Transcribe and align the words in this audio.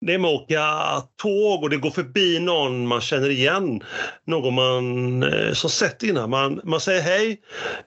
Det 0.00 0.14
är 0.14 0.18
med 0.18 0.30
att 0.30 0.42
åka 0.42 0.62
tåg 1.16 1.62
och 1.62 1.70
det 1.70 1.76
går 1.76 1.90
förbi 1.90 2.38
någon 2.38 2.86
man 2.86 3.00
känner 3.00 3.30
igen. 3.30 3.82
Någon 4.24 4.54
man 4.54 5.22
eh, 5.22 5.52
som 5.52 5.70
sett 5.70 6.02
innan. 6.02 6.30
Man, 6.30 6.60
man 6.64 6.80
säger 6.80 7.02
hej, 7.02 7.40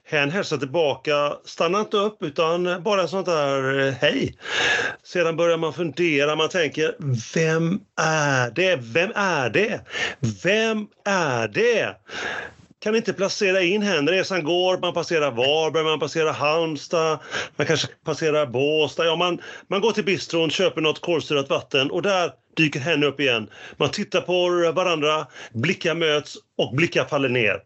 hen 0.03 0.31
hälsar 0.31 0.57
tillbaka, 0.57 1.33
stannar 1.45 1.79
inte 1.79 1.97
upp 1.97 2.23
utan 2.23 2.83
bara 2.83 3.01
en 3.01 3.07
sån 3.07 3.23
där 3.23 3.79
eh, 3.87 3.93
hej. 3.93 4.35
Sedan 5.03 5.35
börjar 5.35 5.57
man 5.57 5.73
fundera, 5.73 6.35
man 6.35 6.49
tänker 6.49 6.95
vem 7.33 7.79
är 8.01 8.51
det? 8.51 8.75
Vem 8.75 9.11
är 9.15 9.49
det? 9.49 9.81
Vem 10.43 10.87
är 11.05 11.47
det? 11.47 11.95
Kan 12.83 12.95
inte 12.95 13.13
placera 13.13 13.61
in 13.61 13.81
henne. 13.81 14.11
Resan 14.11 14.43
går, 14.43 14.77
man 14.77 14.93
passerar 14.93 15.31
Varberg, 15.31 15.83
man 15.83 15.99
passerar 15.99 16.33
Halmstad, 16.33 17.19
man 17.55 17.67
kanske 17.67 17.87
passerar 18.05 18.45
Båstad. 18.45 19.05
Ja, 19.05 19.15
man, 19.15 19.41
man 19.67 19.81
går 19.81 19.91
till 19.91 20.05
bistron, 20.05 20.49
köper 20.49 20.81
något 20.81 21.01
kolsyrat 21.01 21.49
vatten 21.49 21.91
och 21.91 22.01
där 22.01 22.31
dyker 22.57 22.79
henne 22.79 23.05
upp 23.05 23.19
igen. 23.19 23.49
Man 23.77 23.89
tittar 23.89 24.21
på 24.21 24.71
varandra, 24.75 25.27
blickar 25.53 25.95
möts 25.95 26.37
och 26.57 26.75
blickar 26.75 27.05
faller 27.05 27.29
ner. 27.29 27.59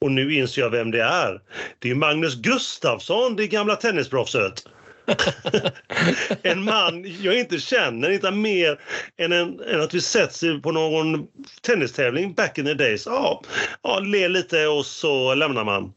Och 0.00 0.12
nu 0.12 0.34
inser 0.34 0.62
jag 0.62 0.70
vem 0.70 0.90
det 0.90 1.02
är. 1.02 1.40
Det 1.78 1.90
är 1.90 1.94
Magnus 1.94 2.34
Gustafsson, 2.34 3.36
det 3.36 3.46
gamla 3.46 3.76
tennisproffset. 3.76 4.64
en 6.42 6.64
man 6.64 7.04
jag 7.20 7.38
inte 7.38 7.58
känner, 7.58 8.10
inte 8.10 8.30
mer 8.30 8.80
än, 9.16 9.32
en, 9.32 9.60
än 9.60 9.80
att 9.80 9.94
vi 9.94 10.00
setts 10.00 10.44
på 10.62 10.72
någon 10.72 11.26
tennistävling 11.62 12.34
back 12.34 12.58
in 12.58 12.64
the 12.64 12.74
days. 12.74 13.06
Ja, 13.06 13.42
ja, 13.82 13.98
ler 13.98 14.28
lite 14.28 14.66
och 14.66 14.86
så 14.86 15.34
lämnar 15.34 15.64
man. 15.64 15.92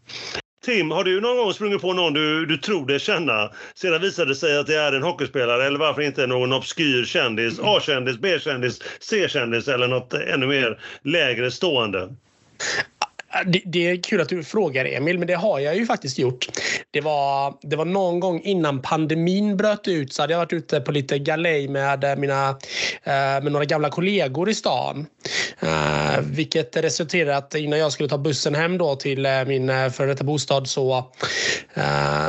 Tim, 0.65 0.91
har 0.91 1.03
du 1.03 1.21
någon 1.21 1.37
gång 1.37 1.53
sprungit 1.53 1.81
på 1.81 1.93
någon 1.93 2.13
du, 2.13 2.45
du 2.45 2.57
tror 2.57 2.85
dig 2.85 2.99
känna? 2.99 3.51
Sedan 3.75 4.01
visade 4.01 4.31
det 4.31 4.35
sig 4.35 4.57
att 4.57 4.67
det 4.67 4.75
är 4.75 4.93
en 4.93 5.03
hockeyspelare 5.03 5.65
eller 5.65 5.79
varför 5.79 6.01
inte 6.01 6.27
någon 6.27 6.53
obskyr 6.53 7.05
kändis, 7.05 7.59
A-kändis, 7.63 8.17
B-kändis, 8.17 8.81
C-kändis 8.99 9.67
eller 9.67 9.87
något 9.87 10.13
ännu 10.13 10.47
mer 10.47 10.79
lägre 11.03 11.51
stående? 11.51 12.15
Det, 13.45 13.61
det, 13.65 13.89
är 13.89 14.03
kul 14.03 14.21
att 14.21 14.29
du 14.29 14.43
frågar 14.43 14.85
Emil, 14.85 15.19
men 15.19 15.27
det 15.27 15.33
har 15.33 15.59
jag 15.59 15.75
ju 15.75 15.85
faktiskt 15.85 16.19
gjort. 16.19 16.47
Det 16.91 17.01
var, 17.01 17.53
det 17.61 17.75
var 17.75 17.85
någon 17.85 18.19
gång 18.19 18.41
innan 18.41 18.81
pandemin 18.81 19.57
bröt 19.57 19.87
ut 19.87 20.13
så 20.13 20.23
hade 20.23 20.33
jag 20.33 20.39
varit 20.39 20.53
ute 20.53 20.81
på 20.81 20.91
lite 20.91 21.19
galej 21.19 21.67
med, 21.67 22.19
mina, 22.19 22.49
eh, 23.03 23.13
med 23.13 23.51
några 23.51 23.65
gamla 23.65 23.89
kollegor 23.89 24.49
i 24.49 24.53
stan. 24.53 25.05
Eh, 25.59 26.19
vilket 26.21 26.77
resulterade 26.77 27.37
att 27.37 27.55
innan 27.55 27.79
jag 27.79 27.91
skulle 27.91 28.09
ta 28.09 28.17
bussen 28.17 28.55
hem 28.55 28.77
då 28.77 28.95
till 28.95 29.25
eh, 29.25 29.45
min 29.45 29.91
före 29.91 30.07
detta 30.07 30.23
bostad 30.23 30.67
så, 30.67 31.11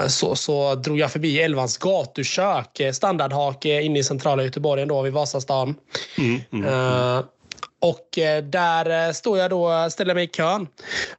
så, 0.08 0.36
så 0.36 0.74
drog 0.74 0.98
jag 0.98 1.12
förbi 1.12 1.40
Elvans 1.40 1.78
gatukök, 1.78 2.80
standardhake 2.92 3.82
inne 3.82 3.98
i 3.98 4.04
centrala 4.04 4.44
Göteborg 4.44 4.82
ändå 4.82 5.02
vid 5.02 5.12
Vasastan. 5.12 5.74
Mm, 6.18 6.40
mm, 6.52 6.68
mm. 6.68 7.22
Och 7.80 8.18
eh, 8.18 8.42
där 8.42 9.06
eh, 9.06 9.12
står 9.12 9.38
jag 9.38 9.50
då, 9.50 9.90
ställer 9.90 10.14
mig 10.14 10.24
i 10.24 10.28
kön. 10.28 10.66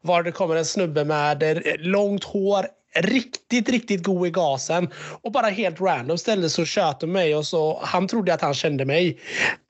Var 0.02 0.24
det 0.24 0.32
kommer 0.32 0.56
en 0.56 0.66
snubbe 0.66 1.06
med 1.06 1.44
eh, 1.44 1.58
långt 1.80 2.24
hår, 2.24 2.68
riktigt, 2.96 3.70
riktigt 3.70 4.04
god 4.04 4.28
i 4.28 4.30
gasen 4.30 4.90
och 5.22 5.32
bara 5.32 5.48
helt 5.48 5.82
random 5.82 6.18
ställde 6.18 6.50
sig 6.50 6.62
och 6.62 6.68
tjöt 6.68 7.04
om 7.04 7.12
mig 7.12 7.36
och 7.36 7.48
så 7.48 7.80
han 7.84 8.08
trodde 8.08 8.34
att 8.34 8.42
han 8.42 8.54
kände 8.54 8.86
mig. 8.86 9.20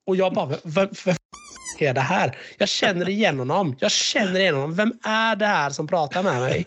Och 0.08 0.16
jag 0.16 0.34
bara, 0.34 0.47
vem, 0.64 0.89
vem 1.06 1.16
är 1.80 1.94
det 1.94 2.02
här? 2.02 2.38
Jag 2.58 2.69
känner 2.69 3.09
igen 3.09 3.39
honom. 3.39 3.75
Jag 3.80 3.92
känner 3.92 4.39
igen 4.39 4.56
honom. 4.56 4.75
Vem 4.75 4.94
är 5.03 5.36
det 5.36 5.45
här 5.45 5.69
som 5.69 5.88
pratar 5.88 6.23
med 6.23 6.42
mig? 6.42 6.66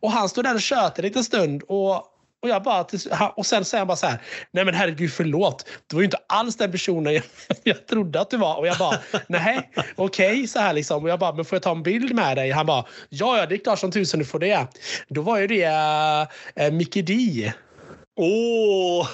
Och 0.00 0.10
han 0.10 0.28
stod 0.28 0.44
där 0.44 0.54
och 0.54 0.60
tjöt 0.60 0.98
en 0.98 1.04
liten 1.04 1.24
stund 1.24 1.62
och 1.62 2.04
och, 2.42 2.48
jag 2.48 2.62
bara, 2.62 2.86
och 3.36 3.46
sen 3.46 3.64
säger 3.64 3.80
han 3.80 3.88
bara 3.88 3.96
så 3.96 4.06
här, 4.06 4.18
nej 4.50 4.64
men 4.64 4.74
herregud 4.74 5.12
förlåt. 5.12 5.68
du 5.86 5.96
var 5.96 6.00
ju 6.00 6.04
inte 6.04 6.18
alls 6.26 6.56
den 6.56 6.72
personen 6.72 7.14
jag, 7.14 7.22
jag 7.62 7.86
trodde 7.86 8.20
att 8.20 8.30
du 8.30 8.36
var. 8.36 8.56
Och 8.56 8.66
jag 8.66 8.78
bara, 8.78 8.98
nej 9.26 9.70
okej 9.96 10.32
okay, 10.32 10.46
så 10.46 10.58
här 10.58 10.72
liksom. 10.72 11.02
Och 11.02 11.10
jag 11.10 11.18
bara, 11.18 11.34
men 11.34 11.44
får 11.44 11.56
jag 11.56 11.62
ta 11.62 11.70
en 11.70 11.82
bild 11.82 12.14
med 12.14 12.36
dig? 12.36 12.50
Han 12.50 12.66
bara, 12.66 12.84
ja 13.08 13.38
ja 13.38 13.46
det 13.46 13.54
är 13.54 13.58
klart 13.58 13.78
som 13.78 13.92
tusen 13.92 14.18
du 14.20 14.26
får 14.26 14.38
det. 14.38 14.66
Då 15.08 15.22
var 15.22 15.38
ju 15.38 15.46
det 15.46 15.64
äh, 16.54 16.70
Mickey 16.70 17.02
D. 17.02 17.52
Åh! 18.22 19.00
Oh. 19.00 19.08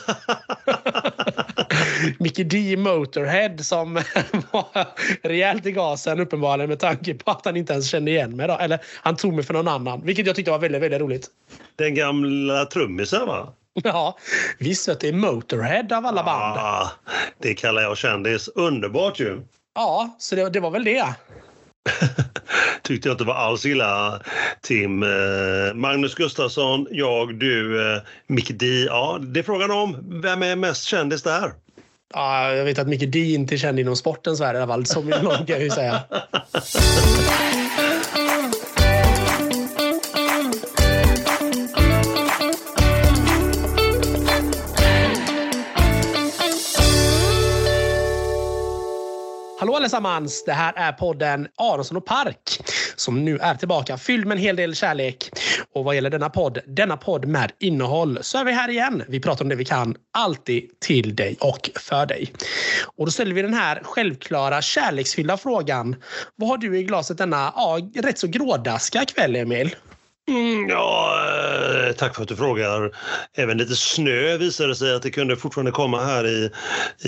Mickey 2.19 2.45
D 2.45 2.77
Motorhead 2.77 3.59
som 3.59 3.95
var 4.51 4.87
rejält 5.23 5.67
i 5.67 5.73
gasen 5.73 6.21
uppenbarligen 6.21 6.69
med 6.69 6.79
tanke 6.79 7.15
på 7.15 7.31
att 7.31 7.45
han 7.45 7.57
inte 7.57 7.73
ens 7.73 7.89
kände 7.89 8.11
igen 8.11 8.37
mig. 8.37 8.49
Då. 8.49 8.55
Eller 8.55 8.79
han 9.03 9.17
tog 9.17 9.35
mig 9.35 9.45
för 9.45 9.55
någon 9.55 9.69
annan, 9.69 10.01
vilket 10.05 10.27
jag 10.27 10.37
tyckte 10.37 10.51
var 10.51 10.59
väldigt, 10.59 10.83
väldigt 10.83 11.01
roligt. 11.01 11.27
Den 11.77 11.95
gamla 11.95 12.65
trummisen 12.65 13.27
va? 13.27 13.53
Ja, 13.85 14.19
visst 14.59 14.89
vet 14.89 15.01
du. 15.01 15.13
Motorhead 15.13 15.97
av 15.97 16.07
alla 16.07 16.23
band. 16.25 16.59
Ah, 16.59 16.91
det 17.39 17.55
kallar 17.55 17.83
jag 17.83 17.97
kändis. 17.97 18.49
Underbart 18.49 19.21
ju. 19.21 19.41
Ja, 19.75 20.17
så 20.19 20.37
det, 20.37 20.51
det 20.51 20.61
var 20.61 20.71
väl 20.71 20.85
det. 20.85 21.15
tyckte 22.83 23.09
jag 23.09 23.15
inte 23.15 23.25
var 23.25 23.35
alls 23.35 23.67
illa, 23.67 24.21
Tim. 24.61 25.03
Eh, 25.03 25.75
Magnus 25.75 26.15
Gustafsson, 26.15 26.87
jag, 26.91 27.39
du, 27.39 27.83
eh, 27.93 28.03
Micke 28.27 28.51
D. 28.51 28.67
Ja, 28.67 29.19
det 29.21 29.41
är 29.41 29.45
frågan 29.45 29.71
om 29.71 30.21
vem 30.23 30.43
är 30.43 30.57
mest 30.57 30.85
kändis 30.85 31.23
där? 31.23 31.53
Ja, 32.15 32.53
jag 32.53 32.65
vet 32.65 32.79
att 32.79 32.89
Micke 32.89 33.13
D 33.13 33.19
inte 33.19 33.55
är 33.55 33.59
känd 33.59 33.81
inom 33.81 33.97
sportens 33.97 34.41
värld 34.41 34.57
i 34.57 34.59
alla 34.59 34.67
fall. 34.67 34.87
Så 34.87 35.03
mycket 35.03 35.23
kan 35.23 35.45
jag 35.47 35.63
ju 35.63 35.71
säga. 35.81 36.03
Hallå 49.59 49.77
allesammans! 49.77 50.45
Det 50.45 50.53
här 50.53 50.73
är 50.77 50.93
podden 50.93 51.49
Aronsson 51.57 51.97
och 51.97 52.05
Park 52.05 52.61
som 52.97 53.25
nu 53.25 53.39
är 53.39 53.55
tillbaka 53.55 53.99
fylld 53.99 54.27
med 54.27 54.37
en 54.37 54.43
hel 54.43 54.57
del 54.57 54.75
kärlek. 54.75 55.31
Och 55.75 55.85
vad 55.85 55.95
gäller 55.95 56.11
denna 56.11 56.31
podd, 56.31 56.59
denna 56.67 56.97
podd 56.97 57.27
med 57.27 57.53
innehåll, 57.59 58.19
så 58.21 58.39
är 58.39 58.45
vi 58.45 58.53
här 58.53 58.69
igen. 58.69 59.03
Vi 59.09 59.21
pratar 59.21 59.45
om 59.45 59.49
det 59.49 59.57
vi 59.57 59.65
kan, 59.65 59.97
alltid 60.13 60.81
till 60.81 61.17
dig 61.17 61.37
och 61.41 61.71
för 61.75 62.07
dig. 62.07 62.33
Och 62.97 63.07
då 63.07 63.13
ställer 63.13 63.35
vi 63.35 63.43
den 63.43 63.55
här 63.55 63.83
självklara 63.85 64.63
kärleksfyllda 64.63 65.37
frågan. 65.37 65.97
Vad 66.35 66.49
har 66.49 66.59
du 66.59 66.79
i 66.79 66.83
glaset 66.83 67.19
denna 67.19 67.53
ja, 67.57 67.79
rätt 67.95 68.19
så 68.19 68.27
grådaska 68.27 69.05
kväll, 69.05 69.37
Emil? 69.37 69.75
Mm, 70.29 70.69
ja, 70.69 71.19
eh, 71.87 71.93
tack 71.93 72.15
för 72.15 72.23
att 72.23 72.29
du 72.29 72.37
frågar. 72.37 72.91
Även 73.37 73.59
lite 73.59 73.77
snö 73.77 74.37
visade 74.37 74.75
sig 74.75 74.95
att 74.95 75.03
det 75.03 75.11
kunde 75.11 75.37
fortfarande 75.37 75.71
komma 75.71 76.05
här 76.05 76.27
i, 76.27 76.51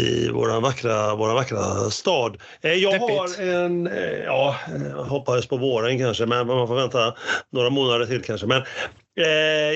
i 0.01 0.29
vår 0.29 0.61
vackra, 0.61 1.15
våran 1.15 1.35
vackra 1.35 1.91
stad. 1.91 2.37
Eh, 2.61 2.73
jag 2.73 2.99
har 2.99 3.43
en, 3.43 3.87
eh, 3.87 4.25
ja, 4.25 4.57
hoppades 4.97 5.47
på 5.47 5.57
våren 5.57 5.99
kanske, 5.99 6.27
men 6.27 6.47
man 6.47 6.69
får 6.69 6.75
vänta 6.75 7.15
några 7.53 7.71
månader 7.71 8.07
till 8.07 8.23
kanske. 8.23 8.47
Men 8.47 8.63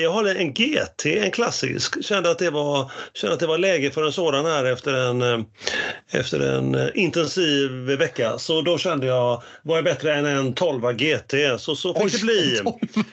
jag 0.02 0.10
har 0.10 0.24
en 0.24 0.54
GT, 0.54 1.06
en 1.06 1.30
klassisk. 1.30 2.04
Kände 2.04 2.30
att 2.30 2.38
det 2.38 2.50
var, 2.50 2.90
kände 3.14 3.34
att 3.34 3.40
det 3.40 3.46
var 3.46 3.58
läge 3.58 3.90
för 3.90 4.06
en 4.06 4.12
sådan 4.12 4.46
här 4.46 4.64
efter 4.64 4.94
en, 4.94 5.22
eh, 5.22 5.40
efter 6.10 6.40
en 6.40 6.74
eh, 6.74 6.88
intensiv 6.94 7.70
vecka. 7.70 8.38
Så 8.38 8.62
då 8.62 8.78
kände 8.78 9.06
jag, 9.06 9.42
var 9.62 9.76
jag 9.76 9.84
bättre 9.84 10.14
än 10.14 10.26
en 10.26 10.54
12 10.54 10.82
GT? 10.92 11.34
Så 11.58 11.76
så 11.76 11.94
fick 11.94 12.04
Oj, 12.04 12.10
det 12.10 12.20
bli. 12.22 12.60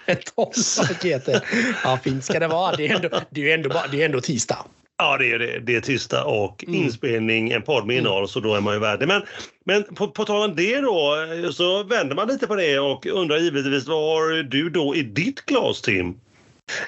En 0.06 0.17
12, 0.35 0.47
12 0.78 0.97
GT. 1.01 1.41
Ja, 1.84 2.00
fint 2.03 2.25
ska 2.25 2.40
det 2.40 2.47
vara. 2.47 2.75
Det 2.75 2.88
är 2.88 2.96
ändå, 2.96 3.09
det 3.29 3.51
är 3.51 3.53
ändå, 3.53 3.84
det 3.91 4.01
är 4.01 4.06
ändå 4.06 4.22
tisdag. 4.22 4.66
Ja, 5.01 5.17
det 5.17 5.31
är 5.31 5.39
det. 5.39 5.59
Det 5.59 5.75
är 5.75 5.81
tisdag 5.81 6.23
och 6.23 6.63
mm. 6.63 6.83
inspelning, 6.83 7.51
en 7.51 7.61
podd 7.61 7.87
med 7.87 7.97
innehåll, 7.97 8.17
mm. 8.17 8.27
så 8.27 8.39
då 8.39 8.55
är 8.55 8.61
man 8.61 8.73
ju 8.73 8.79
värd 8.79 8.99
det. 8.99 9.07
Men, 9.07 9.21
men 9.63 9.83
på, 9.83 10.07
på 10.07 10.25
tal 10.25 10.49
om 10.49 10.55
det 10.55 10.81
då, 10.81 11.15
så 11.53 11.83
vänder 11.83 12.15
man 12.15 12.27
lite 12.27 12.47
på 12.47 12.55
det 12.55 12.79
och 12.79 13.05
undrar 13.05 13.37
givetvis 13.37 13.87
vad 13.87 13.97
har 13.97 14.43
du 14.43 14.69
då 14.69 14.95
i 14.95 15.03
ditt 15.03 15.45
glas, 15.45 15.81
Tim? 15.81 16.15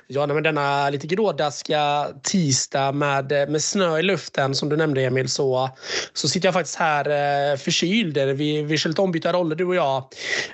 Ja, 0.07 0.27
men 0.27 0.43
denna 0.43 0.89
lite 0.89 1.07
grådaska 1.07 2.07
tisdag 2.23 2.91
med, 2.91 3.31
med 3.49 3.63
snö 3.63 3.99
i 3.99 4.03
luften 4.03 4.55
som 4.55 4.69
du 4.69 4.77
nämnde 4.77 5.01
Emil 5.01 5.29
så, 5.29 5.69
så 6.13 6.27
sitter 6.27 6.47
jag 6.47 6.53
faktiskt 6.53 6.77
här 6.77 7.05
eh, 7.51 7.57
förkyld. 7.57 8.17
Vi, 8.17 8.61
vi 8.61 8.77
kör 8.77 8.89
lite 8.89 9.01
ombytta 9.01 9.33
roller 9.33 9.55
du 9.55 9.65
och 9.65 9.75
jag. 9.75 9.97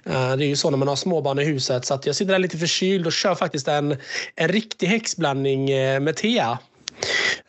Eh, 0.06 0.36
det 0.36 0.46
är 0.46 0.50
ju 0.50 0.56
så 0.56 0.70
när 0.70 0.78
man 0.78 0.88
har 0.88 0.96
småbarn 0.96 1.40
i 1.40 1.46
huset 1.46 1.86
så 1.86 2.00
jag 2.04 2.16
sitter 2.16 2.32
där 2.32 2.40
lite 2.40 2.58
förkyld 2.58 3.06
och 3.08 3.14
kör 3.14 3.36
faktiskt 3.36 3.68
en, 3.68 3.98
en 4.36 4.48
riktig 4.48 4.88
häxblandning 4.88 5.70
eh, 5.70 6.00
med 6.00 6.16
te. 6.16 6.44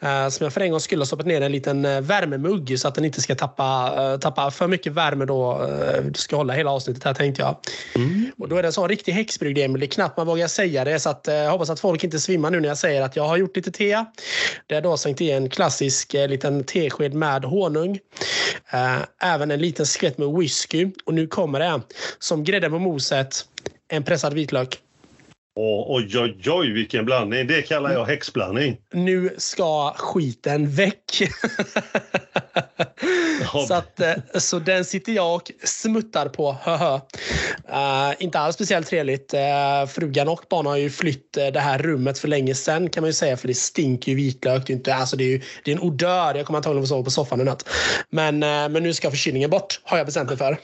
Uh, 0.03 0.29
som 0.29 0.45
jag 0.45 0.53
för 0.53 0.61
en 0.61 0.71
gång 0.71 0.81
skulle 0.81 1.01
ha 1.01 1.07
stoppat 1.07 1.27
ner 1.27 1.41
en 1.41 1.53
liten 1.53 1.85
uh, 1.85 2.01
värmemugg 2.01 2.81
så 2.81 2.89
att 2.89 2.95
den 2.95 3.05
inte 3.05 3.21
ska 3.21 3.35
tappa, 3.35 3.95
uh, 4.13 4.19
tappa 4.19 4.51
för 4.51 4.67
mycket 4.67 4.93
värme 4.93 5.25
då. 5.25 5.63
Uh, 5.63 6.13
ska 6.13 6.37
hålla 6.37 6.53
hela 6.53 6.71
avsnittet 6.71 7.05
här 7.05 7.15
tänkte 7.15 7.43
jag. 7.43 7.57
Mm. 7.95 8.33
Och 8.39 8.49
då 8.49 8.57
är 8.57 8.63
det 8.63 8.69
en 8.69 8.73
sån 8.73 8.89
riktig 8.89 9.13
häxbrygd 9.13 9.59
Emil. 9.59 9.81
Det 9.81 9.87
är 9.87 9.89
knappt 9.89 10.17
man 10.17 10.27
vågar 10.27 10.49
säga 10.49 10.85
det 10.85 11.01
så 11.01 11.11
att 11.11 11.25
jag 11.27 11.51
hoppas 11.51 11.71
att 11.71 11.81
folk 11.81 12.05
inte 12.05 12.21
svimmar 12.21 12.51
nu 12.51 12.61
när 12.61 12.69
jag 12.69 12.79
säger 12.79 13.03
att 13.03 13.17
jag 13.17 13.25
har 13.25 13.37
gjort 13.37 13.57
lite 13.57 13.71
te. 13.73 14.05
Det 14.67 14.75
är 14.75 14.81
då 14.81 14.97
sänkt 14.97 15.21
i 15.21 15.31
en 15.31 15.51
klassisk 15.51 16.13
liten 16.13 16.65
tesked 16.65 17.15
med 17.15 17.45
honung. 17.45 17.99
även 19.23 19.51
en 19.51 19.61
liten 19.61 19.87
skvätt 19.87 20.19
med 20.19 20.29
whisky 20.29 20.91
och 21.05 21.15
nu 21.15 21.27
kommer 21.27 21.61
det 21.61 21.81
som 22.19 22.45
grädde 22.45 22.71
på 22.71 22.79
moset 22.79 23.45
en 23.89 24.03
pressad 24.03 24.35
vitlök. 24.35 24.81
Oj, 25.59 26.19
oj, 26.19 26.51
oj, 26.51 26.73
vilken 26.73 27.05
blandning. 27.05 27.47
Det 27.47 27.63
kallar 27.63 27.93
jag 27.93 28.05
häxblandning. 28.05 28.77
Nu 28.93 29.35
ska 29.39 29.93
skiten 29.93 30.71
väck. 30.71 31.23
Så, 33.69 33.75
att, 33.75 34.01
eh, 34.01 34.15
så 34.35 34.59
den 34.59 34.85
sitter 34.85 35.13
jag 35.13 35.35
och 35.35 35.53
smuttar 35.65 36.29
på. 36.29 36.51
uh, 37.71 38.13
inte 38.19 38.39
alls 38.39 38.55
speciellt 38.55 38.87
trevligt. 38.87 39.35
Uh, 39.35 39.89
frugan 39.89 40.29
och 40.29 40.45
barn 40.51 40.67
har 40.67 40.77
ju 40.77 40.91
flytt 40.91 41.37
uh, 41.39 41.47
det 41.47 41.61
här 41.61 41.79
rummet 41.79 42.19
för 42.19 42.29
länge 42.29 42.55
sedan 42.55 42.91
kan 42.91 43.03
man 43.03 43.09
ju 43.09 43.15
säga 43.15 43.37
för 43.37 43.49
det 43.49 43.55
stinker 43.55 44.13
ju 44.13 44.17
vitlök. 44.17 44.67
Det 44.67 44.73
är, 44.73 44.75
inte, 44.75 44.95
alltså 44.95 45.17
det 45.17 45.25
är, 45.25 45.29
ju, 45.29 45.41
det 45.65 45.71
är 45.71 45.77
en 45.77 45.83
odör. 45.83 46.35
Jag 46.35 46.47
kommer 46.47 46.57
antagligen 46.57 46.83
få 46.83 46.89
sova 46.89 47.05
på 47.05 47.11
soffan 47.11 47.41
i 47.41 47.45
natt. 47.45 47.69
Men, 48.11 48.39
men 48.39 48.73
nu 48.73 48.95
ska 48.95 49.11
förkylningen 49.11 49.51
bort 49.51 49.81
har 49.85 49.97
jag 49.97 50.07
bestämt 50.07 50.29
mig 50.29 50.39
för 50.39 50.59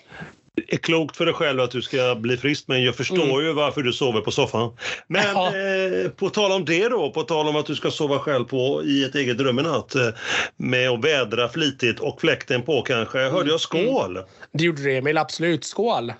är 0.69 0.77
klokt 0.77 1.17
för 1.17 1.27
dig 1.27 1.35
själv 1.35 1.61
att 1.61 1.71
du 1.71 1.83
ska 1.83 2.15
bli 2.15 2.37
frisk 2.37 2.65
men 2.69 2.83
jag 2.83 2.95
förstår 2.95 3.25
mm. 3.25 3.45
ju 3.45 3.53
varför 3.53 3.83
du 3.83 3.93
sover 3.93 4.21
på 4.21 4.31
soffan. 4.31 4.77
Men 5.07 5.27
ja. 5.35 5.47
eh, 5.57 6.11
på 6.11 6.31
tal 6.31 6.53
om 6.53 6.65
det 6.65 6.89
då, 6.89 7.11
på 7.11 7.23
tal 7.23 7.49
om 7.49 7.57
att 7.57 7.67
du 7.67 7.75
ska 7.75 7.91
sova 7.91 8.19
själv 8.19 8.45
på, 8.45 8.83
i 8.85 9.05
ett 9.05 9.15
eget 9.15 9.41
rum 9.41 9.59
en 9.59 9.65
natt 9.65 9.95
eh, 9.95 10.09
med 10.57 10.91
att 10.91 11.05
vädra 11.05 11.49
flitigt 11.49 12.01
och 12.01 12.21
fläkten 12.21 12.63
på 12.63 12.83
kanske. 12.83 13.19
Hörde 13.19 13.35
jag 13.35 13.45
mm. 13.47 13.59
skål? 13.59 14.17
Mm. 14.17 14.29
Det 14.53 14.65
gjorde 14.65 14.83
det 14.83 14.97
Emil, 14.97 15.19
absolut. 15.19 15.65
Skål! 15.65 16.13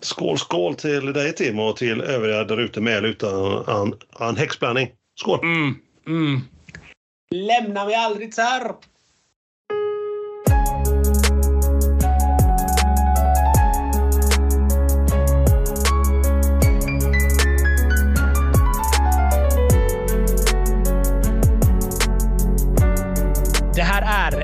Skål, 0.00 0.38
skål 0.38 0.74
till 0.74 1.12
dig 1.12 1.34
Tim 1.34 1.58
och 1.58 1.76
till 1.76 2.00
övriga 2.00 2.44
där 2.44 2.60
ute 2.60 2.80
med 2.80 2.96
eller 2.96 3.08
utan 3.08 3.64
en, 3.68 3.94
en 4.28 4.36
häxblandning. 4.36 4.90
Skål! 5.20 5.40
Mm, 5.42 5.74
mm. 6.06 6.40
Lämna 7.30 7.84
mig 7.84 7.94
aldrig 7.94 8.34
sir! 8.34 8.72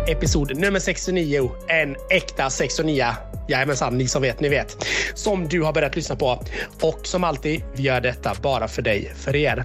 Episod 0.06 0.56
nummer 0.56 0.80
69. 0.80 1.50
En 1.68 1.96
äkta 2.10 2.50
69. 2.50 3.06
Jajamensan, 3.48 3.98
ni 3.98 4.08
som 4.08 4.22
vet, 4.22 4.40
ni 4.40 4.48
vet. 4.48 4.76
Som 5.14 5.48
du 5.48 5.62
har 5.62 5.72
börjat 5.72 5.96
lyssna 5.96 6.16
på. 6.16 6.42
Och 6.80 7.06
som 7.06 7.24
alltid, 7.24 7.62
vi 7.76 7.82
gör 7.82 8.00
detta 8.00 8.32
bara 8.42 8.68
för 8.68 8.82
dig, 8.82 9.12
för 9.16 9.36
er. 9.36 9.64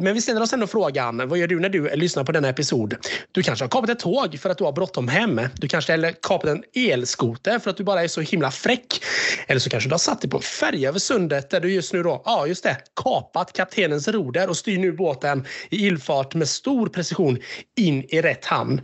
Men 0.00 0.14
vi 0.14 0.20
ställer 0.20 0.42
oss 0.42 0.52
ändå 0.52 0.66
frågan, 0.66 1.28
vad 1.28 1.38
gör 1.38 1.46
du 1.46 1.60
när 1.60 1.68
du 1.68 1.96
lyssnar 1.96 2.24
på 2.24 2.32
denna 2.32 2.48
episod? 2.48 2.94
Du 3.32 3.42
kanske 3.42 3.64
har 3.64 3.70
kapat 3.70 3.90
ett 3.90 3.98
tåg 3.98 4.38
för 4.38 4.50
att 4.50 4.58
du 4.58 4.64
har 4.64 4.72
bråttom 4.72 5.08
hem. 5.08 5.40
Du 5.54 5.68
kanske 5.68 5.92
har 5.92 6.12
kapat 6.22 6.50
en 6.50 6.62
elskoter 6.74 7.58
för 7.58 7.70
att 7.70 7.76
du 7.76 7.84
bara 7.84 8.02
är 8.02 8.08
så 8.08 8.20
himla 8.20 8.50
fräck. 8.50 9.04
Eller 9.46 9.60
så 9.60 9.70
kanske 9.70 9.88
du 9.88 9.92
har 9.92 9.98
satt 9.98 10.20
dig 10.20 10.30
på 10.30 10.36
en 10.36 10.42
färja 10.42 10.88
över 10.88 10.98
sundet 10.98 11.50
där 11.50 11.60
du 11.60 11.72
just 11.72 11.92
nu 11.92 12.02
då, 12.02 12.22
ja 12.24 12.46
just 12.46 12.62
det, 12.62 12.76
kapat 13.02 13.52
kaptenens 13.52 14.08
roder 14.08 14.48
och 14.48 14.56
styr 14.56 14.78
nu 14.78 14.92
båten 14.92 15.44
i 15.70 15.86
ilfart 15.86 16.34
med 16.34 16.48
stor 16.48 16.88
precision 16.88 17.38
in 17.76 18.04
i 18.08 18.22
rätt 18.22 18.44
hamn. 18.44 18.80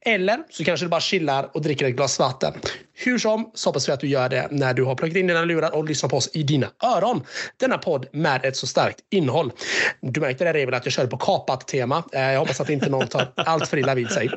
Eller 0.00 0.38
så 0.50 0.64
kanske 0.64 0.86
du 0.86 0.90
bara 0.90 1.00
chillar 1.00 1.50
och 1.54 1.62
dricker 1.62 1.86
ett 1.86 1.96
glas 1.96 2.18
vatten. 2.18 2.52
Hur 2.98 3.18
som 3.18 3.50
så 3.54 3.68
hoppas 3.68 3.88
vi 3.88 3.92
att 3.92 4.00
du 4.00 4.08
gör 4.08 4.28
det 4.28 4.48
när 4.50 4.74
du 4.74 4.84
har 4.84 4.94
plockat 4.94 5.16
in 5.16 5.26
dina 5.26 5.44
lurar 5.44 5.74
och 5.74 5.84
lyssnar 5.84 6.10
på 6.10 6.16
oss 6.16 6.30
i 6.32 6.42
dina 6.42 6.66
öron. 6.82 7.22
Denna 7.56 7.78
podd 7.78 8.06
med 8.12 8.44
ett 8.44 8.56
så 8.56 8.66
starkt 8.66 9.00
innehåll. 9.10 9.52
Du 10.00 10.20
märkte 10.20 10.44
det 10.44 10.52
Revel 10.52 10.74
att 10.74 10.86
jag 10.86 10.92
körde 10.92 11.08
på 11.08 11.16
kapat 11.16 11.68
tema. 11.68 12.04
Eh, 12.12 12.20
jag 12.20 12.40
hoppas 12.40 12.60
att 12.60 12.70
inte 12.70 12.88
någon 12.88 13.08
tar 13.08 13.32
allt 13.36 13.68
för 13.68 13.78
illa 13.78 13.94
vid 13.94 14.10
sig. 14.10 14.30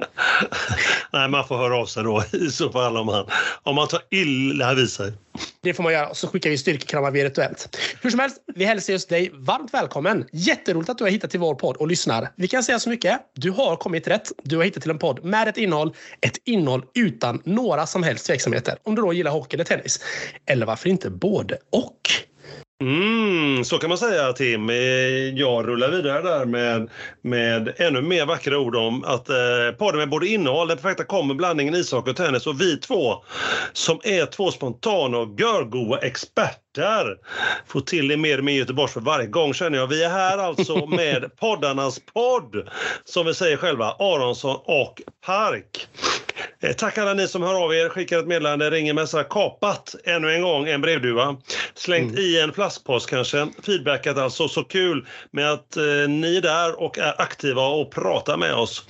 Nej, 1.13 1.29
man 1.29 1.47
får 1.47 1.57
höra 1.57 1.77
av 1.77 1.85
sig 1.85 2.03
då 2.03 2.23
i 2.31 2.49
så 2.49 2.71
fall 2.71 2.97
om 2.97 3.05
man, 3.05 3.25
om 3.63 3.75
man 3.75 3.87
tar 3.87 4.01
illa 4.09 4.73
vid 4.73 4.89
sig. 4.89 5.13
Det 5.61 5.73
får 5.73 5.83
man 5.83 5.93
göra. 5.93 6.13
Så 6.13 6.27
skickar 6.27 6.49
vi 6.49 6.57
styrkekramar 6.57 7.11
virtuellt. 7.11 7.77
Hur 8.01 8.09
som 8.09 8.19
helst, 8.19 8.37
vi 8.55 8.65
hälsar 8.65 8.93
just 8.93 9.09
dig 9.09 9.31
varmt 9.33 9.73
välkommen. 9.73 10.25
Jätteroligt 10.31 10.89
att 10.89 10.97
du 10.97 11.03
har 11.03 11.11
hittat 11.11 11.31
till 11.31 11.39
vår 11.39 11.55
podd 11.55 11.77
och 11.77 11.87
lyssnar. 11.87 12.29
Vi 12.35 12.47
kan 12.47 12.63
säga 12.63 12.79
så 12.79 12.89
mycket. 12.89 13.19
Du 13.35 13.51
har 13.51 13.75
kommit 13.75 14.07
rätt. 14.07 14.31
Du 14.43 14.57
har 14.57 14.63
hittat 14.63 14.81
till 14.81 14.91
en 14.91 14.99
podd 14.99 15.23
med 15.23 15.47
ett 15.47 15.57
innehåll. 15.57 15.93
Ett 16.21 16.37
innehåll 16.45 16.85
utan 16.95 17.41
några 17.45 17.87
som 17.87 18.03
helst 18.03 18.25
tveksamheter. 18.25 18.48
Om 18.83 18.95
du 18.95 19.01
då 19.01 19.13
gillar 19.13 19.31
hockey 19.31 19.55
eller 19.55 19.63
tennis. 19.63 19.99
Eller 20.45 20.65
varför 20.65 20.89
inte 20.89 21.09
både 21.09 21.57
och? 21.71 22.09
Mm, 22.83 23.63
så 23.63 23.77
kan 23.77 23.89
man 23.89 23.97
säga 23.97 24.33
Tim. 24.33 24.69
Eh, 24.69 24.75
jag 25.39 25.67
rullar 25.67 25.89
vidare 25.89 26.21
där 26.21 26.45
med, 26.45 26.89
med 27.21 27.73
ännu 27.77 28.01
mer 28.01 28.25
vackra 28.25 28.59
ord 28.59 28.75
om 28.75 29.03
att 29.03 29.29
eh, 29.29 29.35
podden 29.77 29.99
med 29.99 30.09
både 30.09 30.27
innehåll, 30.27 30.67
den 30.67 30.77
perfekta 30.77 31.03
kommer 31.03 31.33
blandningen 31.33 31.75
ishockey 31.75 32.11
och 32.11 32.15
tennis 32.15 32.47
och 32.47 32.61
vi 32.61 32.77
två 32.77 33.23
som 33.73 33.99
är 34.03 34.25
två 34.25 34.51
spontana 34.51 35.17
och 35.17 35.39
görgoa 35.39 35.97
experter 35.97 37.17
får 37.67 37.81
till 37.81 38.07
det 38.07 38.17
mer 38.17 38.37
och 38.37 38.43
mer 38.43 38.53
Göteborgs 38.53 38.93
för 38.93 39.01
varje 39.01 39.27
gång 39.27 39.53
känner 39.53 39.77
jag. 39.77 39.87
Vi 39.87 40.03
är 40.03 40.09
här 40.09 40.37
alltså 40.37 40.85
med 40.85 41.35
poddarnas 41.35 41.99
podd 42.13 42.69
som 43.05 43.25
vi 43.25 43.33
säger 43.33 43.57
själva, 43.57 43.85
Aronsson 43.99 44.57
och 44.63 45.01
Park. 45.25 45.87
Eh, 46.59 46.73
tack 46.73 46.97
alla 46.97 47.13
ni 47.13 47.27
som 47.27 47.43
hör 47.43 47.63
av 47.63 47.73
er, 47.73 47.89
skickar 47.89 48.19
ett 48.19 48.27
meddelande, 48.27 48.69
ringer, 48.69 48.93
messar, 48.93 49.23
kapat 49.23 49.95
ännu 50.03 50.35
en 50.35 50.41
gång 50.41 50.67
en 50.67 50.81
brevduva. 50.81 51.37
Slängt 51.73 52.11
mm. 52.11 52.23
i 52.23 52.41
en 52.41 52.53
flaskpost 52.53 53.09
kanske. 53.09 53.47
Feedbackat 53.65 54.17
alltså. 54.17 54.47
Så 54.47 54.63
kul 54.63 55.07
med 55.31 55.51
att 55.51 55.77
eh, 55.77 55.83
ni 56.09 56.37
är 56.37 56.41
där 56.41 56.79
och 56.81 56.97
är 56.97 57.21
aktiva 57.21 57.67
och 57.67 57.91
pratar 57.91 58.37
med 58.37 58.53
oss 58.53 58.85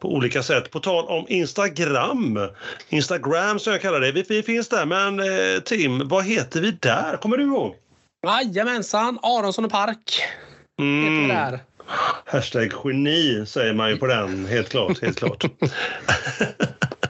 på 0.00 0.12
olika 0.14 0.42
sätt. 0.42 0.70
På 0.70 0.80
tal 0.80 1.04
om 1.04 1.24
Instagram. 1.28 2.48
Instagram 2.88 3.58
som 3.58 3.72
jag 3.72 3.82
kallar 3.82 4.00
det. 4.00 4.12
Vi, 4.12 4.24
vi 4.28 4.42
finns 4.42 4.68
där 4.68 4.86
men 4.86 5.20
eh, 5.20 5.60
Tim, 5.60 6.08
vad 6.08 6.24
heter 6.24 6.60
vi 6.60 6.70
där? 6.70 7.16
Kommer 7.16 7.36
du 7.36 7.44
ihåg? 7.44 7.74
Jajamensan, 8.26 9.18
Aronsson 9.22 9.64
och 9.64 9.70
Park. 9.70 10.22
Mm. 10.80 11.04
Heter 11.04 11.22
vi 11.22 11.28
där. 11.28 11.60
Hashtag 12.24 12.72
geni 12.84 13.46
säger 13.46 13.74
man 13.74 13.90
ju 13.90 13.96
på 13.96 14.06
den, 14.06 14.46
helt 14.46 14.68
klart. 14.68 15.02
Helt 15.02 15.18
klart. 15.18 15.44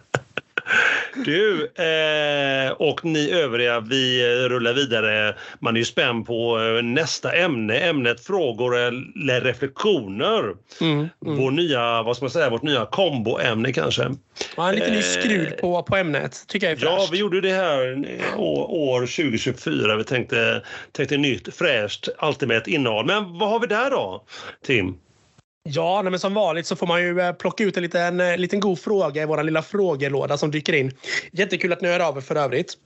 Du 1.25 1.65
eh, 1.65 2.73
och 2.73 3.05
ni 3.05 3.31
övriga, 3.31 3.81
vi 3.81 4.27
rullar 4.49 4.73
vidare. 4.73 5.35
Man 5.61 5.77
är 5.77 5.79
ju 5.79 5.85
spänd 5.85 6.27
på 6.27 6.61
eh, 6.61 6.83
nästa 6.83 7.33
ämne, 7.33 7.79
ämnet 7.79 8.21
frågor 8.21 8.77
eller 8.77 9.41
reflektioner. 9.41 10.43
Mm, 10.81 10.99
mm. 10.99 11.09
Vår 11.21 11.51
nya, 11.51 12.03
vad 12.03 12.17
ska 12.17 12.25
man 12.25 12.31
säga, 12.31 12.51
vårt 12.51 12.63
nya 12.63 12.87
komboämne 12.87 13.73
kanske. 13.73 14.11
Ja, 14.57 14.69
en 14.69 14.75
liten 14.75 14.95
ny 14.95 15.03
skruv 15.03 15.51
på, 15.51 15.83
på 15.83 15.97
ämnet, 15.97 16.45
tycker 16.49 16.67
jag 16.67 16.73
är 16.73 16.77
fräscht. 16.77 16.99
Ja, 16.99 17.09
vi 17.13 17.19
gjorde 17.19 17.41
det 17.41 17.53
här 17.53 18.07
år, 18.37 18.71
år 18.71 19.01
2024. 19.01 19.97
Vi 19.97 20.05
tänkte, 20.05 20.63
tänkte 20.93 21.17
nytt, 21.17 21.55
fräscht, 21.57 22.09
alltid 22.19 22.49
med 22.49 22.57
ett 22.57 22.67
innehåll. 22.67 23.07
Men 23.07 23.39
vad 23.39 23.51
har 23.51 23.61
vi 23.61 23.67
där 23.67 23.91
då, 23.91 24.25
Tim? 24.67 24.99
Ja, 25.65 26.03
men 26.03 26.19
som 26.19 26.35
vanligt 26.35 26.67
så 26.67 26.77
får 26.77 26.87
man 26.87 27.03
ju 27.03 27.21
eh, 27.21 27.33
plocka 27.33 27.65
ut 27.65 27.77
en 27.77 27.83
liten, 27.83 28.21
en 28.21 28.41
liten 28.41 28.61
god 28.61 28.79
fråga 28.79 29.23
i 29.23 29.27
vår 29.27 29.43
lilla 29.43 29.63
frågelåda 29.63 30.39
som 30.39 30.51
dyker 30.51 30.73
in. 30.73 30.93
Jättekul 31.33 31.73
att 31.73 31.81
ni 31.81 31.89
hör 31.89 32.01
av 32.01 32.17
er 32.17 32.21
för 32.21 32.37
övrigt. 32.37 32.77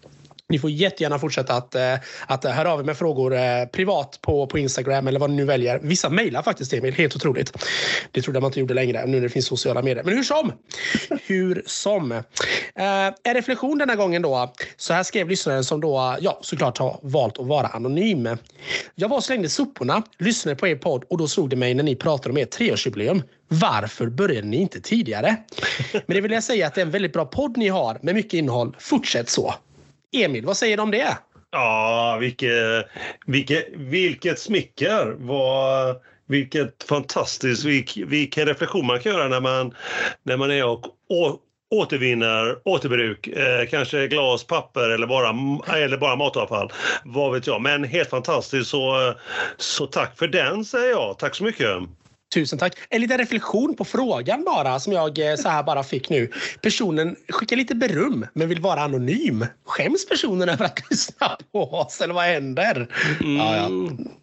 Ni 0.49 0.59
får 0.59 0.71
jättegärna 0.71 1.19
fortsätta 1.19 1.55
att, 1.55 1.75
eh, 1.75 1.95
att 2.27 2.45
höra 2.45 2.73
av 2.73 2.81
er 2.81 2.85
med 2.85 2.97
frågor 2.97 3.35
eh, 3.35 3.65
privat 3.73 4.19
på, 4.21 4.47
på 4.47 4.59
Instagram 4.59 5.07
eller 5.07 5.21
vad 5.21 5.31
ni 5.31 5.37
nu 5.37 5.45
väljer. 5.45 5.79
Vissa 5.83 6.11
mejlar 6.11 6.43
faktiskt 6.43 6.73
Emil, 6.73 6.95
helt 6.95 7.17
otroligt. 7.17 7.53
Det 8.11 8.23
trodde 8.23 8.41
man 8.41 8.49
inte 8.49 8.61
gjorde 8.61 8.75
längre 8.75 9.07
nu 9.07 9.13
när 9.13 9.21
det 9.21 9.29
finns 9.29 9.47
sociala 9.47 9.83
medier. 9.83 10.05
Men 10.05 10.15
hur 10.15 10.23
som! 10.23 10.53
Hur 11.27 11.63
som. 11.67 12.13
Eh, 12.13 12.23
en 13.23 13.35
reflektion 13.35 13.79
denna 13.79 13.97
gången 13.97 14.23
då. 14.23 14.53
Så 14.77 14.93
här 14.93 15.03
skrev 15.03 15.29
lyssnaren 15.29 15.65
som 15.65 15.81
då 15.81 16.17
ja, 16.21 16.39
såklart 16.43 16.79
har 16.79 16.99
valt 17.03 17.39
att 17.39 17.47
vara 17.47 17.67
anonym. 17.67 18.29
Jag 18.95 19.09
var 19.09 19.17
och 19.17 19.25
slängde 19.25 19.49
soporna, 19.49 20.03
lyssnade 20.19 20.57
på 20.57 20.69
er 20.69 20.77
podd 20.77 21.05
och 21.11 21.19
då 21.19 21.29
slog 21.29 21.51
det 21.51 21.57
mig 21.57 21.75
när 21.75 21.83
ni 21.83 21.97
pratade 21.97 22.31
om 22.31 22.37
ert 22.37 22.51
treårsjubileum. 22.51 23.23
Varför 23.49 24.07
började 24.07 24.47
ni 24.47 24.57
inte 24.57 24.81
tidigare? 24.81 25.37
Men 25.93 26.15
det 26.15 26.21
vill 26.21 26.33
jag 26.33 26.45
säga 26.45 26.67
att 26.67 26.75
det 26.75 26.81
är 26.81 26.87
en 26.87 26.91
väldigt 26.91 27.13
bra 27.13 27.25
podd 27.25 27.57
ni 27.57 27.69
har 27.69 27.99
med 28.03 28.15
mycket 28.15 28.35
innehåll. 28.35 28.77
Fortsätt 28.79 29.29
så! 29.29 29.55
Emil, 30.13 30.47
vad 30.47 30.57
säger 30.57 30.77
du 30.77 30.83
om 30.83 30.91
det? 30.91 31.19
Ja, 31.51 32.17
vilket, 32.21 32.87
vilket, 33.27 33.67
vilket 33.75 34.39
smicker! 34.39 35.15
Vad, 35.19 35.97
vilket 36.29 36.83
fantastiskt, 36.83 37.65
vilk, 37.65 37.97
vilken 37.97 38.47
reflektion 38.47 38.87
man 38.87 39.01
kan 39.01 39.13
göra 39.13 39.29
när 39.29 39.41
man, 39.41 39.75
när 40.23 40.37
man 40.37 40.51
är 40.51 40.65
och, 40.65 40.87
å, 41.09 41.39
återvinner 41.71 42.59
återbruk, 42.65 43.27
eh, 43.27 43.67
kanske 43.67 44.09
glas, 44.09 44.45
papper 44.45 44.91
eller 44.91 45.07
bara, 45.07 45.29
eller 45.79 45.97
bara 45.97 46.17
matavfall. 46.17 46.73
Vad 47.05 47.33
vet 47.33 47.47
jag. 47.47 47.63
Men 47.63 47.85
helt 47.85 48.11
fantastiskt 48.11 48.71
så, 48.71 49.15
så 49.57 49.87
tack 49.87 50.19
för 50.19 50.29
den 50.29 50.65
säger 50.65 50.91
jag. 50.91 51.19
Tack 51.19 51.35
så 51.35 51.45
mycket. 51.45 51.83
Tusen 52.35 52.59
tack. 52.59 52.73
En 52.91 53.01
liten 53.01 53.19
reflektion 53.19 53.77
på 53.77 53.85
frågan 53.85 54.45
bara 54.45 54.81
som 54.81 54.93
jag 54.93 55.19
eh, 55.19 55.37
så 55.37 55.49
här 55.49 55.63
bara 55.63 55.83
fick 55.83 56.11
nu. 56.11 56.31
Personen 56.63 57.17
skickar 57.29 57.57
lite 57.57 57.75
beröm 57.75 58.27
men 58.33 58.49
vill 58.49 58.61
vara 58.61 58.81
anonym. 58.81 59.47
Skäms 59.65 60.09
personen 60.09 60.49
över 60.49 60.65
att 60.65 60.91
lyssna 60.91 61.37
på 61.53 61.63
oss 61.63 62.01
eller 62.01 62.15
vad 62.15 62.25
händer? 62.25 62.89
Mm. 63.21 63.37
Ja, 63.37 63.57
ja. 63.57 63.69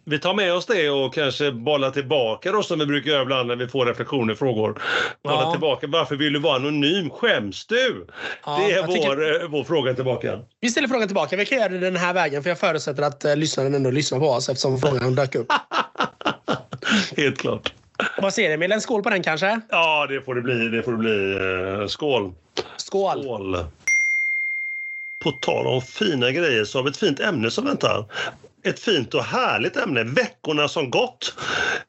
Vi 0.04 0.18
tar 0.18 0.34
med 0.34 0.54
oss 0.54 0.66
det 0.66 0.90
och 0.90 1.14
kanske 1.14 1.52
bollar 1.52 1.90
tillbaka 1.90 2.52
då 2.52 2.62
som 2.62 2.78
vi 2.78 2.86
brukar 2.86 3.10
göra 3.10 3.22
ibland 3.22 3.48
när 3.48 3.56
vi 3.56 3.68
får 3.68 3.86
reflektioner 3.86 4.32
och 4.32 4.38
frågor. 4.38 4.82
Bolla 5.22 5.42
ja. 5.42 5.50
tillbaka. 5.50 5.86
Varför 5.86 6.16
vill 6.16 6.32
du 6.32 6.38
vara 6.38 6.56
anonym? 6.56 7.10
Skäms 7.10 7.66
du? 7.66 8.06
det 8.44 8.72
är 8.72 8.86
vår, 8.86 8.94
tycker... 8.94 9.42
Eh, 9.42 9.48
vår 9.48 9.64
fråga 9.64 9.94
tillbaka. 9.94 10.38
Vi 10.60 10.70
ställer 10.70 10.88
frågan 10.88 11.08
tillbaka. 11.08 11.36
Vi 11.36 11.46
kan 11.46 11.58
göra 11.58 11.68
det 11.68 11.78
den 11.78 11.96
här 11.96 12.14
vägen 12.14 12.42
för 12.42 12.50
jag 12.50 12.58
förutsätter 12.58 13.02
att 13.02 13.24
uh, 13.24 13.36
lyssnaren 13.36 13.74
ändå 13.74 13.90
lyssnar 13.90 14.18
på 14.18 14.28
oss 14.28 14.48
eftersom 14.48 14.80
frågan 14.80 15.14
dök 15.14 15.34
upp. 15.34 15.52
Helt 17.16 17.38
klart. 17.38 17.72
Vad 18.18 18.34
säger 18.34 18.50
Emil? 18.54 18.72
En 18.72 18.80
skål 18.80 19.02
på 19.02 19.10
den 19.10 19.22
kanske? 19.22 19.60
Ja, 19.68 20.06
det 20.06 20.20
får 20.20 20.34
det 20.34 20.40
bli. 20.40 20.68
Det 20.68 20.82
får 20.82 20.92
det 20.92 20.98
bli. 20.98 21.10
Uh, 21.10 21.86
skål! 21.86 22.32
Skål! 22.76 23.22
Skål! 23.22 23.56
På 25.24 25.30
tal 25.30 25.66
om 25.66 25.82
fina 25.82 26.30
grejer 26.30 26.64
så 26.64 26.78
har 26.78 26.82
vi 26.82 26.90
ett 26.90 26.96
fint 26.96 27.20
ämne 27.20 27.50
som 27.50 27.64
väntar. 27.64 28.04
Ett 28.62 28.80
fint 28.80 29.14
och 29.14 29.24
härligt 29.24 29.76
ämne. 29.76 30.04
Veckorna 30.04 30.68
som 30.68 30.90
gått. 30.90 31.34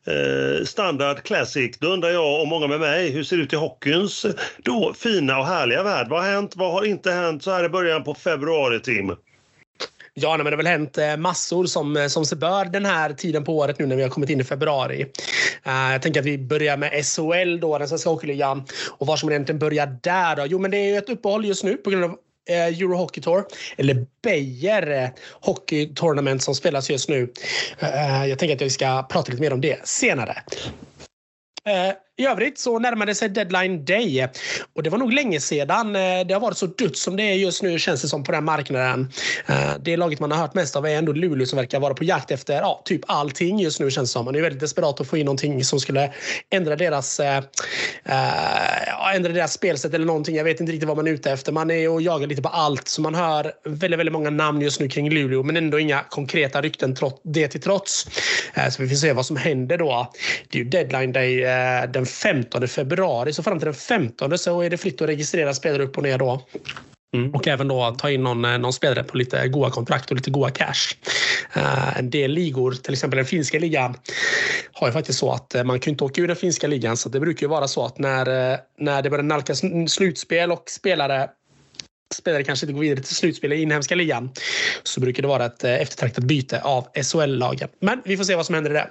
Eh, 0.06 0.66
standard 0.66 1.24
Classic. 1.24 1.78
Då 1.80 1.88
undrar 1.88 2.10
jag 2.10 2.42
och 2.42 2.48
många 2.48 2.68
med 2.68 2.80
mig, 2.80 3.10
hur 3.10 3.24
ser 3.24 3.38
det 3.38 3.44
ut 3.44 3.54
i 3.54 3.56
hockeyns 3.56 4.26
då 4.58 4.94
fina 4.94 5.40
och 5.40 5.46
härliga 5.46 5.84
värld? 5.84 6.08
Vad 6.10 6.24
har 6.24 6.32
hänt? 6.32 6.56
Vad 6.56 6.72
har 6.72 6.86
inte 6.86 7.12
hänt 7.12 7.44
så 7.44 7.52
här 7.52 7.64
i 7.64 7.70
början 7.70 8.04
på 8.04 8.14
februari, 8.14 8.80
Tim? 8.80 9.16
Ja, 10.18 10.38
men 10.38 10.46
det 10.46 10.52
har 10.52 10.58
väl 10.58 10.68
hänt 10.68 10.98
eh, 10.98 11.18
massor 11.18 11.66
som, 11.66 11.98
eh, 11.98 12.08
som 12.08 12.26
sig 12.26 12.38
bör 12.38 12.66
den 12.66 12.86
här 12.86 13.14
tiden 13.14 13.44
på 13.44 13.58
året 13.58 13.80
nu 13.80 13.86
när 13.86 13.96
vi 13.96 14.04
har 14.04 14.10
kommit 14.10 14.30
in 14.30 14.42
i 14.42 14.44
februari. 14.44 15.04
Uh, 15.68 15.92
jag 15.92 16.02
tänker 16.02 16.20
att 16.20 16.26
vi 16.26 16.38
börjar 16.38 16.78
med 16.78 17.06
SHL 17.06 17.60
då, 17.60 17.78
den 17.78 17.88
svenska 17.88 18.10
hockeyligan. 18.10 18.66
Och 18.98 19.08
vad 19.08 19.20
som 19.20 19.30
egentligen 19.30 19.60
börjar 19.60 20.00
där 20.02 20.36
då? 20.36 20.46
Jo, 20.46 20.60
men 20.60 20.72
det 20.72 20.78
är 20.78 20.86
ju 20.86 20.98
ett 20.98 21.10
uppehåll 21.10 21.46
just 21.46 21.64
nu 21.64 21.78
på 21.78 21.90
grund 21.90 22.04
av 22.04 22.18
Euro 22.50 22.98
Hockey 22.98 23.22
Tour, 23.22 23.46
eller 23.78 24.06
Beijer 24.24 25.12
Hockey 25.42 25.94
Tournament 25.96 26.44
som 26.44 26.56
spelas 26.56 26.90
just 26.90 27.10
nu. 27.10 27.34
Jag 28.28 28.40
tänker 28.40 28.56
att 28.56 28.62
jag 28.62 28.72
ska 28.72 29.04
prata 29.04 29.32
lite 29.32 29.42
mer 29.42 29.54
om 29.54 29.62
det 29.62 29.88
senare. 29.88 30.44
I 32.18 32.26
övrigt 32.26 32.58
så 32.58 32.80
närmade 32.80 33.16
sig 33.16 33.30
deadline 33.30 33.86
day 33.86 34.28
och 34.74 34.84
det 34.84 34.90
var 34.90 34.98
nog 34.98 35.14
länge 35.14 35.40
sedan 35.40 35.96
eh, 35.96 36.28
det 36.28 36.34
har 36.34 36.40
varit 36.40 36.58
så 36.58 36.66
dött 36.66 36.98
som 36.98 37.16
det 37.16 37.24
är 37.24 37.34
just 37.34 37.64
nu 37.64 37.80
känns 37.80 38.02
det 38.02 38.08
som 38.08 38.24
på 38.24 38.32
den 38.32 38.44
marknaden. 38.44 39.12
Eh, 39.48 39.72
det 39.82 39.98
laget 39.98 40.20
man 40.20 40.32
har 40.32 40.38
hört 40.38 40.54
mest 40.54 40.76
av 40.76 40.86
är 40.86 40.90
ändå 40.90 41.12
Luleå 41.12 41.46
som 41.46 41.58
verkar 41.58 41.80
vara 41.80 41.94
på 41.94 42.04
jakt 42.04 42.32
efter 42.32 42.54
ja, 42.54 42.82
typ 42.86 43.02
allting 43.08 43.60
just 43.60 43.80
nu 43.80 43.92
känns 43.92 44.10
det 44.10 44.14
som. 44.14 44.26
Man 44.26 44.36
är 44.36 44.42
väldigt 44.42 44.60
desperat 44.60 45.02
att 45.02 45.08
få 45.08 45.18
in 45.18 45.26
någonting 45.26 45.64
som 45.64 45.80
skulle 45.80 46.14
ändra 46.50 46.76
deras, 46.76 47.20
äh, 47.20 47.44
ändra 49.16 49.32
deras 49.32 49.54
spelsätt 49.54 49.94
eller 49.94 50.06
någonting. 50.06 50.36
Jag 50.36 50.44
vet 50.44 50.60
inte 50.60 50.72
riktigt 50.72 50.88
vad 50.88 50.98
man 50.98 51.08
är 51.08 51.12
ute 51.12 51.32
efter. 51.32 51.52
Man 51.52 51.72
är 51.72 51.90
och 51.90 52.02
jagar 52.02 52.28
lite 52.28 52.42
på 52.42 52.50
allt 52.50 52.88
så 52.88 53.02
man 53.02 53.16
hör 53.16 53.52
väldigt, 53.66 54.00
väldigt 54.00 54.14
många 54.14 54.30
namn 54.30 54.62
just 54.62 54.80
nu 54.80 54.90
kring 54.90 55.10
Luleå 55.10 55.44
men 55.44 55.58
ändå 55.58 55.80
inga 55.80 56.04
konkreta 56.10 56.62
rykten 56.62 56.96
trots, 56.96 57.22
det 57.24 57.48
till 57.48 57.62
trots. 57.62 58.08
Så 58.72 58.82
vi 58.82 58.90
får 58.90 58.96
se 58.96 59.14
vad 59.14 59.26
som 59.26 59.38
händer 59.38 59.78
då. 59.78 60.12
Det 60.50 60.60
är 60.60 60.64
ju 60.64 60.70
deadline 60.70 61.12
day 61.12 61.36
den 61.94 62.05
15 62.06 62.68
februari. 62.68 63.34
Så 63.34 63.44
fram 63.44 63.60
till 63.60 63.66
den 63.66 63.74
15 63.74 64.38
så 64.38 64.62
är 64.62 64.70
det 64.70 64.78
fritt 64.78 65.02
att 65.02 65.10
registrera 65.10 65.54
spelare 65.54 65.84
upp 65.84 65.98
och 65.98 66.04
ner 66.04 66.18
då. 66.18 66.42
Mm. 67.16 67.36
Och 67.36 67.48
även 67.48 67.68
då 67.68 67.96
ta 67.98 68.10
in 68.10 68.24
någon, 68.24 68.46
eh, 68.46 68.58
någon 68.58 68.74
spelare 68.74 69.04
på 69.04 69.18
lite 69.18 69.48
goda 69.48 69.70
kontrakt 69.70 70.12
och 70.12 70.16
lite 70.18 70.32
goda 70.32 70.50
cash. 70.50 70.96
Uh, 71.58 72.00
en 72.00 72.10
del 72.10 72.32
ligor, 72.32 72.72
till 72.72 72.94
exempel 72.94 73.18
den 73.18 73.26
finska 73.26 73.60
ligan, 73.60 73.98
har 74.74 74.88
ju 74.88 74.94
faktiskt 74.94 75.20
så 75.20 75.32
att 75.32 75.56
uh, 75.56 75.64
man 75.64 75.80
kan 75.80 75.92
inte 75.92 76.04
åka 76.04 76.22
ur 76.22 76.28
den 76.28 76.36
finska 76.36 76.68
ligan. 76.68 76.98
Så 76.98 77.10
det 77.10 77.20
brukar 77.20 77.42
ju 77.42 77.50
vara 77.50 77.68
så 77.68 77.86
att 77.86 77.98
när, 78.00 78.26
när 78.80 79.02
det 79.02 79.10
börjar 79.10 79.24
nalkas 79.24 79.62
slutspel 79.88 80.52
och 80.52 80.70
spelare 80.70 81.30
spelare 82.14 82.44
kanske 82.44 82.66
inte 82.66 82.74
går 82.74 82.82
vidare 82.82 83.04
till 83.04 83.16
slutspel 83.16 83.54
i 83.54 83.62
inhemska 83.62 83.96
ligan 83.96 84.30
så 84.84 85.00
brukar 85.00 85.22
det 85.22 85.28
vara 85.28 85.46
ett 85.46 85.64
eh, 85.64 85.74
eftertraktat 85.74 86.24
byte 86.24 86.62
av 86.62 86.88
SHL-lagen. 87.04 87.70
Men 87.80 88.02
vi 88.06 88.18
får 88.18 88.24
se 88.24 88.36
vad 88.36 88.46
som 88.46 88.56
händer 88.56 88.72
i 88.72 88.74
det. 88.74 88.90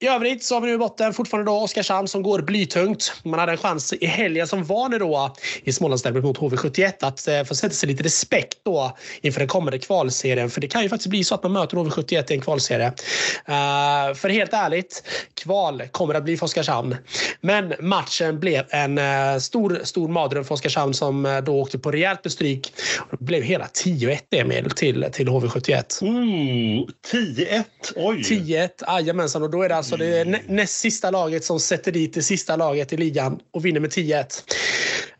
I 0.00 0.06
övrigt 0.06 0.44
så 0.44 0.54
har 0.54 0.60
vi 0.60 0.66
nu 0.66 0.74
i 0.74 0.78
botten 0.78 1.12
fortfarande 1.12 1.50
då 1.50 1.56
Oskarshamn 1.56 2.08
som 2.08 2.22
går 2.22 2.42
blytungt. 2.42 3.12
Man 3.24 3.40
hade 3.40 3.52
en 3.52 3.58
chans 3.58 3.92
i 3.92 4.06
helgen 4.06 4.46
som 4.46 4.64
var 4.64 4.88
nu 4.88 4.98
då 4.98 5.34
i 5.64 5.72
Smålandsderbyt 5.72 6.24
mot 6.24 6.38
HV71 6.38 6.92
att 7.00 7.28
eh, 7.28 7.44
få 7.44 7.54
sätta 7.54 7.74
sig 7.74 7.88
lite 7.88 8.02
respekt 8.02 8.58
då 8.64 8.96
inför 9.20 9.40
den 9.40 9.48
kommande 9.48 9.78
kvalserien. 9.78 10.50
För 10.50 10.60
det 10.60 10.68
kan 10.68 10.82
ju 10.82 10.88
faktiskt 10.88 11.10
bli 11.10 11.24
så 11.24 11.34
att 11.34 11.42
man 11.42 11.52
möter 11.52 11.76
HV71 11.76 12.32
i 12.32 12.34
en 12.34 12.40
kvalserie. 12.40 12.86
Uh, 12.86 14.14
för 14.14 14.28
helt 14.28 14.52
ärligt, 14.52 15.02
kval 15.34 15.82
kommer 15.90 16.14
att 16.14 16.24
bli 16.24 16.36
för 16.36 16.46
Oskarshamn. 16.46 16.96
Men 17.40 17.74
matchen 17.80 18.40
blev 18.40 18.64
en 18.70 18.98
uh, 18.98 19.38
stor, 19.38 19.80
stor 19.84 20.08
mardröm 20.08 20.44
för 20.44 20.54
Oskarshamn 20.54 20.94
som 20.94 21.26
uh, 21.26 21.40
då 21.40 21.60
åkte 21.60 21.78
på 21.78 21.90
rejält 21.90 22.32
stryk. 22.32 22.72
Det 23.10 23.24
blev 23.24 23.42
hela 23.42 23.66
10-1 23.66 24.18
Emil 24.30 24.70
till, 24.70 25.06
till 25.12 25.28
HV71. 25.28 26.02
Mm, 26.02 26.86
10-1? 27.12 27.64
Oj! 27.96 28.22
10-1, 28.22 28.68
jajamensan. 28.88 29.42
Och 29.42 29.50
då 29.50 29.62
är 29.62 29.68
det 29.68 29.76
alltså 29.76 29.87
det 29.96 30.24
nä, 30.24 30.40
näst 30.46 30.78
sista 30.78 31.10
laget 31.10 31.44
som 31.44 31.60
sätter 31.60 31.92
dit 31.92 32.14
det 32.14 32.22
sista 32.22 32.56
laget 32.56 32.92
i 32.92 32.96
ligan 32.96 33.38
och 33.50 33.64
vinner 33.64 33.80
med 33.80 33.90
10-1. 33.90 34.42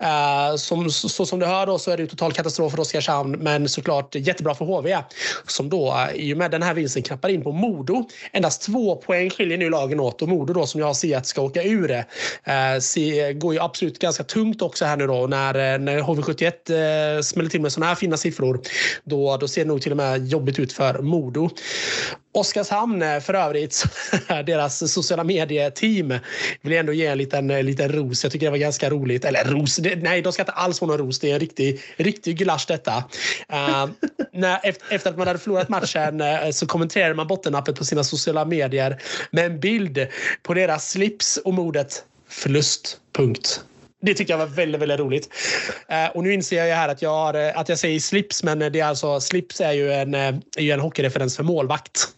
Uh, 0.02 0.56
som, 0.56 0.90
så, 0.90 1.08
så, 1.08 1.26
som 1.26 1.38
du 1.38 1.46
hör 1.46 1.66
då 1.66 1.78
så 1.78 1.90
är 1.90 1.96
det 1.96 2.06
total 2.06 2.32
katastrof 2.32 2.72
för 2.72 2.80
Oskarshamn 2.80 3.30
men 3.30 3.68
såklart 3.68 4.14
jättebra 4.14 4.54
för 4.54 4.64
HV 4.64 4.98
som 5.46 5.68
då 5.68 5.90
uh, 5.90 6.16
i 6.16 6.34
och 6.34 6.38
med 6.38 6.50
den 6.50 6.62
här 6.62 6.75
vinsten 6.75 7.02
knappar 7.02 7.28
in 7.28 7.42
på 7.42 7.52
Modo. 7.52 8.08
Endast 8.32 8.62
två 8.62 8.96
poäng 8.96 9.30
skiljer 9.30 9.58
nu 9.58 9.70
lagen 9.70 10.00
åt 10.00 10.22
och 10.22 10.28
Modo 10.28 10.52
då 10.52 10.66
som 10.66 10.80
jag 10.80 10.96
ser 10.96 11.16
att 11.16 11.26
ska 11.26 11.42
åka 11.42 11.62
ur 11.62 11.88
det 11.88 12.06
uh, 12.48 12.80
se, 12.80 13.32
går 13.32 13.54
ju 13.54 13.60
absolut 13.60 13.98
ganska 13.98 14.25
tungt 14.25 14.62
också 14.62 14.84
här 14.84 14.96
nu 14.96 15.06
då 15.06 15.26
när, 15.26 15.78
när 15.78 16.00
HV71 16.00 17.16
uh, 17.16 17.22
smäller 17.22 17.50
till 17.50 17.60
med 17.60 17.72
sådana 17.72 17.88
här 17.88 17.94
fina 17.94 18.16
siffror. 18.16 18.60
Då, 19.04 19.37
då 19.37 19.48
ser 19.48 19.64
det 19.64 19.68
nog 19.68 19.82
till 19.82 19.92
och 19.92 19.96
med 19.96 20.26
jobbigt 20.26 20.58
ut 20.58 20.72
för 20.72 20.98
Modo. 20.98 21.50
Oskarshamn 22.38 23.21
för 23.21 23.35
övrigt, 23.35 23.85
deras 24.47 24.92
sociala 24.92 25.25
medieteam 25.25 26.18
vill 26.62 26.73
ändå 26.73 26.92
ge 26.92 27.07
en 27.07 27.18
liten, 27.18 27.49
liten 27.49 27.92
ros. 27.92 28.25
Jag 28.25 28.33
tycker 28.33 28.47
det 28.47 28.50
var 28.50 28.59
ganska 28.59 28.90
roligt. 28.90 29.25
Eller 29.25 29.45
ros, 29.45 29.76
det, 29.76 29.97
nej 29.97 30.23
de 30.23 30.33
ska 30.33 30.42
inte 30.42 30.52
alls 30.52 30.78
få 30.78 30.87
någon 30.87 30.99
ros. 30.99 31.18
Det 31.18 31.30
är 31.30 31.35
en 31.35 31.40
riktig, 31.40 31.80
riktig 31.97 32.38
gulasch 32.38 32.64
detta. 32.68 32.97
Uh, 33.52 33.87
när, 34.33 34.61
efter, 34.90 35.11
att 35.11 35.18
man 35.18 35.26
hade 35.26 35.38
förlorat 35.38 35.68
matchen 35.68 36.21
uh, 36.21 36.50
så 36.50 36.66
kommenterade 36.66 37.14
man 37.14 37.26
bottennappet 37.26 37.76
på 37.76 37.85
sina 37.85 38.04
sociala 38.04 38.45
medier 38.45 39.02
med 39.30 39.47
en 39.47 39.61
bild 39.61 40.07
på 40.42 40.54
deras 40.54 40.90
slips 40.90 41.37
och 41.37 41.54
mordet 41.54 42.04
förlust. 42.28 42.97
Punkt. 43.12 43.61
Det 44.02 44.14
tycker 44.14 44.33
jag 44.33 44.38
var 44.38 44.47
väldigt, 44.47 44.80
väldigt 44.80 45.00
roligt. 45.00 45.28
Uh, 45.92 46.16
och 46.16 46.23
nu 46.23 46.35
inser 46.35 46.64
jag 46.64 46.76
här 46.76 46.88
att 46.88 47.02
jag, 47.02 47.11
har, 47.11 47.35
att 47.35 47.68
jag 47.68 47.78
säger 47.78 48.00
slips, 48.00 48.42
men 48.42 48.59
det 48.59 48.80
är 48.80 48.85
alltså, 48.85 49.21
slips 49.21 49.61
är 49.61 49.73
ju 49.73 49.92
en, 49.92 50.14
är 50.14 50.61
ju 50.61 50.71
en 50.71 50.80
hockeyreferens 50.80 51.37
för 51.37 51.45
målvakt. 51.45 52.09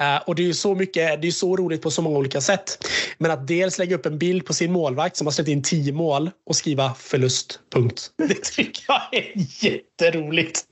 Uh, 0.00 0.22
och 0.26 0.34
det 0.34 0.42
är 0.42 0.46
ju 0.46 0.54
så 0.54 0.74
mycket, 0.74 1.22
det 1.22 1.28
är 1.28 1.32
så 1.32 1.56
roligt 1.56 1.82
på 1.82 1.90
så 1.90 2.02
många 2.02 2.18
olika 2.18 2.40
sätt. 2.40 2.88
Men 3.18 3.30
att 3.30 3.46
dels 3.46 3.78
lägga 3.78 3.96
upp 3.96 4.06
en 4.06 4.18
bild 4.18 4.46
på 4.46 4.54
sin 4.54 4.72
målvakt 4.72 5.16
som 5.16 5.26
har 5.26 5.32
släppt 5.32 5.48
in 5.48 5.62
tio 5.62 5.92
mål 5.92 6.30
och 6.46 6.56
skriva 6.56 6.94
förlust. 6.94 7.60
Punkt. 7.74 8.10
Det 8.28 8.42
tycker 8.42 8.84
jag 8.88 9.00
är 9.12 9.32
jätteroligt. 9.64 10.64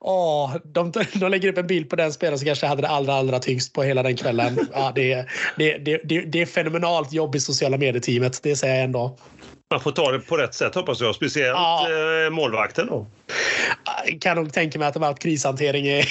Oh, 0.00 0.56
de, 0.64 0.92
de 1.14 1.30
lägger 1.30 1.48
upp 1.48 1.58
en 1.58 1.66
bild 1.66 1.90
på 1.90 1.96
den 1.96 2.12
spelaren 2.12 2.38
som 2.38 2.46
kanske 2.46 2.66
hade 2.66 2.82
det 2.82 2.88
allra, 2.88 3.14
allra 3.14 3.38
tyngst 3.38 3.72
på 3.72 3.82
hela 3.82 4.02
den 4.02 4.16
kvällen. 4.16 4.68
Ja, 4.72 4.92
det, 4.94 5.26
det, 5.56 5.78
det, 5.78 6.00
det, 6.04 6.20
det 6.20 6.42
är 6.42 6.46
fenomenalt 6.46 7.12
jobb 7.12 7.34
i 7.34 7.40
sociala 7.40 7.76
medier-teamet. 7.76 8.40
Det 8.42 8.56
säger 8.56 8.74
jag 8.74 8.84
ändå. 8.84 9.18
Man 9.70 9.80
får 9.80 9.92
ta 9.92 10.12
det 10.12 10.18
på 10.18 10.36
rätt 10.36 10.54
sätt 10.54 10.74
hoppas 10.74 11.00
jag. 11.00 11.14
Speciellt 11.14 11.56
ja. 11.56 11.88
Eh, 12.26 12.30
målvakten. 12.30 12.86
Då. 12.86 13.06
Jag 14.06 14.20
kan 14.20 14.36
nog 14.36 14.52
tänka 14.52 14.78
mig 14.78 14.88
att 14.88 14.94
det 14.94 15.06
haft 15.06 15.22
krishantering 15.22 15.86
i, 15.86 16.04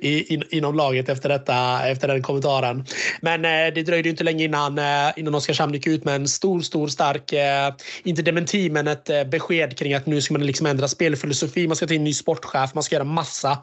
i, 0.00 0.34
in, 0.34 0.42
inom 0.50 0.74
laget 0.74 1.08
efter, 1.08 1.28
detta, 1.28 1.88
efter 1.88 2.08
den 2.08 2.22
kommentaren. 2.22 2.84
Men 3.20 3.44
eh, 3.44 3.74
det 3.74 3.82
dröjde 3.82 4.08
inte 4.08 4.24
länge 4.24 4.44
innan, 4.44 4.78
eh, 4.78 5.12
innan 5.16 5.34
Oskarshamn 5.34 5.74
gick 5.74 5.86
ut 5.86 6.04
med 6.04 6.14
en 6.14 6.28
stor, 6.28 6.60
stor, 6.60 6.88
stark, 6.88 7.32
eh, 7.32 7.74
inte 8.02 8.22
dementi, 8.22 8.70
men 8.70 8.88
ett 8.88 9.10
eh, 9.10 9.24
besked 9.24 9.78
kring 9.78 9.94
att 9.94 10.06
nu 10.06 10.20
ska 10.20 10.34
man 10.34 10.46
liksom 10.46 10.66
ändra 10.66 10.88
spelfilosofi. 10.88 11.66
Man 11.68 11.76
ska 11.76 11.86
ta 11.86 11.94
in 11.94 12.00
en 12.00 12.04
ny 12.04 12.14
sportchef, 12.14 12.74
man 12.74 12.82
ska 12.82 12.94
göra 12.94 13.04
massa. 13.04 13.58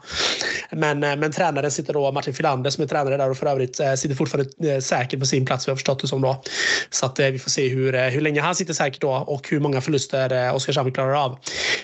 Men, 0.70 1.04
eh, 1.04 1.16
men 1.16 1.32
tränaren 1.32 1.70
sitter 1.70 1.92
då, 1.92 2.12
Martin 2.12 2.34
Filander 2.34 2.70
som 2.70 2.84
är 2.84 2.88
tränare 2.88 3.16
där 3.16 3.30
och 3.30 3.36
för 3.36 3.46
övrigt 3.46 3.80
eh, 3.80 3.94
sitter 3.94 4.14
fortfarande 4.14 4.74
eh, 4.74 4.80
säkert 4.80 5.20
på 5.20 5.26
sin 5.26 5.46
plats, 5.46 5.68
vi 5.68 5.70
har 5.70 5.76
förstått 5.76 6.00
det 6.00 6.08
som 6.08 6.20
då. 6.20 6.42
Så 6.90 7.06
att 7.06 7.18
eh, 7.18 7.26
vi 7.26 7.38
får 7.38 7.50
se 7.50 7.68
hur, 7.68 8.10
hur 8.10 8.20
länge 8.20 8.40
han 8.40 8.54
sitter 8.54 8.74
säkert 8.74 9.00
då 9.00 9.10
och 9.10 9.48
hur 9.48 9.60
många 9.60 9.80
förluster 9.80 10.54
Oskarshamn 10.54 10.92
klarar 10.92 11.24
av. 11.24 11.38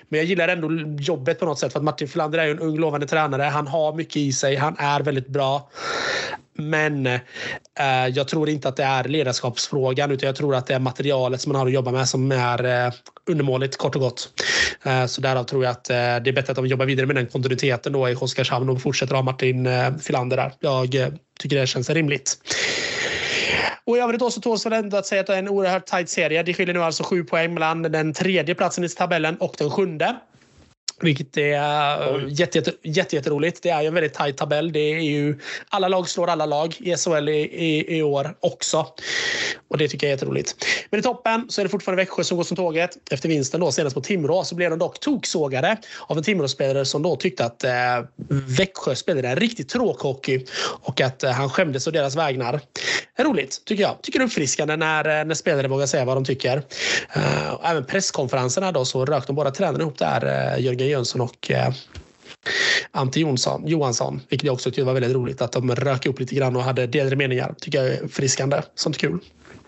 Men 0.09 0.19
jag 0.19 0.27
gillar 0.27 0.49
ändå 0.65 1.03
jobbet 1.03 1.39
på 1.39 1.45
något 1.47 1.59
sätt 1.59 1.73
för 1.73 1.79
att 1.79 1.85
Martin 1.85 2.09
Filander 2.09 2.39
är 2.39 2.51
en 2.51 2.59
ung 2.59 2.79
lovande 2.79 3.07
tränare. 3.07 3.43
Han 3.43 3.67
har 3.67 3.93
mycket 3.93 4.17
i 4.17 4.33
sig. 4.33 4.57
Han 4.57 4.77
är 4.79 5.01
väldigt 5.01 5.29
bra. 5.29 5.71
Men 6.59 7.07
eh, 7.07 7.21
jag 8.15 8.29
tror 8.29 8.49
inte 8.49 8.69
att 8.69 8.77
det 8.77 8.85
är 8.85 9.05
ledarskapsfrågan 9.05 10.11
utan 10.11 10.27
jag 10.27 10.37
tror 10.37 10.55
att 10.55 10.67
det 10.67 10.75
är 10.75 10.79
materialet 10.79 11.41
som 11.41 11.53
man 11.53 11.61
har 11.61 11.67
att 11.67 11.73
jobba 11.73 11.91
med 11.91 12.09
som 12.09 12.33
är 12.33 12.87
eh, 12.87 12.93
undermåligt 13.31 13.77
kort 13.77 13.95
och 13.95 14.01
gott. 14.01 14.29
Eh, 14.83 15.07
så 15.07 15.21
därav 15.21 15.45
tror 15.45 15.65
jag 15.65 15.71
att 15.71 15.91
eh, 15.91 15.97
det 15.97 16.31
är 16.31 16.33
bättre 16.33 16.51
att 16.51 16.57
de 16.57 16.67
jobbar 16.67 16.87
vidare 16.87 17.07
med 17.07 17.17
den 17.17 17.27
kontinuiteten 17.27 17.93
då 17.93 18.09
i 18.09 18.15
Oskarshamn 18.15 18.69
och 18.69 18.83
fortsätter 18.83 19.15
ha 19.15 19.23
Martin 19.23 19.67
eh, 19.67 19.97
Filander 19.97 20.37
där. 20.37 20.53
Jag 20.61 20.95
eh, 20.95 21.09
tycker 21.39 21.61
det 21.61 21.67
känns 21.67 21.91
rimligt. 21.91 22.39
Och 23.85 23.97
i 23.97 24.01
övrigt 24.01 24.23
också 24.23 24.41
tåls 24.41 24.67
väl 24.67 24.73
ändå 24.73 24.97
att 24.97 25.07
säga 25.07 25.21
att 25.21 25.27
det 25.27 25.35
är 25.35 25.39
en 25.39 25.49
oerhört 25.49 25.87
tajt 25.87 26.09
serie. 26.09 26.43
Det 26.43 26.55
skiljer 26.55 26.75
nu 26.75 26.83
alltså 26.83 27.03
sju 27.03 27.25
poäng 27.25 27.55
mellan 27.55 27.83
den 27.83 28.13
tredje 28.13 28.55
platsen 28.55 28.85
i 28.85 28.89
tabellen 28.89 29.37
och 29.37 29.55
den 29.59 29.71
sjunde. 29.71 30.17
Vilket 31.01 31.37
är 31.37 31.43
jätteroligt. 31.43 32.41
Jätte, 32.41 32.59
jätte, 32.59 32.73
jätte 32.83 33.31
det 33.63 33.71
är 33.71 33.83
ju 33.83 33.89
en 33.89 33.95
väldigt 33.95 34.15
tajt 34.15 34.37
tabell. 34.37 34.73
Det 34.73 34.81
är 34.81 35.01
ju, 35.01 35.39
alla 35.69 35.89
lag 35.89 36.09
slår 36.09 36.29
alla 36.29 36.47
lag 36.47 36.77
i 36.79 36.97
SHL 36.97 37.29
i, 37.29 37.33
i, 37.33 37.99
i, 37.99 38.03
år 38.03 38.37
också. 38.41 38.87
Och 39.69 39.79
det 39.79 39.89
tycker 39.89 40.07
jag 40.07 40.11
är 40.11 40.15
jätteroligt. 40.17 40.55
Men 40.91 41.01
i 41.01 41.03
toppen 41.03 41.47
så 41.49 41.61
är 41.61 41.65
det 41.65 41.69
fortfarande 41.69 42.03
Växjö 42.03 42.25
som 42.25 42.37
går 42.37 42.45
som 42.45 42.57
tåget. 42.57 42.91
Efter 43.11 43.29
vinsten 43.29 43.61
då 43.61 43.73
senast 43.73 43.95
på 43.95 44.01
Timrå 44.01 44.45
så 44.45 44.55
blev 44.55 44.71
de 44.71 44.79
dock 44.79 45.01
toksågade 45.01 45.77
av 46.07 46.19
en 46.19 46.25
Timrå-spelare 46.25 46.85
som 46.85 47.03
då 47.03 47.17
tyckte 47.17 47.45
att 47.45 47.65
eh, 47.65 47.73
Växjö 48.59 48.95
spelade 48.95 49.29
en 49.29 49.37
riktigt 49.37 49.69
tråkhockey 49.69 50.45
och 50.83 51.01
att 51.01 51.23
eh, 51.23 51.31
han 51.31 51.51
skämdes 51.51 51.87
å 51.87 51.91
deras 51.91 52.17
vägnar. 52.17 52.61
Roligt, 53.19 53.65
tycker 53.65 53.83
jag. 53.83 54.03
Tycker 54.03 54.19
det 54.19 54.23
är 54.23 54.27
uppfriskande 54.27 54.77
när, 54.77 55.21
eh, 55.21 55.25
när 55.25 55.35
spelare 55.35 55.69
vågar 55.69 55.87
säga 55.87 56.05
vad 56.05 56.17
de 56.17 56.25
tycker. 56.25 56.57
Uh, 57.17 57.61
även 57.65 57.85
presskonferenserna 57.85 58.73
då 58.73 58.85
så 58.85 59.05
rök 59.05 59.27
de 59.27 59.37
båda 59.37 59.51
tränarna 59.51 59.81
ihop 59.81 59.99
där, 59.99 60.25
uh, 60.25 60.65
Jörgen 60.65 60.86
Jönsson 60.89 61.21
och 61.21 61.51
eh, 61.51 61.73
Ante 62.91 63.21
Jonsson, 63.21 63.67
Johansson, 63.67 64.21
vilket 64.29 64.47
jag 64.47 64.55
också 64.55 64.71
tyckte 64.71 64.85
var 64.85 64.95
väldigt 64.95 65.13
roligt 65.13 65.43
att 65.43 65.53
de 65.53 65.75
rök 65.75 66.07
upp 66.07 66.21
lite 66.21 66.35
grann 66.35 66.57
och 66.57 66.63
hade 66.63 66.87
delade 66.87 67.17
meningar. 67.17 67.55
Tycker 67.61 67.83
jag 67.83 67.89
är 67.89 68.09
friskande. 68.09 68.63
Sånt 68.75 68.97
är 68.97 69.01
kul. 69.01 69.19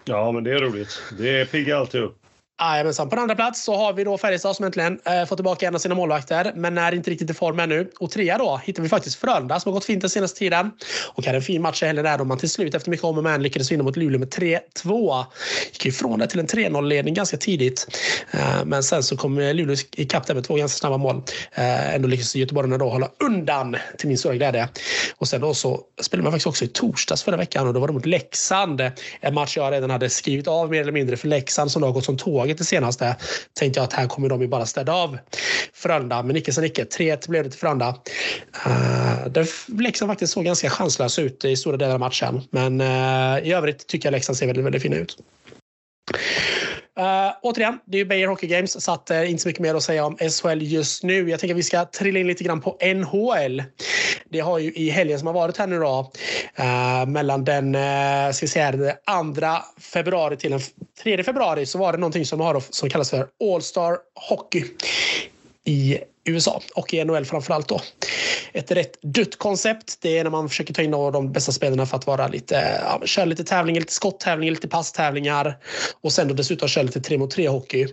Ja, 0.04 0.32
men 0.32 0.44
det 0.44 0.50
är 0.50 0.60
roligt. 0.60 1.02
Det 1.18 1.50
piggar 1.50 1.76
alltid 1.76 2.00
upp. 2.00 2.16
Jajamensan. 2.60 3.08
På 3.08 3.16
andra 3.16 3.34
plats 3.34 3.64
så 3.64 3.76
har 3.76 3.92
vi 3.92 4.04
då 4.04 4.18
Färjestad 4.18 4.56
som 4.56 4.64
äntligen 4.64 5.00
eh, 5.04 5.24
fått 5.24 5.38
tillbaka 5.38 5.66
en 5.66 5.74
av 5.74 5.78
sina 5.78 5.94
målvakter, 5.94 6.52
men 6.56 6.78
är 6.78 6.94
inte 6.94 7.10
riktigt 7.10 7.30
i 7.30 7.34
form 7.34 7.60
ännu. 7.60 7.90
Och 8.00 8.10
trea 8.10 8.38
då 8.38 8.60
hittar 8.64 8.82
vi 8.82 8.88
faktiskt 8.88 9.20
Frölunda 9.20 9.60
som 9.60 9.72
har 9.72 9.74
gått 9.74 9.84
fint 9.84 10.00
den 10.00 10.10
senaste 10.10 10.38
tiden 10.38 10.70
och 11.08 11.26
hade 11.26 11.38
en 11.38 11.42
fin 11.42 11.62
match 11.62 11.82
i 11.82 11.86
helgen 11.86 12.04
där 12.04 12.18
då 12.18 12.24
man 12.24 12.38
till 12.38 12.50
slut 12.50 12.74
efter 12.74 12.90
mycket 12.90 13.04
om 13.04 13.18
och 13.18 13.24
men 13.24 13.42
lyckades 13.42 13.72
vinna 13.72 13.82
mot 13.82 13.96
Luleå 13.96 14.18
med 14.18 14.28
3-2. 14.28 15.24
Gick 15.72 15.86
ifrån 15.86 16.18
det 16.18 16.26
till 16.26 16.40
en 16.40 16.46
3-0-ledning 16.46 17.14
ganska 17.14 17.36
tidigt, 17.36 17.86
eh, 18.30 18.64
men 18.64 18.82
sen 18.82 19.02
så 19.02 19.16
kom 19.16 19.38
eh, 19.38 19.54
Luleå 19.54 19.76
ikapp 19.96 20.26
där 20.26 20.34
med 20.34 20.44
två 20.44 20.54
ganska 20.54 20.78
snabba 20.78 20.96
mål. 20.96 21.22
Eh, 21.52 21.94
ändå 21.94 22.08
lyckades 22.08 22.36
göteborgarna 22.36 22.78
då 22.78 22.88
hålla 22.88 23.08
undan 23.24 23.76
till 23.98 24.08
min 24.08 24.18
stora 24.18 24.34
glädje. 24.34 24.68
Och 25.16 25.28
sen 25.28 25.40
då 25.40 25.54
så 25.54 25.80
spelade 26.00 26.22
man 26.22 26.32
faktiskt 26.32 26.46
också 26.46 26.64
i 26.64 26.68
torsdags 26.68 27.22
förra 27.22 27.36
veckan 27.36 27.66
och 27.68 27.74
då 27.74 27.80
var 27.80 27.86
det 27.86 27.94
mot 27.94 28.06
Leksand. 28.06 28.80
En 29.20 29.34
match 29.34 29.56
jag 29.56 29.72
redan 29.72 29.90
hade 29.90 30.10
skrivit 30.10 30.48
av 30.48 30.70
mer 30.70 30.80
eller 30.80 30.92
mindre 30.92 31.16
för 31.16 31.28
Leksand 31.28 31.70
som 31.70 31.82
då 31.82 31.88
har 31.88 31.92
gått 31.92 32.04
som 32.04 32.16
tåg 32.16 32.47
laget 32.48 32.58
det 32.58 32.64
senaste 32.64 33.16
tänkte 33.58 33.80
jag 33.80 33.84
att 33.84 33.92
här 33.92 34.06
kommer 34.06 34.28
de 34.28 34.40
ju 34.40 34.48
bara 34.48 34.66
städa 34.66 34.92
av 34.92 35.18
Frölunda. 35.74 36.22
Men 36.22 36.36
icke 36.36 36.52
sa 36.52 36.64
icke. 36.64 36.84
3-1 36.84 37.30
blev 37.30 37.44
det 37.44 37.50
till 37.50 37.60
Frölunda. 37.60 37.94
Eh, 38.66 38.70
uh, 38.70 39.28
där 39.28 39.48
Leksand 39.82 40.10
faktiskt 40.10 40.32
såg 40.32 40.44
ganska 40.44 40.70
chanslös 40.70 41.18
ut 41.18 41.44
i 41.44 41.56
stora 41.56 41.76
delar 41.76 41.94
av 41.94 42.00
matchen. 42.00 42.42
Men 42.50 42.80
uh, 42.80 43.48
i 43.48 43.52
övrigt 43.52 43.86
tycker 43.86 44.06
jag 44.06 44.12
Leksand 44.12 44.36
ser 44.36 44.46
väldigt, 44.46 44.64
väldigt 44.64 44.82
fina 44.82 44.96
ut. 44.96 45.16
Uh, 46.98 47.32
återigen, 47.42 47.78
det 47.84 47.96
är 47.96 47.98
ju 47.98 48.04
Beijer 48.04 48.28
Hockey 48.28 48.46
Games 48.46 48.84
så 48.84 48.92
att, 48.92 49.10
uh, 49.10 49.30
inte 49.30 49.42
så 49.42 49.48
mycket 49.48 49.62
mer 49.62 49.74
att 49.74 49.82
säga 49.82 50.04
om 50.04 50.16
SHL 50.16 50.62
just 50.62 51.02
nu. 51.02 51.30
Jag 51.30 51.40
tänker 51.40 51.54
att 51.54 51.58
vi 51.58 51.62
ska 51.62 51.84
trilla 51.84 52.18
in 52.18 52.26
lite 52.26 52.44
grann 52.44 52.60
på 52.60 52.78
NHL. 52.94 53.62
Det 54.28 54.40
har 54.40 54.58
ju 54.58 54.72
i 54.72 54.90
helgen 54.90 55.18
som 55.18 55.26
har 55.26 55.34
varit 55.34 55.56
här 55.56 55.66
nu 55.66 55.78
då 55.78 56.12
uh, 56.60 57.06
mellan 57.06 57.44
den 57.44 57.74
uh, 57.74 58.32
ska 58.32 58.46
vi 58.46 58.48
säga, 58.48 58.72
2 58.72 58.80
februari 59.80 60.36
till 60.36 60.50
den 60.50 60.60
3 61.02 61.22
februari 61.22 61.66
så 61.66 61.78
var 61.78 61.92
det 61.92 61.98
någonting 61.98 62.26
som 62.26 62.40
har 62.40 62.62
som 62.70 62.90
kallas 62.90 63.10
för 63.10 63.28
All 63.54 63.62
Star 63.62 63.98
Hockey 64.14 64.64
i 65.64 65.98
USA 66.28 66.62
och 66.74 66.94
i 66.94 67.04
NHL 67.04 67.24
framförallt 67.24 67.68
då. 67.68 67.80
Ett 68.52 68.70
rätt 68.70 69.02
dött 69.02 69.38
koncept. 69.38 69.98
Det 70.00 70.18
är 70.18 70.24
när 70.24 70.30
man 70.30 70.48
försöker 70.48 70.74
ta 70.74 70.82
in 70.82 70.90
de 70.90 71.32
bästa 71.32 71.52
spelarna 71.52 71.86
för 71.86 71.96
att 71.96 72.06
vara 72.06 72.28
lite, 72.28 72.80
ja, 72.84 73.06
köra 73.06 73.24
lite 73.24 73.44
tävlingar, 73.44 73.80
lite 73.80 73.92
skotttävlingar, 73.92 74.50
lite 74.50 74.68
passtävlingar 74.68 75.56
och 76.00 76.12
sen 76.12 76.28
då 76.28 76.34
dessutom 76.34 76.68
köra 76.68 76.84
lite 76.84 77.00
3 77.00 77.18
mot 77.18 77.30
3 77.30 77.48
hockey 77.48 77.86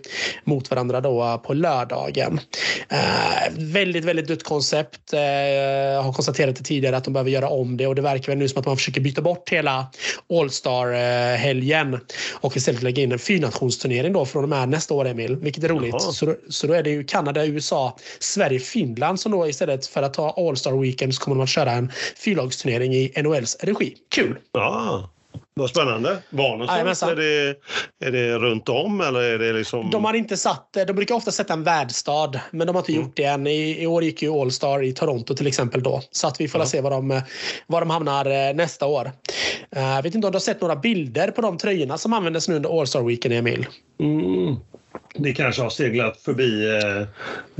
mot 0.44 0.70
varandra 0.70 1.00
då 1.00 1.42
på 1.46 1.54
lördagen. 1.54 2.40
Eh, 2.88 3.52
väldigt, 3.58 4.04
väldigt 4.04 4.28
dött 4.28 4.42
koncept. 4.42 5.12
Eh, 5.12 5.20
jag 5.20 6.02
har 6.02 6.12
konstaterat 6.12 6.56
det 6.56 6.64
tidigare 6.64 6.96
att 6.96 7.04
de 7.04 7.12
behöver 7.12 7.30
göra 7.30 7.48
om 7.48 7.76
det 7.76 7.86
och 7.86 7.94
det 7.94 8.02
verkar 8.02 8.32
väl 8.32 8.38
nu 8.38 8.48
som 8.48 8.60
att 8.60 8.66
man 8.66 8.76
försöker 8.76 9.00
byta 9.00 9.22
bort 9.22 9.48
hela 9.50 9.86
All 10.30 10.50
Star-helgen 10.50 12.00
och 12.32 12.56
istället 12.56 12.82
lägga 12.82 13.02
in 13.02 13.12
en 13.12 13.18
fyrnationsturnering 13.18 14.12
då 14.12 14.26
från 14.26 14.42
och 14.42 14.48
med 14.48 14.68
nästa 14.68 14.94
år, 14.94 15.06
Emil, 15.06 15.36
vilket 15.36 15.64
är 15.64 15.68
roligt. 15.68 16.02
Så, 16.02 16.34
så 16.50 16.66
då 16.66 16.72
är 16.72 16.82
det 16.82 16.90
ju 16.90 17.04
Kanada, 17.04 17.46
USA, 17.46 17.96
Sverige, 18.26 18.58
Finland 18.58 19.20
som 19.20 19.32
då 19.32 19.48
istället 19.48 19.86
för 19.86 20.02
att 20.02 20.14
ta 20.14 20.30
All 20.30 20.56
Star 20.56 20.80
Weekend 20.80 21.14
så 21.14 21.22
kommer 21.22 21.36
de 21.36 21.42
att 21.42 21.48
köra 21.48 21.72
en 21.72 21.92
fyrlagsturnering 22.16 22.94
i 22.94 23.12
NHLs 23.22 23.56
regi. 23.60 23.96
Kul! 24.10 24.38
Ja. 24.52 25.10
Vad 25.54 25.70
spännande. 25.70 26.18
Var 26.30 26.56
någonstans? 26.56 27.02
Är 27.02 27.16
det, 27.16 27.56
är 28.04 28.12
det 28.12 28.38
runt 28.38 28.68
om 28.68 29.00
eller 29.00 29.20
är 29.20 29.38
det 29.38 29.52
liksom... 29.52 29.90
De 29.90 30.04
har 30.04 30.14
inte 30.14 30.36
satt, 30.36 30.76
de 30.86 30.92
brukar 30.92 31.14
ofta 31.14 31.30
sätta 31.30 31.52
en 31.52 31.62
värdstad, 31.62 32.40
men 32.50 32.66
de 32.66 32.76
har 32.76 32.82
inte 32.82 32.92
mm. 32.92 33.04
gjort 33.04 33.16
det 33.16 33.24
än. 33.24 33.46
I, 33.46 33.82
I, 33.82 33.86
år 33.86 34.04
gick 34.04 34.22
ju 34.22 34.30
All 34.30 34.52
Star 34.52 34.82
i 34.82 34.92
Toronto 34.92 35.34
till 35.34 35.46
exempel 35.46 35.82
då. 35.82 36.02
Så 36.10 36.26
att 36.26 36.40
vi 36.40 36.48
får 36.48 36.60
ja. 36.60 36.66
se 36.66 36.80
var 36.80 36.90
de, 36.90 37.20
var 37.66 37.80
de 37.80 37.90
hamnar 37.90 38.26
eh, 38.26 38.54
nästa 38.54 38.86
år. 38.86 39.12
Eh, 39.76 39.82
jag 39.82 40.02
vet 40.02 40.14
inte 40.14 40.26
om 40.26 40.32
du 40.32 40.36
har 40.36 40.40
sett 40.40 40.60
några 40.60 40.76
bilder 40.76 41.30
på 41.30 41.42
de 41.42 41.58
tröjorna 41.58 41.98
som 41.98 42.12
användes 42.12 42.48
nu 42.48 42.56
under 42.56 42.80
All 42.80 42.86
Star 42.86 43.02
Weekend, 43.02 43.34
Emil? 43.34 43.66
Mm 44.00 44.56
det 45.18 45.32
kanske 45.32 45.62
har 45.62 45.70
seglat 45.70 46.20
förbi 46.20 46.66
eh, 46.66 47.00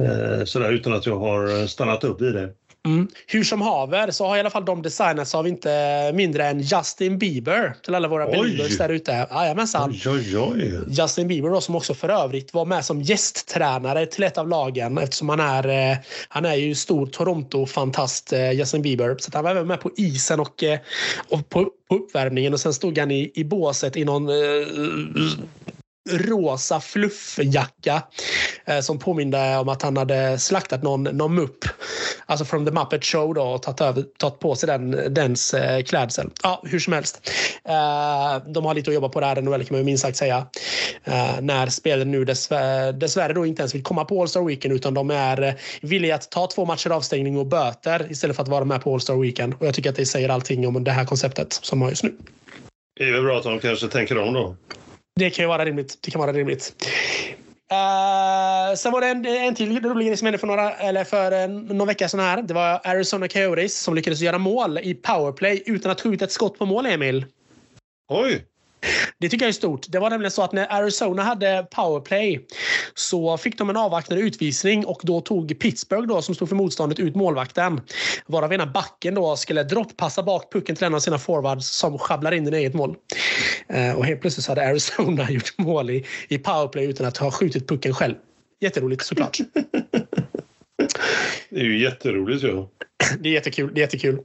eh, 0.07 0.45
sådär 0.45 0.73
utan 0.73 0.93
att 0.93 1.07
jag 1.07 1.19
har 1.19 1.67
stannat 1.67 2.05
upp 2.05 2.21
vid 2.21 2.35
det. 2.35 2.51
Mm. 2.87 3.09
Hur 3.27 3.45
som 3.45 3.61
haver 3.61 4.11
så 4.11 4.27
har 4.27 4.37
i 4.37 4.41
alla 4.41 4.51
fall 4.51 4.65
de 4.65 4.83
designats 4.83 5.35
av 5.35 5.49
inte 5.49 6.13
mindre 6.15 6.47
än 6.47 6.61
Justin 6.61 7.19
Bieber 7.19 7.75
till 7.85 7.95
alla 7.95 8.09
våra 8.09 8.27
believers 8.27 8.79
där 8.79 8.89
ute. 8.89 9.27
Jajamensan. 9.31 9.93
Justin 10.89 11.29
Bieber 11.29 11.51
då, 11.51 11.61
som 11.61 11.77
också 11.77 11.95
för 11.95 12.09
övrigt 12.09 12.55
var 12.55 12.65
med 12.65 12.85
som 12.85 13.03
gästtränare 13.03 14.07
till 14.07 14.23
ett 14.25 14.39
av 14.39 14.49
lagen 14.49 14.99
eftersom 14.99 15.29
han 15.29 15.41
är, 15.41 15.91
eh, 15.93 15.97
han 16.29 16.45
är 16.45 16.55
ju 16.55 16.75
stor 16.75 17.07
Toronto-fantast 17.07 18.33
eh, 18.33 18.53
Justin 18.53 18.83
Bieber. 18.83 19.17
Så 19.19 19.31
han 19.35 19.45
var 19.45 19.51
även 19.51 19.67
med 19.67 19.81
på 19.81 19.91
isen 19.97 20.41
och, 20.41 20.63
eh, 20.63 20.79
och 21.29 21.49
på, 21.49 21.71
på 21.89 21.95
uppvärmningen 21.95 22.53
och 22.53 22.61
sen 22.61 22.75
stod 22.75 22.99
han 22.99 23.11
i, 23.11 23.31
i 23.35 23.45
båset 23.45 23.97
i 23.97 24.05
någon 24.05 24.27
rosa 26.11 26.81
fluffjacka 26.81 28.03
eh, 28.65 28.81
som 28.81 28.99
påminde 28.99 29.57
om 29.57 29.69
att 29.69 29.83
han 29.83 29.97
hade 29.97 30.39
slaktat 30.39 30.83
någon, 30.83 31.03
någon 31.03 31.35
mupp. 31.35 31.65
Alltså 32.27 32.45
från 32.45 32.67
The 32.67 32.73
Muppet 32.73 33.05
Show 33.05 33.35
då 33.35 33.43
och 33.43 33.63
tagit, 33.63 33.81
över, 33.81 34.03
tagit 34.03 34.39
på 34.39 34.55
sig 34.55 34.67
den, 34.67 35.15
dens 35.15 35.55
eh, 35.55 35.83
klädsel. 35.83 36.31
Ja, 36.43 36.63
hur 36.65 36.79
som 36.79 36.93
helst. 36.93 37.31
Eh, 37.65 38.53
de 38.53 38.65
har 38.65 38.75
lite 38.75 38.91
att 38.91 38.95
jobba 38.95 39.09
på 39.09 39.21
där, 39.21 39.43
NHL 39.43 39.65
kan 39.65 39.67
man 39.71 39.79
ju 39.79 39.85
minst 39.85 40.03
sagt 40.03 40.17
säga. 40.17 40.47
Eh, 41.05 41.41
när 41.41 41.67
spelen 41.67 42.11
nu 42.11 42.25
dessvärre, 42.25 42.93
dessvärre 42.93 43.33
då 43.33 43.47
inte 43.47 43.63
ens 43.63 43.75
vill 43.75 43.83
komma 43.83 44.05
på 44.05 44.21
All 44.21 44.29
Star 44.29 44.43
Weekend 44.43 44.75
utan 44.75 44.95
de 44.95 45.11
är 45.11 45.43
eh, 45.43 45.55
villiga 45.81 46.15
att 46.15 46.31
ta 46.31 46.47
två 46.47 46.65
matcher 46.65 46.91
avstängning 46.91 47.39
och 47.39 47.47
böter 47.47 48.07
istället 48.11 48.37
för 48.37 48.43
att 48.43 48.49
vara 48.49 48.65
med 48.65 48.83
på 48.83 48.95
All 48.95 49.01
Star 49.01 49.17
Weekend. 49.17 49.55
Och 49.59 49.67
jag 49.67 49.75
tycker 49.75 49.91
att 49.91 49.97
det 49.97 50.07
säger 50.07 50.29
allting 50.29 50.69
om 50.69 50.85
det 50.85 50.91
här 50.91 51.05
konceptet 51.05 51.53
som 51.53 51.83
har 51.83 51.89
just 51.89 52.03
nu. 52.03 52.13
Det 52.99 53.05
är 53.05 53.13
väl 53.13 53.23
bra 53.23 53.39
att 53.39 53.45
de 53.45 53.59
kanske 53.59 53.89
tänker 53.89 54.19
om 54.19 54.35
då. 54.35 54.57
Det 55.17 55.31
kan 55.31 55.43
ju 55.43 55.49
vara 55.49 55.65
rimligt. 55.65 55.99
Det 56.01 56.11
kan 56.11 56.21
vara 56.21 56.33
rimligt. 56.33 56.75
Uh, 57.73 58.77
sen 58.77 58.93
var 58.93 59.01
det 59.01 59.07
en, 59.07 59.27
en 59.27 59.55
till 59.55 59.83
rolig 59.83 60.07
grej 60.07 60.17
som 60.17 60.27
hände 60.27 60.39
för, 60.39 60.47
några, 60.47 60.73
eller 60.73 61.05
för 61.05 61.33
eh, 61.33 61.49
någon 61.49 61.87
vecka 61.87 62.09
sedan 62.09 62.21
här. 62.21 62.43
Det 62.43 62.55
var 62.55 62.81
Arizona 62.85 63.29
Coyotes 63.29 63.81
som 63.81 63.95
lyckades 63.95 64.21
göra 64.21 64.39
mål 64.39 64.79
i 64.79 64.95
powerplay 64.95 65.63
utan 65.67 65.93
att 65.93 66.01
skjuta 66.01 66.25
ett 66.25 66.33
skott 66.33 66.59
på 66.59 66.67
mål, 66.67 66.87
Emil. 66.87 67.25
Oj! 68.09 68.45
Det 69.19 69.29
tycker 69.29 69.45
jag 69.45 69.49
är 69.49 69.53
stort. 69.53 69.87
Det 69.89 69.99
var 69.99 70.11
nämligen 70.11 70.31
så 70.31 70.43
att 70.43 70.53
när 70.53 70.73
Arizona 70.73 71.23
hade 71.23 71.67
powerplay 71.71 72.47
så 72.95 73.39
fick 73.39 73.59
de 73.59 73.71
en 73.71 73.77
avvaktande 73.77 74.23
utvisning 74.23 74.87
och 74.87 75.01
då 75.03 75.21
tog 75.21 75.59
Pittsburgh 75.59 76.09
då, 76.09 76.23
som 76.23 76.35
stod 76.35 76.49
för 76.49 76.57
motståndet 76.57 76.99
ut 76.99 77.17
målvakten. 77.17 77.81
Varav 78.27 78.53
ena 78.53 78.67
backen 78.67 79.15
då 79.15 79.37
skulle 79.37 79.63
droppassa 79.63 80.23
bak 80.23 80.53
pucken 80.53 80.77
till 80.77 80.87
en 80.87 80.95
av 80.95 81.01
sina 81.01 81.19
forwards 81.19 81.67
som 81.67 81.99
sjabblar 81.99 82.33
in 82.33 82.55
i 82.55 82.57
eget 82.57 82.75
mål. 82.75 82.97
Eh, 83.69 83.93
och 83.93 84.07
helt 84.07 84.21
plötsligt 84.21 84.45
så 84.45 84.51
hade 84.51 84.69
Arizona 84.69 85.31
gjort 85.31 85.59
mål 85.59 85.91
i, 85.91 86.05
i 86.29 86.39
powerplay 86.39 86.85
utan 86.85 87.07
att 87.07 87.17
ha 87.17 87.31
skjutit 87.31 87.69
pucken 87.69 87.95
själv. 87.95 88.15
Jätteroligt 88.61 89.05
såklart. 89.05 89.39
Det 91.51 91.61
är 91.61 91.65
ju 91.65 91.83
jätteroligt. 91.83 92.43
Ja. 92.43 92.69
Det 93.21 93.29
är 93.29 93.33
jättekul. 93.33 93.71
Det 93.75 93.81
är 93.81 93.83
jättekul. 93.83 94.19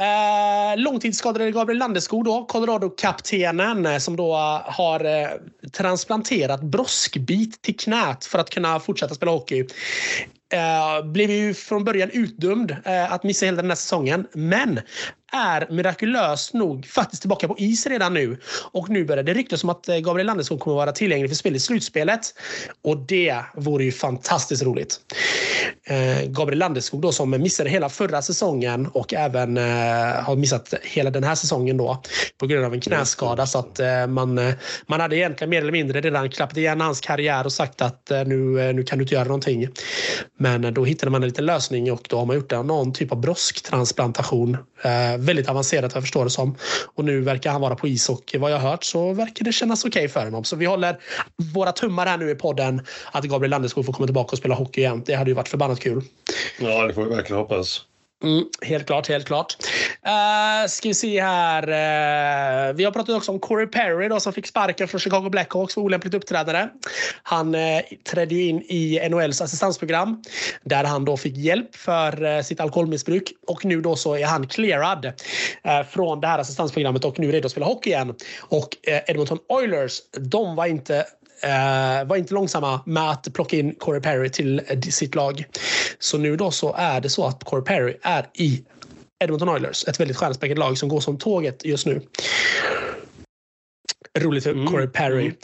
Eh, 0.00 0.76
långtidsskadade 0.76 1.50
Gabriel 1.50 1.78
Landeskog, 1.78 2.24
då, 2.24 2.44
Colorado-kaptenen 2.44 3.86
eh, 3.86 3.98
som 3.98 4.16
då 4.16 4.32
eh, 4.32 4.72
har 4.72 5.04
eh, 5.04 5.28
transplanterat 5.72 6.62
broskbit 6.62 7.62
till 7.62 7.76
knät 7.76 8.24
för 8.24 8.38
att 8.38 8.50
kunna 8.50 8.80
fortsätta 8.80 9.14
spela 9.14 9.32
hockey. 9.32 9.66
Eh, 10.52 11.06
blev 11.06 11.30
ju 11.30 11.54
från 11.54 11.84
början 11.84 12.10
utdömd 12.12 12.76
eh, 12.84 13.12
att 13.12 13.22
missa 13.22 13.46
hela 13.46 13.62
den 13.62 13.70
här 13.70 13.76
säsongen. 13.76 14.26
Men 14.32 14.80
är 15.32 15.66
mirakulöst 15.70 16.54
nog 16.54 16.86
faktiskt 16.86 17.22
tillbaka 17.22 17.48
på 17.48 17.58
is 17.58 17.86
redan 17.86 18.14
nu. 18.14 18.38
Och 18.72 18.90
nu 18.90 19.04
börjar 19.04 19.22
det 19.22 19.34
ryktas 19.34 19.64
om 19.64 19.70
att 19.70 19.88
eh, 19.88 19.96
Gabriel 19.96 20.26
Landeskog 20.26 20.60
kommer 20.60 20.76
vara 20.76 20.92
tillgänglig 20.92 21.30
för 21.30 21.36
spel 21.36 21.56
i 21.56 21.60
slutspelet. 21.60 22.20
Och 22.84 22.96
det 22.96 23.36
vore 23.54 23.84
ju 23.84 23.92
fantastiskt 23.92 24.62
roligt. 24.62 25.00
Eh, 25.86 26.28
Gabriel 26.28 26.58
Landeskog 26.58 27.02
då 27.02 27.12
som 27.12 27.30
missade 27.30 27.70
hela 27.70 27.88
förra 27.88 28.22
säsongen 28.22 28.86
och 28.86 29.14
även 29.14 29.56
eh, 29.56 29.64
har 30.22 30.36
missat 30.36 30.74
hela 30.82 31.10
den 31.10 31.24
här 31.24 31.34
säsongen 31.34 31.76
då 31.76 32.02
på 32.38 32.46
grund 32.46 32.64
av 32.64 32.74
en 32.74 32.80
knäskada. 32.80 33.46
Så 33.46 33.58
att 33.58 33.80
eh, 33.80 34.06
man, 34.06 34.38
eh, 34.38 34.54
man 34.86 35.00
hade 35.00 35.16
egentligen 35.16 35.50
mer 35.50 35.60
eller 35.60 35.72
mindre 35.72 36.00
redan 36.00 36.30
klappat 36.30 36.56
igen 36.56 36.80
hans 36.80 37.00
karriär 37.00 37.44
och 37.44 37.52
sagt 37.52 37.82
att 37.82 38.10
eh, 38.10 38.24
nu, 38.24 38.60
eh, 38.60 38.74
nu 38.74 38.82
kan 38.82 38.98
du 38.98 39.02
inte 39.04 39.14
göra 39.14 39.24
någonting. 39.24 39.68
Men 40.38 40.74
då 40.74 40.84
hittade 40.84 41.10
man 41.10 41.22
en 41.22 41.28
liten 41.28 41.46
lösning 41.46 41.92
och 41.92 42.06
då 42.08 42.18
har 42.18 42.26
man 42.26 42.36
gjort 42.36 42.50
någon 42.50 42.92
typ 42.92 43.12
av 43.12 43.20
brosktransplantation 43.20 44.56
väldigt 45.20 45.48
avancerat 45.48 45.94
vad 45.94 45.96
jag 45.96 46.02
förstår 46.02 46.24
det 46.24 46.30
som. 46.30 46.56
Och 46.94 47.04
nu 47.04 47.20
verkar 47.20 47.50
han 47.50 47.60
vara 47.60 47.74
på 47.76 47.88
is 47.88 48.08
och 48.08 48.34
vad 48.38 48.52
jag 48.52 48.58
har 48.58 48.70
hört 48.70 48.84
så 48.84 49.12
verkar 49.12 49.44
det 49.44 49.52
kännas 49.52 49.84
okej 49.84 50.00
okay 50.00 50.08
för 50.08 50.24
honom. 50.24 50.44
Så 50.44 50.56
vi 50.56 50.66
håller 50.66 50.98
våra 51.54 51.72
tummar 51.72 52.06
här 52.06 52.18
nu 52.18 52.30
i 52.30 52.34
podden 52.34 52.86
att 53.12 53.24
Gabriel 53.24 53.50
Landeskog 53.50 53.86
får 53.86 53.92
komma 53.92 54.06
tillbaka 54.06 54.32
och 54.32 54.38
spela 54.38 54.54
hockey 54.54 54.80
igen. 54.80 55.02
Det 55.06 55.14
hade 55.14 55.30
ju 55.30 55.34
varit 55.34 55.48
förbannat 55.48 55.80
kul. 55.80 56.02
Ja, 56.60 56.86
det 56.86 56.94
får 56.94 57.04
vi 57.04 57.14
verkligen 57.14 57.40
hoppas. 57.40 57.86
Mm, 58.22 58.44
helt 58.62 58.86
klart, 58.86 59.08
helt 59.08 59.26
klart. 59.26 59.56
Uh, 60.06 60.68
ska 60.68 60.88
vi 60.88 60.94
se 60.94 61.22
här. 61.22 61.62
Uh, 61.62 62.74
vi 62.76 62.84
har 62.84 62.92
pratat 62.92 63.16
också 63.16 63.32
om 63.32 63.40
Corey 63.40 63.66
Perry 63.66 64.08
då, 64.08 64.20
som 64.20 64.32
fick 64.32 64.46
sparken 64.46 64.88
från 64.88 65.00
Chicago 65.00 65.30
Blackhawks 65.30 65.74
för 65.74 65.80
olämpligt 65.80 66.14
uppträdande. 66.14 66.68
Han 67.22 67.54
uh, 67.54 67.80
trädde 68.10 68.34
in 68.34 68.62
i 68.62 69.08
NHLs 69.10 69.40
assistansprogram 69.40 70.22
där 70.64 70.84
han 70.84 71.04
då 71.04 71.16
fick 71.16 71.36
hjälp 71.36 71.76
för 71.76 72.24
uh, 72.24 72.42
sitt 72.42 72.60
alkoholmissbruk 72.60 73.32
och 73.46 73.64
nu 73.64 73.80
då 73.80 73.96
så 73.96 74.16
är 74.16 74.26
han 74.26 74.46
clearad 74.46 75.12
från 75.90 76.20
det 76.20 76.26
här 76.26 76.38
assistansprogrammet 76.38 77.04
och 77.04 77.18
nu 77.18 77.32
redo 77.32 77.46
att 77.46 77.52
spela 77.52 77.66
hockey 77.66 77.90
igen. 77.90 78.14
Och 78.40 78.76
Edmonton 79.06 79.38
Oilers, 79.48 79.98
de 80.18 80.56
var 80.56 80.66
inte 80.66 81.06
Eh, 81.42 82.04
var 82.06 82.16
inte 82.16 82.34
långsamma 82.34 82.80
med 82.86 83.10
att 83.10 83.32
plocka 83.32 83.56
in 83.56 83.74
Corey 83.74 84.00
Perry 84.00 84.28
till 84.28 84.62
eh, 84.66 84.80
sitt 84.80 85.14
lag. 85.14 85.44
Så 85.98 86.18
nu 86.18 86.36
då 86.36 86.50
så 86.50 86.74
är 86.74 87.00
det 87.00 87.08
så 87.08 87.26
att 87.26 87.44
Corey 87.44 87.64
Perry 87.64 87.96
är 88.02 88.26
i 88.34 88.64
Edmonton 89.24 89.48
Oilers, 89.48 89.84
ett 89.88 90.00
väldigt 90.00 90.16
stjärnspäckat 90.16 90.58
lag 90.58 90.78
som 90.78 90.88
går 90.88 91.00
som 91.00 91.18
tåget 91.18 91.64
just 91.64 91.86
nu. 91.86 92.00
Roligt 94.18 94.44
för 94.44 94.50
mm. 94.50 94.66
Corey 94.66 94.86
Perry. 94.86 95.22
Mm. 95.22 95.36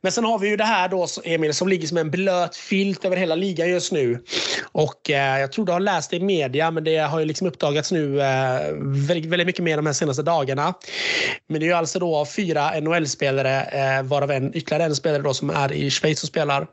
Men 0.00 0.12
sen 0.12 0.24
har 0.24 0.38
vi 0.38 0.48
ju 0.48 0.56
det 0.56 0.64
här 0.64 0.88
då, 0.88 1.06
Emil, 1.24 1.54
som 1.54 1.68
ligger 1.68 1.86
som 1.86 1.96
en 1.96 2.10
blöt 2.10 2.56
filt 2.56 3.04
över 3.04 3.16
hela 3.16 3.34
ligan 3.34 3.68
just 3.68 3.92
nu. 3.92 4.24
Och 4.72 5.10
eh, 5.10 5.40
jag 5.40 5.52
tror 5.52 5.66
du 5.66 5.72
har 5.72 5.80
läst 5.80 6.10
det 6.10 6.16
i 6.16 6.20
media, 6.20 6.70
men 6.70 6.84
det 6.84 6.96
har 6.96 7.20
ju 7.20 7.24
liksom 7.24 7.46
uppdagats 7.46 7.92
nu 7.92 8.20
eh, 8.20 8.60
väldigt, 8.82 9.26
väldigt 9.26 9.46
mycket 9.46 9.64
mer 9.64 9.76
de 9.76 9.86
här 9.86 9.92
senaste 9.92 10.22
dagarna. 10.22 10.74
Men 11.46 11.60
det 11.60 11.66
är 11.66 11.68
ju 11.68 11.74
alltså 11.74 11.98
då 11.98 12.26
fyra 12.36 12.80
NHL-spelare, 12.80 13.62
eh, 13.62 14.02
varav 14.02 14.30
en, 14.30 14.56
ytterligare 14.56 14.84
en 14.84 14.96
spelare 14.96 15.22
då 15.22 15.34
som 15.34 15.50
är 15.50 15.72
i 15.72 15.90
Schweiz 15.90 16.22
och 16.22 16.28
spelar. 16.28 16.66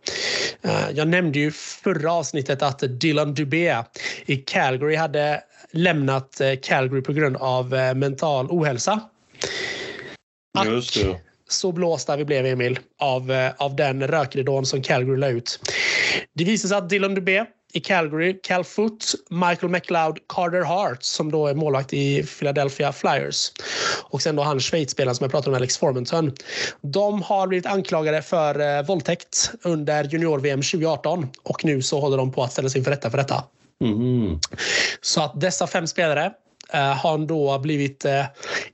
Eh, 0.62 0.90
jag 0.94 1.08
nämnde 1.08 1.40
ju 1.40 1.52
förra 1.52 2.12
avsnittet 2.12 2.62
att 2.62 2.84
Dylan 3.00 3.34
Dubé 3.34 3.84
i 4.26 4.36
Calgary 4.38 4.96
hade 4.96 5.44
lämnat 5.72 6.42
eh, 6.42 6.54
Calgary 6.62 7.02
på 7.02 7.14
grund 7.14 7.38
av 7.38 7.76
eh, 7.76 7.94
mental 7.94 8.48
ohälsa. 8.50 9.00
Just 10.66 10.94
det 10.94 11.27
så 11.48 11.72
blåsta 11.72 12.16
vi 12.16 12.26
blev, 12.26 12.46
Emil, 12.46 12.80
av, 13.00 13.32
eh, 13.32 13.52
av 13.58 13.76
den 13.76 14.08
rökridån 14.08 14.66
som 14.66 14.82
Calgary 14.82 15.18
la 15.18 15.28
ut. 15.28 15.60
Det 16.34 16.44
visade 16.44 16.70
sig 16.70 16.78
att 16.78 16.90
Dylan 16.90 17.16
Dubé 17.16 17.46
i 17.74 17.80
Calgary, 17.80 18.40
Cal 18.44 18.64
Foot, 18.64 19.14
Michael 19.30 19.72
McLeod, 19.72 20.20
Carter 20.28 20.62
Hart 20.62 21.04
som 21.04 21.32
då 21.32 21.48
är 21.48 21.54
målvakt 21.54 21.94
i 21.94 22.24
Philadelphia 22.24 22.92
Flyers 22.92 23.52
och 24.10 24.22
sen 24.22 24.36
då 24.36 24.44
han 24.44 24.60
Schweiz-spelaren 24.60 25.16
som 25.16 25.24
jag 25.24 25.32
pratade 25.32 25.50
om, 25.50 25.56
Alex 25.56 25.78
Formenton. 25.78 26.32
De 26.82 27.22
har 27.22 27.48
blivit 27.48 27.66
anklagade 27.66 28.22
för 28.22 28.78
eh, 28.78 28.86
våldtäkt 28.86 29.52
under 29.64 30.04
junior-VM 30.04 30.62
2018 30.62 31.28
och 31.44 31.66
nu 31.66 31.82
så 31.82 32.00
håller 32.00 32.18
de 32.18 32.32
på 32.32 32.44
att 32.44 32.52
ställa 32.52 32.70
sig 32.70 32.80
inför 32.80 32.92
rätta 32.92 33.10
för 33.10 33.18
detta. 33.18 33.44
Mm. 33.84 34.40
Så 35.02 35.22
att 35.22 35.42
dessa 35.42 35.68
fem 35.68 35.88
spelare 35.88 36.32
Eh, 36.74 36.80
har 36.80 37.12
han 37.12 37.28
då 37.28 37.60
blivit 37.60 38.06
eh, 38.06 38.26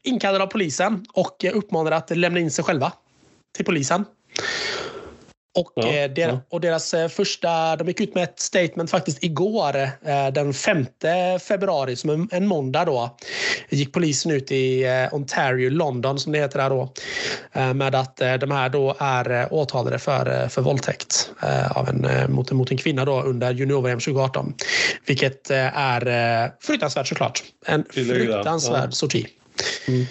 inkallad 0.04 0.42
av 0.42 0.48
polisen 0.48 1.06
och 1.14 1.46
eh, 1.46 1.58
uppmanad 1.58 1.94
att 1.94 2.18
lämna 2.18 2.40
in 2.40 2.52
sig 2.52 2.64
själva 2.64 2.92
till 3.56 3.66
polisen. 3.66 4.06
Och, 5.56 5.72
ja, 5.76 5.88
eh, 5.88 6.12
der, 6.12 6.28
ja. 6.28 6.42
och 6.50 6.62
deras 6.62 6.94
eh, 6.94 7.08
första, 7.08 7.76
de 7.76 7.88
gick 7.88 8.02
ut 8.02 8.16
med 8.16 8.24
ett 8.24 8.40
statement 8.40 8.92
faktiskt 8.92 9.24
igår 9.24 9.76
eh, 10.06 10.28
den 10.34 10.54
5 10.54 10.86
februari 11.40 11.96
som 11.96 12.10
en, 12.10 12.30
en 12.32 12.48
måndag 12.48 12.86
då. 12.86 13.18
Gick 13.70 13.94
polisen 13.94 14.32
ut 14.32 14.52
i 14.52 14.86
Ontario, 15.12 15.70
London 15.70 16.20
som 16.20 16.32
det 16.32 16.40
heter 16.40 16.60
där 16.60 16.70
då. 16.70 16.94
Med 17.74 17.96
att 17.96 18.18
de 18.18 18.52
här 18.52 18.70
då 18.70 18.96
är 19.00 19.54
åtalade 19.54 20.00
för, 20.00 20.48
för 20.50 20.62
våldtäkt 20.62 21.30
av 21.70 21.90
en, 21.90 22.34
mot, 22.34 22.52
mot 22.52 22.72
en 22.72 22.78
kvinna 22.78 23.06
då 23.06 23.22
under 23.22 23.54
junior-VM 23.54 24.00
2018. 24.00 24.54
Vilket 25.06 25.50
är 25.50 26.52
fruktansvärt 26.66 27.08
såklart. 27.08 27.44
En 27.66 27.86
fruktansvärd 27.94 28.90
ja. 28.90 28.92
sorti. 28.92 29.28
Mm. 29.88 30.06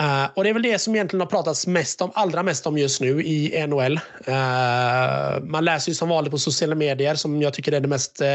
Uh, 0.00 0.28
och 0.34 0.44
det 0.44 0.50
är 0.50 0.54
väl 0.54 0.62
det 0.62 0.78
som 0.78 0.94
egentligen 0.94 1.20
har 1.20 1.26
pratats 1.26 1.66
mest 1.66 2.02
om, 2.02 2.10
allra 2.14 2.42
mest 2.42 2.66
om 2.66 2.78
just 2.78 3.00
nu 3.00 3.22
i 3.22 3.66
NHL. 3.66 4.00
Uh, 4.28 4.34
eh, 4.34 5.42
man 5.42 5.64
läser 5.64 5.90
ju 5.90 5.94
som 5.94 6.08
vanligt 6.08 6.30
på 6.30 6.38
sociala 6.38 6.74
medier 6.74 7.14
som 7.14 7.42
jag 7.42 7.54
tycker 7.54 7.72
är 7.72 7.80
den 7.80 7.90
mest 7.90 8.22
uh, 8.22 8.26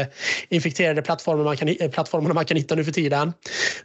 infekterade 0.48 1.02
plattformen 1.02 1.44
man, 1.44 1.56
kan, 1.56 1.68
plattformen 1.92 2.34
man 2.34 2.44
kan 2.44 2.56
hitta 2.56 2.74
nu 2.74 2.84
för 2.84 2.92
tiden. 2.92 3.32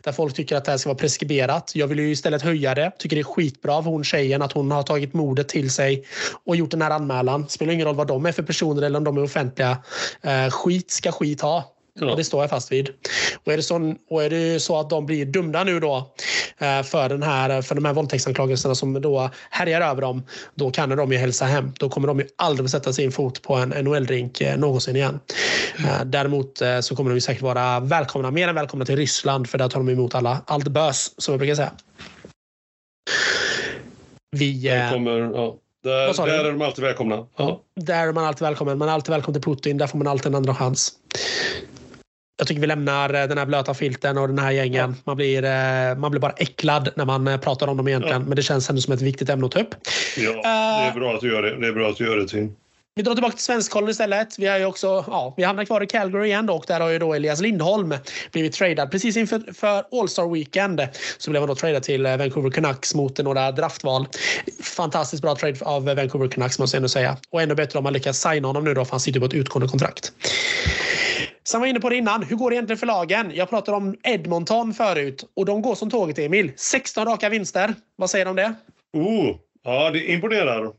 Där 0.03 0.11
folk 0.11 0.35
tycker 0.35 0.55
att 0.55 0.65
det 0.65 0.71
här 0.71 0.77
ska 0.77 0.89
vara 0.89 0.97
preskriberat. 0.97 1.71
Jag 1.75 1.87
vill 1.87 1.99
ju 1.99 2.11
istället 2.11 2.41
höja 2.41 2.75
det. 2.75 2.91
Tycker 2.99 3.15
det 3.15 3.21
är 3.21 3.23
skitbra 3.23 3.75
av 3.75 3.85
hon 3.85 4.03
tjejen 4.03 4.41
att 4.41 4.51
hon 4.51 4.71
har 4.71 4.83
tagit 4.83 5.13
modet 5.13 5.49
till 5.49 5.71
sig 5.71 6.05
och 6.45 6.55
gjort 6.55 6.71
den 6.71 6.81
här 6.81 6.91
anmälan. 6.91 7.49
Spelar 7.49 7.73
ingen 7.73 7.87
roll 7.87 7.95
vad 7.95 8.07
de 8.07 8.25
är 8.25 8.31
för 8.31 8.43
personer 8.43 8.81
eller 8.81 8.97
om 8.97 9.03
de 9.03 9.17
är 9.17 9.23
offentliga. 9.23 9.77
skit 10.51 10.91
ska 10.91 11.11
skit 11.11 11.41
ha. 11.41 11.72
Ja. 11.99 12.15
Det 12.15 12.23
står 12.23 12.43
jag 12.43 12.49
fast 12.49 12.71
vid. 12.71 12.89
Och 13.43 13.53
är, 13.53 13.57
det 13.57 13.63
så, 13.63 13.95
och 14.09 14.23
är 14.23 14.29
det 14.29 14.59
så 14.59 14.79
att 14.79 14.89
de 14.89 15.05
blir 15.05 15.25
dömda 15.25 15.63
nu 15.63 15.79
då 15.79 16.13
eh, 16.57 16.83
för, 16.83 17.09
den 17.09 17.23
här, 17.23 17.61
för 17.61 17.75
de 17.75 17.85
här 17.85 17.93
våldtäktsanklagelserna 17.93 18.75
som 18.75 19.01
då 19.01 19.29
härjar 19.49 19.81
över 19.81 20.01
dem, 20.01 20.23
då 20.55 20.71
kan 20.71 20.89
de 20.89 21.11
ju 21.11 21.17
hälsa 21.17 21.45
hem. 21.45 21.73
Då 21.79 21.89
kommer 21.89 22.07
de 22.07 22.19
ju 22.19 22.27
aldrig 22.35 22.69
sätta 22.69 22.93
sin 22.93 23.11
fot 23.11 23.41
på 23.41 23.55
en 23.55 23.69
NHL-rink 23.69 24.41
eh, 24.41 24.57
någonsin 24.57 24.95
igen. 24.95 25.19
Mm. 25.77 26.11
Däremot 26.11 26.61
så 26.81 26.95
kommer 26.95 27.13
de 27.13 27.21
säkert 27.21 27.41
vara 27.41 27.79
välkomna, 27.79 28.31
mer 28.31 28.47
än 28.47 28.55
välkomna 28.55 28.85
till 28.85 28.95
Ryssland 28.95 29.49
för 29.49 29.57
där 29.57 29.69
tar 29.69 29.79
de 29.79 29.89
emot 29.89 30.15
alla, 30.15 30.41
allt 30.47 30.67
bös, 30.67 31.11
som 31.17 31.31
jag 31.31 31.39
brukar 31.39 31.55
säga. 31.55 31.71
Vi... 34.31 34.89
Kommer, 34.91 35.19
ja. 35.19 35.57
Där, 35.83 36.25
där 36.25 36.45
är 36.45 36.51
de 36.51 36.61
alltid 36.61 36.83
välkomna. 36.83 37.27
Ja. 37.37 37.61
Där 37.75 38.07
är 38.07 38.11
man 38.11 38.25
alltid 38.25 38.41
välkommen. 38.41 38.77
Man 38.77 38.89
är 38.89 38.93
alltid 38.93 39.11
välkommen 39.11 39.41
till 39.41 39.51
Putin. 39.51 39.77
Där 39.77 39.87
får 39.87 39.97
man 39.97 40.07
alltid 40.07 40.27
en 40.27 40.35
andra 40.35 40.55
chans. 40.55 40.91
Jag 42.37 42.47
tycker 42.47 42.61
vi 42.61 42.67
lämnar 42.67 43.13
eh, 43.13 43.27
den 43.27 43.37
här 43.37 43.45
blöta 43.45 43.73
filten 43.73 44.17
och 44.17 44.27
den 44.27 44.39
här 44.39 44.51
gängen. 44.51 44.95
Ja. 44.97 45.01
Man, 45.05 45.17
blir, 45.17 45.43
eh, 45.43 45.97
man 45.97 46.11
blir 46.11 46.21
bara 46.21 46.31
äcklad 46.31 46.89
när 46.95 47.05
man 47.05 47.27
eh, 47.27 47.37
pratar 47.37 47.67
om 47.67 47.77
dem 47.77 47.87
egentligen. 47.87 48.21
Ja. 48.21 48.27
Men 48.27 48.35
det 48.35 48.41
känns 48.41 48.69
ändå 48.69 48.81
som 48.81 48.93
ett 48.93 49.01
viktigt 49.01 49.29
ämne 49.29 49.45
att 49.45 49.51
ta 49.51 49.59
upp. 49.59 49.75
Ja, 50.17 50.31
det 50.33 50.89
är 50.89 50.93
bra 50.99 51.13
att 51.13 51.21
du 51.21 51.31
gör 51.31 51.41
det. 51.41 51.59
Det 51.59 51.67
är 51.67 51.73
bra 51.73 51.89
att 51.89 51.97
du 51.97 52.05
gör 52.05 52.17
det, 52.17 52.27
Tim. 52.27 52.55
Vi 52.95 53.03
drar 53.03 53.13
tillbaka 53.13 53.35
till 53.35 53.43
Svenskkollen 53.43 53.89
istället. 53.89 54.39
Vi, 54.39 54.47
har 54.47 54.57
ju 54.57 54.65
också, 54.65 55.05
ja, 55.07 55.33
vi 55.37 55.43
hamnar 55.43 55.65
kvar 55.65 55.83
i 55.83 55.87
Calgary 55.87 56.27
igen 56.27 56.49
och 56.49 56.63
där 56.67 56.79
har 56.79 56.89
ju 56.89 56.99
då 56.99 57.13
Elias 57.13 57.41
Lindholm 57.41 57.95
blivit 58.31 58.53
tradad. 58.53 58.91
Precis 58.91 59.17
inför 59.17 59.53
för 59.53 59.99
All-Star 59.99 60.33
Weekend 60.33 60.87
så 61.17 61.31
blev 61.31 61.41
han 61.41 61.49
då 61.49 61.55
tradad 61.55 61.83
till 61.83 62.05
eh, 62.05 62.17
Vancouver 62.17 62.49
Canucks 62.49 62.95
mot 62.95 63.17
några 63.17 63.51
draftval. 63.51 64.07
Fantastiskt 64.63 65.21
bra 65.21 65.35
trade 65.35 65.57
av 65.61 65.89
eh, 65.89 65.95
Vancouver 65.95 66.27
Canucks 66.27 66.59
måste 66.59 66.75
jag 66.75 66.79
ändå 66.79 66.89
säga. 66.89 67.17
Och 67.29 67.41
ännu 67.41 67.55
bättre 67.55 67.79
om 67.79 67.83
man 67.83 67.93
lyckas 67.93 68.21
signa 68.21 68.47
honom 68.47 68.63
nu 68.63 68.73
då 68.73 68.85
för 68.85 68.91
han 68.91 68.99
sitter 68.99 69.19
på 69.19 69.25
ett 69.25 69.33
utgående 69.33 69.67
kontrakt. 69.67 70.13
Sen 71.43 71.59
var 71.59 71.67
jag 71.67 71.69
inne 71.69 71.79
på 71.79 71.89
det 71.89 71.95
innan. 71.95 72.23
Hur 72.23 72.35
går 72.35 72.49
det 72.49 72.55
egentligen 72.55 72.77
för 72.77 72.87
lagen? 72.87 73.31
Jag 73.35 73.49
pratade 73.49 73.77
om 73.77 73.95
Edmonton 74.03 74.73
förut 74.73 75.25
och 75.35 75.45
de 75.45 75.61
går 75.61 75.75
som 75.75 75.89
tåget, 75.89 76.19
Emil. 76.19 76.51
16 76.55 77.05
raka 77.05 77.29
vinster. 77.29 77.75
Vad 77.95 78.09
säger 78.09 78.25
du 78.25 78.29
om 78.29 78.35
det? 78.35 78.53
Oh, 78.93 79.35
ja, 79.63 79.89
det 79.91 80.11
imponerar. 80.11 80.71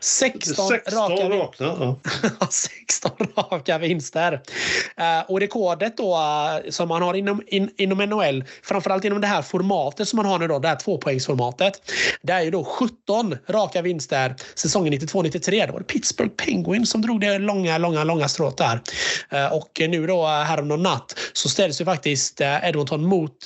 16, 0.00 0.68
16 0.68 1.10
raka, 1.10 1.28
raka, 1.28 1.64
ja. 1.64 1.96
16 2.50 3.10
raka 3.36 3.78
vinster. 3.78 4.32
Uh, 4.32 5.30
och 5.30 5.40
rekordet 5.40 5.96
då 5.96 6.14
uh, 6.14 6.70
som 6.70 6.88
man 6.88 7.02
har 7.02 7.14
inom, 7.14 7.42
in, 7.46 7.70
inom 7.76 7.98
NHL, 7.98 8.44
framförallt 8.62 9.04
inom 9.04 9.20
det 9.20 9.26
här 9.26 9.42
formatet 9.42 10.08
som 10.08 10.16
man 10.16 10.26
har 10.26 10.38
nu 10.38 10.46
då, 10.48 10.58
det 10.58 10.68
här 10.68 10.76
tvåpoängsformatet. 10.76 11.92
Det 12.22 12.32
är 12.32 12.42
ju 12.42 12.50
då 12.50 12.64
17 12.64 13.36
raka 13.48 13.82
vinster 13.82 14.34
säsongen 14.54 14.92
92-93. 14.92 15.66
Det 15.66 15.72
var 15.72 15.78
det 15.78 15.84
Pittsburgh 15.84 16.30
Penguins 16.30 16.90
som 16.90 17.02
drog 17.02 17.20
det 17.20 17.38
långa, 17.38 17.78
långa, 17.78 18.04
långa 18.04 18.28
strået 18.28 18.56
där. 18.56 18.80
Uh, 19.32 19.52
och 19.52 19.80
nu 19.88 20.06
då 20.06 20.26
här 20.26 20.60
om 20.60 20.68
någon 20.68 20.82
natt 20.82 21.18
så 21.32 21.48
ställs 21.48 21.80
ju 21.80 21.84
faktiskt 21.84 22.40
Edmonton 22.40 23.04
mot 23.04 23.44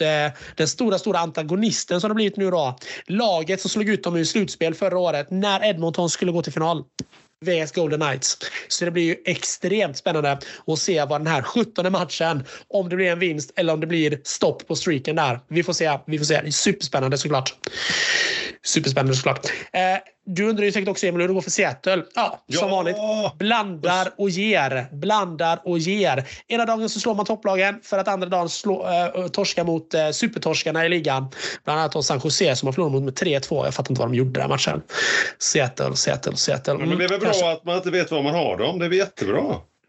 den 0.56 0.68
stora, 0.68 0.98
stora 0.98 1.18
antagonisten 1.18 2.00
som 2.00 2.08
det 2.08 2.14
blivit 2.14 2.36
nu 2.36 2.50
då. 2.50 2.78
Laget 3.06 3.60
som 3.60 3.70
slog 3.70 3.88
ut 3.88 4.04
dem 4.04 4.16
i 4.16 4.24
slutspel 4.24 4.74
förra 4.74 4.98
året 4.98 5.30
när 5.30 5.64
Edmonton 5.64 6.10
skulle 6.10 6.32
gå 6.32 6.41
till 6.42 6.52
final. 6.52 6.84
VS 7.42 7.72
Golden 7.72 8.00
Knights. 8.00 8.38
Så 8.68 8.84
det 8.84 8.90
blir 8.90 9.04
ju 9.04 9.16
extremt 9.24 9.96
spännande 9.96 10.38
att 10.66 10.78
se 10.78 11.04
vad 11.04 11.20
den 11.20 11.26
här 11.26 11.42
17 11.42 11.92
matchen, 11.92 12.44
om 12.68 12.88
det 12.88 12.96
blir 12.96 13.10
en 13.10 13.18
vinst 13.18 13.52
eller 13.56 13.72
om 13.72 13.80
det 13.80 13.86
blir 13.86 14.20
stopp 14.24 14.66
på 14.66 14.76
streaken 14.76 15.16
där. 15.16 15.40
Vi 15.48 15.62
får 15.62 15.72
se. 15.72 15.98
Vi 16.06 16.18
får 16.18 16.24
se. 16.24 16.52
Superspännande 16.52 17.18
såklart. 17.18 17.54
Superspännande 18.62 19.14
såklart. 19.14 19.46
Eh, 19.72 19.80
du 20.26 20.48
undrar 20.48 20.64
ju 20.64 20.72
säkert 20.72 20.88
också 20.88 21.06
Emil 21.06 21.20
hur 21.20 21.28
det 21.28 21.34
går 21.34 21.40
för 21.40 21.50
Seattle. 21.50 22.02
Ja, 22.14 22.44
som 22.58 22.68
Ja. 22.68 22.74
vanligt. 22.76 22.96
Blandar 23.38 24.12
och 24.16 24.30
ger. 24.30 24.86
Blandar 24.92 25.60
och 25.64 25.78
ger. 25.78 26.24
Ena 26.48 26.64
dagen 26.64 26.88
så 26.88 27.00
slår 27.00 27.14
man 27.14 27.26
topplagen 27.26 27.80
för 27.82 27.98
att 27.98 28.08
andra 28.08 28.28
dagen 28.28 28.48
slå, 28.48 28.86
eh, 28.88 29.26
torska 29.28 29.64
mot 29.64 29.94
eh, 29.94 30.10
supertorskarna 30.10 30.86
i 30.86 30.88
ligan. 30.88 31.28
Bland 31.64 31.80
annat 31.80 32.04
San 32.04 32.20
Jose 32.24 32.56
som 32.56 32.66
har 32.66 32.72
förlorat 32.72 32.92
mot 32.92 33.02
med 33.02 33.14
3-2. 33.14 33.64
Jag 33.64 33.74
fattar 33.74 33.90
inte 33.90 34.00
vad 34.00 34.10
de 34.10 34.14
gjorde 34.16 34.40
den 34.40 34.48
matchen. 34.48 34.82
Seattle, 35.38 35.96
Seattle, 35.96 36.36
Seattle. 36.36 36.74
Men 36.74 36.88
det 36.88 36.94
är 36.94 36.96
väl 36.98 37.06
Mm, 37.06 37.20
bra 37.20 37.28
kanske- 37.28 37.52
att 37.52 37.64
man 37.64 37.76
inte 37.76 37.90
vet 37.90 38.10
var 38.10 38.22
man 38.22 38.34
har 38.34 38.56
dem. 38.58 38.78
Det 38.78 38.84
är 38.84 38.88
väl 38.88 38.98
jättebra. 38.98 39.42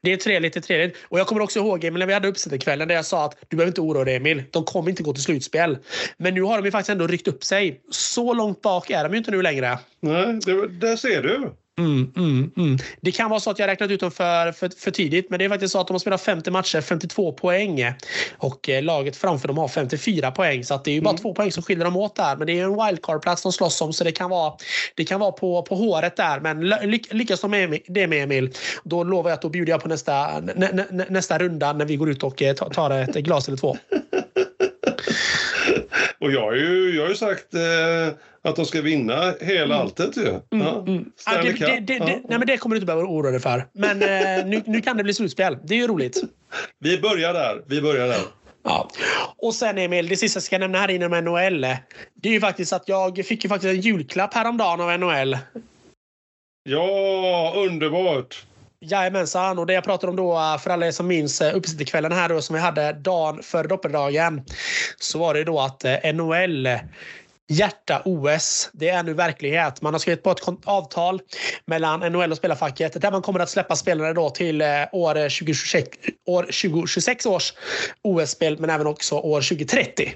Det 0.04 0.14
är 0.14 0.18
trevligt, 0.18 0.54
det 0.54 0.60
är 0.60 0.62
trevligt. 0.62 0.98
Och 1.04 1.20
jag 1.20 1.28
kommer 1.28 1.42
också 1.42 1.60
ihåg 1.60 1.84
Emil 1.84 2.00
när 2.00 2.06
vi 2.06 2.14
hade 2.14 2.28
uppsättarkvällen 2.28 2.88
där 2.88 2.96
jag 2.96 3.06
sa 3.06 3.26
att 3.26 3.38
du 3.48 3.58
behöver 3.58 3.72
inte 3.72 3.82
oroa 3.82 4.04
dig 4.04 4.16
Emil. 4.16 4.44
De 4.52 4.64
kommer 4.64 4.90
inte 4.90 5.04
gå 5.04 5.14
till 5.14 5.24
slutspel. 5.24 5.78
Men 6.18 6.34
nu 6.34 6.42
har 6.42 6.58
de 6.58 6.66
ju 6.66 6.72
faktiskt 6.72 6.90
ändå 6.90 7.08
ryckt 7.08 7.28
upp 7.28 7.44
sig. 7.44 7.82
Så 7.90 8.34
långt 8.34 8.62
bak 8.62 8.90
är 8.90 9.04
de 9.04 9.12
ju 9.12 9.18
inte 9.18 9.32
nu 9.32 9.42
längre. 9.42 9.80
Nej, 10.00 10.40
det, 10.46 10.68
där 10.68 10.96
ser 10.96 11.22
du. 11.22 11.52
Mm, 11.80 12.12
mm, 12.16 12.52
mm. 12.58 12.78
Det 13.02 13.12
kan 13.12 13.30
vara 13.30 13.40
så 13.40 13.50
att 13.50 13.60
jag 13.60 13.68
räknat 13.68 13.92
ut 13.92 14.00
dem 14.00 14.12
för, 14.12 14.52
för, 14.52 14.70
för 14.70 14.92
tidigt, 14.92 15.30
men 15.30 15.40
det 15.40 15.46
är 15.46 15.50
faktiskt 15.50 15.72
så 15.72 15.80
att 15.80 15.88
de 15.88 15.94
har 15.94 16.00
spelat 16.00 16.22
50 16.22 16.52
matcher, 16.52 16.82
52 16.82 17.32
poäng. 17.32 17.94
Och 18.38 18.70
eh, 18.70 18.84
laget 18.84 19.16
framför 19.16 19.48
dem 19.48 19.58
har 19.58 19.68
54 19.68 20.32
poäng, 20.32 20.64
så 20.64 20.74
att 20.74 20.84
det 20.86 20.92
är 20.92 20.96
ju 20.96 21.02
bara 21.02 21.18
två 21.18 21.34
poäng 21.34 21.52
som 21.52 21.64
skiljer 21.64 21.86
dem 21.86 21.98
åt 21.98 22.16
där. 22.16 22.36
Men 22.36 22.48
det 22.48 22.60
är 22.60 22.64
en 22.64 22.76
wildcard-plats 22.76 23.44
de 23.44 23.52
slåss 23.52 23.82
om, 23.82 23.94
så 23.94 24.04
det 24.04 24.12
kan 24.12 24.30
vara, 24.30 24.54
det 24.96 25.06
kan 25.06 25.20
vara 25.20 25.32
på, 25.32 25.62
på 25.64 25.76
håret 25.76 26.16
där. 26.16 26.40
Men 26.40 26.70
ly, 26.70 27.00
lyckas 27.10 27.42
de 27.42 27.52
med 27.52 27.80
det 27.88 28.08
med 28.08 28.24
Emil, 28.24 28.54
då 28.84 29.04
lovar 29.04 29.30
jag 29.30 29.36
att 29.36 29.42
då 29.42 29.50
bjuder 29.50 29.72
jag 29.72 29.82
på 29.82 29.88
nästa, 29.88 30.40
nä, 30.40 30.86
nä, 30.92 31.06
nästa 31.10 31.40
runda 31.40 31.74
när 31.74 31.86
vi 31.86 31.96
går 31.96 32.10
ut 32.10 32.24
och 32.24 32.42
eh, 32.42 32.56
ta- 32.56 32.70
tar 32.70 32.92
ett 32.92 33.16
glas 33.16 33.48
eller 33.48 33.58
två. 33.58 33.78
Och 36.24 36.32
jag 36.32 36.42
har 36.42 36.54
ju, 36.54 36.96
jag 36.96 37.04
har 37.04 37.10
ju 37.10 37.16
sagt 37.16 37.54
eh, 37.54 38.08
att 38.42 38.56
de 38.56 38.66
ska 38.66 38.82
vinna 38.82 39.34
hela 39.42 39.76
alltet 39.76 40.18
ju. 40.18 40.40
Ja. 40.50 40.84
Mm. 40.88 41.06
Ja, 41.06 41.12
Stanley 41.18 41.52
det, 41.52 41.58
Cup. 41.58 41.68
det, 41.68 41.80
det, 41.80 41.94
Ja. 41.94 42.06
det, 42.06 42.12
nej, 42.30 42.38
men 42.38 42.48
det 42.48 42.58
kommer 42.58 42.76
du 42.76 42.78
inte 42.78 42.86
behöva 42.86 43.08
oroa 43.08 43.32
dig 43.32 43.40
för. 43.40 43.68
Men 43.74 44.02
eh, 44.02 44.46
nu, 44.50 44.62
nu 44.66 44.82
kan 44.82 44.98
det 44.98 45.04
bli 45.04 45.14
slutspel. 45.14 45.58
Det 45.64 45.74
är 45.74 45.78
ju 45.78 45.88
roligt. 45.88 46.22
Vi 46.80 47.00
börjar 47.00 47.34
där. 47.34 47.64
Vi 47.68 47.82
börjar 47.82 48.08
där. 48.08 48.22
Ja. 48.64 48.90
Och 49.38 49.56
sen 49.56 49.78
Emil, 49.78 50.08
det 50.08 50.18
sista 50.18 50.38
jag 50.38 50.44
ska 50.44 50.58
nämna 50.58 50.78
här 50.78 50.92
inom 50.92 51.12
NHL. 51.12 51.62
Det 52.14 52.30
är 52.30 52.34
ju 52.34 52.40
faktiskt 52.40 52.74
att 52.74 52.88
jag 52.88 53.26
fick 53.26 53.44
ju 53.44 53.50
faktiskt 53.50 53.74
en 53.74 53.82
julklapp 53.82 54.34
häromdagen 54.34 54.82
av 54.82 55.00
NHL. 55.00 55.38
Ja, 56.64 57.54
underbart! 57.56 58.46
Jajamensan, 58.86 59.60
och 59.60 59.66
det 59.66 59.74
jag 59.74 59.84
pratar 59.84 60.08
om 60.08 60.16
då 60.16 60.34
eh, 60.34 60.58
för 60.58 60.70
alla 60.70 60.88
er 60.88 60.92
som 60.92 61.08
minns 61.08 61.42
eh, 61.42 61.56
uppesittarkvällen 61.56 62.12
här 62.12 62.30
då 62.30 62.42
som 62.42 62.54
vi 62.54 62.62
hade 62.62 62.94
dagen 62.94 63.44
före 63.44 63.68
doppeldagen. 63.68 64.42
Så 64.98 65.20
var 65.20 65.34
det 65.34 65.40
ju 65.40 65.46
då 65.46 65.60
att 65.60 65.86
eh, 65.86 66.14
NHL 66.14 66.68
Hjärta 67.50 68.02
OS, 68.06 68.70
det 68.74 68.90
är 68.90 69.04
nu 69.04 69.14
verklighet. 69.14 69.82
Man 69.82 69.94
har 69.94 70.00
skrivit 70.00 70.24
på 70.24 70.32
ett 70.32 70.40
avtal 70.66 71.22
mellan 71.66 72.00
NHL 72.00 72.32
och 72.32 72.38
spelarfacket 72.38 73.02
där 73.02 73.12
man 73.12 73.22
kommer 73.22 73.40
att 73.40 73.50
släppa 73.50 73.76
spelare 73.76 74.14
då 74.14 74.30
till 74.30 74.62
år 74.92 75.14
2026, 75.14 75.98
år 76.26 76.44
2026 76.44 77.26
års 77.26 77.54
OS-spel 78.02 78.60
men 78.60 78.70
även 78.70 78.88
också 78.88 79.16
år 79.16 79.42
2030. 79.42 80.14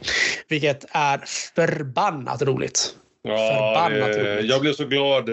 Vilket 0.47 0.85
är 0.91 1.17
förbannat 1.55 2.41
roligt. 2.41 2.95
Ja, 3.29 3.73
Förbannat 3.73 4.13
det, 4.13 4.35
roligt. 4.35 4.49
jag 4.49 4.61
blev 4.61 4.73
så 4.73 4.85
glad 4.85 5.29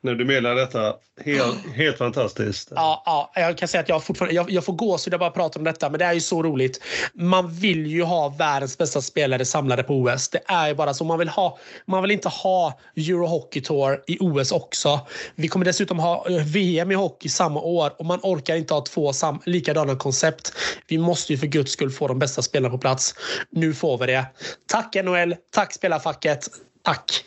när 0.00 0.14
du 0.14 0.24
menade 0.24 0.60
detta. 0.60 0.94
Helt, 1.24 1.56
helt 1.74 1.98
fantastiskt. 1.98 2.72
Ja, 2.74 3.02
ja, 3.06 3.32
jag 3.34 3.58
kan 3.58 3.68
säga 3.68 3.80
att 3.80 3.88
jag, 3.88 4.04
fortfarande, 4.04 4.34
jag, 4.34 4.50
jag 4.50 4.64
får 4.64 4.72
gåshud 4.72 5.12
när 5.12 5.14
jag 5.14 5.20
bara 5.20 5.30
pratar 5.30 5.60
om 5.60 5.64
detta, 5.64 5.90
men 5.90 5.98
det 5.98 6.04
är 6.04 6.12
ju 6.12 6.20
så 6.20 6.42
roligt. 6.42 6.80
Man 7.14 7.52
vill 7.54 7.86
ju 7.86 8.02
ha 8.02 8.28
världens 8.28 8.78
bästa 8.78 9.00
spelare 9.00 9.44
samlade 9.44 9.82
på 9.82 9.94
OS. 9.94 10.28
Det 10.28 10.40
är 10.46 10.68
ju 10.68 10.74
bara 10.74 10.94
så. 10.94 11.04
Man 11.04 11.18
vill, 11.18 11.28
ha, 11.28 11.58
man 11.86 12.02
vill 12.02 12.10
inte 12.10 12.28
ha 12.28 12.78
Euro 12.96 13.26
Hockey 13.26 13.60
Tour 13.60 14.02
i 14.06 14.18
OS 14.20 14.52
också. 14.52 15.00
Vi 15.34 15.48
kommer 15.48 15.64
dessutom 15.64 15.98
ha 15.98 16.26
eh, 16.28 16.44
VM 16.44 16.90
i 16.90 16.94
hockey 16.94 17.28
samma 17.28 17.60
år 17.60 17.92
och 17.98 18.06
man 18.06 18.18
orkar 18.22 18.56
inte 18.56 18.74
ha 18.74 18.80
två 18.80 19.12
sam, 19.12 19.40
likadana 19.46 19.96
koncept. 19.96 20.52
Vi 20.88 20.98
måste 20.98 21.32
ju 21.32 21.38
för 21.38 21.46
guds 21.46 21.72
skull 21.72 21.90
få 21.90 22.08
de 22.08 22.18
bästa 22.18 22.42
spelarna 22.42 22.70
på 22.72 22.78
plats. 22.78 23.14
Nu 23.50 23.74
får 23.74 23.98
vi 23.98 24.06
det. 24.06 24.26
Tack 24.68 24.94
NHL, 25.04 25.34
tack 25.54 25.72
spelarfacket. 25.72 26.48
Tack! 26.82 27.24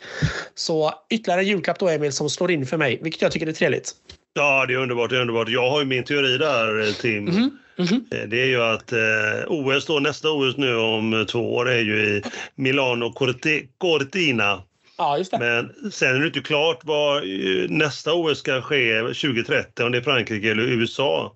Så 0.54 0.92
ytterligare 1.10 1.40
en 1.40 1.46
julklapp 1.46 1.78
då 1.78 1.88
Emil 1.88 2.12
som 2.12 2.30
slår 2.30 2.50
in 2.50 2.66
för 2.66 2.76
mig, 2.76 2.98
vilket 3.02 3.22
jag 3.22 3.32
tycker 3.32 3.46
är 3.46 3.52
trevligt. 3.52 3.92
Ja, 4.34 4.66
det 4.66 4.74
är 4.74 4.78
underbart. 4.78 5.10
Det 5.10 5.16
är 5.16 5.20
underbart. 5.20 5.48
Jag 5.48 5.70
har 5.70 5.78
ju 5.80 5.84
min 5.86 6.04
teori 6.04 6.38
där, 6.38 6.92
Tim. 6.92 7.24
Mhm, 7.24 7.58
mhm. 7.76 8.04
Eh, 8.10 8.28
Det 8.28 8.42
är 8.42 8.46
ju 8.46 8.62
att 8.62 8.92
eh, 8.92 8.98
OS 9.46 9.86
då, 9.86 9.98
nästa 9.98 10.30
OS 10.30 10.56
nu 10.56 10.76
om 10.76 11.14
eh, 11.14 11.24
två 11.24 11.54
år 11.54 11.68
är 11.70 11.80
ju 11.80 11.96
i 12.06 12.22
Milano 12.54 13.04
Corti- 13.12 13.68
Cortina. 13.78 14.62
Ja, 14.98 15.18
just 15.18 15.30
det. 15.30 15.38
Men 15.38 15.90
sen 15.92 16.16
är 16.16 16.20
det 16.20 16.26
inte 16.26 16.40
klart 16.40 16.80
vad 16.84 17.16
eh, 17.16 17.68
nästa 17.68 18.14
OS 18.14 18.38
ska 18.38 18.62
ske 18.62 19.00
2030, 19.00 19.84
om 19.84 19.92
det 19.92 19.98
är 19.98 20.02
Frankrike 20.02 20.50
eller 20.50 20.62
USA. 20.62 21.34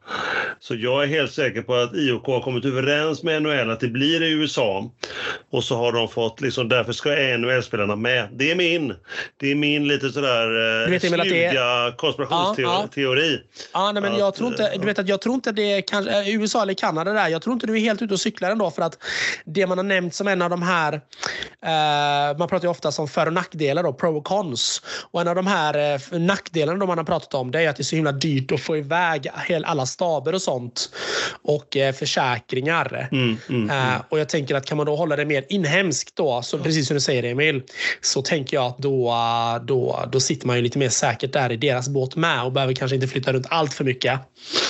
Så 0.61 0.75
jag 0.75 1.03
är 1.03 1.07
helt 1.07 1.33
säker 1.33 1.63
på 1.63 1.75
att 1.75 1.95
IOK 1.95 2.27
har 2.27 2.41
kommit 2.41 2.65
överens 2.65 3.23
med 3.23 3.43
NHL 3.43 3.71
att 3.71 3.81
det 3.81 3.89
blir 3.89 4.23
i 4.23 4.33
USA. 4.33 4.91
Och 5.51 5.65
så 5.65 5.77
har 5.77 5.93
de 5.93 6.09
fått, 6.09 6.41
liksom, 6.41 6.69
därför 6.69 6.93
ska 6.93 7.11
NHL-spelarna 7.11 7.97
med. 7.97 8.29
Det 8.33 8.51
är 8.51 8.55
min, 8.55 8.95
det 9.37 9.51
är 9.51 9.55
min 9.55 9.89
lite 9.89 10.11
sådär 10.11 10.93
eh, 10.93 10.99
sluga 10.99 11.93
konspirationsteori. 11.97 13.33
Ja, 13.33 13.41
Ja, 13.73 13.93
nej, 13.93 14.03
men 14.03 14.13
Att, 14.13 14.19
jag 14.19 14.35
tror 14.35 14.49
inte, 14.49 14.73
du 14.77 14.87
vet 14.87 14.99
att 14.99 15.09
jag 15.09 15.21
tror 15.21 15.35
inte 15.35 15.53
det 15.53 15.73
är 15.73 15.81
kanske, 15.81 16.21
eh, 16.21 16.29
USA 16.37 16.63
eller 16.63 16.75
Kanada 16.75 17.13
där. 17.13 17.29
Jag 17.29 17.43
tror 17.43 17.55
inte 17.55 17.67
du 17.67 17.77
är 17.77 17.81
helt 17.81 18.03
ute 18.03 18.15
och 18.15 18.21
cyklar 18.21 18.51
ändå 18.51 18.71
för 18.71 18.83
att 18.83 18.99
det 19.45 19.67
man 19.67 19.79
har 19.79 19.85
nämnt 19.85 20.15
som 20.15 20.29
en 20.29 20.43
av 20.43 20.51
de 20.51 20.63
här, 20.63 20.93
eh, 20.93 22.39
man 22.39 22.49
pratar 22.49 22.63
ju 22.63 22.69
ofta 22.69 22.93
som 22.93 23.09
för 23.09 23.27
och 23.27 23.33
nackdelar 23.51 23.83
då, 23.83 23.93
pro 23.93 24.17
och 24.17 24.25
cons. 24.25 24.83
Och 25.11 25.21
en 25.21 25.29
av 25.29 25.35
de 25.35 25.47
här 25.47 25.95
eh, 25.95 26.19
nackdelarna 26.19 26.79
då 26.79 26.87
man 26.87 26.99
har 26.99 27.05
pratat 27.05 27.35
om 27.35 27.51
det 27.51 27.63
är 27.63 27.69
att 27.69 27.77
det 27.77 27.81
är 27.81 27.85
så 27.85 27.97
himla 27.97 28.13
dyrt 28.13 28.53
att 28.53 28.61
få 28.61 28.77
iväg 28.77 29.29
alla 29.65 29.87
staber 29.87 30.35
och 30.35 30.43
sånt. 30.43 30.91
Och 31.43 31.77
eh, 31.77 31.93
försäkringar. 31.93 33.09
Mm, 33.13 33.37
mm, 33.49 33.71
Eh, 33.71 34.01
och 34.09 34.21
jag 34.21 34.29
tänker 34.29 34.55
att 34.55 34.67
kan 34.67 34.77
man 34.77 34.87
då 34.87 34.97
hålla 34.97 35.17
det 35.17 35.25
mer 35.25 35.45
inhemskt 35.49 36.17
då, 36.17 36.43
så 36.43 36.59
precis 36.59 36.87
som 36.87 36.95
du 36.95 37.01
säger 37.01 37.23
Emil, 37.23 37.63
så 38.01 38.23
tänker 38.23 38.57
jag 38.57 38.67
att 38.67 38.79
då, 38.79 39.09
eh, 39.09 39.65
då, 39.65 40.09
då 40.13 40.21
sitter 40.21 40.47
man 40.47 40.57
ju 40.57 40.63
lite 40.63 40.79
mer 40.79 40.89
säkert 40.89 41.33
där 41.33 41.53
i 41.53 41.57
deras 41.57 41.89
båt 41.89 42.17
med 42.17 42.45
och 42.45 42.53
behöver 42.53 42.75
kanske 42.75 42.95
inte 42.95 43.09
flytta 43.09 43.33
runt 43.33 43.47
allt 43.51 43.75
för 43.75 43.85
mycket. 43.85 44.21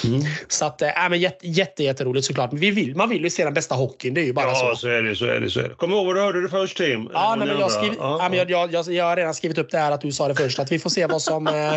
Mm. 0.04 0.22
Så 0.48 0.64
att, 0.64 0.82
äh, 0.82 0.88
men 1.10 1.20
jätte, 1.20 1.48
jätte, 1.48 1.82
jätteroligt 1.82 2.26
såklart. 2.26 2.52
Men 2.52 2.60
vi 2.60 2.70
vill, 2.70 2.96
man 2.96 3.08
vill 3.08 3.22
ju 3.22 3.30
se 3.30 3.44
den 3.44 3.54
bästa 3.54 3.74
hockeyn, 3.74 4.14
det 4.14 4.20
är 4.20 4.24
ju 4.24 4.32
bara 4.32 4.46
Ja, 4.46 4.72
så. 4.74 4.76
så 4.76 4.88
är 4.88 5.02
det. 5.02 5.16
Så 5.16 5.24
är 5.24 5.40
det, 5.40 5.50
så 5.50 5.60
är 5.60 5.68
det. 5.68 5.74
Kom 5.74 5.92
ihåg 5.92 6.06
vad 6.06 6.16
du 6.16 6.20
hörde 6.20 6.42
det 6.42 6.48
först, 6.48 6.76
Tim. 6.76 7.08
Ja, 7.12 7.34
nej, 7.38 7.48
men 7.48 7.58
jag, 7.60 7.70
skriv, 7.70 7.92
Ja, 7.98 8.18
ja, 8.20 8.28
men 8.28 8.48
jag, 8.48 8.69
jag, 8.72 8.86
jag, 8.86 8.94
jag 8.94 9.04
har 9.04 9.16
redan 9.16 9.34
skrivit 9.34 9.58
upp 9.58 9.70
det 9.70 9.78
här 9.78 9.92
att 9.92 10.00
du 10.00 10.12
sa 10.12 10.28
det 10.28 10.34
först. 10.34 10.58
Att 10.58 10.72
vi 10.72 10.78
får 10.78 10.90
se 10.90 11.06
vad 11.06 11.22
som... 11.22 11.46
Eh, 11.46 11.74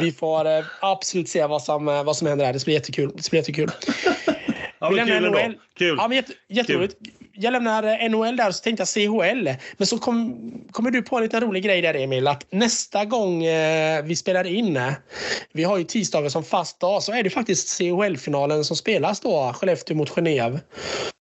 vi 0.00 0.12
får 0.12 0.46
eh, 0.46 0.64
absolut 0.80 1.28
se 1.28 1.46
vad 1.46 1.62
som, 1.62 1.88
eh, 1.88 2.04
vad 2.04 2.16
som 2.16 2.26
händer 2.26 2.44
här. 2.44 2.52
Det 2.52 2.64
blir 2.64 2.74
jättekul. 2.74 3.12
Det 3.14 3.30
blir 3.30 3.40
jättekul. 3.40 3.70
Ja, 4.82 4.90
men 4.90 5.06
kul 5.06 5.24
ändå. 5.24 5.38
Kul. 5.78 5.96
Ja, 5.98 6.08
men 6.08 6.16
jätte, 6.16 6.32
jätteroligt. 6.48 6.94
Jag 7.32 7.52
lämnar 7.52 7.82
eh, 7.82 8.10
NHL 8.10 8.36
där 8.36 8.48
och 8.48 8.54
så 8.54 8.62
tänkte 8.62 8.80
jag 8.80 8.88
CHL. 8.88 9.48
Men 9.76 9.86
så 9.86 9.98
kom, 9.98 10.36
kommer 10.70 10.90
du 10.90 11.02
på 11.02 11.16
en 11.16 11.22
liten 11.22 11.40
rolig 11.40 11.64
grej 11.64 11.82
där 11.82 11.94
Emil. 11.94 12.28
Att 12.28 12.46
nästa 12.50 13.04
gång 13.04 13.44
eh, 13.44 14.04
vi 14.04 14.16
spelar 14.16 14.44
in, 14.44 14.76
eh, 14.76 14.92
vi 15.52 15.64
har 15.64 15.78
ju 15.78 15.84
tisdagar 15.84 16.28
som 16.28 16.44
fast 16.44 16.80
dag, 16.80 17.02
så 17.02 17.12
är 17.12 17.22
det 17.22 17.30
faktiskt 17.30 17.78
CHL-finalen 17.78 18.64
som 18.64 18.76
spelas 18.76 19.20
då. 19.20 19.52
Skellefteå 19.52 19.96
mot 19.96 20.10
Genève. 20.10 20.60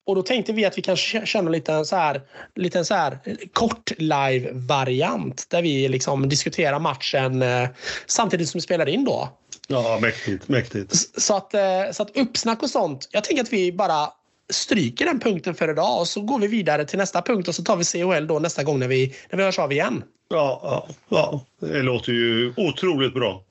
Och 0.07 0.15
då 0.15 0.23
tänkte 0.23 0.53
vi 0.53 0.65
att 0.65 0.79
vi 0.79 0.83
kan 0.83 0.97
kö- 0.97 1.27
köra 1.27 1.43
en 1.47 1.53
liten 1.53 1.87
så 1.87 1.97
här, 1.97 2.21
liten 2.55 2.85
så 2.85 2.95
här 2.95 3.19
kort 3.53 3.91
live-variant 3.99 5.47
där 5.49 5.63
vi 5.63 5.89
liksom 5.89 6.29
diskuterar 6.29 6.79
matchen 6.79 7.43
eh, 7.43 7.69
samtidigt 8.07 8.49
som 8.49 8.59
vi 8.59 8.63
spelar 8.63 8.89
in 8.89 9.05
då. 9.05 9.29
Ja, 9.69 9.99
mäktigt. 10.03 10.49
mäktigt. 10.49 11.21
Så 11.21 11.37
att, 11.37 11.55
eh, 11.55 11.61
så 11.93 12.03
att 12.03 12.17
uppsnack 12.17 12.63
och 12.63 12.71
sånt. 12.71 13.09
Jag 13.11 13.25
tänker 13.25 13.43
att 13.43 13.53
vi 13.53 13.73
bara 13.73 14.09
stryker 14.53 15.05
den 15.05 15.21
punkten 15.21 15.55
för 15.55 15.71
idag 15.71 16.01
och 16.01 16.09
så 16.09 16.21
går 16.21 16.39
vi 16.39 16.47
vidare 16.47 16.85
till 16.85 16.99
nästa 16.99 17.23
punkt 17.23 17.49
och 17.49 17.55
så 17.55 17.63
tar 17.63 17.77
vi 17.77 17.85
CHL 17.85 18.27
då 18.27 18.39
nästa 18.39 18.63
gång 18.63 18.79
när 18.79 18.89
vi, 18.89 19.15
när 19.31 19.37
vi 19.37 19.45
hörs 19.45 19.59
av 19.59 19.73
igen. 19.73 20.03
Ja, 20.29 20.61
ja, 20.63 20.89
ja, 21.09 21.45
det 21.69 21.83
låter 21.83 22.13
ju 22.13 22.55
otroligt 22.57 23.15
bra. 23.15 23.43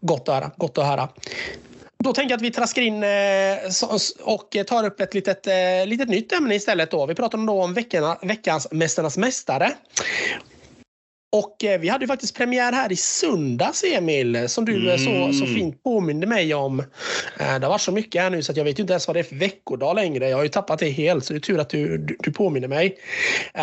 Gott 0.00 0.28
att 0.28 0.34
höra. 0.34 0.50
Gott 0.56 0.78
att 0.78 0.86
höra. 0.86 1.08
Då 2.04 2.12
tänker 2.12 2.30
jag 2.30 2.36
att 2.36 2.42
vi 2.42 2.50
traskar 2.50 2.82
in 2.82 3.02
eh, 3.02 3.08
och 4.24 4.56
tar 4.66 4.86
upp 4.86 5.00
ett 5.00 5.14
litet, 5.14 5.46
eh, 5.46 5.86
litet 5.86 6.08
nytt 6.08 6.32
ämne 6.32 6.54
istället. 6.54 6.90
Då. 6.90 7.06
Vi 7.06 7.14
pratar 7.14 7.46
då 7.46 7.62
om 7.62 7.74
veckorna, 7.74 8.18
veckans 8.22 8.68
Mästarnas 8.70 9.16
mästare. 9.16 9.72
Och 11.32 11.64
eh, 11.64 11.80
vi 11.80 11.88
hade 11.88 12.04
ju 12.04 12.08
faktiskt 12.08 12.36
premiär 12.36 12.72
här 12.72 12.92
i 12.92 12.96
söndags, 12.96 13.84
Emil, 13.84 14.48
som 14.48 14.64
du 14.64 14.92
mm. 14.92 14.98
så, 15.32 15.38
så 15.38 15.46
fint 15.46 15.82
påminde 15.82 16.26
mig 16.26 16.54
om. 16.54 16.80
Eh, 16.80 16.86
det 17.38 17.44
har 17.44 17.68
varit 17.68 17.80
så 17.80 17.92
mycket 17.92 18.22
här 18.22 18.30
nu 18.30 18.42
så 18.42 18.52
jag 18.56 18.64
vet 18.64 18.78
inte 18.78 18.92
ens 18.92 19.06
vad 19.06 19.16
det 19.16 19.20
är 19.20 19.24
för 19.24 19.36
veckodag 19.36 19.94
längre. 19.94 20.28
Jag 20.28 20.36
har 20.36 20.42
ju 20.42 20.48
tappat 20.48 20.78
det 20.78 20.90
helt, 20.90 21.24
så 21.24 21.32
det 21.32 21.36
är 21.36 21.40
tur 21.40 21.58
att 21.58 21.70
du, 21.70 21.98
du, 21.98 22.16
du 22.20 22.32
påminner 22.32 22.68
mig. 22.68 22.98
Eh, 23.54 23.62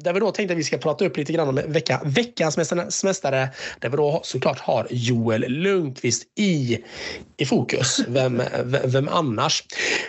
där 0.00 0.12
vi 0.12 0.20
då 0.20 0.30
tänkte 0.30 0.52
att 0.52 0.58
vi 0.58 0.64
ska 0.64 0.78
prata 0.78 1.06
upp 1.06 1.16
lite 1.16 1.32
grann 1.32 1.48
om 1.48 1.60
vecka, 1.66 2.00
veckans 2.04 2.56
mästare, 3.04 3.48
där 3.80 3.88
vi 3.88 3.96
då 3.96 4.20
såklart 4.24 4.58
har 4.58 4.86
Joel 4.90 5.44
Lundqvist 5.48 6.22
i, 6.38 6.78
i 7.36 7.46
fokus. 7.46 8.00
Vem, 8.08 8.42
vem 8.84 9.08
annars? 9.08 9.64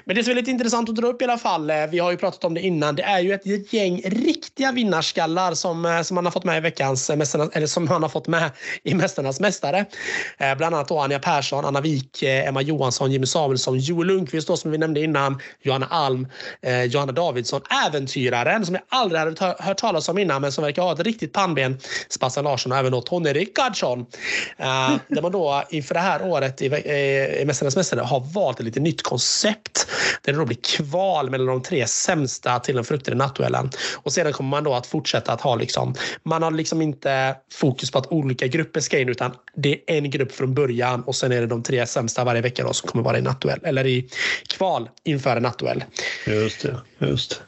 Men 0.06 0.16
det 0.16 0.24
som 0.24 0.32
är 0.32 0.36
lite 0.36 0.52
intressant 0.52 0.90
att 0.90 0.96
dra 0.96 1.08
upp 1.08 1.22
i 1.22 1.26
alla 1.26 1.38
fall, 1.38 1.72
vi 1.92 2.00
har 2.00 2.12
ju 2.12 2.18
pratat 2.18 2.44
om 2.44 2.54
det 2.54 2.62
innan, 2.62 2.96
det 2.96 3.04
är 3.04 3.20
ju 3.20 3.34
ett 3.34 3.74
gäng 3.74 4.02
riktiga 4.06 4.72
vinnarskallar 4.72 5.54
som, 5.54 6.04
som 6.06 6.16
man 6.16 6.26
har 6.26 6.32
fått 6.32 6.44
med 6.44 6.58
i 6.58 6.62
veckan 6.62 6.97
hans, 6.98 7.36
eh, 7.36 7.48
eller 7.54 7.68
som 7.68 7.88
han 7.88 8.02
har 8.02 8.10
fått 8.10 8.28
med 8.28 8.52
i 8.84 8.94
Mästarnas 8.94 9.40
mästare. 9.40 9.86
Eh, 10.38 10.56
bland 10.58 10.76
annat 10.76 10.88
då 10.88 11.00
Anja 11.00 11.20
Persson, 11.20 11.66
Anna 11.66 11.82
Wik, 11.82 12.24
eh, 12.24 12.48
Emma 12.48 12.62
Johansson, 12.62 13.12
Jimmy 13.12 13.26
Samuelsson, 13.26 13.80
Joel 13.80 14.08
Lundqvist 14.08 14.48
då, 14.48 14.58
som 14.58 14.72
vi 14.72 14.78
nämnde 14.78 15.00
innan, 15.00 15.42
Johanna 15.62 15.86
Alm, 15.86 16.28
Johanna 16.88 17.12
Davidsson, 17.12 17.62
äventyraren 17.88 18.66
som 18.66 18.76
jag 18.76 18.84
aldrig 18.90 19.20
hade 19.20 19.56
hört 19.60 19.78
talas 19.78 20.10
om 20.10 20.18
innan 20.18 20.42
men 20.42 20.52
som 20.52 20.64
verkar 20.64 20.82
ha 20.82 20.94
ett 20.94 21.00
riktigt 21.00 21.34
pannben, 21.34 21.80
Spassan 22.10 22.44
Larsson 22.44 22.72
och 22.72 22.78
även 22.78 22.92
då 22.92 23.02
Tony 23.02 23.34
Rickardsson. 23.34 24.06
Där 25.08 25.22
man 25.22 25.32
då 25.32 25.64
inför 25.70 25.94
det 25.94 26.00
här 26.00 26.22
året 26.26 26.62
i, 26.62 26.66
i 26.66 27.44
Mästarnas 27.46 27.76
mästare 27.76 28.02
har 28.02 28.20
valt 28.20 28.60
ett 28.60 28.66
lite 28.66 28.80
nytt 28.80 29.04
koncept 29.04 29.88
där 30.22 30.34
det 30.34 30.40
då 30.40 30.46
blir 30.46 30.58
kval 30.78 31.30
mellan 31.30 31.48
de 31.48 31.62
tre 31.62 31.88
sämsta 31.88 32.60
till 32.60 32.76
den 32.76 32.84
fruktade 32.84 33.18
nattduellen. 33.18 33.70
Och 33.96 34.14
sedan 34.14 34.34
kommer 34.34 34.50
man 34.50 34.64
då 34.64 34.74
att 34.74 34.88
fortsätta 34.88 35.34
att 35.34 35.42
ha 35.42 35.56
liksom, 35.56 35.96
man 36.24 36.44
har 36.44 36.52
liksom 36.52 36.82
inte 36.88 37.36
fokus 37.54 37.92
på 37.92 37.98
att 37.98 38.08
olika 38.08 38.48
grupper 38.48 38.80
ska 38.80 39.00
in 39.00 39.10
utan 39.10 39.32
det 39.56 39.82
är 39.88 39.98
en 39.98 40.10
grupp 40.10 40.32
från 40.32 40.54
början 40.54 41.04
och 41.04 41.16
sen 41.16 41.32
är 41.32 41.42
det 41.42 41.48
de 41.48 41.64
tre 41.64 41.86
sämsta 41.86 42.24
varje 42.24 42.42
vecka 42.42 42.64
då, 42.64 42.74
som 42.74 42.90
kommer 42.90 43.04
vara 43.04 43.18
i 43.18 43.22
nattduell 43.22 43.60
eller 43.64 43.88
i 43.88 44.10
kval 44.48 44.90
inför 45.04 45.38
en 45.38 45.44
nattduell. 45.44 45.84
Just 46.28 46.62
det, 46.62 46.78
just 47.08 47.30
det. 47.30 47.47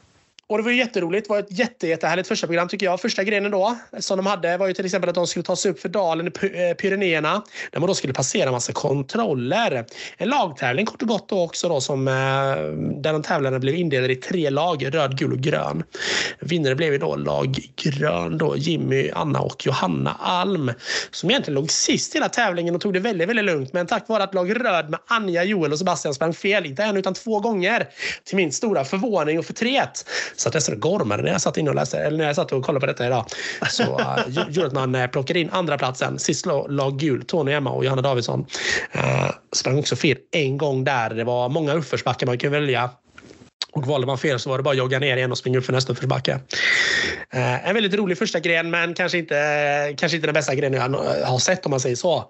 Och 0.50 0.58
det 0.58 0.64
var 0.64 0.70
jätteroligt. 0.70 1.28
Det 1.28 1.32
var 1.32 1.38
ett 1.38 1.58
jätte, 1.58 1.86
jättehärligt 1.86 2.28
första 2.28 2.46
program 2.46 2.68
tycker 2.68 2.86
jag. 2.86 3.00
Första 3.00 3.24
grenen 3.24 3.50
då 3.50 3.76
som 3.98 4.16
de 4.16 4.26
hade 4.26 4.56
var 4.56 4.66
ju 4.66 4.74
till 4.74 4.84
exempel 4.84 5.08
att 5.08 5.14
de 5.14 5.26
skulle 5.26 5.42
ta 5.42 5.56
sig 5.56 5.70
upp 5.70 5.80
för 5.80 5.88
dalen 5.88 6.26
i 6.26 6.30
eh, 6.30 6.76
Pyrenéerna 6.76 7.42
där 7.70 7.80
man 7.80 7.86
då 7.86 7.94
skulle 7.94 8.12
passera 8.12 8.46
en 8.46 8.52
massa 8.52 8.72
kontroller. 8.72 9.84
En 10.16 10.28
lagtävling 10.28 10.86
kort 10.86 11.02
och 11.02 11.08
gott 11.08 11.28
då 11.28 11.42
också 11.42 11.68
då 11.68 11.80
som 11.80 12.08
eh, 12.08 12.14
där 13.02 13.12
de 13.12 13.22
tävlande 13.22 13.58
blev 13.58 13.74
indelade 13.74 14.12
i 14.12 14.16
tre 14.16 14.50
lag, 14.50 14.94
röd, 14.94 15.18
gul 15.18 15.32
och 15.32 15.38
grön. 15.38 15.82
Vinnare 16.40 16.74
blev 16.74 16.92
ju 16.92 16.98
då 16.98 17.16
lag 17.16 17.58
grön 17.76 18.38
då, 18.38 18.56
Jimmy, 18.56 19.10
Anna 19.14 19.40
och 19.40 19.66
Johanna 19.66 20.16
Alm 20.20 20.72
som 21.10 21.30
egentligen 21.30 21.54
låg 21.54 21.70
sist 21.70 22.14
i 22.14 22.18
hela 22.18 22.28
tävlingen 22.28 22.74
och 22.74 22.80
tog 22.80 22.92
det 22.92 23.00
väldigt, 23.00 23.28
väldigt 23.28 23.44
lugnt. 23.44 23.72
Men 23.72 23.86
tack 23.86 24.08
vare 24.08 24.22
att 24.22 24.34
lag 24.34 24.64
röd 24.64 24.90
med 24.90 25.00
Anja, 25.06 25.44
Joel 25.44 25.72
och 25.72 25.78
Sebastian 25.78 26.14
sprang 26.14 26.34
fel, 26.34 26.66
inte 26.66 26.82
en 26.82 26.96
utan 26.96 27.14
två 27.14 27.40
gånger 27.40 27.88
till 28.24 28.36
min 28.36 28.52
stora 28.52 28.84
förvåning 28.84 29.38
och 29.38 29.44
förtret 29.44 30.04
satt 30.40 30.54
nästan 30.54 30.74
och 30.74 30.80
gormade 30.80 31.22
när 31.22 31.32
jag 31.32 31.40
satt 31.40 31.56
inne 31.56 31.70
och 31.70 31.76
läste, 31.76 31.98
eller 31.98 32.18
när 32.18 32.26
jag 32.26 32.36
satt 32.36 32.52
och 32.52 32.64
kollade 32.64 32.80
på 32.80 32.86
detta 32.86 33.06
idag. 33.06 33.26
Så 33.70 33.82
uh, 34.00 34.48
gjorde 34.48 34.66
att 34.66 34.72
man 34.72 34.94
uh, 34.94 35.06
plockade 35.06 35.40
in 35.40 35.50
andra 35.50 35.78
platsen. 35.78 36.18
Sist 36.18 36.46
lag 36.68 36.98
gul, 36.98 37.24
Tony 37.24 37.52
Emma 37.52 37.70
och 37.70 37.84
Johanna 37.84 38.02
Davidsson. 38.02 38.46
Uh, 38.94 39.30
sprang 39.52 39.78
också 39.78 39.96
fel 39.96 40.16
en 40.30 40.58
gång 40.58 40.84
där. 40.84 41.10
Det 41.10 41.24
var 41.24 41.48
många 41.48 41.74
uppförsbackar 41.74 42.26
man 42.26 42.38
kunde 42.38 42.60
välja. 42.60 42.90
Och 43.72 43.86
valde 43.86 44.06
man 44.06 44.18
fel 44.18 44.38
så 44.38 44.50
var 44.50 44.56
det 44.58 44.62
bara 44.62 44.70
att 44.70 44.76
jogga 44.76 44.98
ner 44.98 45.16
igen 45.16 45.30
och 45.30 45.38
springa 45.38 45.58
upp 45.58 45.64
för 45.64 45.72
nästa 45.72 45.92
uppförsbacke. 45.92 46.40
Eh, 47.32 47.68
en 47.68 47.74
väldigt 47.74 47.94
rolig 47.94 48.18
första 48.18 48.40
gren 48.40 48.70
men 48.70 48.94
kanske 48.94 49.18
inte, 49.18 49.94
kanske 49.96 50.16
inte 50.16 50.26
den 50.26 50.34
bästa 50.34 50.54
grenen 50.54 50.80
jag 50.80 51.26
har 51.26 51.38
sett 51.38 51.66
om 51.66 51.70
man 51.70 51.80
säger 51.80 51.96
så. 51.96 52.28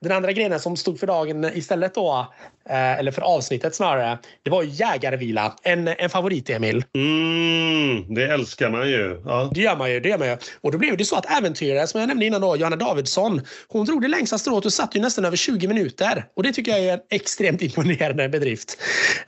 Den 0.00 0.12
andra 0.12 0.32
grenen 0.32 0.60
som 0.60 0.76
stod 0.76 1.00
för 1.00 1.06
dagen 1.06 1.50
istället 1.54 1.94
då, 1.94 2.32
eh, 2.68 2.98
eller 2.98 3.12
för 3.12 3.22
avsnittet 3.22 3.74
snarare, 3.74 4.18
det 4.42 4.50
var 4.50 4.62
jägarvila. 4.62 5.56
En, 5.62 5.88
en 5.88 6.10
favorit 6.10 6.50
Emil. 6.50 6.84
Mm, 6.94 8.14
det 8.14 8.24
älskar 8.24 8.70
man 8.70 8.90
ju. 8.90 9.22
Ja. 9.24 9.50
Det 9.54 9.60
gör 9.60 9.76
man 9.76 9.92
ju. 9.92 10.00
Det 10.00 10.08
gör 10.08 10.18
man 10.18 10.28
ju. 10.28 10.36
Och 10.60 10.72
då 10.72 10.78
blev 10.78 10.96
det 10.96 11.04
så 11.04 11.16
att 11.16 11.38
äventyrare 11.38 11.86
som 11.86 12.00
jag 12.00 12.08
nämnde 12.08 12.26
innan 12.26 12.40
då, 12.40 12.56
Johanna 12.56 12.76
Davidsson, 12.76 13.40
hon 13.68 13.86
drog 13.86 14.02
det 14.02 14.08
längsta 14.08 14.38
strået 14.38 14.64
och 14.64 14.72
satt 14.72 14.96
ju 14.96 15.00
nästan 15.00 15.24
över 15.24 15.36
20 15.36 15.68
minuter. 15.68 16.26
Och 16.36 16.42
det 16.42 16.52
tycker 16.52 16.72
jag 16.72 16.80
är 16.80 16.92
en 16.92 17.00
extremt 17.10 17.62
imponerande 17.62 18.28
bedrift. 18.28 18.78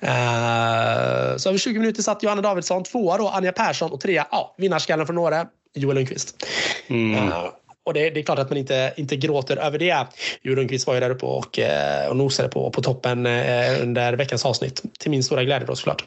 Uh, 0.02 1.36
så 1.46 1.50
över 1.50 1.58
20 1.58 1.78
minuter 1.78 2.02
satt 2.02 2.22
Johanna 2.22 2.42
Davidsson, 2.42 2.84
tvåa 2.84 3.18
då 3.18 3.28
Anja 3.28 3.52
Persson 3.52 3.92
och 3.92 4.00
trea, 4.00 4.26
ja, 4.30 4.54
vinnarskallen 4.58 5.06
från 5.06 5.18
Åre, 5.18 5.46
Joel 5.74 5.94
Lundqvist. 5.94 6.46
Mm. 6.88 7.28
Uh, 7.28 7.48
och 7.84 7.94
det, 7.94 8.10
det, 8.10 8.20
är 8.20 8.22
klart 8.22 8.38
att 8.38 8.50
man 8.50 8.58
inte, 8.58 8.92
inte 8.96 9.16
gråter 9.16 9.56
över 9.56 9.78
det. 9.78 10.06
Joel 10.42 10.56
Lundqvist 10.56 10.86
var 10.86 10.94
ju 10.94 11.00
där 11.00 11.10
uppe 11.10 11.26
och, 11.26 11.58
uh, 11.58 12.10
och 12.10 12.16
nosade 12.16 12.48
på, 12.48 12.70
på 12.70 12.82
toppen 12.82 13.26
uh, 13.26 13.82
under 13.82 14.12
veckans 14.12 14.44
avsnitt. 14.44 14.82
Till 14.98 15.10
min 15.10 15.22
stora 15.24 15.44
glädje 15.44 15.66
då 15.66 15.76
såklart. 15.76 16.04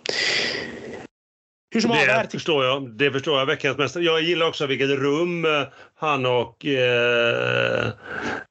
Hur 1.73 1.81
som 1.81 1.91
det 1.91 2.27
förstår 2.31 2.65
jag. 2.65 2.89
Det 2.89 3.11
förstår 3.11 3.39
jag. 3.39 3.45
Veckans 3.45 3.77
mästare. 3.77 4.03
Jag 4.03 4.21
gillar 4.21 4.47
också 4.47 4.65
vilket 4.65 4.89
rum 4.89 5.45
han 5.99 6.25
och 6.25 6.65
eh, 6.65 7.89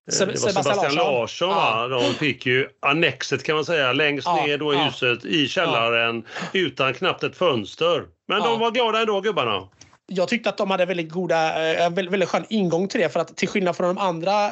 Sebastian, 0.09 0.53
Sebastian 0.53 0.95
Larsson, 0.95 1.49
ja. 1.49 1.89
de 1.89 2.15
fick 2.15 2.47
ju 2.47 2.69
annexet 2.81 3.43
kan 3.43 3.55
man 3.55 3.65
säga 3.65 3.93
längst 3.93 4.27
ja, 4.27 4.47
ner 4.47 4.59
då 4.59 4.75
i 4.75 4.77
ja. 4.77 4.85
huset 4.85 5.25
i 5.25 5.49
källaren 5.49 6.25
utan 6.53 6.95
knappt 6.95 7.23
ett 7.23 7.37
fönster. 7.37 8.05
Men 8.29 8.43
de 8.43 8.59
var 8.59 8.71
glada 8.71 9.01
ändå 9.01 9.21
gubbarna 9.21 9.69
jag 10.11 10.29
tyckte 10.29 10.49
att 10.49 10.57
de 10.57 10.71
hade 10.71 10.87
väldigt 10.87 11.11
goda, 11.11 11.73
eh, 11.73 11.91
väldigt, 11.91 12.13
väldigt 12.13 12.29
skön 12.29 12.45
ingång 12.49 12.89
till 12.89 13.01
det. 13.01 13.09
För 13.09 13.21
att 13.21 13.37
till 13.37 13.49
skillnad 13.49 13.77
från 13.77 13.95
de 13.95 13.99
andra, 13.99 14.47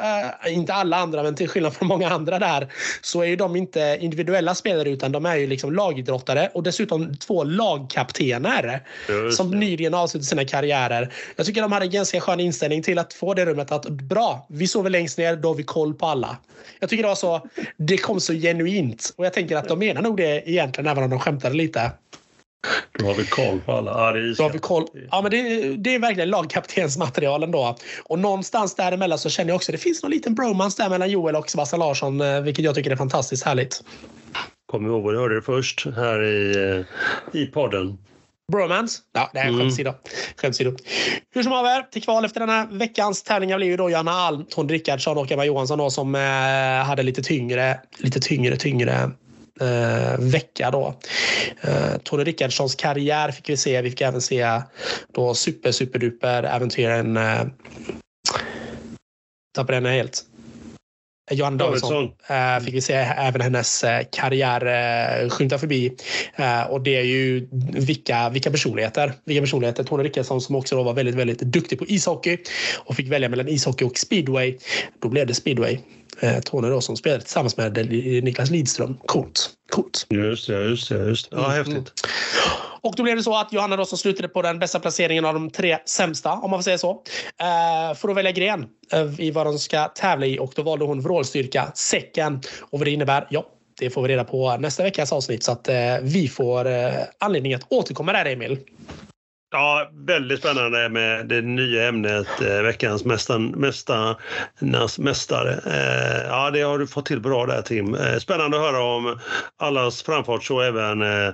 eh, 0.45 0.55
inte 0.55 0.75
alla 0.75 0.97
andra, 0.97 1.23
men 1.23 1.35
till 1.35 1.49
skillnad 1.49 1.75
från 1.75 1.88
många 1.88 2.11
andra 2.11 2.38
där, 2.38 2.73
så 3.03 3.21
är 3.23 3.27
ju 3.27 3.37
de 3.37 3.57
inte 3.57 3.99
individuella 4.01 4.55
spelare 4.55 4.90
utan 4.90 5.12
de 5.12 5.27
är 5.27 5.37
ju 5.37 5.47
liksom 5.47 5.73
lagidrottare 5.73 6.51
och 6.55 6.62
dessutom 6.62 7.16
två 7.16 7.45
lagkaptener 7.45 8.83
som 9.31 9.51
nyligen 9.51 9.95
avslutat 9.95 10.27
sina 10.27 10.45
karriärer. 10.45 11.12
Jag 11.37 11.47
tycker 11.47 11.62
de 11.62 11.73
hade 11.73 11.85
en 11.85 11.90
ganska 11.90 12.21
skön 12.21 12.40
inställning 12.40 12.83
till 12.83 12.99
att 12.99 13.14
få 13.14 13.35
det 13.35 13.47
rummet 13.47 13.73
att 13.73 13.88
bra, 13.88 14.47
vi 14.49 14.66
sover 14.66 14.90
längst 14.90 15.19
ner, 15.19 15.37
då 15.37 15.49
har 15.49 15.55
vi 15.55 15.62
koll 15.62 15.95
på 15.95 16.07
alla. 16.07 16.37
Jag 16.81 16.90
tycker 16.90 17.03
det 17.03 17.09
var 17.09 17.14
så, 17.14 17.49
det 17.77 17.97
kom 17.97 18.21
så 18.21 18.33
genuint 18.33 19.14
och 19.16 19.27
jag 19.27 19.33
tänker 19.33 19.57
att 19.57 19.69
de 19.69 19.79
menar 19.79 20.03
nog 20.03 20.16
det 20.16 20.51
egentligen 20.51 20.90
även 20.90 21.05
om 21.05 21.11
de 21.11 21.21
skämtade 21.21 21.55
lite. 21.55 21.90
Då 22.99 23.07
har 23.07 23.15
vi 23.15 23.27
koll 23.27 23.61
på 23.61 23.73
alla. 23.73 23.91
Ja, 23.91 24.13
det 24.13 24.19
är, 24.19 24.35
Då 24.37 24.43
har 24.43 24.51
vi 24.51 24.59
koll. 24.59 24.87
Ja, 25.11 25.23
men 25.23 25.31
det, 25.31 25.41
det 25.77 25.95
är 25.95 25.99
verkligen 25.99 26.31
lagkaptensmaterialen 26.31 27.51
då. 27.51 27.77
Och 28.05 28.19
någonstans 28.19 28.75
däremellan 28.75 29.19
så 29.19 29.31
känner 29.31 29.51
jag 29.51 29.57
också 29.57 29.73
att 29.73 29.79
det 29.79 29.83
finns 29.83 30.03
någon 30.03 30.13
liten 30.13 30.35
bromance 30.35 30.83
där 30.83 30.91
mellan 30.91 31.11
Joel 31.11 31.37
och 31.37 31.51
Sebastian 31.51 31.81
Larsson, 31.81 32.21
eh, 32.21 32.41
vilket 32.41 32.65
jag 32.65 32.75
tycker 32.75 32.91
är 32.91 32.97
fantastiskt 32.97 33.45
härligt. 33.45 33.83
Kommer 34.67 34.89
ihåg 34.89 35.03
vad 35.03 35.15
du 35.15 35.19
hörde 35.19 35.35
det 35.35 35.43
först 35.43 35.87
här 35.97 36.23
i, 36.23 36.71
eh, 37.33 37.41
i 37.41 37.47
podden. 37.47 37.99
Bromance? 38.53 39.03
Ja, 39.13 39.31
det 39.33 39.39
är 39.39 39.49
mm. 39.49 39.61
skämtsidå. 39.61 39.95
skämtsidå. 40.37 40.73
Hur 41.35 41.43
som 41.43 41.53
haver, 41.53 41.83
till 41.83 42.03
kval 42.03 42.25
efter 42.25 42.41
den 42.41 42.49
här 42.49 42.67
veckans 42.71 43.23
tävlingar 43.23 43.57
blev 43.57 43.71
ju 43.71 43.77
då 43.77 43.91
Johanna 43.91 44.11
Alm, 44.11 44.45
Tony 44.49 44.75
Rickardsson 44.75 45.19
och 45.19 45.33
Emma 45.33 45.45
Johansson 45.45 45.79
då, 45.79 45.91
som 45.91 46.15
eh, 46.15 46.87
hade 46.87 47.03
lite 47.03 47.23
tyngre, 47.23 47.81
lite 47.99 48.21
tyngre, 48.21 48.57
tyngre 48.57 49.11
eh, 49.61 50.19
vecka. 50.19 50.71
Då. 50.71 50.95
Eh, 51.61 51.97
Tony 52.03 52.25
Rickardssons 52.25 52.75
karriär 52.75 53.31
fick 53.31 53.49
vi 53.49 53.57
se. 53.57 53.83
Vi 53.83 53.90
fick 53.90 54.01
även 54.01 54.21
se 54.21 54.62
då 55.14 55.35
super, 55.35 55.73
superduper 55.73 56.42
äventyren 56.42 57.16
Eh, 57.16 57.45
tappade 59.55 59.77
henne 59.77 59.88
helt. 59.88 60.25
Johanna 61.31 61.57
Davidsson 61.57 62.12
äh, 62.29 62.65
fick 62.65 62.75
vi 62.75 62.81
se 62.81 62.95
även 62.95 63.41
hennes 63.41 63.85
äh, 63.85 64.05
karriär 64.12 64.67
äh, 65.25 65.29
skymta 65.29 65.59
förbi. 65.59 65.93
och 66.69 66.81
det 66.81 66.97
är 66.97 67.03
ju 67.03 67.49
vilka, 67.73 68.29
vilka 68.29 68.51
personligheter. 68.51 69.12
Vilka 69.25 69.41
personligheter. 69.41 69.85
Tony 69.85 70.05
Rickardsson 70.05 70.41
som 70.41 70.57
också 70.57 70.83
var 70.83 70.95
väldigt, 70.95 71.15
väldigt 71.15 71.41
duktig 71.41 71.79
på 71.79 71.85
ishockey 71.87 72.39
och 72.77 72.97
fick 72.97 73.09
välja 73.09 73.29
mellan 73.29 73.49
ishockey 73.49 73.85
och 73.85 73.99
speedway. 73.99 74.59
Då 75.03 75.09
blev 75.09 75.27
det 75.27 75.35
speedway 75.35 75.79
eh, 76.21 76.39
Tony 76.41 76.69
då, 76.69 76.81
som 76.81 76.97
spelade 76.97 77.23
tillsammans 77.23 77.57
med 77.57 77.77
Niklas 78.25 78.51
Lidström. 78.51 78.99
Coolt. 79.07 79.56
Coolt. 79.69 80.07
Just 80.11 80.47
det, 80.47 80.65
just 80.65 80.89
det. 80.89 81.09
Just 81.09 81.31
det. 81.31 81.37
Ja, 81.37 81.45
mm. 81.45 81.57
häftigt. 81.57 81.93
Och 82.81 82.95
då 82.97 83.03
blev 83.03 83.17
det 83.17 83.23
så 83.23 83.37
att 83.37 83.53
Johanna 83.53 83.77
då 83.77 83.85
som 83.85 83.99
slutade 83.99 84.29
på 84.29 84.43
den 84.43 84.59
bästa 84.59 84.81
placeringen 84.81 85.25
av 85.25 85.35
de 85.35 85.51
tre 85.51 85.79
sämsta, 85.87 86.33
om 86.33 86.51
man 86.51 86.59
får 86.59 86.63
säga 86.63 86.79
så, 86.79 86.91
eh, 87.41 87.97
får 87.97 88.09
då 88.09 88.15
välja 88.15 88.33
gren 88.33 88.67
eh, 88.93 89.21
i 89.21 89.31
vad 89.31 89.47
de 89.47 89.59
ska 89.59 89.89
tävla 89.89 90.27
i 90.27 90.39
och 90.39 90.53
då 90.57 90.63
valde 90.63 90.85
hon 90.85 91.01
vrålstyrka, 91.01 91.73
säcken. 91.75 92.41
Och 92.61 92.79
vad 92.79 92.87
det 92.87 92.91
innebär, 92.91 93.27
ja, 93.31 93.47
det 93.79 93.91
får 93.91 94.03
vi 94.03 94.09
reda 94.09 94.25
på 94.25 94.57
nästa 94.57 94.83
veckas 94.83 95.13
avsnitt 95.13 95.43
så 95.43 95.53
att 95.53 95.69
eh, 95.69 95.75
vi 96.03 96.29
får 96.29 96.69
anledning 97.19 97.55
att 97.55 97.73
återkomma 97.73 98.13
där, 98.13 98.27
Emil. 98.27 98.59
Ja, 99.51 99.91
väldigt 99.93 100.39
spännande 100.39 100.89
med 100.89 101.29
det 101.29 101.43
nya 101.43 101.89
ämnet 101.89 102.41
eh, 102.41 102.63
veckans 102.63 103.05
mästarnas 103.05 104.99
mästare. 104.99 105.53
Eh, 105.67 106.27
ja, 106.29 106.51
det 106.51 106.61
har 106.63 106.79
du 106.79 106.87
fått 106.87 107.07
till 107.07 107.21
bra 107.21 107.47
där 107.47 107.63
Tim. 107.63 107.95
Eh, 107.95 108.19
spännande 108.19 108.57
att 108.57 108.63
höra 108.63 108.83
om 108.83 109.19
allas 109.57 110.03
framfart 110.03 110.45
så 110.45 110.61
även, 110.61 111.03
eh, 111.03 111.29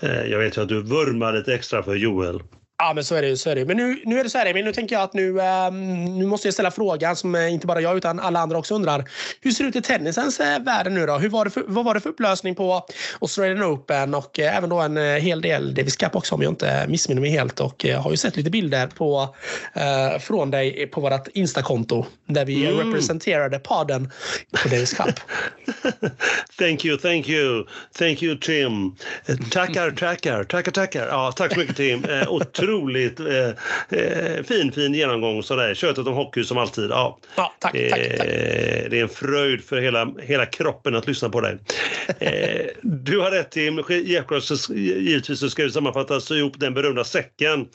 eh 0.00 0.22
jag 0.26 0.38
vet 0.38 0.56
ju 0.56 0.62
att 0.62 0.68
du 0.68 0.82
vurmar 0.82 1.32
lite 1.32 1.54
extra 1.54 1.82
för 1.82 1.94
Joel. 1.94 2.40
Ja, 2.80 2.92
men 2.94 3.04
så 3.04 3.14
är 3.14 3.22
det 3.22 3.28
ju. 3.28 3.36
Så 3.36 3.50
är 3.50 3.54
det. 3.54 3.64
Men 3.64 3.76
nu, 3.76 4.02
nu 4.04 4.20
är 4.20 4.24
det 4.24 4.30
så 4.30 4.38
här, 4.38 4.46
Emil. 4.46 4.64
Nu 4.64 4.72
tänker 4.72 4.96
jag 4.96 5.02
att 5.02 5.14
nu, 5.14 5.40
eh, 5.40 5.72
nu 5.72 6.26
måste 6.26 6.46
jag 6.48 6.54
ställa 6.54 6.70
frågan 6.70 7.16
som 7.16 7.34
eh, 7.34 7.52
inte 7.52 7.66
bara 7.66 7.80
jag 7.80 7.96
utan 7.96 8.20
alla 8.20 8.40
andra 8.40 8.58
också 8.58 8.74
undrar. 8.74 9.04
Hur 9.40 9.50
ser 9.50 9.64
det 9.64 9.68
ut 9.68 9.76
i 9.76 9.82
tennisens 9.82 10.40
eh, 10.40 10.58
värld 10.60 10.92
nu 10.92 11.06
då? 11.06 11.18
Hur 11.18 11.28
var 11.28 11.44
det 11.44 11.50
för, 11.50 11.64
vad 11.66 11.84
var 11.84 11.94
det 11.94 12.00
för 12.00 12.10
upplösning 12.10 12.54
på 12.54 12.86
Australian 13.20 13.62
Open 13.64 14.14
och 14.14 14.38
eh, 14.38 14.56
även 14.56 14.70
då 14.70 14.78
en 14.80 14.96
eh, 14.96 15.02
hel 15.02 15.40
del 15.40 15.74
Davis 15.74 15.96
Cup 15.96 16.16
också 16.16 16.34
om 16.34 16.42
jag 16.42 16.52
inte 16.52 16.86
missminner 16.88 17.20
mig 17.20 17.30
helt 17.30 17.60
och 17.60 17.84
eh, 17.86 18.02
har 18.02 18.10
ju 18.10 18.16
sett 18.16 18.36
lite 18.36 18.50
bilder 18.50 18.86
på, 18.86 19.34
från 20.20 20.50
dig 20.50 20.86
på 20.86 21.00
vårt 21.00 21.28
Instakonto 21.28 22.06
där 22.26 22.44
vi 22.44 22.58
Mm. 22.68 22.86
representerade 22.88 23.58
podden 23.58 24.12
på 24.62 24.68
Davis 24.68 24.92
Cup. 24.94 25.08
Thank 26.58 26.84
you, 26.84 26.98
thank 26.98 27.28
you, 27.28 27.64
thank 27.98 28.22
you 28.22 28.38
Tim. 28.38 28.96
Tackar, 29.50 29.90
tackar, 29.90 30.44
tackar, 30.44 30.72
tackar. 30.72 31.06
Ja, 31.06 31.32
tack 31.32 31.52
så 31.52 31.58
mycket 31.58 31.76
Tim. 31.76 32.04
Eh, 32.68 32.74
otroligt 32.74 33.20
eh, 33.20 33.48
eh, 34.00 34.42
fin, 34.44 34.72
fin 34.72 34.94
genomgång 34.94 35.42
sådär. 35.42 35.74
Köttet 35.74 36.06
om 36.06 36.14
hockey 36.14 36.44
som 36.44 36.58
alltid. 36.58 36.90
Ja. 36.90 37.18
Ja, 37.36 37.54
tack, 37.58 37.72
tack, 37.72 37.90
tack. 38.18 38.26
Eh, 38.26 38.90
Det 38.90 38.98
är 38.98 39.02
en 39.02 39.08
fröjd 39.08 39.64
för 39.64 39.80
hela, 39.80 40.12
hela 40.22 40.46
kroppen 40.46 40.94
att 40.94 41.06
lyssna 41.06 41.28
på 41.28 41.40
dig. 41.40 41.58
Eh, 42.18 42.66
du 42.82 43.18
har 43.18 43.30
rätt 43.30 43.50
Tim. 43.50 43.82
Jeff 43.88 44.24
givetvis 44.70 45.40
så 45.40 45.50
ska 45.50 45.64
vi 45.64 45.70
sammanfatta 45.70 46.20
sy 46.20 46.38
ihop 46.38 46.60
den 46.60 46.74
berömda 46.74 47.04
säcken 47.04 47.66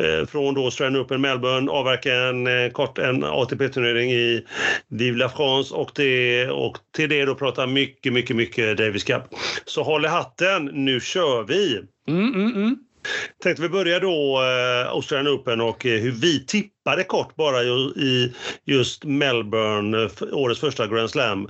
eh, 0.00 0.26
från 0.26 0.54
då 0.54 0.64
Australian 0.64 1.02
Open 1.02 1.20
Melbourne, 1.20 1.70
avverka 1.70 2.14
en 2.14 2.46
eh, 2.46 2.70
kort 2.70 2.98
en 2.98 3.24
ATP-turnering 3.24 4.12
i 4.12 4.44
Vive 4.88 5.18
la 5.18 5.28
France 5.28 5.74
och, 5.74 5.90
det, 5.94 6.48
och 6.48 6.76
till 6.96 7.08
det 7.08 7.24
då 7.24 7.34
prata 7.34 7.66
mycket, 7.66 8.12
mycket, 8.12 8.36
mycket 8.36 8.76
Davis 8.78 9.04
Cup. 9.04 9.22
Så 9.64 9.82
håll 9.82 10.04
i 10.04 10.08
hatten, 10.08 10.64
nu 10.64 11.00
kör 11.00 11.42
vi! 11.42 11.80
Mm, 12.08 12.34
mm, 12.34 12.54
mm. 12.56 12.76
Tänkte 13.42 13.62
vi 13.62 13.68
börja 13.68 14.00
då 14.00 14.42
eh, 14.42 14.88
Australian 14.88 15.34
Open 15.34 15.60
och 15.60 15.86
eh, 15.86 16.00
hur 16.00 16.12
vi 16.12 16.46
tippar 16.46 16.77
tippade 16.88 17.04
kort 17.04 17.36
bara 17.36 17.62
i, 17.62 18.32
just 18.64 19.04
Melbourne, 19.04 20.02
eh, 20.02 20.10
årets 20.32 20.60
första 20.60 20.86
Grand 20.86 21.10
Slam. 21.10 21.48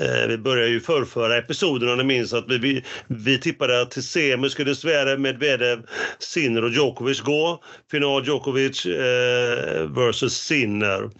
Eh, 0.00 0.28
vi 0.28 0.38
började 0.38 0.70
ju 0.70 0.80
förrförra 0.80 1.36
episoden 1.36 1.88
om 1.88 1.98
ni 1.98 2.04
minns 2.04 2.32
att 2.32 2.44
vi, 2.48 2.58
vi, 2.58 2.84
vi 3.06 3.38
tippade 3.38 3.80
att 3.80 3.90
till 3.90 4.02
semi 4.02 4.50
skulle 4.50 4.74
Sverige, 4.74 5.16
Medvedev, 5.16 5.82
Sinner 6.18 6.64
och 6.64 6.70
Djokovic 6.70 7.20
gå. 7.20 7.62
Final 7.90 8.26
Djokovic 8.26 8.86
eh, 8.86 9.88
versus 9.88 10.34
Sinner. 10.34 11.10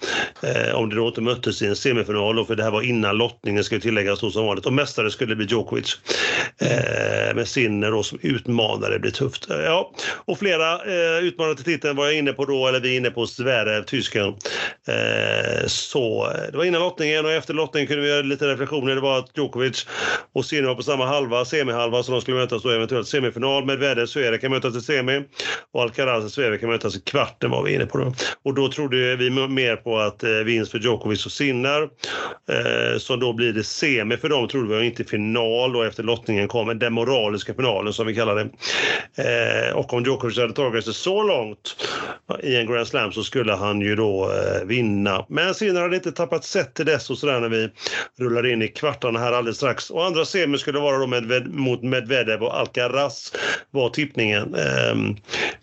Eh, 0.42 0.74
om 0.74 0.88
det 0.88 0.96
då 0.96 1.08
inte 1.08 1.20
möttes 1.20 1.62
i 1.62 1.66
en 1.66 1.76
semifinal 1.76 2.36
då, 2.36 2.44
för 2.44 2.56
det 2.56 2.62
här 2.62 2.70
var 2.70 2.82
innan 2.82 3.16
lottningen 3.16 3.64
ska 3.64 3.80
tilläggas 3.80 4.20
då 4.20 4.30
som 4.30 4.46
vanligt. 4.46 4.66
Och 4.66 4.72
mästare 4.72 5.10
skulle 5.10 5.36
bli 5.36 5.46
Djokovic. 5.46 5.98
Eh, 6.58 7.34
med 7.34 7.48
Sinner 7.48 7.90
då 7.90 8.02
som 8.02 8.18
utmanare 8.22 8.98
blir 8.98 9.10
tufft. 9.10 9.46
Ja, 9.48 9.92
och 10.24 10.38
flera 10.38 10.72
eh, 10.72 11.24
utmanare 11.24 11.54
till 11.54 11.64
titeln 11.64 11.96
var 11.96 12.06
jag 12.06 12.14
inne 12.14 12.32
på 12.32 12.44
då, 12.44 12.66
eller 12.66 12.80
vi 12.80 12.92
är 12.92 12.96
inne 12.96 13.10
på 13.10 13.26
Zverev, 13.60 13.78
eh, 13.78 13.84
tysken. 13.84 14.28
Eh, 14.88 15.66
så 15.66 16.32
det 16.52 16.56
var 16.56 16.64
innan 16.64 16.80
lottningen 16.80 17.24
och 17.24 17.32
efter 17.32 17.54
lottningen 17.54 17.86
kunde 17.86 18.02
vi 18.02 18.08
göra 18.08 18.22
lite 18.22 18.48
reflektioner. 18.48 18.94
Det 18.94 19.00
var 19.00 19.18
att 19.18 19.36
Djokovic 19.36 19.86
och 20.32 20.44
Sinner 20.44 20.68
var 20.68 20.74
på 20.74 20.82
samma 20.82 21.06
halva, 21.06 21.44
semihalva, 21.44 22.02
så 22.02 22.12
de 22.12 22.20
skulle 22.20 22.36
mötas 22.36 22.62
då 22.62 22.70
eventuellt 22.70 23.08
semifinal. 23.08 23.64
Medvedev, 23.64 24.06
Zverev 24.06 24.38
kan 24.38 24.50
mötas 24.50 24.76
i 24.76 24.80
semi 24.80 25.22
och 25.72 25.82
Alcaraz 25.82 26.24
och 26.24 26.30
Zverev 26.30 26.58
kan 26.58 26.68
mötas 26.68 26.96
i 26.96 27.00
kvarten 27.00 27.50
var 27.50 27.62
vi 27.62 27.74
inne 27.74 27.86
på 27.86 27.98
då. 27.98 28.12
Och 28.44 28.54
då 28.54 28.68
trodde 28.68 29.16
vi 29.16 29.30
mer 29.30 29.76
på 29.76 29.98
att 29.98 30.22
eh, 30.22 30.30
vinst 30.30 30.70
för 30.70 30.78
Djokovic 30.78 31.26
och 31.26 31.32
Sinner. 31.32 31.82
Eh, 32.50 32.98
så 32.98 33.16
då 33.16 33.32
blir 33.32 33.52
det 33.52 33.64
semi 33.64 34.16
för 34.16 34.28
dem 34.28 34.48
trodde 34.48 34.68
vi 34.68 34.80
och 34.80 34.84
inte 34.84 35.04
final 35.04 35.72
då 35.72 35.82
efter 35.82 36.02
lottningen 36.02 36.48
kom, 36.48 36.78
den 36.78 36.92
moraliska 36.92 37.54
finalen 37.54 37.92
som 37.92 38.06
vi 38.06 38.14
kallar 38.14 38.34
det. 38.34 38.50
Eh, 39.16 39.76
och 39.76 39.92
om 39.92 40.04
Djokovic 40.04 40.38
hade 40.38 40.52
tagit 40.52 40.84
sig 40.84 40.94
så 40.94 41.22
långt 41.22 41.76
eh, 42.30 42.50
i 42.50 42.56
en 42.56 42.66
Grand 42.66 42.86
Slam 42.86 43.12
så 43.12 43.22
skulle 43.22 43.39
han 43.48 43.80
ju 43.80 43.96
då 43.96 44.32
eh, 44.32 44.66
vinna. 44.66 45.26
Men 45.28 45.54
Sinner 45.54 45.80
hade 45.80 45.96
inte 45.96 46.12
tappat 46.12 46.44
set 46.44 46.74
till 46.74 46.86
dess 46.86 47.10
och 47.10 47.18
sådär 47.18 47.40
när 47.40 47.48
vi 47.48 47.70
rullar 48.18 48.46
in 48.46 48.62
i 48.62 48.68
kvartarna 48.68 49.18
här 49.18 49.32
alldeles 49.32 49.56
strax. 49.56 49.90
Och 49.90 50.04
andra 50.04 50.24
semi 50.24 50.58
skulle 50.58 50.78
vara 50.78 50.98
då 50.98 51.06
Medved 51.06 51.54
mot 51.54 51.82
Medvedev 51.82 52.42
och 52.42 52.58
Alcaraz 52.58 53.32
var 53.70 53.90
tippningen. 53.90 54.54
Eh, 54.54 54.94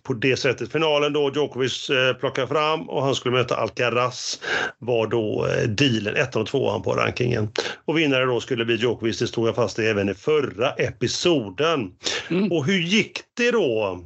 på 0.07 0.13
det 0.13 0.37
sättet. 0.37 0.71
Finalen 0.71 1.13
då 1.13 1.31
Djokovic 1.35 1.89
eh, 1.89 2.13
plockar 2.13 2.47
fram 2.47 2.89
och 2.89 3.03
han 3.03 3.15
skulle 3.15 3.35
möta 3.35 3.55
Alcaraz 3.55 4.39
var 4.79 5.07
då 5.07 5.47
eh, 5.47 5.69
dealen, 5.69 6.15
ettan 6.15 6.41
och 6.41 6.47
tvåan 6.47 6.81
på 6.81 6.93
rankingen. 6.93 7.49
Och 7.85 7.97
vinnare 7.97 8.25
då 8.25 8.39
skulle 8.39 8.65
bli 8.65 8.75
Djokovic, 8.75 9.19
det 9.19 9.27
stod 9.27 9.47
jag 9.47 9.55
fast 9.55 9.79
i 9.79 9.85
även 9.85 10.09
i 10.09 10.13
förra 10.13 10.69
episoden. 10.71 11.91
Mm. 12.29 12.51
Och 12.51 12.65
hur 12.65 12.79
gick 12.79 13.19
det 13.37 13.51
då? 13.51 14.03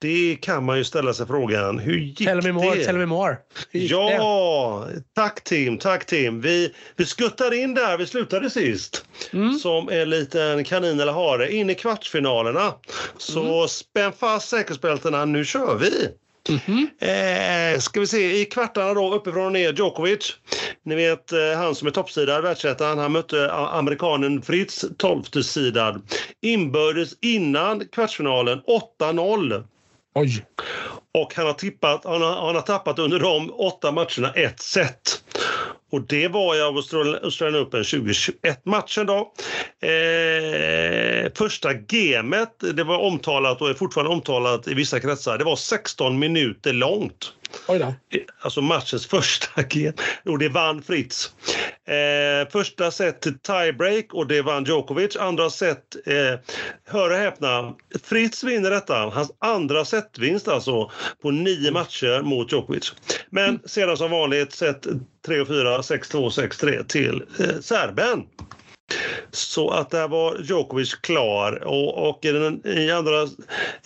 Det 0.00 0.36
kan 0.40 0.64
man 0.64 0.78
ju 0.78 0.84
ställa 0.84 1.14
sig 1.14 1.26
frågan. 1.26 1.78
Hur 1.78 1.98
gick 1.98 2.18
Tell 2.18 2.42
me 2.42 2.52
more, 2.52 2.76
det? 2.76 2.84
tell 2.84 2.96
me 2.98 3.06
more. 3.06 3.36
Gick 3.72 3.90
det? 3.90 3.96
Ja, 3.96 4.86
tack 5.16 5.44
Tim, 5.44 5.78
tack 5.78 6.06
Tim. 6.06 6.40
Vi, 6.40 6.74
vi 6.96 7.06
skuttar 7.06 7.54
in 7.54 7.74
där 7.74 7.98
vi 7.98 8.06
slutade 8.06 8.50
sist. 8.50 9.04
Mm. 9.32 9.54
Som 9.54 9.88
en 9.88 10.10
liten 10.10 10.64
kanin 10.64 11.00
eller 11.00 11.12
hare 11.12 11.52
in 11.52 11.70
i 11.70 11.74
kvartsfinalerna. 11.74 12.72
Så 13.18 13.40
Mm. 13.56 13.68
spänn 13.68 14.12
fast 14.12 14.48
säkerhetsbältena, 14.48 15.24
nu 15.24 15.44
kör 15.44 15.74
vi! 15.78 16.08
Mhm. 16.48 16.88
Eh, 17.00 17.78
ska 17.80 18.00
vi 18.00 18.06
se, 18.06 18.40
i 18.40 18.44
kvartarna 18.44 18.94
då 18.94 19.14
uppifrån 19.14 19.46
och 19.46 19.52
ner 19.52 19.72
Djokovic. 19.72 20.32
Ni 20.84 20.94
vet 20.94 21.32
eh, 21.32 21.38
han 21.56 21.74
som 21.74 21.88
är 21.88 21.92
toppsidad, 21.92 22.42
världsettan, 22.42 22.98
han 22.98 23.12
mötte 23.12 23.52
a- 23.52 23.70
amerikanen 23.72 24.42
Fritz, 24.42 24.84
tolftesidad. 24.98 26.02
Inbördes 26.42 27.10
innan 27.22 27.88
kvartsfinalen 27.88 28.60
8-0. 29.00 29.64
Oj. 30.20 30.44
Och 31.14 31.34
han 31.34 31.46
har, 31.46 31.52
tippat, 31.52 32.04
han, 32.04 32.22
har, 32.22 32.46
han 32.46 32.54
har 32.54 32.62
tappat 32.62 32.98
under 32.98 33.18
de 33.20 33.50
åtta 33.50 33.92
matcherna 33.92 34.32
ett 34.34 34.60
set. 34.60 35.22
Och 35.92 36.02
det 36.06 36.28
var 36.28 36.56
i 36.56 36.60
Australian 36.60 37.24
Australian 37.24 37.62
Open 37.62 37.84
2021 37.84 38.66
matchen 38.66 39.06
då. 39.06 39.32
Eh, 39.80 41.32
första 41.34 41.74
gamet, 41.74 42.54
det 42.74 42.84
var 42.84 42.98
omtalat 42.98 43.60
och 43.60 43.70
är 43.70 43.74
fortfarande 43.74 44.12
omtalat 44.12 44.68
i 44.68 44.74
vissa 44.74 45.00
kretsar, 45.00 45.38
det 45.38 45.44
var 45.44 45.56
16 45.56 46.18
minuter 46.18 46.72
långt. 46.72 47.32
Oj 47.68 47.78
då. 47.78 47.94
Alltså 48.40 48.60
matchens 48.60 49.06
första 49.06 49.62
game. 49.68 49.92
Och 50.24 50.38
det 50.38 50.48
vann 50.48 50.82
Fritz. 50.82 51.32
Eh, 51.86 52.48
första 52.50 52.90
set 52.90 53.20
till 53.20 53.38
tiebreak 53.38 54.14
och 54.14 54.26
det 54.26 54.42
vann 54.42 54.64
Djokovic. 54.64 55.16
Andra 55.16 55.50
set, 55.50 55.96
eh, 56.06 56.38
hör 56.86 57.10
och 57.10 57.16
häpna, 57.16 57.74
Fritz 58.02 58.44
vinner 58.44 58.70
detta. 58.70 58.94
Hans 58.94 59.32
andra 59.38 59.84
setvinst 59.84 60.48
alltså 60.48 60.90
på 61.22 61.30
nio 61.30 61.70
matcher 61.70 62.22
mot 62.22 62.52
Djokovic. 62.52 62.92
Men 63.30 63.60
sedan 63.64 63.96
som 63.96 64.10
vanligt 64.10 64.52
set 64.52 64.86
3 65.26 65.40
och 65.40 65.48
4, 65.48 65.82
6-2, 65.82 66.30
6-3 66.30 66.84
till 66.86 67.22
eh, 67.40 67.60
serben. 67.60 68.26
Så 69.30 69.70
att 69.70 69.90
där 69.90 70.08
var 70.08 70.38
Djokovic 70.42 70.94
klar 70.94 71.64
och, 71.64 72.08
och 72.08 72.24
i, 72.24 72.32
den, 72.32 72.66
i 72.66 72.90
andra, 72.90 73.22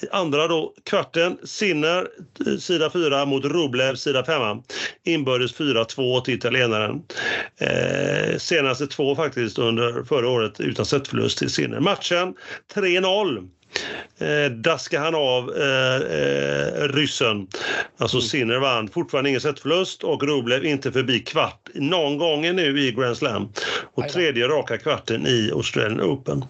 i 0.02 0.08
andra 0.12 0.48
då, 0.48 0.74
kvarten 0.84 1.38
Sinner 1.44 2.08
eh, 2.46 2.56
sida 2.56 2.90
4 2.90 3.24
mot 3.24 3.44
Rublev 3.44 3.94
sida 3.94 4.24
5. 4.24 4.58
Inbördes 5.04 5.54
4-2 5.54 6.20
till 6.20 6.34
italienaren. 6.34 7.02
Eh, 7.56 8.38
senaste 8.38 8.86
två 8.86 9.16
faktiskt 9.16 9.58
under 9.58 10.04
förra 10.04 10.28
året 10.28 10.60
utan 10.60 10.86
setförlust 10.86 11.38
till 11.38 11.50
Sinner. 11.50 11.80
Matchen 11.80 12.34
3-0. 12.74 13.48
Eh, 14.18 14.50
daskar 14.50 15.00
han 15.00 15.14
av 15.14 15.56
eh, 15.56 15.94
eh, 15.94 16.88
ryssen. 16.88 17.46
Alltså 17.98 18.20
Sinner 18.20 18.58
vann. 18.58 18.88
Fortfarande 18.88 19.30
ingen 19.30 19.40
setförlust 19.40 20.04
och 20.04 20.22
Rublev 20.22 20.64
inte 20.64 20.92
förbi 20.92 21.20
kvart 21.20 21.68
någon 21.74 22.18
gång 22.18 22.40
nu 22.40 22.80
i 22.80 22.92
Grand 22.92 23.16
Slam. 23.16 23.48
Och 23.94 24.08
tredje 24.08 24.48
raka 24.48 24.78
kvarten 24.78 25.26
i 25.26 25.50
Australian 25.52 26.00
Open. 26.00 26.44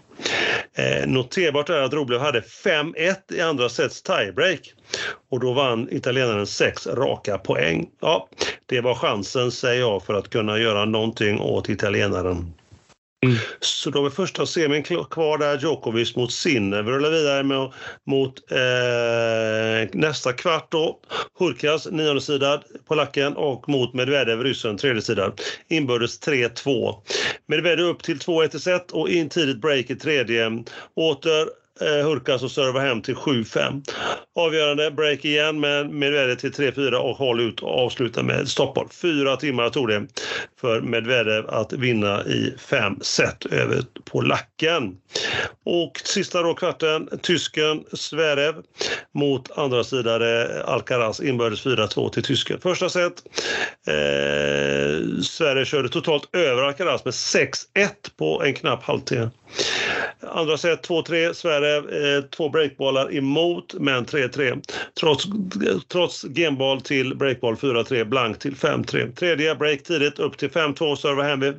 Eh, 0.75 1.07
noterbart 1.07 1.70
är 1.70 1.83
att 1.83 1.93
Rublev 1.93 2.20
hade 2.20 2.41
5-1 2.41 3.33
i 3.33 3.41
andra 3.41 3.68
sets 3.68 4.03
tiebreak. 4.03 4.61
Och 5.31 5.41
då 5.41 5.53
vann 5.53 5.89
italienaren 5.91 6.47
sex 6.47 6.87
raka 6.87 7.39
poäng. 7.39 7.87
Ja, 8.01 8.29
det 8.66 8.81
var 8.81 8.95
chansen, 8.95 9.53
säger 9.53 9.81
jag, 9.81 10.03
för 10.03 10.14
att 10.14 10.31
kunna 10.31 10.59
göra 10.59 10.85
någonting 10.85 11.41
åt 11.41 11.68
italienaren. 11.68 12.53
Mm. 13.25 13.37
Så 13.61 13.91
då 13.91 14.07
är 14.07 14.11
första 14.11 14.47
semin 14.47 14.83
kvar 14.83 15.39
där, 15.39 15.59
Djokovic 15.59 16.16
mot 16.16 16.33
Sinner. 16.33 16.83
Vi 16.83 16.91
rullar 16.91 17.11
vidare 17.11 17.43
med, 17.43 17.72
mot 18.07 18.53
eh, 18.53 20.01
nästa 20.01 20.33
kvart 20.33 20.72
då. 20.72 21.01
Hurkas, 21.39 21.87
nionde 21.91 22.20
sidad, 22.20 22.62
polacken 22.89 23.37
och 23.37 23.68
mot 23.68 23.95
Medvedev, 23.95 24.43
ryssen, 24.43 24.77
tredje 24.77 25.03
sidan. 25.03 25.33
Inbördes 25.68 26.20
3-2. 26.20 26.95
Medvedev 27.47 27.87
upp 27.87 28.03
till 28.03 28.18
2-1 28.18 28.57
i 28.57 28.61
set 28.61 28.93
och 28.93 29.09
in 29.09 29.29
tidigt 29.29 29.61
break 29.61 29.91
i 29.91 29.97
tredje. 29.97 30.64
Åter 30.97 31.64
eh, 31.81 32.07
Hurkas 32.07 32.43
och 32.43 32.51
servar 32.51 32.81
hem 32.81 33.03
till 33.03 33.14
7-5. 33.14 33.83
Avgörande 34.35 34.91
break 34.91 35.25
igen 35.25 35.61
med 35.61 35.91
Medvedev 35.91 36.37
till 36.37 36.53
3-4 36.53 36.95
och 36.95 37.16
håll 37.16 37.41
ut 37.41 37.61
och 37.61 37.85
avsluta 37.85 38.22
med 38.22 38.49
stoppboll. 38.49 38.89
Fyra 38.93 39.37
timmar 39.37 39.70
tog 39.70 39.89
det 39.89 40.07
för 40.61 40.81
Medvedev 40.81 41.47
att 41.49 41.72
vinna 41.72 42.25
i 42.25 42.55
fem 42.59 42.99
set 43.01 43.47
över 43.47 43.83
polacken. 44.05 44.97
Och 45.64 46.01
sista 46.05 46.43
då 46.43 46.55
kvarten, 46.55 47.09
tysken 47.22 47.85
Zverev 47.93 48.55
mot 49.12 49.59
andra 49.59 49.85
sidan 49.85 50.22
eh, 50.22 50.68
Alcaraz 50.68 51.20
inbördes 51.20 51.66
4-2 51.66 52.11
till 52.11 52.22
tysken. 52.22 52.61
Första 52.61 52.89
set, 52.89 53.22
eh, 53.87 55.22
Sverige 55.22 55.64
körde 55.64 55.89
totalt 55.89 56.35
över 56.35 56.62
Alcaraz 56.62 57.05
med 57.05 57.14
6-1 57.14 57.57
på 58.16 58.43
en 58.43 58.55
knapp 58.55 58.83
halvtimme. 58.83 59.31
Andra 60.21 60.57
set 60.57 60.89
2-3, 60.89 61.33
Sverige 61.33 61.77
eh, 61.77 62.23
två 62.25 62.49
breakbollar 62.49 63.17
emot 63.17 63.75
men 63.75 64.05
3-3. 64.07 64.63
Trots, 65.01 65.25
trots 65.89 66.25
genboll 66.35 66.81
till 66.81 67.17
breakboll 67.17 67.57
4-3, 67.57 68.05
blank 68.05 68.39
till 68.39 68.55
5-3. 68.55 69.15
Tredje 69.15 69.55
break 69.55 69.83
tidigt 69.83 70.19
upp 70.19 70.39
till 70.39 70.51
5-2, 70.51 70.97
serva 70.97 71.23
hem 71.23 71.41
vid, 71.41 71.59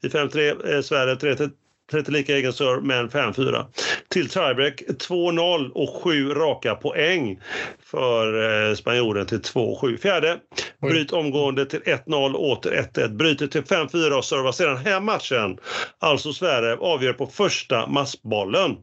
vid 0.00 0.12
5-3, 0.12 0.74
eh, 0.74 0.82
Sverige 0.82 1.16
3 1.16 1.48
30 1.92 2.10
lika 2.10 2.36
egen 2.36 2.52
serve, 2.52 2.80
men 2.82 3.08
5-4. 3.08 3.64
Till 4.08 4.28
tiebreak 4.28 4.82
2-0 4.82 5.70
och 5.70 6.02
7 6.02 6.34
raka 6.34 6.74
poäng 6.74 7.40
för 7.84 8.68
eh, 8.68 8.74
spanjoren 8.74 9.26
till 9.26 9.40
2-7. 9.40 9.96
Fjärde, 9.96 10.38
bryt 10.80 11.12
omgående 11.12 11.66
till 11.66 11.80
1-0, 11.80 12.34
åter 12.34 12.88
1-1. 12.94 13.08
Bryter 13.08 13.46
till 13.46 13.62
5-4 13.62 14.10
och 14.10 14.24
servar 14.24 14.52
sedan 14.52 14.76
hem 14.76 15.04
matchen. 15.04 15.58
Alltså 15.98 16.32
Sverige 16.32 16.76
avgör 16.76 17.12
på 17.12 17.26
första 17.26 17.86
massbollen. 17.86 18.76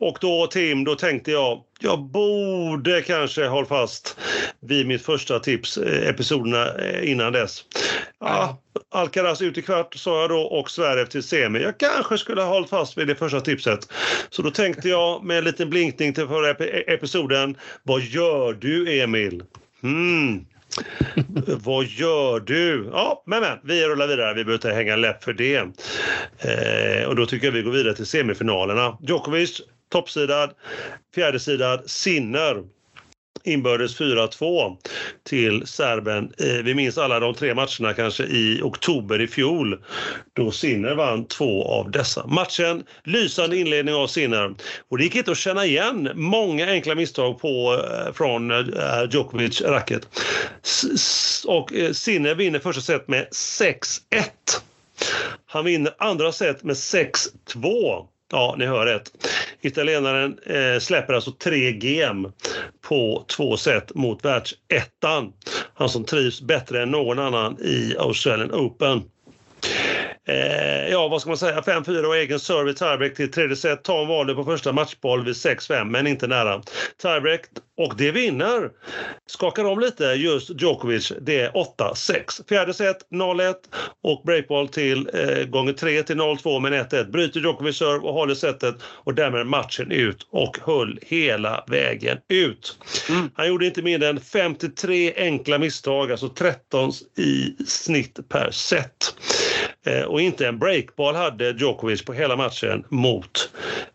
Och 0.00 0.18
då 0.20 0.46
Tim, 0.46 0.84
då 0.84 0.94
tänkte 0.94 1.30
jag, 1.30 1.60
jag 1.80 2.02
borde 2.02 3.02
kanske 3.02 3.46
hålla 3.46 3.66
fast 3.66 4.16
vid 4.60 4.86
mitt 4.86 5.02
första 5.02 5.38
tips, 5.38 5.78
eh, 5.78 6.08
episoderna 6.08 6.74
eh, 6.74 7.10
innan 7.10 7.32
dess. 7.32 7.64
Ja, 8.24 8.58
Alcaraz 8.90 9.42
ut 9.42 9.58
i 9.58 9.62
kvart 9.62 9.94
sa 9.94 10.20
jag 10.20 10.30
då 10.30 10.40
och 10.40 10.70
Sverige 10.70 11.06
till 11.06 11.22
semi. 11.22 11.62
Jag 11.62 11.78
kanske 11.78 12.18
skulle 12.18 12.42
ha 12.42 12.48
hållit 12.48 12.70
fast 12.70 12.98
vid 12.98 13.06
det 13.06 13.14
första 13.14 13.40
tipset. 13.40 13.88
Så 14.30 14.42
då 14.42 14.50
tänkte 14.50 14.88
jag 14.88 15.24
med 15.24 15.38
en 15.38 15.44
liten 15.44 15.70
blinkning 15.70 16.14
till 16.14 16.26
förra 16.26 16.50
episoden. 16.50 17.56
Vad 17.82 18.00
gör 18.00 18.52
du 18.52 19.00
Emil? 19.00 19.42
Hmm. 19.82 20.46
Vad 21.46 21.84
gör 21.84 22.40
du? 22.40 22.88
Ja, 22.92 23.22
men, 23.26 23.40
men 23.40 23.58
vi 23.64 23.86
rullar 23.86 24.06
vidare. 24.06 24.34
Vi 24.34 24.44
behöver 24.44 24.54
inte 24.54 24.72
hänga 24.72 24.96
läpp 24.96 25.24
för 25.24 25.32
det. 25.32 25.56
Eh, 26.38 27.08
och 27.08 27.16
då 27.16 27.26
tycker 27.26 27.46
jag 27.46 27.52
vi 27.52 27.62
går 27.62 27.72
vidare 27.72 27.94
till 27.94 28.06
semifinalerna. 28.06 28.98
Djokovic, 29.02 29.60
toppsidad. 29.92 30.50
Fjärdesidad, 31.14 31.82
Sinner 31.86 32.62
inbördes 33.44 34.00
4-2 34.00 34.76
till 35.24 35.66
serben. 35.66 36.32
Eh, 36.38 36.64
vi 36.64 36.74
minns 36.74 36.98
alla 36.98 37.20
de 37.20 37.34
tre 37.34 37.54
matcherna 37.54 37.94
kanske 37.96 38.24
i 38.24 38.60
oktober 38.62 39.20
i 39.20 39.26
fjol 39.26 39.82
då 40.32 40.50
Sinner 40.50 40.94
vann 40.94 41.26
två 41.26 41.64
av 41.64 41.90
dessa. 41.90 42.26
Matchen, 42.26 42.82
lysande 43.04 43.56
inledning 43.56 43.94
av 43.94 44.06
Sinner 44.06 44.54
och 44.88 44.98
det 44.98 45.04
gick 45.04 45.16
inte 45.16 45.30
att 45.30 45.38
känna 45.38 45.64
igen 45.64 46.10
många 46.14 46.66
enkla 46.70 46.94
misstag 46.94 47.38
på, 47.38 47.82
eh, 47.84 48.12
från 48.12 48.50
eh, 48.50 49.10
Djokovic 49.10 49.60
racket. 49.60 50.08
Och 51.46 51.72
Sinner 51.92 52.34
vinner 52.34 52.58
första 52.58 52.82
set 52.82 53.08
med 53.08 53.28
6-1. 53.32 54.60
Han 55.46 55.64
vinner 55.64 55.94
andra 55.98 56.32
set 56.32 56.62
med 56.62 56.76
6-2. 56.76 58.06
Ja, 58.34 58.54
ni 58.58 58.66
hör 58.66 58.86
rätt. 58.86 59.10
Italienaren 59.60 60.38
eh, 60.46 60.78
släpper 60.80 61.14
alltså 61.14 61.30
tre 61.30 61.70
gem 61.70 62.32
på 62.88 63.24
två 63.36 63.56
set 63.56 63.94
mot 63.94 64.24
världsettan. 64.24 65.32
Han 65.74 65.88
som 65.88 66.04
trivs 66.04 66.42
bättre 66.42 66.82
än 66.82 66.90
någon 66.90 67.18
annan 67.18 67.58
i 67.60 67.96
Australian 67.98 68.52
Open. 68.52 69.02
Eh, 70.26 70.88
ja, 70.88 71.08
vad 71.08 71.20
ska 71.20 71.30
man 71.30 71.38
säga? 71.38 71.60
5-4 71.60 72.04
och 72.04 72.16
egen 72.16 72.40
serve 72.40 72.74
tiebreak 72.74 73.14
till 73.14 73.30
tredje 73.30 73.56
set. 73.56 73.82
Tom 73.82 74.08
valde 74.08 74.34
på 74.34 74.44
första 74.44 74.72
matchboll 74.72 75.24
vid 75.24 75.34
6-5, 75.34 75.84
men 75.84 76.06
inte 76.06 76.26
nära. 76.26 76.62
Tiebreak 77.02 77.40
och 77.76 77.96
det 77.96 78.10
vinner. 78.10 78.70
Skakar 79.26 79.64
om 79.64 79.80
lite 79.80 80.04
just 80.04 80.50
Djokovic. 80.62 81.12
Det 81.20 81.40
är 81.40 81.50
8-6. 81.50 82.48
Fjärde 82.48 82.74
set 82.74 82.96
0-1 83.10 83.54
och 84.02 84.22
breakball 84.26 84.68
till 84.68 85.10
eh, 85.14 85.44
gånger 85.44 85.72
3 85.72 86.02
till 86.02 86.16
0-2 86.16 86.60
men 86.60 86.74
1-1. 86.74 87.10
Bryter 87.10 87.40
Djokovic 87.40 87.76
serve 87.76 87.98
och 87.98 88.14
håller 88.14 88.34
setet 88.34 88.74
och 88.82 89.14
därmed 89.14 89.46
matchen 89.46 89.92
ut 89.92 90.26
och 90.30 90.58
höll 90.62 90.98
hela 91.02 91.64
vägen 91.66 92.18
ut. 92.28 92.78
Mm. 93.08 93.30
Han 93.34 93.48
gjorde 93.48 93.66
inte 93.66 93.82
mindre 93.82 94.08
än 94.08 94.20
53 94.20 95.14
enkla 95.16 95.58
misstag, 95.58 96.10
alltså 96.10 96.28
13 96.28 96.92
i 97.18 97.64
snitt 97.66 98.28
per 98.28 98.50
set. 98.50 99.14
Eh, 99.86 100.02
och 100.02 100.20
inte 100.20 100.48
en 100.48 100.58
breakball 100.58 101.14
hade 101.14 101.50
Djokovic 101.50 102.04
på 102.04 102.12
hela 102.12 102.36
matchen 102.36 102.84
mot 102.88 103.50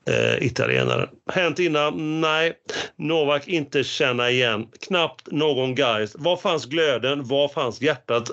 eh, 0.10 0.46
italienaren. 0.46 1.10
Hänt 1.32 1.60
innan? 1.60 2.22
Nej. 2.22 2.54
Novak 2.96 3.48
inte 3.48 3.84
känna 3.84 4.30
igen. 4.30 4.68
Knappt 4.88 5.32
någon 5.32 5.76
guys. 5.76 6.16
Var 6.16 6.38
fanns 6.38 6.66
glöden? 6.66 7.28
Var 7.28 7.48
fanns 7.48 7.82
hjärtat? 7.82 8.30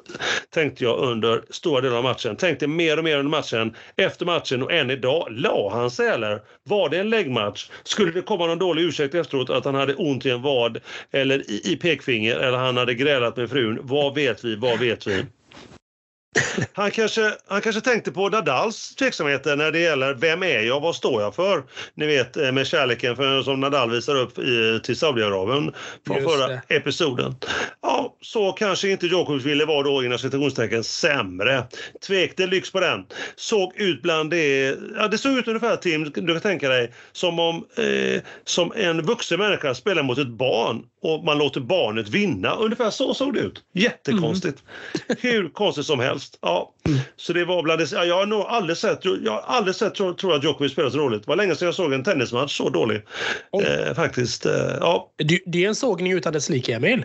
Tänkte 0.51 0.85
jag 0.85 0.99
under 0.99 1.43
stora 1.51 1.81
delar 1.81 1.97
av 1.97 2.03
matchen. 2.03 2.37
Tänkte 2.37 2.67
mer 2.67 2.99
och 2.99 3.05
mer 3.05 3.19
under 3.19 3.31
matchen. 3.31 3.75
Efter 3.97 4.27
matchen 4.27 4.63
och 4.63 4.73
än 4.73 4.91
idag. 4.91 5.27
La 5.31 5.71
han 5.73 5.91
sig 5.91 6.09
eller? 6.09 6.41
Var 6.65 6.89
det 6.89 6.99
en 6.99 7.11
läggmatch? 7.11 7.71
Skulle 7.85 8.13
det 8.13 8.23
komma 8.23 8.47
någon 8.47 8.59
dålig 8.59 8.83
ursäkt 8.83 9.15
efteråt 9.15 9.51
att 9.51 9.65
han 9.65 9.75
hade 9.75 9.95
ont 9.95 10.27
i 10.27 10.31
en 10.31 10.43
vad 10.43 10.81
eller 11.11 11.51
i, 11.51 11.61
i 11.65 11.77
pekfinger 11.77 12.37
eller 12.37 12.59
han 12.59 12.77
hade 12.77 12.95
grälat 12.95 13.37
med 13.37 13.51
frun? 13.51 13.79
Vad 13.83 14.15
vet 14.15 14.45
vi? 14.45 14.57
Vad 14.57 14.79
vet 14.79 15.07
vi? 15.07 15.25
Han 16.73 16.91
kanske, 16.91 17.35
han 17.49 17.61
kanske 17.61 17.81
tänkte 17.81 18.13
på 18.13 18.29
Nadals 18.29 18.95
tveksamheter 18.95 19.57
när 19.57 19.73
det 19.73 19.79
gäller 19.79 20.15
vem 20.15 20.43
är 20.43 20.61
jag, 20.61 20.81
vad 20.81 20.97
står 20.97 21.23
jag 21.23 21.35
för? 21.35 21.63
Ni 21.95 22.07
vet 22.07 22.37
eh, 22.37 22.53
med 22.53 22.67
kärleken 22.67 23.17
för, 23.17 23.43
som 23.43 23.61
Nadal 23.61 23.91
visar 23.91 24.17
upp 24.17 24.39
i, 24.39 24.81
till 24.85 24.97
Saudiarabien 24.97 25.73
från 26.07 26.17
Just 26.17 26.31
förra 26.31 26.49
det. 26.49 26.63
episoden. 26.69 27.35
Ja, 27.83 28.17
så 28.21 28.53
kanske 28.53 28.91
inte 28.91 29.07
Djokovic 29.07 29.45
ville 29.45 29.65
vara 29.65 29.83
då 29.83 30.05
inom 30.05 30.19
citationstecken 30.19 30.85
sämre. 30.85 31.65
Tvek 32.07 32.39
lyx 32.39 32.73
på 32.73 32.81
den. 32.81 33.05
Såg 33.37 33.73
ut 33.77 34.03
bland 34.03 34.31
det, 34.31 34.77
ja 34.97 35.09
det 35.09 35.19
såg 35.19 35.39
ut 35.39 35.49
ungefär 35.49 35.77
Tim, 35.77 36.05
du 36.05 36.33
kan 36.33 36.41
tänka 36.41 36.69
dig, 36.69 36.93
som 37.13 37.39
om 37.39 37.65
eh, 37.77 38.23
som 38.45 38.73
en 38.77 39.03
vuxen 39.03 39.39
människa 39.39 39.75
spelar 39.75 40.03
mot 40.03 40.19
ett 40.19 40.29
barn 40.29 40.83
och 41.03 41.25
man 41.25 41.39
låter 41.39 41.61
barnet 41.61 42.09
vinna. 42.09 42.55
Ungefär 42.55 42.91
så 42.91 43.15
såg 43.15 43.35
det 43.35 43.41
ut. 43.41 43.63
Jättekonstigt. 43.75 44.63
Mm. 45.09 45.17
Hur 45.21 45.49
konstigt 45.49 45.87
som 45.87 46.01
helst. 46.01 46.26
Ja. 46.41 46.75
Mm. 46.87 46.99
Så 47.17 47.33
det 47.33 47.45
var 47.45 47.63
bland 47.63 47.81
det, 47.81 47.93
jag 47.93 48.17
har 48.17 48.27
nog 48.27 48.41
aldrig 48.41 48.77
sett, 48.77 49.05
jag 49.05 49.33
har 49.33 49.41
aldrig 49.41 49.75
sett, 49.75 49.95
tror, 49.95 50.13
tror 50.13 50.33
jag, 50.33 50.45
Djokovic 50.45 50.73
spela 50.73 50.91
så 50.91 50.99
roligt. 50.99 51.23
Det 51.23 51.29
var 51.29 51.37
länge 51.37 51.55
sedan 51.55 51.67
jag 51.67 51.75
såg 51.75 51.93
en 51.93 52.05
tennismatch 52.05 52.57
så 52.57 52.69
dålig. 52.69 53.03
Eh, 53.63 53.95
faktiskt. 53.95 54.47
Eh, 54.47 54.53
ja. 54.81 55.13
Det, 55.17 55.41
det 55.47 55.65
är 55.65 55.69
en 55.69 55.75
sågning 55.75 56.13
utan 56.13 56.33
dess 56.33 56.49
like, 56.49 56.75
Emil. 56.75 57.05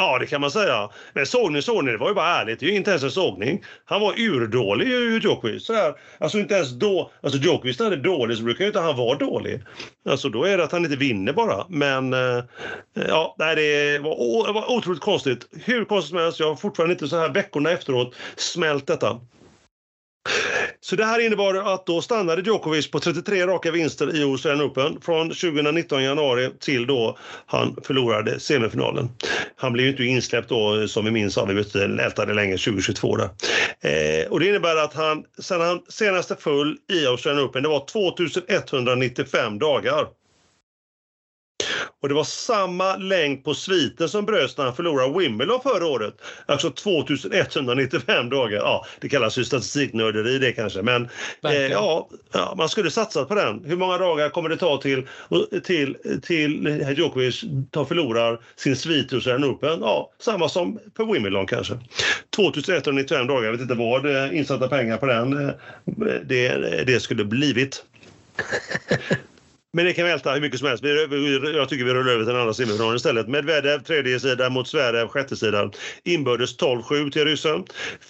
Ja, 0.00 0.18
det 0.18 0.26
kan 0.26 0.40
man 0.40 0.50
säga. 0.50 0.88
Men 1.12 1.26
sågning, 1.26 1.62
sågning, 1.62 1.92
det 1.92 1.98
var 1.98 2.08
ju 2.08 2.14
bara 2.14 2.40
ärligt. 2.40 2.60
Det 2.60 2.66
är 2.66 2.70
ju 2.70 2.76
inte 2.76 2.90
ens 2.90 3.02
en 3.02 3.10
sågning. 3.10 3.64
Han 3.84 4.00
var 4.00 4.20
urdålig, 4.20 4.88
Djokovic. 5.22 5.66
Så 5.66 5.94
Alltså 6.18 6.38
inte 6.38 6.54
ens 6.54 6.70
då. 6.70 7.10
Alltså 7.22 7.38
Djokovic 7.38 7.78
när 7.78 7.86
han 7.86 7.92
är 7.92 8.02
dålig 8.02 8.36
så 8.36 8.42
brukar 8.42 8.64
ju 8.64 8.66
inte 8.66 8.80
han 8.80 8.96
vara 8.96 9.18
dålig. 9.18 9.60
Alltså 10.08 10.28
då 10.28 10.44
är 10.44 10.56
det 10.56 10.64
att 10.64 10.72
han 10.72 10.84
inte 10.84 10.96
vinner 10.96 11.32
bara. 11.32 11.66
Men 11.68 12.12
eh, 12.12 12.44
ja, 13.08 13.34
nej, 13.38 13.56
det 13.56 13.98
var, 13.98 14.46
det 14.46 14.52
var 14.52 14.70
otroligt 14.70 15.00
konstigt. 15.00 15.46
Hur 15.64 15.84
konstigt 15.84 16.10
som 16.10 16.18
helst. 16.18 16.40
Jag 16.40 16.48
har 16.48 16.56
fortfarande 16.56 16.92
inte 16.92 17.08
så 17.08 17.18
här 17.18 17.28
veckorna 17.28 17.70
efteråt 17.70 18.14
smält 18.36 18.86
detta. 18.86 19.20
Så 20.80 20.96
det 20.96 21.04
här 21.04 21.20
innebar 21.20 21.54
att 21.54 21.86
då 21.86 22.02
stannade 22.02 22.42
Djokovic 22.42 22.90
på 22.90 23.00
33 23.00 23.46
raka 23.46 23.70
vinster 23.70 24.16
i 24.16 24.22
Australian 24.22 24.66
Open 24.66 25.00
från 25.00 25.28
2019 25.28 26.02
januari 26.02 26.50
till 26.60 26.86
då 26.86 27.18
han 27.46 27.76
förlorade 27.84 28.40
semifinalen. 28.40 29.08
Han 29.56 29.72
blev 29.72 29.86
ju 29.86 29.90
inte 29.90 30.04
insläppt 30.04 30.48
då 30.48 30.88
som 30.88 31.04
vi 31.04 31.10
minns, 31.10 31.36
han 31.36 31.98
ältade 32.00 32.34
länge 32.34 32.56
2022 32.56 33.16
där. 33.16 33.30
Eh, 33.80 34.30
och 34.30 34.40
det 34.40 34.48
innebär 34.48 34.76
att 34.76 34.94
han, 34.94 35.24
sen 35.38 35.60
han 35.60 35.80
senaste 35.88 36.36
full 36.36 36.76
i 36.92 37.06
Australian 37.06 37.44
Open, 37.44 37.62
det 37.62 37.68
var 37.68 37.86
2195 37.86 39.58
dagar. 39.58 40.06
Och 42.00 42.08
det 42.08 42.14
var 42.14 42.24
samma 42.24 42.96
längd 42.96 43.44
på 43.44 43.54
sviten 43.54 44.08
som 44.08 44.24
bröts 44.24 44.58
när 44.58 44.64
han 44.64 44.76
förlorade 44.76 45.18
Wimbledon 45.18 45.60
förra 45.62 45.86
året. 45.86 46.14
Alltså 46.46 46.70
2195 46.70 48.30
dagar. 48.30 48.58
Ja, 48.58 48.86
det 49.00 49.08
kallas 49.08 49.38
ju 49.38 49.44
statistiknörderi 49.44 50.38
det 50.38 50.52
kanske. 50.52 50.82
Men 50.82 51.08
eh, 51.44 51.52
ja, 51.52 52.08
ja, 52.32 52.54
man 52.56 52.68
skulle 52.68 52.90
satsat 52.90 53.28
på 53.28 53.34
den. 53.34 53.64
Hur 53.64 53.76
många 53.76 53.98
dagar 53.98 54.28
kommer 54.28 54.48
det 54.48 54.56
ta 54.56 54.76
till, 54.76 55.06
till, 55.64 55.96
till 56.22 56.84
Djokovic 56.96 57.44
tar 57.70 57.84
förlorar 57.84 58.40
sin 58.56 58.76
svit 58.76 59.10
hos 59.10 59.26
en 59.26 59.44
Open? 59.44 59.80
Ja, 59.80 60.12
samma 60.18 60.48
som 60.48 60.78
på 60.94 61.04
Wimbledon 61.04 61.46
kanske. 61.46 61.78
2195 62.36 63.26
dagar. 63.26 63.44
Jag 63.44 63.52
vet 63.52 63.60
inte 63.60 63.74
vad 63.74 64.06
eh, 64.06 64.36
insatta 64.36 64.68
pengar 64.68 64.96
på 64.96 65.06
den 65.06 65.48
eh, 65.48 65.54
det, 66.24 66.56
det 66.86 67.00
skulle 67.00 67.24
blivit. 67.24 67.84
Men 69.72 69.84
det 69.84 69.92
kan 69.92 70.04
välta 70.04 70.32
hur 70.32 70.40
mycket 70.40 70.58
som 70.58 70.68
helst. 70.68 70.84
Jag 71.54 71.68
tycker 71.68 71.84
vi 71.84 71.94
rullar 71.94 72.12
över 72.12 72.24
till 72.24 72.32
den 72.32 72.40
andra 72.40 72.54
semifinalen 72.54 72.96
istället. 72.96 73.28
Medvedev 73.28 73.78
tredje 73.78 74.20
sida 74.20 74.50
mot 74.50 74.68
Zverev 74.68 75.08
sjätte 75.08 75.36
sidan. 75.36 75.72
Inbördes 76.04 76.58
12-7 76.58 77.10
till 77.10 77.24
ryssen. 77.24 77.64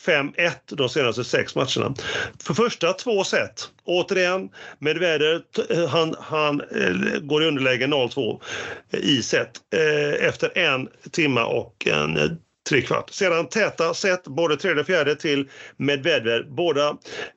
5-1 0.07 0.51
de 0.69 0.89
senaste 0.89 1.25
sex 1.25 1.55
matcherna. 1.55 1.95
För 2.43 2.55
första 2.55 2.93
två 2.93 3.25
set. 3.25 3.71
Återigen, 3.85 4.49
Medvedev 4.79 5.41
eh, 5.71 5.89
han, 5.89 6.15
han 6.21 6.61
eh, 6.61 7.21
går 7.21 7.43
i 7.43 7.47
underläge 7.47 7.87
0-2 7.87 8.41
i 8.93 9.23
set 9.23 9.51
eh, 9.75 10.27
efter 10.29 10.59
en 10.59 10.89
timma 11.11 11.45
och 11.47 11.87
en 11.87 12.39
trekvart. 12.69 13.11
Sedan 13.11 13.49
täta 13.49 13.95
set, 13.95 14.25
både 14.25 14.57
tredje 14.57 14.81
och 14.81 14.87
fjärde 14.87 15.17
till 15.17 15.49
Medvedev. 15.77 16.47
Båda, 16.49 16.89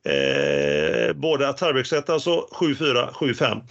eh, 0.06 1.14
båda 1.16 1.54
tiebreak-set, 1.54 2.10
alltså 2.10 2.48
7-4, 2.52 3.10
7-5. 3.14 3.62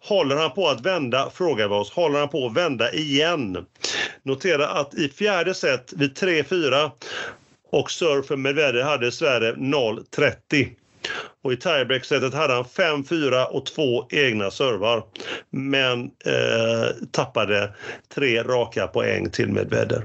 Håller 0.00 0.36
han 0.36 0.50
på 0.50 0.68
att 0.68 0.86
vända, 0.86 1.30
frågar 1.34 1.68
vi 1.68 1.74
oss, 1.74 1.90
håller 1.92 2.18
han 2.18 2.28
på 2.28 2.46
att 2.46 2.56
vända 2.56 2.92
igen? 2.92 3.66
Notera 4.22 4.68
att 4.68 4.94
i 4.94 5.08
fjärde 5.08 5.54
set 5.54 5.92
vid 5.96 6.14
3-4 6.14 6.90
och 7.70 7.90
serve 7.90 8.22
för 8.22 8.36
Medvedev 8.36 8.82
hade 8.82 9.12
Sverige 9.12 9.52
0-30. 9.52 10.70
Och 11.42 11.52
i 11.52 11.56
tiebreak-setet 11.56 12.34
hade 12.34 12.54
han 12.54 12.64
5-4 12.64 13.44
och 13.44 13.66
två 13.66 14.06
egna 14.10 14.50
servar. 14.50 15.02
Men 15.50 16.04
eh, 16.04 17.06
tappade 17.10 17.74
tre 18.14 18.42
raka 18.42 18.86
poäng 18.86 19.30
till 19.30 19.48
Medvedev. 19.48 20.02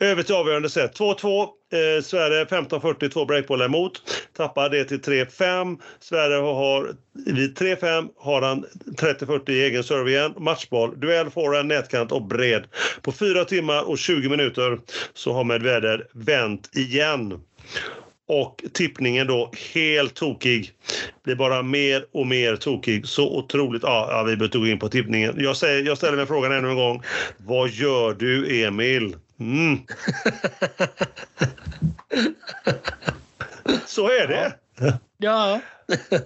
Över 0.00 0.22
till 0.22 0.34
avgörande 0.34 0.70
set. 0.70 0.98
2-2. 0.98 1.42
Eh, 1.42 2.02
Sverige 2.02 2.44
15-40, 2.44 3.08
två 3.08 3.24
breakbollar 3.24 3.64
emot. 3.64 4.02
Tappar 4.36 4.70
det 4.70 4.84
till 4.84 5.00
3-5. 5.00 5.78
Sverige 6.00 6.36
har 6.36 6.94
vid 7.26 7.58
3-5 7.58 8.08
har 8.18 8.42
han 8.42 8.64
30-40 8.96 9.50
i 9.50 9.64
egen 9.64 9.84
serve 9.84 10.10
igen. 10.10 10.34
Matchboll, 10.38 11.00
duell, 11.00 11.30
forehand, 11.30 11.68
nätkant 11.68 12.12
och 12.12 12.22
bred. 12.22 12.64
På 13.02 13.12
4 13.12 13.44
timmar 13.44 13.82
och 13.88 13.98
20 13.98 14.28
minuter 14.28 14.78
så 15.14 15.32
har 15.32 15.44
Medvedev 15.44 16.02
vänt 16.12 16.76
igen. 16.76 17.40
Och 18.26 18.64
tippningen 18.72 19.26
då 19.26 19.50
helt 19.74 20.14
tokig. 20.14 20.72
Blir 21.24 21.34
bara 21.34 21.62
mer 21.62 22.06
och 22.12 22.26
mer 22.26 22.56
tokig. 22.56 23.06
Så 23.06 23.38
otroligt... 23.38 23.82
Ja, 23.82 24.08
ja 24.10 24.22
vi 24.22 24.36
behöver 24.36 24.58
gå 24.58 24.66
in 24.66 24.78
på 24.78 24.88
tippningen. 24.88 25.34
Jag, 25.38 25.56
säger, 25.56 25.82
jag 25.82 25.96
ställer 25.96 26.16
mig 26.16 26.26
frågan 26.26 26.52
ännu 26.52 26.68
en 26.68 26.76
gång. 26.76 27.02
Vad 27.36 27.70
gör 27.70 28.14
du, 28.14 28.64
Emil? 28.64 29.16
Mm. 29.40 29.76
Så 33.86 34.08
är 34.08 34.28
det. 34.28 34.52
Ja. 35.18 35.60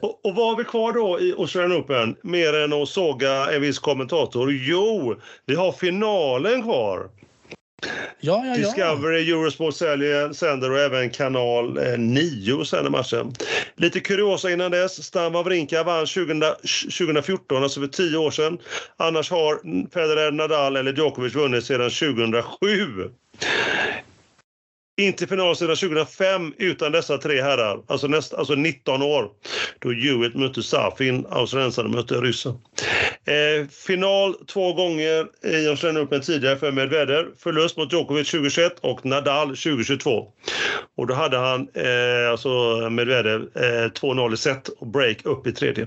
och, 0.00 0.26
och, 0.26 0.34
vad 0.34 0.46
har 0.46 0.56
vi 0.56 0.64
kvar 0.64 0.92
då 0.92 1.20
i 1.20 1.34
Australian 1.38 1.80
Open? 1.80 2.16
Mer 2.22 2.54
än 2.54 2.72
att 2.72 2.88
såga 2.88 3.54
en 3.54 3.62
viss 3.62 3.78
kommentator? 3.78 4.52
Jo, 4.52 5.16
vi 5.46 5.54
har 5.54 5.72
finalen 5.72 6.62
kvar. 6.62 7.08
Ja, 8.20 8.46
ja, 8.46 8.54
Discovery, 8.54 9.30
Eurosport 9.30 9.74
säljer, 9.74 10.32
sänder 10.32 10.70
och 10.70 10.78
även 10.78 11.10
kanal 11.10 11.78
eh, 11.78 11.98
9 11.98 12.64
sänder 12.64 12.90
matchen. 12.90 13.32
Lite 13.76 14.00
kuriosa 14.00 14.50
innan 14.50 14.70
dess. 14.70 15.04
Stan 15.04 15.32
Wawrinka 15.32 15.82
vann 15.82 16.06
20, 16.06 16.54
2014, 16.98 17.62
alltså 17.62 17.80
för 17.80 17.86
tio 17.86 18.16
år 18.18 18.30
sedan. 18.30 18.58
Annars 18.96 19.30
har 19.30 19.60
Federer, 19.90 20.30
Nadal 20.32 20.76
eller 20.76 20.92
Djokovic 20.92 21.34
vunnit 21.34 21.64
sedan 21.64 21.90
2007. 21.90 23.10
Inte 25.00 25.26
final 25.26 25.56
sedan 25.56 25.76
2005 25.76 26.54
utan 26.58 26.92
dessa 26.92 27.18
tre 27.18 27.42
herrar, 27.42 27.80
alltså, 27.86 28.06
näst, 28.06 28.34
alltså 28.34 28.54
19 28.54 29.02
år, 29.02 29.30
då 29.78 29.92
Hewitt 29.92 30.34
mötte 30.34 30.62
Safin, 30.62 31.26
australiensaren 31.30 31.90
mötte 31.90 32.14
ryssen. 32.14 32.58
Eh, 33.28 33.66
final 33.68 34.34
två 34.46 34.72
gånger 34.72 35.26
i 35.44 35.68
Australian 35.68 36.04
Open 36.04 36.20
tidigare 36.20 36.56
för 36.56 36.72
Medvedev. 36.72 37.26
Förlust 37.38 37.76
mot 37.76 37.92
Djokovic 37.92 38.30
2021 38.30 38.78
och 38.80 39.06
Nadal 39.06 39.48
2022. 39.48 40.26
Och 40.96 41.06
då 41.06 41.14
hade 41.14 41.36
han, 41.36 41.68
eh, 41.74 42.30
alltså 42.30 42.48
Medvedev, 42.90 43.40
eh, 43.54 43.92
2-0 43.92 44.34
i 44.34 44.36
set 44.36 44.68
och 44.68 44.86
break 44.86 45.26
upp 45.26 45.46
i 45.46 45.52
tredje. 45.52 45.86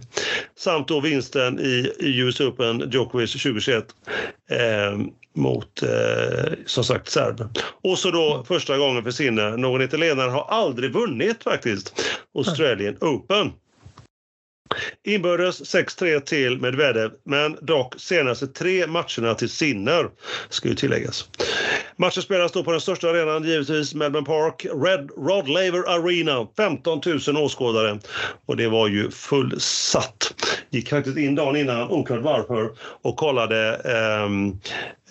Samt 0.57 0.87
då 0.87 0.99
vinsten 0.99 1.59
i, 1.59 1.93
i 1.99 2.19
US 2.19 2.39
Open, 2.41 2.89
Djokovic 2.91 3.31
2021. 3.31 3.85
Eh, 4.51 4.97
mot, 5.35 5.83
eh, 5.83 6.53
som 6.65 6.83
sagt, 6.83 7.09
Serben. 7.09 7.49
Och 7.83 7.99
så 7.99 8.11
då 8.11 8.43
första 8.47 8.77
gången 8.77 9.03
för 9.03 9.11
Sinner. 9.11 9.57
Någon 9.57 9.81
italienare 9.81 10.29
har 10.29 10.45
aldrig 10.49 10.93
vunnit 10.93 11.43
faktiskt 11.43 11.93
Australian 12.35 12.97
Open. 13.01 13.51
Inbördes 15.03 15.75
6-3 15.75 16.19
till 16.19 16.59
Medvedev, 16.61 17.11
men 17.25 17.57
dock 17.61 17.99
senaste 17.99 18.47
tre 18.47 18.87
matcherna 18.87 19.35
till 19.35 19.49
Sinner, 19.49 20.09
ska 20.49 20.69
ju 20.69 20.75
tilläggas. 20.75 21.29
Matchen 21.95 22.23
spelas 22.23 22.51
då 22.51 22.63
på 22.63 22.71
den 22.71 22.81
största 22.81 23.09
arenan, 23.09 23.43
givetvis 23.43 23.93
Melbourne 23.93 24.25
Park, 24.25 24.65
Red 24.65 25.09
Rod 25.17 25.47
Laver 25.47 25.89
Arena, 25.89 26.47
15 26.57 27.01
000 27.27 27.37
åskådare. 27.37 27.99
Och 28.45 28.57
det 28.57 28.67
var 28.67 28.87
ju 28.87 29.11
fullsatt. 29.11 30.33
Gick 30.69 30.89
faktiskt 30.89 31.17
in 31.17 31.35
dagen 31.35 31.55
innan, 31.55 31.91
oklart 31.91 32.21
varför, 32.21 32.69
och 33.01 33.17
kollade, 33.17 33.81
eh, 33.85 34.23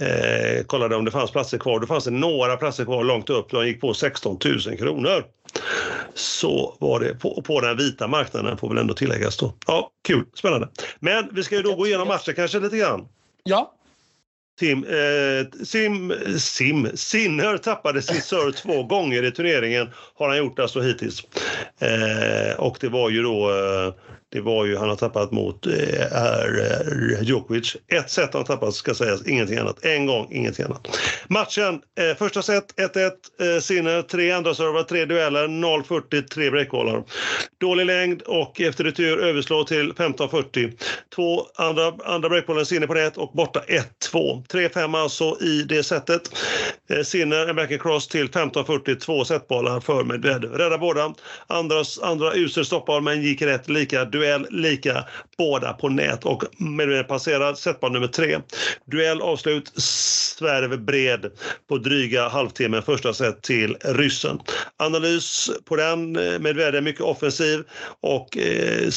eh, 0.08 0.64
kollade 0.64 0.96
om 0.96 1.04
det 1.04 1.10
fanns 1.10 1.30
platser 1.30 1.58
kvar. 1.58 1.80
Det 1.80 1.86
fanns 1.86 2.04
det 2.04 2.10
några 2.10 2.56
platser 2.56 2.84
kvar 2.84 3.04
långt 3.04 3.30
upp. 3.30 3.50
De 3.50 3.66
gick 3.66 3.80
på 3.80 3.94
16 3.94 4.38
000 4.44 4.76
kronor 4.78 5.24
så 6.14 6.76
var 6.80 7.00
det 7.00 7.14
på, 7.14 7.42
på 7.42 7.60
den 7.60 7.76
vita 7.76 8.08
marknaden 8.08 8.58
får 8.58 8.68
väl 8.68 8.78
ändå 8.78 8.94
tilläggas 8.94 9.36
då. 9.36 9.54
Ja, 9.66 9.90
kul, 10.04 10.24
spännande. 10.34 10.68
Men 11.00 11.28
vi 11.32 11.42
ska 11.42 11.56
ju 11.56 11.62
då 11.62 11.74
gå 11.74 11.86
igenom 11.86 12.08
matchen 12.08 12.34
kanske 12.34 12.60
lite 12.60 12.76
grann. 12.76 13.08
Ja. 13.44 13.74
Tim, 14.60 14.84
eh, 14.84 15.64
Sim, 15.64 16.12
Sim, 16.38 16.88
Sinner 16.94 17.56
tappade 17.56 18.02
sin 18.02 18.22
serve 18.22 18.52
två 18.56 18.82
gånger 18.82 19.22
i 19.22 19.30
turneringen 19.30 19.88
har 20.14 20.28
han 20.28 20.38
gjort 20.38 20.58
alltså 20.58 20.80
hittills. 20.80 21.22
Eh, 21.78 22.60
och 22.60 22.76
det 22.80 22.88
var 22.88 23.10
ju 23.10 23.22
då 23.22 23.50
eh, 23.50 23.94
det 24.32 24.40
var 24.40 24.64
ju, 24.64 24.76
han 24.76 24.88
har 24.88 24.96
tappat 24.96 25.32
mot 25.32 25.66
eh, 25.66 25.72
Djokovic. 27.22 27.76
Ett 27.92 28.10
set 28.10 28.32
har 28.32 28.40
han 28.40 28.46
tappat, 28.46 28.74
ska 28.74 28.94
sägas, 28.94 29.26
ingenting 29.26 29.58
annat. 29.58 29.84
En 29.84 30.06
gång, 30.06 30.28
ingenting 30.30 30.64
annat. 30.64 30.98
Matchen, 31.28 31.80
eh, 31.98 32.16
första 32.16 32.42
set 32.42 32.64
1-1, 32.76 33.12
eh, 33.40 33.60
Sinner, 33.60 34.02
tre 34.02 34.32
andra 34.32 34.54
servar, 34.54 34.82
tre 34.82 35.04
dueller, 35.04 35.48
0-40, 35.48 36.22
tre 36.22 36.50
breakbollar. 36.50 37.02
Dålig 37.60 37.86
längd 37.86 38.22
och 38.22 38.60
efter 38.60 38.84
retur 38.84 39.18
överslå 39.18 39.64
till 39.64 39.92
15-40. 39.92 40.72
Två 41.14 41.46
andra, 41.54 41.92
andra 42.04 42.28
breakbollen, 42.28 42.66
Sinner 42.66 42.86
på 42.86 42.94
nät 42.94 43.16
och 43.16 43.32
borta 43.32 43.62
1-2. 43.68 44.44
3-5 44.52 44.96
alltså 44.96 45.36
i 45.40 45.62
det 45.62 45.82
setet. 45.82 46.22
Eh, 46.90 47.02
Sinner 47.02 47.48
en 47.48 47.56
back 47.56 47.82
cross 47.82 48.08
till 48.08 48.28
15-40, 48.28 48.94
två 48.94 49.24
setbollar 49.24 49.80
för 49.80 50.04
Medvedev. 50.04 50.52
Rädda 50.52 50.78
båda. 50.78 51.14
Andras, 51.46 51.98
andra 51.98 52.34
usel 52.34 52.64
stoppboll 52.64 53.02
men 53.02 53.22
gick 53.22 53.42
rätt 53.42 53.68
lika 53.68 54.04
duell 54.20 54.46
lika, 54.50 55.04
båda 55.38 55.72
på 55.72 55.88
nät 55.88 56.24
och 56.24 56.44
Medvedev 56.58 57.02
passerar 57.02 57.54
setman 57.54 57.92
nummer 57.92 58.06
tre. 58.06 58.38
Duell 58.84 59.22
avslut, 59.22 59.72
Sverige 59.76 60.76
bred 60.78 61.30
på 61.68 61.78
dryga 61.78 62.28
halvtimmen 62.28 62.82
första 62.82 63.14
set 63.14 63.42
till 63.42 63.76
ryssen. 63.84 64.38
Analys 64.76 65.50
på 65.64 65.76
den, 65.76 66.16
eh, 66.16 66.38
Medvedev 66.38 66.82
mycket 66.82 67.00
offensiv 67.00 67.64
och, 68.00 68.38
eh, 68.38 68.90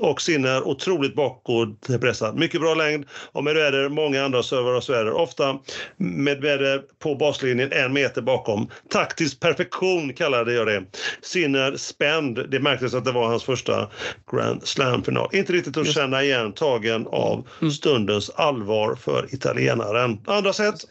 och 0.00 0.22
Sinner 0.22 0.68
otroligt 0.68 1.14
bakåtpressad. 1.14 2.38
Mycket 2.38 2.60
bra 2.60 2.74
längd 2.74 3.04
och 3.32 3.44
Medvedev 3.44 3.90
många 3.90 4.24
andra 4.24 4.42
servar 4.42 4.74
och 4.74 4.84
Sverige. 4.84 5.10
Ofta 5.10 5.58
Medvedev 5.96 6.80
på 6.98 7.14
baslinjen 7.14 7.72
en 7.72 7.92
meter 7.92 8.22
bakom. 8.22 8.68
Taktisk 8.90 9.40
perfektion 9.40 10.14
kallade 10.14 10.52
jag 10.52 10.66
det. 10.66 10.84
Sinner 11.22 11.76
spänd. 11.76 12.50
Det 12.50 12.60
märktes 12.60 12.94
att 12.94 13.04
det 13.04 13.12
var 13.12 13.28
hans 13.28 13.44
första 13.44 13.88
Grand 14.32 14.68
Slam-final. 14.68 15.28
Inte 15.32 15.52
riktigt 15.52 15.76
att 15.76 15.92
känna 15.92 16.22
igen 16.22 16.52
tagen 16.52 17.06
av 17.06 17.48
mm. 17.60 17.72
stundens 17.72 18.30
allvar 18.30 18.94
för 18.94 19.34
italienaren. 19.34 20.20
Andra 20.26 20.52
set. 20.52 20.84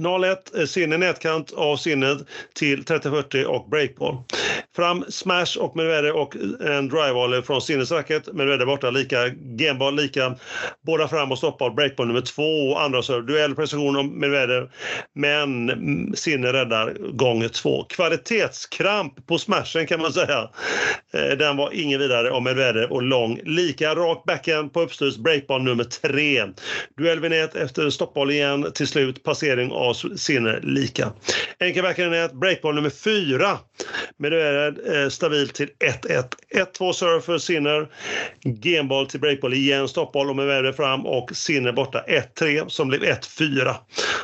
0-1, 0.00 0.66
Sinne 0.66 0.98
nätkant 0.98 1.52
av 1.52 1.76
sinnet 1.76 2.18
till 2.54 2.82
30-40 2.84 3.44
och 3.44 3.68
breakball. 3.68 4.16
Fram 4.76 5.04
smash 5.08 5.58
och 5.58 5.76
Medvedev 5.76 6.14
och 6.14 6.36
en 6.60 6.88
drive 6.88 7.42
från 7.42 7.62
sinnesracket. 7.62 8.32
Medvedev 8.32 8.66
borta 8.66 8.90
lika, 8.90 9.28
gameball 9.28 9.96
lika. 9.96 10.34
Båda 10.86 11.08
fram 11.08 11.32
och 11.32 11.38
stoppar 11.38 11.70
breakball 11.70 12.06
nummer 12.06 12.20
två. 12.20 12.76
Andra 12.76 13.02
serve, 13.02 13.26
duell 13.26 13.54
precision 13.54 13.96
av 13.96 14.04
Medvedev. 14.04 14.68
Men 15.14 15.72
Sinne 16.16 16.52
räddar 16.52 16.94
gånger 17.12 17.48
två. 17.48 17.84
Kvalitetskramp 17.84 19.26
på 19.26 19.38
smashen 19.38 19.86
kan 19.86 20.00
man 20.00 20.12
säga. 20.12 20.48
Eh, 21.14 21.36
den 21.38 21.56
var 21.56 21.70
ingen 21.72 22.00
vidare 22.00 22.30
om 22.30 22.44
Medvedev 22.44 22.90
och 22.90 23.02
lång. 23.02 23.40
Lika 23.44 23.94
rak 23.94 24.24
backhand 24.26 24.72
på 24.72 24.80
uppstuds, 24.80 25.18
breakball 25.18 25.62
nummer 25.62 25.84
tre. 25.84 26.44
Duell 26.96 27.20
vid 27.20 27.30
nät 27.30 27.56
efter 27.56 27.90
stoppboll 27.90 28.30
igen. 28.30 28.72
Till 28.74 28.86
slut 28.86 29.22
passering 29.22 29.72
av 29.72 29.94
Sinne 30.16 30.60
lika. 30.62 31.12
Enkel 31.58 31.82
backhand 31.82 32.14
i 32.14 32.18
nät, 32.18 32.32
breakball 32.32 32.74
nummer 32.74 32.90
fyra. 32.90 33.58
Medvedev 34.18 34.61
Sinner 34.62 35.02
eh, 35.02 35.08
stabilt 35.08 35.54
till 35.54 35.68
1-1. 36.02 36.24
1-2 36.54 36.92
serve 36.92 37.20
för 37.20 37.38
Sinner. 37.38 37.88
Genboll 38.62 39.06
till 39.06 39.20
breakboll 39.20 39.54
igen, 39.54 39.88
stoppboll 39.88 40.30
och 40.30 40.36
med 40.36 40.74
fram 40.74 41.06
och 41.06 41.36
Sinner 41.36 41.72
borta 41.72 42.04
1-3 42.38 42.68
som 42.68 42.88
blev 42.88 43.02
1-4. 43.02 43.74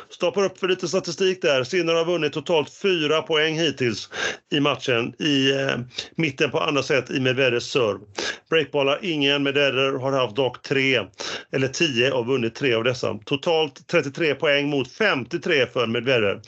Stoppar 0.09 0.43
upp 0.43 0.59
för 0.59 0.67
lite 0.67 0.87
statistik 0.87 1.41
där. 1.41 1.63
Sinner 1.63 1.93
har 1.93 2.05
vunnit 2.05 2.33
totalt 2.33 2.73
4 2.81 3.21
poäng 3.21 3.59
hittills 3.59 4.09
i 4.51 4.59
matchen 4.59 5.13
i 5.19 5.51
eh, 5.51 5.77
mitten 6.15 6.51
på 6.51 6.59
andra 6.59 6.83
set 6.83 7.11
i 7.11 7.19
Medvedevs 7.19 7.71
serve. 7.71 7.99
Breakbollar 8.49 8.99
ingen, 9.01 9.43
Medvedev 9.43 9.99
har 9.99 10.11
haft 10.11 10.35
dock 10.35 10.61
tre, 10.61 10.99
eller 11.51 11.67
tio, 11.67 12.11
och 12.11 12.25
vunnit 12.25 12.55
tre 12.55 12.73
av 12.73 12.83
dessa. 12.83 13.19
Totalt 13.25 13.87
33 13.87 14.35
poäng 14.35 14.69
mot 14.69 14.91
53 14.91 15.65
för 15.65 15.87
Medvedev. 15.87 16.39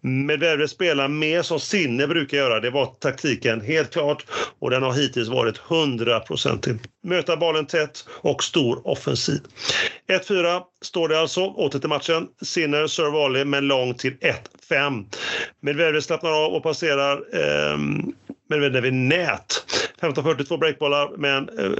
Medvedev 0.00 0.66
spelar 0.66 1.08
mer 1.08 1.42
som 1.42 1.60
Sinner 1.60 2.06
brukar 2.06 2.36
göra. 2.36 2.60
Det 2.60 2.70
var 2.70 2.86
weekend, 3.38 3.62
helt 3.62 3.92
klart 3.92 4.24
och 4.58 4.70
den 4.70 4.82
har 4.82 4.92
hittills 4.92 5.28
varit 5.28 5.58
100-procentig. 5.58 6.78
Möta 7.02 7.36
bollen 7.36 7.66
tätt 7.66 8.04
och 8.08 8.44
stor 8.44 8.88
offensiv. 8.88 9.40
1-4 10.08 10.60
står 10.82 11.08
det 11.08 11.20
alltså. 11.20 11.40
Åter 11.40 11.78
till 11.78 11.88
matchen. 11.88 12.28
Sinner 12.42 12.86
serve 12.86 13.10
volley 13.10 13.44
men 13.44 13.66
lång 13.66 13.94
till 13.94 14.16
1-5. 14.70 15.04
Medvedev 15.60 16.00
slappnar 16.00 16.30
av 16.30 16.52
och 16.52 16.62
passerar 16.62 17.16
eh, 17.16 17.78
Medvedev 18.48 18.86
i 18.86 18.90
nät. 18.90 19.64
15.42 20.00 20.58
breakbollar, 20.58 21.16
men 21.16 21.48
eh, 21.58 21.70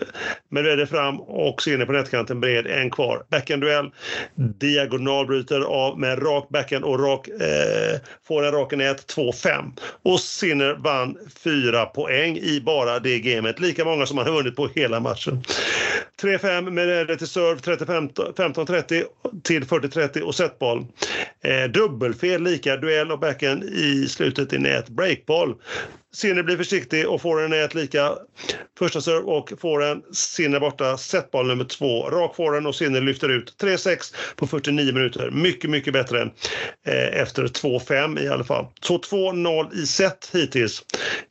Medvedev 0.49 0.87
fram 0.87 1.21
och 1.21 1.63
Sinner 1.63 1.87
på 1.87 1.93
nätkanten 1.93 2.41
bred, 2.41 2.67
en 2.67 2.91
kvar. 2.91 3.23
Backhand-duell, 3.31 3.91
diagonalbryter 4.35 5.61
av 5.61 5.99
med 5.99 6.23
rak 6.23 6.49
backhand 6.49 6.85
och 6.85 7.01
rak, 7.01 7.29
eh, 7.29 8.01
får 8.29 8.47
en 8.47 8.53
rak 8.53 8.73
i 8.73 8.77
nät, 8.77 9.07
2-5. 9.17 9.73
Och 10.05 10.21
Sinner 10.21 10.75
vann 10.75 11.19
fyra 11.45 11.87
poäng 11.87 12.37
i 12.37 12.61
bara 12.61 12.99
det 12.99 13.19
gamet, 13.19 13.61
lika 13.61 13.85
många 13.85 14.07
som 14.07 14.19
han 14.19 14.27
har 14.27 14.35
vunnit 14.35 14.57
på 14.57 14.69
hela 14.75 15.01
matchen. 15.01 15.43
3-5 16.23 16.71
Medvedev 16.71 17.17
till 17.17 17.27
serve, 17.27 17.61
15-30 17.61 19.05
till 19.43 19.65
40-30 19.65 20.21
och 20.21 20.35
setboll. 20.35 20.87
Eh, 21.45 21.71
dubbelfel, 21.71 22.43
lika 22.43 22.77
duell 22.77 23.13
och 23.13 23.19
backhand 23.19 23.65
i 23.65 24.09
slutet 24.09 24.53
i 24.53 24.59
nät, 24.59 24.89
breakboll. 24.89 25.55
Sinner 26.15 26.43
blir 26.43 26.57
försiktig 26.57 27.09
och 27.09 27.23
får 27.23 27.43
en 27.43 27.53
ett 27.53 27.75
lika. 27.75 28.13
Första 28.79 29.01
serve 29.01 29.23
och 29.23 29.53
får 29.61 29.85
en. 29.85 30.03
Sinner 30.13 30.61
borta. 30.61 30.97
Setboll 30.97 31.47
nummer 31.47 31.65
två. 31.65 32.11
Rak 32.11 32.37
får 32.37 32.53
den 32.53 32.67
och 32.67 32.75
Sinner 32.75 33.01
lyfter 33.01 33.29
ut. 33.29 33.55
3-6 33.63 34.15
på 34.37 34.47
49 34.47 34.93
minuter. 34.95 35.31
Mycket, 35.31 35.71
mycket 35.71 35.93
bättre 35.93 36.23
eh, 36.87 37.21
efter 37.21 37.43
2-5 37.43 38.21
i 38.21 38.29
alla 38.29 38.45
fall. 38.45 38.67
Så 38.81 38.99
2-0 38.99 39.75
i 39.75 39.87
set 39.87 40.31
hittills 40.33 40.85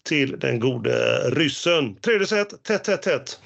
till 0.03 0.39
den 0.39 0.59
gode 0.59 1.19
ryssen. 1.29 1.95
Tredje 1.95 2.27
set, 2.27 2.63
tätt, 2.63 2.83
tätt, 2.83 3.01
tätt. 3.01 3.39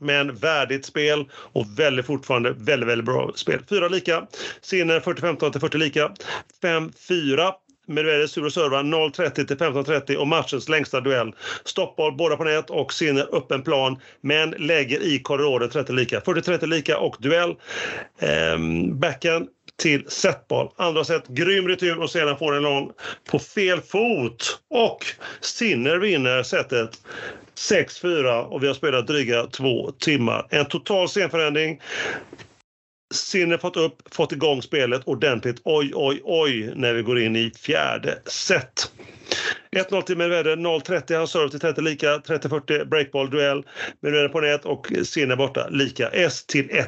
Men 0.00 0.34
värdigt 0.34 0.84
spel 0.84 1.30
och 1.34 1.66
väldigt 1.78 2.06
fortfarande 2.06 2.52
väldigt, 2.52 2.88
väldigt 2.88 3.06
bra 3.06 3.32
spel. 3.34 3.62
Fyra 3.68 3.88
lika. 3.88 4.26
Sinner 4.60 5.00
40-15 5.00 5.52
till 5.52 5.60
40 5.60 5.78
lika. 5.78 6.12
5-4 6.62 7.52
Medvedev 7.86 8.26
sur 8.26 8.44
och 8.44 8.52
servar 8.52 8.82
0-30 8.82 9.46
till 9.46 9.56
15-30 9.56 10.16
och 10.16 10.28
matchens 10.28 10.68
längsta 10.68 11.00
duell. 11.00 11.32
Stoppboll 11.64 12.16
båda 12.16 12.36
på 12.36 12.44
nät 12.44 12.70
och 12.70 12.92
Sinner 12.92 13.36
öppen 13.36 13.62
plan 13.62 13.98
men 14.20 14.50
lägger 14.50 15.02
i 15.02 15.18
korridoren 15.18 15.70
30 15.70 15.92
lika. 15.92 16.20
40-30 16.20 16.66
lika 16.66 16.98
och 16.98 17.16
duell. 17.18 17.54
Ehm, 18.18 18.98
backhand 19.00 19.48
till 19.76 20.04
setboll. 20.08 20.68
Andra 20.76 21.04
set, 21.04 21.28
grym 21.28 21.68
retur 21.68 21.98
och 21.98 22.10
sedan 22.10 22.38
får 22.38 22.56
en 22.56 22.62
lång 22.62 22.90
på 23.30 23.38
fel 23.38 23.80
fot. 23.80 24.60
Och 24.70 25.06
Sinner 25.40 25.98
vinner 25.98 26.42
setet 26.42 26.90
6-4 27.54 28.42
och 28.42 28.62
vi 28.62 28.66
har 28.66 28.74
spelat 28.74 29.06
dryga 29.06 29.46
två 29.46 29.90
timmar. 29.90 30.46
En 30.50 30.66
total 30.66 31.08
scenförändring. 31.08 31.80
Sinner 33.12 33.58
fått 33.58 33.76
upp, 33.76 34.14
fått 34.14 34.32
igång 34.32 34.62
spelet 34.62 35.02
ordentligt. 35.04 35.60
Oj, 35.64 35.92
oj, 35.94 36.20
oj 36.24 36.72
när 36.76 36.94
vi 36.94 37.02
går 37.02 37.18
in 37.18 37.36
i 37.36 37.50
fjärde 37.50 38.18
set. 38.26 38.92
1-0 39.76 40.02
till 40.02 40.16
Medvedev, 40.16 40.58
0-30 40.58 41.16
han 41.16 41.28
serve 41.28 41.50
till 41.50 41.60
30 41.60 41.80
lika, 41.80 42.18
30-40 42.18 42.84
breakball 42.84 43.30
duell. 43.30 43.66
Medvedev 44.00 44.28
på 44.28 44.40
nät 44.40 44.64
och 44.64 44.92
Sinner 45.04 45.36
borta 45.36 45.68
lika. 45.68 46.08
S 46.08 46.46
till 46.46 46.68
1-1. 46.68 46.86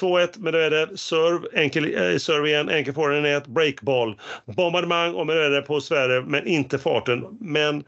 2-1 0.00 0.38
Medvedev, 0.38 0.96
serve, 0.96 1.60
enkel 1.60 1.84
eh, 1.84 2.18
serve 2.18 2.48
igen, 2.48 2.68
enkel 2.68 2.94
forehand 2.94 3.26
i 3.26 3.30
nät, 3.30 3.46
breakball. 3.46 4.16
Bombardemang 4.56 5.14
och 5.14 5.26
Medvedev 5.26 5.62
på 5.62 5.80
Sverige 5.80 6.20
men 6.20 6.46
inte 6.46 6.78
farten. 6.78 7.24
Men 7.40 7.84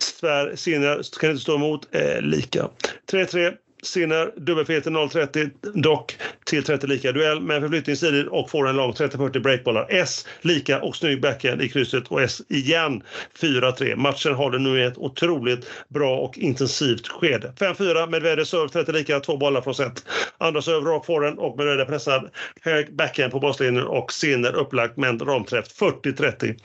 Svär, 0.00 0.56
Sinner 0.56 1.18
kan 1.20 1.30
inte 1.30 1.42
stå 1.42 1.54
emot, 1.54 1.94
eh, 1.94 2.20
lika. 2.20 2.68
3-3 3.12 3.54
Sinner 3.82 4.32
dubbelfel 4.36 4.82
till 4.82 4.92
0-30 4.92 5.50
dock 5.74 6.16
till 6.44 6.64
30 6.64 6.86
lika 6.86 7.12
duell 7.12 7.40
med 7.40 7.60
förflyttningstid 7.60 8.26
och 8.26 8.50
får 8.50 8.68
en 8.68 8.76
lång 8.76 8.92
30-40 8.92 9.38
breakbollar. 9.40 9.86
S 9.90 10.26
lika 10.40 10.82
och 10.82 10.96
snygg 10.96 11.20
backhand 11.20 11.62
i 11.62 11.68
krysset 11.68 12.08
och 12.08 12.22
S 12.22 12.42
igen 12.48 13.02
4-3. 13.40 13.96
Matchen 13.96 14.34
håller 14.34 14.58
nu 14.58 14.80
i 14.80 14.84
ett 14.84 14.98
otroligt 14.98 15.66
bra 15.88 16.16
och 16.16 16.38
intensivt 16.38 17.08
skede. 17.08 17.52
5-4 17.58 18.10
Medvedev 18.10 18.44
serve 18.44 18.68
30 18.68 18.92
lika, 18.92 19.20
två 19.20 19.36
bollar 19.36 19.60
från 19.62 19.74
set. 19.74 20.04
Andra 20.38 20.62
serve 20.62 20.90
rak 20.90 21.06
forehand 21.06 21.38
och 21.38 21.58
Medvedev 21.58 21.84
pressad 21.84 22.30
hög 22.62 22.96
backhand 22.96 23.32
på 23.32 23.40
baslinjen 23.40 23.86
och 23.86 24.12
Sinner 24.12 24.54
upplagt 24.54 24.96
med 24.96 25.10
en 25.10 25.18
ramträff 25.18 25.66
40-30. 25.80 26.56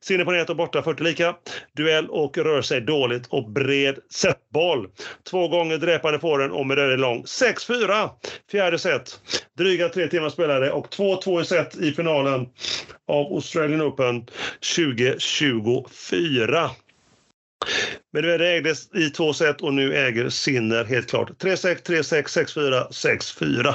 Sinner 0.00 0.24
på 0.24 0.30
nät 0.30 0.50
och 0.50 0.56
borta 0.56 0.82
40 0.82 1.02
lika. 1.02 1.34
Duell 1.76 2.10
och 2.10 2.38
rör 2.38 2.62
sig 2.62 2.80
dåligt 2.80 3.26
och 3.28 3.50
bred 3.50 3.98
setboll. 4.10 4.88
Två 5.30 5.48
gånger 5.48 5.78
dräpande 5.78 6.18
forehand 6.18 6.52
kommer 6.64 6.76
där 6.76 6.88
det 6.88 6.96
lång. 6.96 7.22
6-4, 7.22 8.10
fjärde 8.50 8.78
set. 8.78 9.20
Dryga 9.58 9.88
tre 9.88 10.08
timmar 10.08 10.30
spelade 10.30 10.70
och 10.70 10.88
2-2 10.88 11.42
i 11.42 11.44
set 11.44 11.76
i 11.76 11.92
finalen 11.92 12.48
av 13.08 13.34
Australian 13.34 13.82
Open 13.82 14.26
2024. 14.76 16.70
Men 18.12 18.22
nu 18.22 18.32
är 18.32 18.38
det 18.38 18.48
ägdes 18.48 18.94
i 18.94 19.10
två 19.10 19.32
set 19.32 19.60
och 19.60 19.74
nu 19.74 19.96
äger 19.96 20.28
Sinner 20.28 20.84
helt 20.84 21.10
klart 21.10 21.30
3-6, 21.42 21.82
3-6, 21.82 22.22
6-4, 22.44 22.88
6-4. 22.88 23.74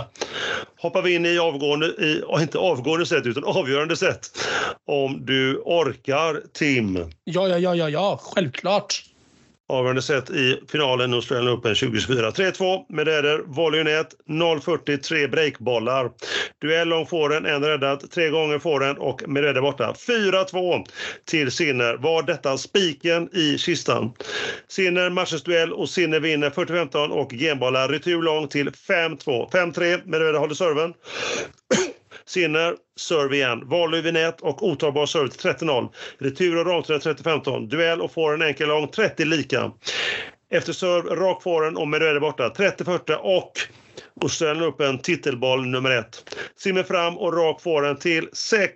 Hoppar 0.77 1.01
vi 1.01 1.15
in 1.15 1.25
i 1.25 1.39
avgående, 1.39 1.87
i, 1.87 2.23
inte 2.39 2.57
avgående 2.57 3.05
set 3.05 3.25
utan 3.25 3.43
avgörande 3.43 3.95
set. 3.95 4.29
Om 4.85 5.25
du 5.25 5.57
orkar 5.57 6.41
Tim. 6.53 6.95
Ja, 7.23 7.47
ja, 7.47 7.57
ja, 7.57 7.75
ja, 7.75 7.89
ja, 7.89 8.19
självklart 8.21 9.03
avgörande 9.70 10.01
set 10.01 10.30
i 10.30 10.59
finalen 10.72 11.13
Australian 11.13 11.53
Open 11.53 11.76
2024. 11.76 12.30
3-2 12.30 12.86
med 12.89 13.07
Eder, 13.07 13.41
volley 13.45 13.84
nät, 13.84 14.15
0-40, 14.28 14.97
tre 14.97 15.28
breakbollar. 15.28 16.11
Duell 16.61 16.88
lång 16.88 17.05
fåren, 17.05 17.45
en 17.45 17.63
räddad, 17.63 18.11
tre 18.11 18.30
gånger 18.30 18.59
fåren 18.59 18.97
och 18.97 19.22
med 19.28 19.45
Eder 19.45 19.61
borta. 19.61 19.93
4-2 20.07 20.86
till 21.26 21.51
Sinner. 21.51 21.97
Var 21.97 22.24
detta 22.24 22.57
spiken 22.57 23.30
i 23.36 23.57
kistan? 23.57 24.13
Sinner 24.67 25.09
matchens 25.09 25.43
duell 25.43 25.74
och 25.74 25.89
Sinner 25.89 26.20
vinner 26.20 26.49
40-15 26.49 27.09
och 27.09 27.32
genbollar 27.32 27.88
retur 27.88 28.22
lång 28.22 28.47
till 28.47 28.70
5-2. 28.70 29.51
5-3 29.51 30.01
med 30.05 30.22
Eder 30.22 30.39
håller 30.39 30.55
serven. 30.55 30.93
Sinner, 32.30 32.75
serve 32.99 33.36
igen. 33.36 33.67
Volley 33.67 34.01
vid 34.01 34.13
nät 34.13 34.41
och 34.41 34.63
otagbar 34.63 35.05
serve 35.05 35.30
till 35.30 35.49
30-0. 35.49 35.89
Retur 36.17 36.57
och 36.57 36.65
ramträ 36.65 36.97
30-15. 36.97 37.67
Duell 37.67 38.01
och 38.01 38.11
får 38.11 38.34
en 38.34 38.41
enkel 38.41 38.67
lång 38.67 38.88
30 38.88 39.25
lika. 39.25 39.71
Efter 40.51 40.73
serve, 40.73 41.15
rak 41.15 41.43
fåren 41.43 41.77
och 41.77 41.88
med 41.88 42.01
är 42.01 42.19
borta. 42.19 42.49
30-40 42.49 43.13
och 43.13 43.51
och 44.21 44.32
ställer 44.32 44.65
upp 44.65 44.82
en 44.82 44.99
titelboll 44.99 45.65
nummer 45.65 45.91
ett. 45.91 46.36
Simmer 46.55 46.84
fram 46.84 47.17
och 47.17 47.34
rak 47.34 47.61
fåren 47.61 47.97
till 47.97 48.30
6-3. 48.30 48.67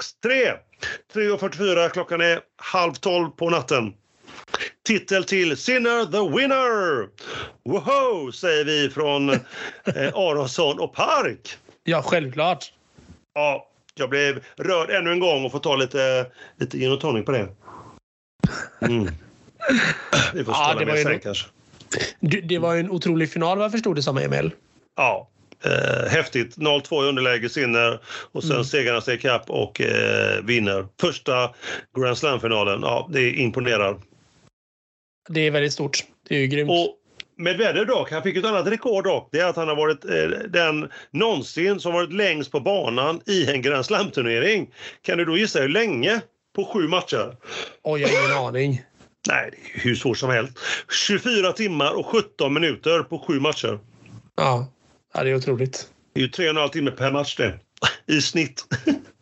3.44, 1.13 1.89
klockan 1.89 2.21
är 2.21 2.39
halv 2.57 2.93
tolv 2.93 3.29
på 3.29 3.49
natten. 3.49 3.93
Titel 4.87 5.23
till 5.23 5.57
Sinner 5.57 6.05
the 6.05 6.37
winner! 6.37 7.09
Woho, 7.65 8.31
säger 8.31 8.65
vi 8.65 8.89
från 8.89 9.29
eh, 9.29 9.39
Aronsson 10.13 10.79
och 10.79 10.93
Park. 10.93 11.57
Ja, 11.83 12.01
självklart. 12.01 12.73
Ja, 13.33 13.69
jag 13.95 14.09
blev 14.09 14.43
rörd 14.55 14.89
ännu 14.89 15.11
en 15.11 15.19
gång 15.19 15.45
och 15.45 15.51
får 15.51 15.59
ta 15.59 15.75
lite, 15.75 16.25
lite 16.57 16.77
gin 16.77 16.91
och 16.91 16.99
tonic 16.99 17.25
på 17.25 17.31
det. 17.31 17.47
Mm. 18.81 19.07
Vi 20.33 20.43
får 20.43 20.53
ja, 20.53 20.75
det 20.79 20.85
var 20.85 20.95
sen 20.95 21.19
kanske. 21.19 21.47
Det 22.43 22.57
var 22.57 22.75
en 22.75 22.89
otrolig 22.89 23.29
final 23.31 23.57
vad 23.57 23.65
jag 23.65 23.71
förstod 23.71 23.95
det 23.95 24.01
som, 24.01 24.17
Emil. 24.17 24.51
Ja, 24.95 25.29
eh, 25.63 26.09
häftigt. 26.09 26.57
0-2 26.57 27.05
i 27.05 27.09
underläge, 27.09 27.49
Sinner 27.49 27.99
och 28.31 28.43
sen 28.43 28.51
mm. 28.51 28.63
segrarna 28.63 29.01
sig 29.01 29.15
ikapp 29.15 29.49
och 29.49 29.81
eh, 29.81 30.43
vinner. 30.43 30.87
Första 31.01 31.53
Grand 31.97 32.17
Slam-finalen. 32.17 32.81
Ja, 32.81 33.09
det 33.11 33.31
imponerar. 33.31 33.97
Det 35.29 35.39
är 35.39 35.51
väldigt 35.51 35.73
stort. 35.73 36.03
Det 36.27 36.35
är 36.35 36.39
ju 36.39 36.47
grymt. 36.47 36.69
Och 36.69 36.97
Medvedev 37.37 37.85
dock, 37.85 38.11
han 38.11 38.23
fick 38.23 38.37
ett 38.37 38.45
annat 38.45 38.67
rekord 38.67 39.03
dock. 39.03 39.29
Det 39.31 39.39
är 39.39 39.45
att 39.45 39.55
han 39.55 39.67
har 39.67 39.75
varit 39.75 40.05
eh, 40.05 40.49
den 40.49 40.89
någonsin 41.11 41.79
som 41.79 41.93
varit 41.93 42.13
längst 42.13 42.51
på 42.51 42.59
banan 42.59 43.21
i 43.25 43.51
en 43.51 43.61
Grand 43.61 43.85
Slam-turnering. 43.85 44.73
Kan 45.01 45.17
du 45.17 45.25
då 45.25 45.37
gissa 45.37 45.59
hur 45.59 45.69
länge? 45.69 46.21
På 46.55 46.65
sju 46.65 46.87
matcher. 46.87 47.35
Oj, 47.83 48.01
jag 48.01 48.09
har 48.09 48.25
ingen 48.25 48.37
aning. 48.37 48.81
Nej, 49.27 49.49
det 49.51 49.79
är 49.79 49.83
hur 49.83 49.95
svårt 49.95 50.17
som 50.17 50.29
helst. 50.29 50.53
24 51.07 51.51
timmar 51.51 51.99
och 51.99 52.05
17 52.05 52.53
minuter 52.53 53.03
på 53.03 53.19
sju 53.19 53.39
matcher. 53.39 53.79
Ja, 54.35 54.67
ja 55.13 55.23
det 55.23 55.29
är 55.29 55.35
otroligt. 55.35 55.87
Det 56.13 56.19
är 56.19 56.23
ju 56.23 56.29
tre 56.29 56.45
och 56.45 56.49
en 56.49 56.57
halv 56.57 56.69
timme 56.69 56.91
per 56.91 57.11
match 57.11 57.35
det, 57.35 57.59
i 58.07 58.21
snitt. 58.21 58.65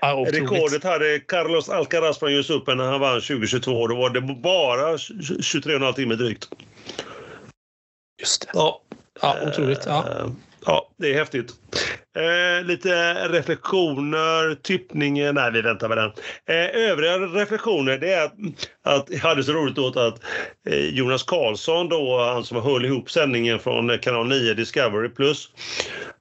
Ja. 0.00 0.26
Rekordet 0.28 0.84
hade 0.84 1.20
Carlos 1.20 1.68
Alcaraz 1.68 2.18
från 2.18 2.32
US 2.32 2.50
Open 2.50 2.76
när 2.76 2.84
han 2.84 3.00
vann 3.00 3.20
2022. 3.20 3.86
Då 3.86 3.96
var 3.96 4.10
det 4.10 4.20
bara 4.20 4.96
23,5 4.96 5.92
timmar 5.92 6.14
drygt. 6.14 6.48
Just 8.20 8.40
det. 8.40 8.48
Ja. 8.54 8.82
Ja, 9.22 9.36
otroligt. 9.46 9.82
Ja. 9.86 10.08
Eh, 10.08 10.26
Ja, 10.66 10.88
det 10.96 11.10
är 11.12 11.14
häftigt. 11.14 11.52
Eh, 12.16 12.66
lite 12.66 13.14
reflektioner, 13.28 14.54
tippningen. 14.54 15.34
Nej, 15.34 15.52
vi 15.52 15.62
väntar 15.62 15.88
med 15.88 15.98
den. 15.98 16.12
Eh, 16.48 16.90
övriga 16.90 17.18
reflektioner 17.18 17.98
det 17.98 18.12
är 18.12 18.24
att, 18.24 18.34
att 18.82 19.10
jag 19.10 19.18
hade 19.18 19.44
så 19.44 19.52
roligt 19.52 19.78
åt 19.78 19.96
att 19.96 20.20
eh, 20.68 20.78
Jonas 20.78 21.22
Karlsson, 21.22 21.88
då, 21.88 22.18
han 22.18 22.44
som 22.44 22.62
höll 22.62 22.84
ihop 22.84 23.10
sändningen 23.10 23.58
från 23.58 23.98
kanal 23.98 24.26
9 24.28 24.54
Discovery 24.54 25.08
Plus, 25.08 25.50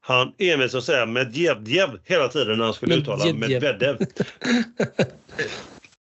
han 0.02 0.34
envisades 0.38 0.76
att 0.76 0.84
säga 0.84 1.06
Medvedev 1.06 1.90
hela 2.04 2.28
tiden 2.28 2.58
när 2.58 2.66
han 2.66 2.74
skulle 2.74 2.96
uttala 2.96 3.26
Medvedev. 3.26 3.62
Medvedev. 3.62 3.98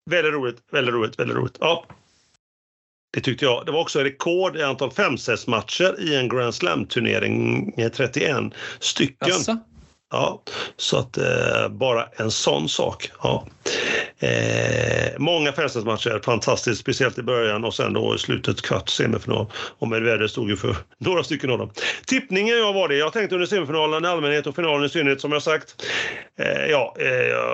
väldigt 0.09 0.33
roligt, 0.33 0.57
väldigt 0.71 0.93
roligt, 0.95 1.19
väldigt 1.19 1.37
roligt. 1.37 1.57
Ja. 1.59 1.85
Det 3.15 3.21
tyckte 3.21 3.45
jag. 3.45 3.65
Det 3.65 3.71
var 3.71 3.81
också 3.81 3.99
rekord 3.99 4.57
i 4.57 4.63
antal 4.63 4.91
femsetsmatcher 4.91 5.95
i 5.99 6.15
en 6.15 6.29
Grand 6.29 6.55
Slam-turnering, 6.55 7.73
eh, 7.77 7.91
31 7.91 8.53
stycken. 8.79 9.29
Jaså? 9.29 9.57
Ja, 10.11 10.41
så 10.77 10.97
att 10.97 11.17
eh, 11.17 11.69
bara 11.69 12.05
en 12.15 12.31
sån 12.31 12.69
sak. 12.69 13.11
Ja. 13.23 13.47
Eh, 14.19 15.11
många 15.17 15.51
femsetsmatcher, 15.51 16.21
fantastiskt, 16.25 16.81
speciellt 16.81 17.17
i 17.17 17.23
början 17.23 17.63
och 17.63 17.73
sen 17.73 17.93
då 17.93 18.15
i 18.15 18.17
slutet 18.17 18.61
kvart 18.61 18.89
semifinal. 18.89 19.45
Och 19.79 19.87
Medvedev 19.87 20.27
stod 20.27 20.49
ju 20.49 20.57
för 20.57 20.75
några 20.99 21.23
stycken 21.23 21.49
av 21.49 21.57
dem. 21.57 21.71
Tippningen 22.07 22.57
jag 22.57 22.73
var 22.73 22.87
det. 22.87 22.95
Jag 22.95 23.13
tänkte 23.13 23.35
under 23.35 23.47
semifinalen 23.47 24.05
i 24.05 24.07
allmänhet 24.07 24.47
och 24.47 24.55
finalen 24.55 24.85
i 24.85 24.89
synnerhet 24.89 25.21
som 25.21 25.31
jag 25.31 25.43
sagt. 25.43 25.85
Eh, 26.39 26.65
ja, 26.65 26.95
eh, 26.99 27.07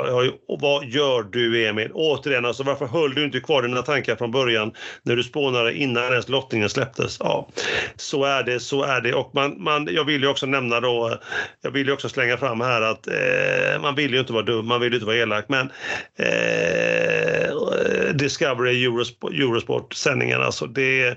jag 0.07 0.32
vad 0.59 0.86
gör 0.86 1.24
du 1.24 1.68
Emil? 1.68 1.91
Återigen, 1.93 2.45
alltså 2.45 2.64
varför 2.64 2.86
höll 2.86 3.14
du 3.14 3.24
inte 3.24 3.39
kvar 3.39 3.62
dina 3.62 3.82
tankar 3.82 4.16
från 4.16 4.32
början 4.32 4.74
när 5.03 5.16
du 5.16 5.24
spånade 5.24 5.74
innan 5.74 6.03
ens 6.03 6.30
lottningen 6.30 6.70
släpptes? 6.70 7.18
Ja, 7.20 7.47
så 7.95 8.24
är 8.24 8.43
det, 8.43 8.59
så 8.59 8.84
är 8.84 9.01
det. 9.01 9.14
Och 9.14 9.32
man, 9.34 9.64
man, 9.64 9.88
jag 9.91 10.03
vill 10.03 10.22
ju 10.22 10.28
också 10.28 10.45
nämna 10.45 10.80
då, 10.80 11.20
jag 11.62 11.72
vill 11.72 11.88
ju 11.88 11.93
också 11.93 12.09
slänga 12.09 12.38
fram 12.38 12.62
här 12.62 12.82
att 12.82 13.07
eh, 13.07 13.82
man 13.82 13.95
vill 13.95 14.14
ju 14.14 14.20
inte 14.20 14.34
vara 14.34 14.43
dum, 14.43 14.68
man 14.68 14.82
vill 14.82 14.91
ju 14.91 14.95
inte 14.95 15.05
vara 15.05 15.18
elak, 15.18 15.45
men 15.47 15.72
eh, 16.20 16.51
Eh, 16.52 18.14
Discovery 18.14 18.86
Eurosport, 18.86 19.34
Eurosport-sändningen, 19.34 20.41
alltså 20.41 20.68
det, 20.68 21.08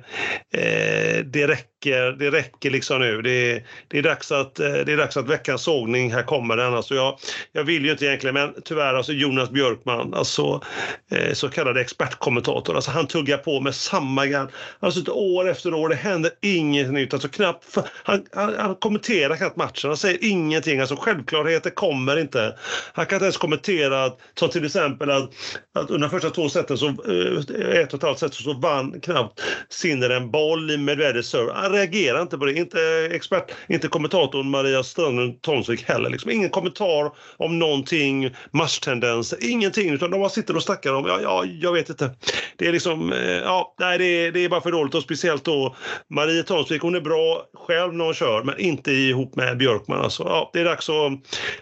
eh, 0.55 1.25
det 1.25 1.47
räcker, 1.47 1.74
det 1.91 2.31
räcker 2.31 2.71
liksom 2.71 3.01
nu. 3.01 3.23
Det, 3.23 3.63
det, 3.89 3.99
är 3.99 4.03
dags 4.03 4.33
att, 4.33 4.61
eh, 4.61 4.73
det 4.73 4.93
är 4.93 4.97
dags 4.97 5.17
att 5.17 5.29
veckans 5.29 5.63
sågning, 5.63 6.13
här 6.13 6.23
kommer 6.23 6.57
den. 6.57 6.75
Alltså 6.75 6.95
jag, 6.95 7.19
jag 7.53 7.65
vill 7.65 7.85
ju 7.85 7.91
inte 7.91 8.07
egentligen, 8.07 8.35
men 8.35 8.55
tyvärr 8.65 8.95
alltså 8.95 9.13
Jonas 9.13 9.51
Björkman, 9.51 10.15
alltså 10.15 10.63
eh, 11.11 11.33
så 11.33 11.49
kallad 11.49 11.77
expertkommentator, 11.77 12.77
alltså 12.77 12.91
han 12.91 13.07
tuggar 13.07 13.37
på 13.37 13.61
med 13.61 13.75
samma 13.75 14.27
grann. 14.27 14.49
Alltså 14.81 15.13
år 15.13 15.49
efter 15.51 15.75
år, 15.75 15.89
det 15.89 15.95
händer 15.95 16.31
inget 16.43 16.93
nytt. 16.93 17.13
Alltså 17.13 17.29
knappt, 17.29 17.79
han, 18.05 18.27
han, 18.33 18.55
han 18.59 18.75
kommenterar 18.75 19.37
knappt 19.37 19.57
matchen, 19.57 19.91
han 19.91 19.97
säger 19.97 20.19
ingenting. 20.23 20.81
Alltså 20.81 20.97
självklarheter 20.97 21.71
kommer 21.71 22.21
inte. 22.21 22.57
Han 22.93 23.07
kan 23.07 23.17
inte 23.17 23.25
ens 23.25 23.37
kommentera, 23.37 24.13
som 24.39 24.49
till 24.49 24.65
exempel 24.65 25.11
att, 25.11 25.31
att 25.75 25.91
under 25.91 26.09
de 26.09 26.11
första 26.11 26.31
två 26.31 26.49
seten, 26.49 26.79
så, 26.79 26.87
eh, 26.87 27.81
ett 27.81 27.93
och 27.93 27.99
ett 27.99 28.03
halvt 28.03 28.19
set, 28.19 28.35
så 28.35 28.53
vann 28.53 29.01
knappt 29.01 29.41
Sinner 29.69 30.11
en 30.11 30.31
boll 30.31 30.71
i 30.71 30.77
Medvedevs 30.77 31.29
serve. 31.29 31.53
Han 31.75 31.81
reagerar 31.81 32.23
inte 32.23 32.39
på 32.39 32.45
det. 32.45 32.53
Inte 32.53 33.09
expert, 33.13 33.53
inte 33.69 33.89
kommentatorn 33.89 34.51
Maria 34.51 34.83
Strömlund 34.83 35.43
Tonsvik 35.43 35.89
heller. 35.89 36.11
Liksom. 36.11 36.31
Ingen 36.31 36.51
kommentar 36.51 37.13
om 37.37 37.59
någonting, 37.59 38.31
matchtendenser, 38.51 39.39
ingenting. 39.43 39.91
Utan 39.91 40.11
de 40.11 40.21
bara 40.21 40.29
sitter 40.29 40.57
och 40.57 40.63
snackar 40.63 40.93
om, 40.93 41.07
ja, 41.07 41.21
ja, 41.23 41.45
jag 41.45 41.73
vet 41.73 41.89
inte. 41.89 42.11
Det 42.57 42.67
är 42.67 42.73
liksom, 42.73 43.13
eh, 43.13 43.19
ja, 43.21 43.75
nej, 43.79 43.99
det 43.99 44.05
är, 44.05 44.33
det 44.33 44.41
är 44.41 44.49
bara 44.49 44.61
för 44.61 44.73
dåligt 44.73 44.95
och 44.95 45.03
speciellt 45.03 45.45
då 45.45 45.77
Maria 46.11 46.43
Tomsvik, 46.43 46.83
hon 46.83 46.95
är 46.95 47.01
bra 47.01 47.45
själv 47.67 47.95
när 47.95 48.05
hon 48.05 48.15
kör, 48.15 48.43
men 48.43 48.61
inte 48.61 48.93
ihop 48.93 49.37
med 49.37 49.59
Björkman. 49.59 50.01
Alltså, 50.01 50.23
ja, 50.23 50.51
det, 50.53 50.61
är 50.61 50.65
dags 50.65 50.89
att, 50.89 51.13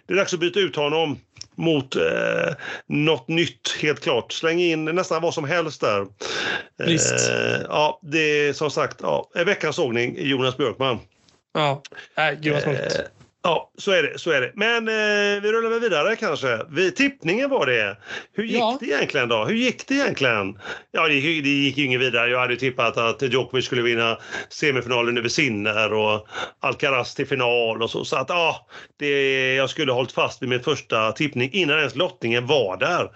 det 0.06 0.12
är 0.12 0.16
dags 0.16 0.34
att 0.34 0.40
byta 0.40 0.60
ut 0.60 0.76
honom 0.76 1.18
mot 1.55 1.97
eh, 1.97 2.55
något 2.87 3.28
nytt, 3.28 3.76
helt 3.83 4.01
klart. 4.01 4.33
Släng 4.33 4.61
in 4.61 4.85
nästan 4.85 5.22
vad 5.22 5.35
som 5.35 5.45
helst 5.45 5.80
där. 5.80 6.07
Visst. 6.78 7.30
Eh, 7.30 7.61
ja, 7.68 8.01
det 8.03 8.18
är 8.49 8.53
som 8.53 8.70
sagt 8.70 8.97
ja, 9.03 9.30
veckans 9.35 9.76
sågning, 9.76 10.16
Jonas 10.18 10.57
Björkman. 10.57 10.99
Ja. 11.55 11.83
Äh, 12.16 12.41
gud 12.41 12.55
vad. 12.66 12.74
Eh, 12.74 12.80
Ja, 13.45 13.72
så 13.78 13.93
är 13.93 14.03
det. 14.03 14.18
Så 14.18 14.30
är 14.30 14.40
det. 14.40 14.53
Men 14.55 14.88
eh, 14.88 15.43
vi 15.43 15.53
rullar 15.53 15.70
väl 15.70 15.80
vidare 15.80 16.16
kanske. 16.16 16.59
Vi, 16.70 16.90
tippningen 16.93 17.51
var 17.51 17.66
det. 17.66 17.97
Hur 18.32 18.45
gick 18.45 18.61
Ja. 18.61 18.76
det 18.80 18.86
egentligen 18.86 19.28
då? 19.28 19.45
Hur 19.45 19.55
gick 19.55 19.86
det 19.86 19.95
egentligen? 19.95 20.59
Ja, 20.90 21.09
det, 21.09 21.14
det 21.20 21.49
gick 21.49 21.78
ju 21.78 21.84
inget 21.84 22.01
vidare. 22.01 22.30
Jag 22.30 22.38
hade 22.38 22.53
ju 22.53 22.59
tippat 22.59 22.97
att 22.97 23.22
Djokovic 23.22 23.64
skulle 23.64 23.82
vinna 23.82 24.18
semifinalen 24.49 25.18
över 25.18 25.28
Sinner 25.28 25.93
och 25.93 26.28
Alcaraz 26.61 27.14
till 27.14 27.26
final 27.26 27.82
och 27.82 27.90
så. 27.90 28.05
Så 28.05 28.16
att 28.16 28.28
ja, 28.28 28.66
det, 28.99 29.55
jag 29.55 29.70
skulle 29.70 29.93
ha 29.93 29.97
hållit 29.97 30.12
fast 30.12 30.43
vid 30.43 30.49
min 30.49 30.62
första 30.62 31.12
tippning 31.12 31.51
innan 31.53 31.78
ens 31.78 31.97
lottningen 31.97 32.47
var 32.47 32.76
där. 32.76 33.11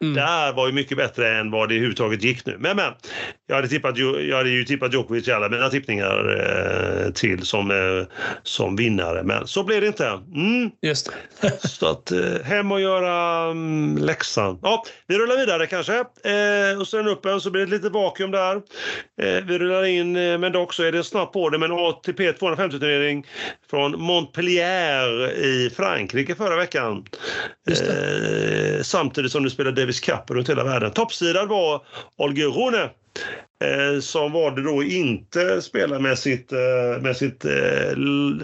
Mm. 0.00 0.14
Där 0.14 0.52
var 0.52 0.66
ju 0.66 0.72
mycket 0.72 0.96
bättre 0.96 1.28
än 1.38 1.50
vad 1.50 1.68
det 1.68 1.74
överhuvudtaget 1.74 2.22
gick 2.22 2.46
nu. 2.46 2.56
Men 2.58 2.76
men, 2.76 2.92
jag 3.46 3.56
hade, 3.56 3.68
tippat, 3.68 3.98
jag 3.98 4.36
hade 4.36 4.50
ju 4.50 4.64
tippat 4.64 4.92
Djokovic 4.92 5.28
i 5.28 5.32
alla 5.32 5.48
mina 5.48 5.68
tippningar 5.68 6.36
eh, 7.06 7.12
till 7.12 7.42
som, 7.42 7.70
eh, 7.70 8.06
som 8.42 8.76
vinnare. 8.76 9.22
Men 9.22 9.46
så 9.46 9.62
blev 9.70 9.80
det 9.80 9.86
inte. 9.86 10.06
Mm. 10.34 10.70
Just 10.82 11.12
det. 11.40 11.68
Så 11.68 11.86
att 11.86 12.12
eh, 12.12 12.42
hem 12.44 12.72
och 12.72 12.80
göra 12.80 13.46
um, 13.50 13.98
läxan. 13.98 14.58
Ja, 14.62 14.84
vi 15.06 15.18
rullar 15.18 15.36
vidare 15.36 15.66
kanske. 15.66 15.98
Eh, 15.98 16.80
och 16.80 16.88
sen 16.88 17.08
upp 17.08 17.26
en 17.26 17.40
så 17.40 17.50
blir 17.50 17.60
det 17.60 17.64
ett 17.64 17.82
litet 17.82 17.92
vakuum 17.92 18.30
där. 18.30 18.56
Eh, 19.22 19.44
vi 19.44 19.58
rullar 19.58 19.84
in, 19.84 20.16
eh, 20.16 20.38
men 20.38 20.52
dock 20.52 20.74
så 20.74 20.82
är 20.82 20.92
det 20.92 21.04
snabbt 21.04 21.32
på 21.32 21.50
det 21.50 21.58
med 21.58 21.70
en 21.70 21.78
ATP 21.78 22.32
250-turnering 22.32 23.26
från 23.70 24.00
Montpellier 24.00 25.32
i 25.32 25.70
Frankrike 25.76 26.34
förra 26.34 26.56
veckan. 26.56 27.04
Eh, 27.70 28.82
samtidigt 28.82 29.32
som 29.32 29.42
du 29.42 29.50
spelade 29.50 29.80
Davis 29.80 30.00
Cup 30.00 30.30
runt 30.30 30.50
hela 30.50 30.64
världen. 30.64 30.90
Toppsidan 30.90 31.48
var 31.48 31.82
Olga 32.16 32.44
Rune. 32.44 32.90
Eh, 33.64 34.00
som 34.00 34.32
valde 34.32 34.62
då 34.62 34.82
inte 34.82 35.62
spela 35.62 35.98
med 35.98 36.18
sitt, 36.18 36.52
eh, 36.52 37.02
med, 37.02 37.16
sitt, 37.16 37.44
eh, 37.44 37.96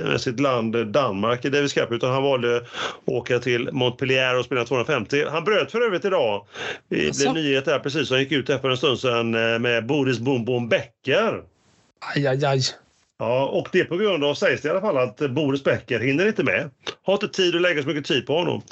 med 0.05 0.21
sitt 0.21 0.41
land 0.41 0.87
Danmark 0.87 1.45
i 1.45 1.51
Davis 1.51 1.73
Cup 1.73 1.93
utan 1.93 2.13
han 2.13 2.23
valde 2.23 2.57
att 2.57 2.65
åka 3.05 3.39
till 3.39 3.73
Montpellier 3.73 4.39
och 4.39 4.45
spela 4.45 4.65
250. 4.65 5.25
Han 5.31 5.45
bröt 5.45 5.73
för 5.73 5.81
övrigt 5.81 6.05
idag. 6.05 6.47
Det 6.89 7.07
Jaså? 7.07 7.33
blev 7.33 7.45
nyhet 7.45 7.65
där 7.65 7.79
precis 7.79 8.09
som 8.09 8.19
gick 8.19 8.33
ut 8.33 8.49
här 8.49 8.59
för 8.59 8.71
en 8.71 8.77
stund 8.77 8.99
sedan 8.99 9.31
med 9.63 9.87
Boris 9.87 10.19
Boom 10.19 10.45
Boom 10.45 10.69
Becker. 10.69 11.43
Aj, 12.15 12.27
aj, 12.27 12.45
aj. 12.45 12.63
Ja, 13.19 13.47
och 13.47 13.69
det 13.73 13.85
på 13.85 13.97
grund 13.97 14.25
av, 14.25 14.35
sägs 14.35 14.63
det 14.63 14.69
i 14.69 14.71
alla 14.71 14.81
fall, 14.81 14.97
att 14.97 15.31
Boris 15.31 15.65
Becker 15.65 16.01
hinner 16.01 16.27
inte 16.27 16.43
med. 16.43 16.71
Har 17.03 17.13
inte 17.13 17.29
tid 17.29 17.57
att 17.57 17.63
lägga 17.63 17.83
så 17.83 17.89
mycket 17.89 18.05
tid 18.05 18.27
på 18.27 18.39
honom. 18.39 18.63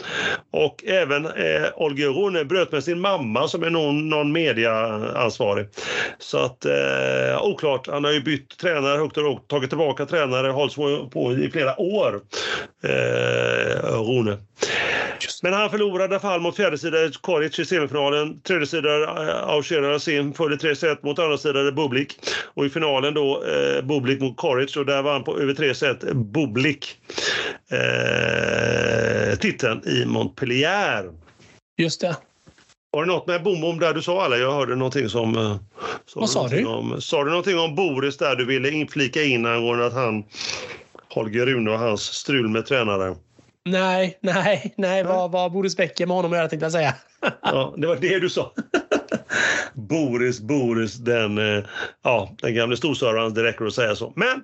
Och 0.51 0.85
även 0.85 1.27
eh, 1.27 1.69
Olga 1.77 2.07
Rune 2.07 2.45
bröt 2.45 2.73
med 2.73 2.85
sin 2.85 3.01
mamma 3.01 3.49
som 3.49 3.63
är 3.63 3.71
någon, 3.71 4.09
någon 4.09 4.33
mediaansvarig. 4.33 5.67
Så 6.19 6.39
att, 6.39 6.65
eh, 6.65 7.43
oklart. 7.43 7.87
Han 7.87 8.05
har 8.05 8.13
ju 8.13 8.21
bytt 8.21 8.59
tränare 8.59 8.99
högt 8.99 9.17
och 9.17 9.25
lågt, 9.25 9.49
tagit 9.49 9.71
tillbaka 9.71 10.07
tränare, 10.07 10.49
hållit 10.49 10.75
på, 10.75 11.09
på 11.13 11.33
i 11.33 11.51
flera 11.51 11.81
år. 11.81 12.21
Eh, 12.85 14.03
Rune. 14.03 14.39
Men 15.43 15.53
han 15.53 15.70
förlorade 15.70 16.20
fall 16.20 16.41
mot 16.41 16.57
fjärdesidare 16.57 17.11
Koric 17.20 17.59
i 17.59 17.64
semifinalen. 17.64 18.41
Tredjesidare 18.41 19.05
eh, 19.31 19.49
Aushera 19.49 19.99
Sim 19.99 20.33
följde 20.35 20.57
3 20.57 20.77
set 20.77 21.03
mot 21.03 21.18
andra 21.18 21.39
sidan 21.39 21.75
Bublik. 21.75 22.18
Och 22.55 22.66
i 22.66 22.70
finalen 22.70 23.14
då 23.14 23.45
eh, 23.45 23.83
Bublik 23.85 24.20
mot 24.20 24.37
Koric 24.37 24.77
och 24.77 24.87
där 24.87 25.03
vann 25.03 25.25
på 25.25 25.39
över 25.39 25.55
3 25.55 25.75
set 25.75 26.01
Bublik 26.14 26.97
eh, 27.70 29.39
titeln 29.39 29.89
i 29.89 30.05
Montpellier. 30.07 31.11
Just 31.79 32.01
det. 32.01 32.16
Var 32.93 33.05
det 33.05 33.12
något 33.12 33.27
med 33.27 33.43
Bom 33.43 33.61
Bom 33.61 33.79
där 33.79 33.95
du 33.95 34.03
sa 34.03 34.27
eller? 34.27 34.37
Jag 34.37 34.53
hörde 34.53 34.75
någonting 34.77 35.09
som... 35.09 35.37
eh, 35.39 35.57
Vad 36.14 36.31
sa 36.31 36.49
du? 36.49 36.64
Om, 36.64 37.01
sa 37.01 37.25
du 37.25 37.31
någonting 37.31 37.59
om 37.59 37.75
Boris 37.75 38.16
där 38.16 38.37
du 38.37 38.45
ville 38.45 38.70
in, 38.70 38.89
flika 38.89 39.22
in 39.22 39.47
angående 39.47 39.87
att 39.87 39.93
han 39.95 40.25
Holger 41.09 41.47
Rune 41.47 41.70
och 41.70 41.79
hans 41.79 42.03
strul 42.03 42.49
med 42.49 42.66
tränaren? 42.66 43.16
Nej, 43.69 44.19
nej, 44.21 44.75
nej. 44.77 45.05
Vad 45.05 45.31
vad 45.31 45.43
har 45.43 45.51
Boris 45.51 45.77
Becker 45.77 46.07
med 46.07 46.17
honom 46.17 46.33
att 46.33 46.39
göra 46.39 46.49
tänkte 46.49 46.65
jag 46.65 46.73
säga. 46.73 46.95
Ja, 47.43 47.75
det 47.77 47.87
var 47.87 47.97
det 47.97 48.19
du 48.19 48.31
sa. 48.31 48.53
Boris, 49.75 50.41
Boris, 50.41 50.95
den, 50.95 51.39
eh, 51.39 51.65
ja, 52.03 52.37
den 52.41 52.55
gamle 52.55 52.77
storservaren, 52.77 53.35
det 53.35 53.43
räcker 53.43 53.65
att 53.65 53.75
säga 53.75 53.97
så. 53.97 54.12
Men 54.17 54.43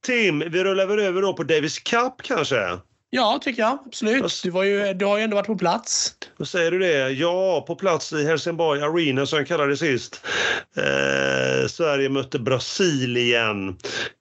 Tim, 0.00 0.38
vi 0.38 0.64
rullar 0.64 0.86
väl 0.86 0.98
över 0.98 1.22
då 1.22 1.32
på 1.32 1.42
Davis 1.42 1.78
Cup 1.78 2.14
kanske? 2.22 2.78
Ja, 3.14 3.40
tycker 3.42 3.62
jag. 3.62 3.78
Absolut. 3.86 4.42
Du, 4.42 4.50
var 4.50 4.62
ju, 4.62 4.94
du 4.94 5.04
har 5.04 5.18
ju 5.18 5.24
ändå 5.24 5.36
varit 5.36 5.46
på 5.46 5.58
plats. 5.58 6.14
Då 6.38 6.44
säger 6.44 6.70
du 6.70 6.78
det. 6.78 7.10
Ja, 7.10 7.64
på 7.66 7.76
plats 7.76 8.12
i 8.12 8.24
Helsingborg 8.24 8.82
Arena 8.82 9.26
som 9.26 9.38
jag 9.38 9.48
kallade 9.48 9.70
det 9.70 9.76
sist. 9.76 10.26
Eh, 10.76 11.66
Sverige 11.68 12.08
mötte 12.08 12.38
Brasilien. 12.38 13.76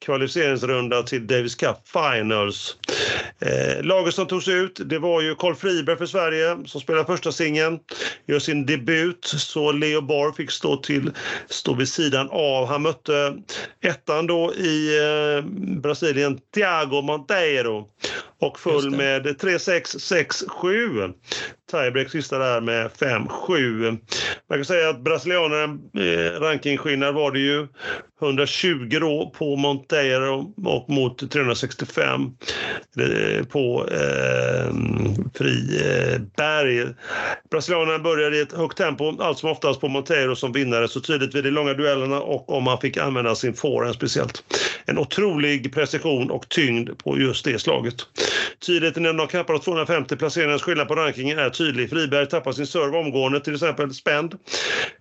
Kvalificeringsrunda 0.06 1.04
till 1.04 1.28
Davis 1.28 1.56
Cup 1.56 1.78
Finals. 1.88 2.78
Eh, 3.40 3.84
laget 3.84 4.14
som 4.14 4.28
togs 4.28 4.48
ut, 4.48 4.82
det 4.86 5.00
var 5.00 5.22
ju 5.22 5.36
Carl 5.36 5.56
Friberg 5.56 5.98
för 5.98 6.06
Sverige 6.06 6.58
som 6.66 6.82
spelar 6.82 7.04
första 7.04 7.32
singeln. 7.32 7.80
Gör 8.28 8.40
sin 8.40 8.66
debut, 8.66 9.26
så 9.26 9.72
Leo 9.72 10.02
Borg 10.02 10.34
fick 10.36 10.52
stå, 10.52 10.78
till, 10.78 11.12
stå 11.50 11.74
vid 11.74 11.90
sidan 11.90 12.30
av. 12.32 12.68
Han 12.68 12.82
mötte 12.82 13.34
ettan 13.82 14.28
då 14.28 14.54
i 14.54 15.00
eh, 15.00 15.46
Brasilien, 15.82 16.40
Thiago 16.54 17.02
Monteiro 17.02 17.88
och 18.40 18.60
full 18.60 18.90
med 18.90 19.26
3-6, 19.26 19.82
6-7. 20.62 21.14
Tiebreak 21.72 22.10
sista 22.10 22.38
där 22.38 22.62
med 22.62 22.92
5-7. 22.92 23.98
Man 24.50 24.58
kan 24.58 24.66
säga 24.66 24.90
att 24.90 25.04
brasilianaren, 25.04 25.80
eh, 25.98 26.40
rankingskillnad 26.40 27.16
var 27.16 27.32
det 27.32 27.40
ju 27.40 27.68
120 28.22 28.98
då 29.02 29.32
på 29.38 29.56
Monteiro 29.56 30.54
och 30.66 30.90
mot 30.90 31.32
365 31.32 32.22
eh, 33.00 33.46
på 33.46 33.88
eh, 33.92 34.74
Friberg. 35.34 36.80
Eh, 36.80 36.88
brasilianaren 37.52 38.04
började 38.04 38.38
i 38.38 38.42
ett 38.42 38.54
högt 38.54 38.78
tempo, 38.78 39.22
allt 39.22 39.38
som 39.38 39.50
oftast 39.50 39.82
på 39.82 39.88
Monteiro 39.88 40.36
som 40.36 40.52
vinnare 40.52 40.88
så 40.88 41.00
tydligt 41.02 41.36
vid 41.36 41.44
de 41.44 41.52
långa 41.52 41.74
duellerna 41.74 42.22
och 42.22 42.50
om 42.50 42.68
han 42.68 42.78
fick 42.78 42.98
använda 42.98 43.36
sin 43.36 43.54
forehand 43.54 43.96
speciellt. 43.96 44.44
En 44.86 44.98
otrolig 44.98 45.74
precision 45.74 46.32
och 46.32 46.50
tyngd 46.50 46.90
på 46.98 47.20
just 47.20 47.46
det 47.46 47.60
slaget. 47.60 47.96
Tydligheten 48.66 49.04
när 49.04 49.14
de 49.14 49.28
knappar 49.28 49.58
250 49.58 50.16
placeringarnas 50.16 50.62
skillnad 50.62 50.88
på 50.88 50.96
rankingen 50.96 51.40
är 51.40 51.50
tydlig. 51.62 51.90
Friberg 51.90 52.30
tappar 52.30 52.52
sin 52.52 52.68
serve 52.68 52.98
omgående, 52.98 53.40
till 53.40 53.54
exempel 53.54 53.94
spänd 53.94 54.36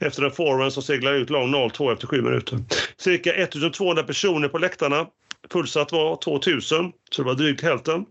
efter 0.01 0.23
en 0.23 0.31
forehand 0.31 0.73
som 0.73 0.83
seglar 0.83 1.13
ut 1.13 1.31
lång 1.31 1.55
0-2 1.55 1.93
efter 1.93 2.07
7 2.07 2.23
minuter. 2.23 2.59
Cirka 2.97 3.33
1200 3.33 4.03
personer 4.03 4.49
på 4.49 4.59
läktarna. 4.59 5.07
Fullsatt 5.53 5.93
var 5.93 6.17
2000, 6.17 6.93
så 7.11 7.23
det 7.23 7.29
var 7.29 7.35
drygt 7.35 7.63
hälften. 7.63 8.05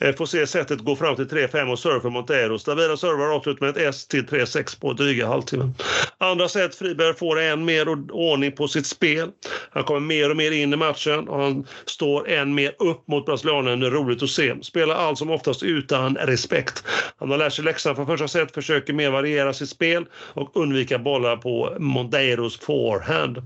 Eh, 0.00 0.14
får 0.14 0.26
se 0.26 0.46
sättet 0.46 0.80
gå 0.80 0.96
fram 0.96 1.16
till 1.16 1.28
3-5 1.28 1.72
och 1.72 1.78
serve 1.78 2.00
för 2.00 2.10
Montero. 2.10 2.58
Stabila 2.58 2.96
servar 2.96 3.34
avslut 3.36 3.60
med 3.60 3.70
ett 3.70 3.76
S 3.76 4.06
till 4.06 4.26
3-6 4.26 4.80
på 4.80 4.92
dryga 4.92 5.26
halvtimmen. 5.26 5.74
Andra 6.18 6.48
set, 6.48 6.74
Friberg 6.74 7.14
får 7.14 7.40
än 7.40 7.64
mer 7.64 7.88
ordning 8.12 8.52
på 8.52 8.68
sitt 8.68 8.86
spel. 8.86 9.30
Han 9.70 9.84
kommer 9.84 10.00
mer 10.00 10.30
och 10.30 10.36
mer 10.36 10.50
in 10.52 10.72
i 10.72 10.76
matchen 10.76 11.28
och 11.28 11.42
han 11.42 11.66
står 11.84 12.28
än 12.28 12.54
mer 12.54 12.74
upp 12.78 13.08
mot 13.08 13.26
brasilianen. 13.26 13.80
Det 13.80 13.86
är 13.86 13.90
roligt 13.90 14.22
att 14.22 14.30
se. 14.30 14.54
Spelar 14.62 14.94
allt 14.94 15.18
som 15.18 15.30
oftast 15.30 15.62
utan 15.62 16.16
respekt. 16.16 16.84
Han 17.18 17.30
har 17.30 17.38
lärt 17.38 17.52
sig 17.52 17.64
läxan 17.64 17.96
från 17.96 18.06
första 18.06 18.28
set, 18.28 18.54
försöker 18.54 18.92
mer 18.92 19.10
variera 19.10 19.52
sitt 19.52 19.68
spel 19.68 20.04
och 20.14 20.56
undvika 20.56 20.98
bollar 20.98 21.36
på 21.36 21.76
Monteiros 21.78 22.58
forehand. 22.58 23.42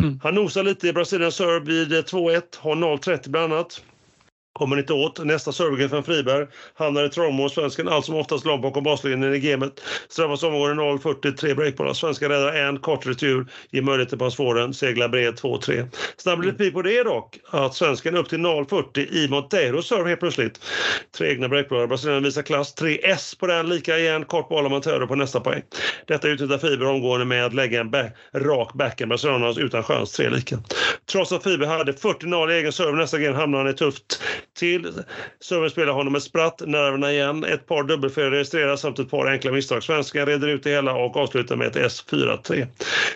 Mm. 0.00 0.20
Han 0.22 0.34
nosar 0.34 0.62
lite 0.62 0.88
i 0.88 0.92
Brasiliens 0.92 1.34
serve 1.34 1.64
vid 1.64 1.92
2-1, 1.92 2.42
har 2.56 2.74
0,30 2.74 3.30
bland 3.30 3.52
annat. 3.52 3.84
Kommer 4.58 4.78
inte 4.78 4.92
åt. 4.92 5.24
Nästa 5.24 5.52
servergrej 5.52 5.88
från 5.88 6.04
Friberg. 6.04 6.46
Hamnar 6.74 7.04
i 7.04 7.08
trångmål. 7.08 7.50
Svensken 7.50 7.88
allt 7.88 8.04
som 8.04 8.14
oftast 8.14 8.44
långt 8.44 8.62
bakom 8.62 8.84
baslinjen 8.84 9.34
i 9.34 9.38
gamet. 9.38 9.80
Straffas 10.08 10.42
omgående 10.42 10.82
0-40, 10.82 11.36
tre 11.36 11.54
breakbollar. 11.54 11.92
Svensken 11.92 12.28
räddar 12.28 12.52
en 12.52 12.78
kort 12.78 13.06
retur, 13.06 13.46
ger 13.70 13.82
möjlighet 13.82 14.18
till 14.18 14.30
svåren, 14.30 14.74
seglar 14.74 15.08
bred 15.08 15.34
2-3. 15.34 15.88
Snabb 16.16 16.42
lite 16.42 16.70
på 16.70 16.82
det 16.82 17.02
dock, 17.02 17.38
att 17.50 17.74
svensken 17.74 18.16
upp 18.16 18.28
till 18.28 18.38
0-40 18.38 18.98
i 18.98 19.28
Monteiro 19.28 19.82
serve 19.82 20.08
helt 20.08 20.20
plötsligt. 20.20 20.60
Tre 21.16 21.30
egna 21.30 21.48
breakbollar. 21.48 21.86
Brasilien 21.86 22.22
visar 22.22 22.42
klass. 22.42 22.74
3S 22.80 23.38
på 23.38 23.46
den, 23.46 23.68
lika 23.68 23.98
igen. 23.98 24.24
Kort 24.24 24.48
boll 24.48 24.64
av 24.64 24.70
Monteiro 24.70 25.06
på 25.06 25.14
nästa 25.14 25.40
poäng. 25.40 25.62
Detta 26.06 26.28
utnyttjar 26.28 26.58
Friberg 26.58 26.88
omgående 26.88 27.26
med 27.26 27.46
att 27.46 27.54
lägga 27.54 27.80
en 27.80 27.90
back, 27.90 28.16
rak 28.32 28.74
backhand. 28.74 29.08
Brasilianerna 29.08 29.60
utan 29.60 29.82
chans, 29.82 30.12
tre 30.12 30.30
lika. 30.30 30.58
Trots 31.12 31.32
att 31.32 31.42
Friberg 31.42 31.68
hade 31.68 31.92
40-0 31.92 32.50
i 32.50 32.54
egen 32.54 32.72
serve 32.72 32.96
nästa 32.96 33.18
game 33.18 33.36
hamnar 33.36 33.58
han 33.58 33.68
i 33.68 33.74
tufft 33.74 34.22
till. 34.58 34.92
Serven 35.40 35.70
spelar 35.70 35.92
honom 35.92 36.14
ett 36.14 36.22
spratt, 36.22 36.62
nerverna 36.66 37.12
igen. 37.12 37.44
Ett 37.44 37.66
par 37.66 37.82
dubbelfel 37.82 38.30
registreras 38.30 38.80
samt 38.80 38.98
ett 38.98 39.10
par 39.10 39.26
enkla 39.26 39.52
misstag. 39.52 39.82
Svenskan 39.82 40.26
reder 40.26 40.48
ut 40.48 40.62
det 40.62 40.70
hela 40.70 40.92
och 40.92 41.16
avslutar 41.16 41.56
med 41.56 41.66
ett 41.66 41.76
S4-3. 41.76 42.66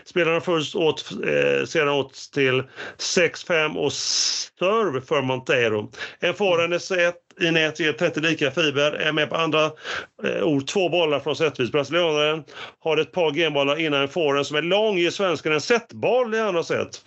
Spelarna 0.05 0.41
först 0.41 0.75
åt, 0.75 1.11
eh, 1.13 1.67
sedan 1.67 1.89
åt 1.89 2.15
till 2.35 2.63
6-5 2.99 3.77
och 3.77 3.93
serve 3.93 5.01
för 5.01 5.23
Montero. 5.23 5.91
En 6.21 6.35
forehand 6.35 6.75
är 6.75 7.13
i 7.41 7.51
nät 7.51 7.81
ger 7.81 7.93
30 7.93 8.21
lika 8.21 8.51
fiber, 8.51 8.93
är 8.93 9.13
med 9.13 9.31
på 9.31 9.37
andra 9.37 9.71
eh, 10.25 10.43
ord, 10.43 10.67
två 10.67 10.89
bollar 10.89 11.21
från 11.21 11.37
setvis. 11.37 11.73
Brasilianaren 11.73 12.45
har 12.79 12.97
ett 12.97 13.13
par 13.13 13.31
genbollar 13.31 13.81
innan 13.81 14.03
en 14.03 14.09
forehand 14.09 14.47
som 14.47 14.57
är 14.57 14.63
lång, 14.63 14.99
ger 14.99 15.11
svensken 15.11 15.53
en 15.53 15.61
setboll 15.61 16.35
i 16.35 16.41
andra 16.41 16.63
set. 16.63 17.05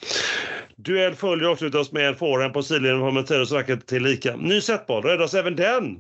Duell 0.78 1.16
följer 1.16 1.50
avslutas 1.50 1.92
med 1.92 2.08
en 2.08 2.16
forehand 2.16 2.54
på 2.54 2.64
sidlinjen 2.64 3.00
från 3.00 3.14
Monteros 3.14 3.52
racket 3.52 3.88
till 3.88 4.04
lika. 4.04 4.36
Ny 4.36 4.62
setboll, 4.62 5.04
räddas 5.04 5.34
även 5.34 5.56
den. 5.56 5.98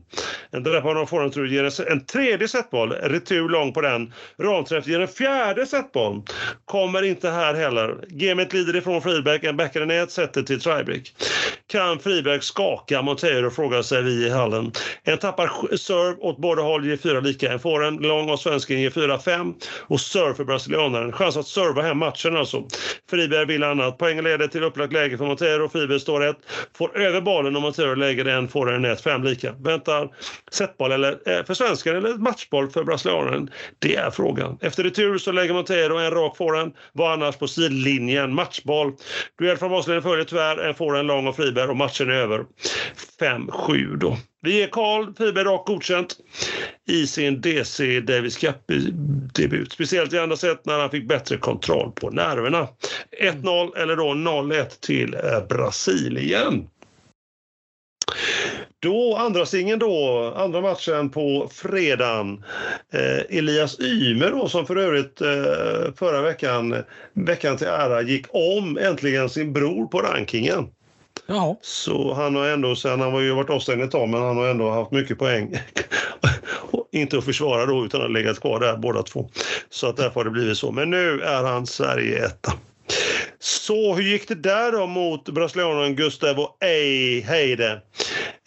En 0.51 0.63
träff 0.63 0.85
av 0.85 1.05
forehand 1.05 1.33
tror 1.33 1.47
ger 1.47 1.91
en 1.91 2.05
tredje 2.05 2.47
setboll, 2.47 2.91
retur 2.91 3.49
lång 3.49 3.73
på 3.73 3.81
den. 3.81 4.13
Ramträff 4.39 4.87
ger 4.87 4.99
en 4.99 5.07
fjärde 5.07 5.65
setboll. 5.65 6.21
Kommer 6.65 7.03
inte 7.03 7.29
här 7.29 7.53
heller. 7.53 7.95
Gamet 8.09 8.51
glider 8.51 8.75
ifrån 8.75 9.01
Friberg, 9.01 9.47
en 9.47 9.57
backhand 9.57 9.91
i 9.91 9.95
nät, 9.95 10.11
sätter 10.11 10.43
till 10.43 10.61
Tribeck. 10.61 11.13
Kan 11.67 11.99
Friberg 11.99 12.41
skaka 12.41 13.01
Montero, 13.01 13.49
frågar 13.49 13.81
sig 13.81 14.03
vi 14.03 14.25
i 14.25 14.29
hallen. 14.29 14.71
En 15.03 15.17
tappar 15.17 15.75
serve 15.77 16.15
åt 16.19 16.37
båda 16.37 16.61
håll 16.61 16.85
ger 16.85 16.97
fyra 16.97 17.19
lika. 17.19 17.53
En 17.53 17.59
forehand 17.59 18.01
lång 18.01 18.29
av 18.29 18.37
svensken 18.37 18.81
ger 18.81 18.89
fyra 18.89 19.19
fem 19.19 19.53
och 19.81 20.01
serve 20.01 20.33
för 20.33 20.43
brasilianaren. 20.43 21.11
Chans 21.11 21.37
att 21.37 21.47
serva 21.47 21.81
hem 21.81 21.97
matchen 21.97 22.37
alltså. 22.37 22.63
Friberg 23.09 23.45
vill 23.45 23.63
annat. 23.63 23.97
Poängen 23.97 24.23
leder 24.23 24.47
till 24.47 24.64
upplagt 24.65 24.93
läge 24.93 25.17
för 25.17 25.25
Montero. 25.25 25.69
Friberg 25.69 25.99
står 25.99 26.19
rätt. 26.19 26.37
Får 26.77 26.97
över 26.97 27.21
bollen 27.21 27.55
och 27.55 27.61
Montero 27.61 27.95
lägger 27.95 28.23
den, 28.23 28.47
får 28.47 28.65
den 28.65 28.81
nät, 28.81 29.01
fem 29.01 29.23
lika. 29.23 29.51
Väntar 29.51 30.09
setboll 30.51 30.91
eller, 30.91 31.11
eh, 31.11 31.45
för 31.45 31.53
svensken 31.53 31.95
eller 31.95 32.13
matchboll 32.17 32.69
för 32.69 32.83
brasilianaren? 32.83 33.49
Det 33.79 33.95
är 33.95 34.11
frågan. 34.11 34.57
Efter 34.61 34.83
retur 34.83 35.17
så 35.17 35.31
lägger 35.31 35.53
Montero 35.53 35.97
en 35.97 36.11
rak 36.11 36.37
forehand. 36.37 36.73
Var 36.93 37.13
annars 37.13 37.37
på 37.37 37.47
sidlinjen. 37.47 38.35
Matchboll. 38.35 38.93
Duell 39.39 39.57
från 39.57 39.69
baslinjen 39.69 40.03
följer 40.03 40.25
tyvärr. 40.25 40.57
En 40.57 40.75
forehand 40.75 41.07
lång 41.07 41.27
och 41.27 41.35
Friberg 41.35 41.69
och 41.69 41.77
matchen 41.77 42.09
är 42.09 42.13
över. 42.13 42.45
5-7 43.19 43.97
då. 43.97 44.17
Vi 44.45 44.57
ger 44.57 44.67
Karl 44.67 45.13
Friberg 45.17 45.45
rakt 45.45 45.67
godkänt 45.67 46.17
i 46.87 47.07
sin 47.07 47.41
DC 47.41 47.99
Davis 47.99 48.37
Cup-debut. 48.37 49.71
Speciellt 49.71 50.13
i 50.13 50.19
andra 50.19 50.37
set 50.37 50.65
när 50.65 50.79
han 50.79 50.89
fick 50.89 51.07
bättre 51.07 51.37
kontroll 51.37 51.91
på 51.91 52.09
nerverna. 52.09 52.67
1-0 53.21 53.77
eller 53.77 53.95
då 53.95 54.03
0-1 54.03 54.65
till 54.79 55.13
eh, 55.13 55.47
Brasilien. 55.49 56.67
Då 58.79 59.15
andra 59.15 59.45
singeln 59.45 59.79
då, 59.79 60.33
andra 60.37 60.61
matchen 60.61 61.09
på 61.09 61.49
fredagen. 61.51 62.43
Eh, 62.93 63.37
Elias 63.37 63.79
Ymer 63.79 64.31
då 64.31 64.49
som 64.49 64.65
för 64.65 64.75
övrigt 64.75 65.21
eh, 65.21 65.93
förra 65.95 66.21
veckan, 66.21 66.75
veckan 67.13 67.57
till 67.57 67.67
ära, 67.67 68.01
gick 68.01 68.25
om 68.29 68.77
äntligen 68.77 69.29
sin 69.29 69.53
bror 69.53 69.87
på 69.87 70.01
rankingen. 70.01 70.67
Jaha. 71.27 71.55
Så 71.61 72.13
han 72.13 72.35
har 72.35 72.47
ändå, 72.47 72.75
sen 72.75 73.01
han 73.01 73.11
har 73.13 73.21
ju 73.21 73.33
varit 73.33 73.49
avstängd 73.49 73.81
ett 73.81 73.91
tag, 73.91 74.09
men 74.09 74.21
han 74.21 74.37
har 74.37 74.47
ändå 74.47 74.69
haft 74.71 74.91
mycket 74.91 75.19
poäng. 75.19 75.59
inte 76.91 77.17
att 77.17 77.25
försvara 77.25 77.65
då, 77.65 77.85
utan 77.85 78.01
har 78.01 78.09
legat 78.09 78.39
kvar 78.39 78.59
där 78.59 78.77
båda 78.77 79.03
två. 79.03 79.29
Så 79.69 79.87
att 79.87 79.97
därför 79.97 80.15
har 80.15 80.23
det 80.23 80.31
blivit 80.31 80.57
så. 80.57 80.71
Men 80.71 80.89
nu 80.89 81.21
är 81.21 81.43
han 81.43 81.67
Sverige 81.67 82.25
etta. 82.25 82.53
Så 83.39 83.93
hur 83.93 84.03
gick 84.03 84.27
det 84.27 84.35
där 84.35 84.71
då 84.71 84.87
mot 84.87 85.29
brasilianaren 85.29 85.95
Gustavo 85.95 86.57
Heide? 87.23 87.81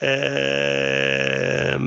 Eh, 0.03 1.79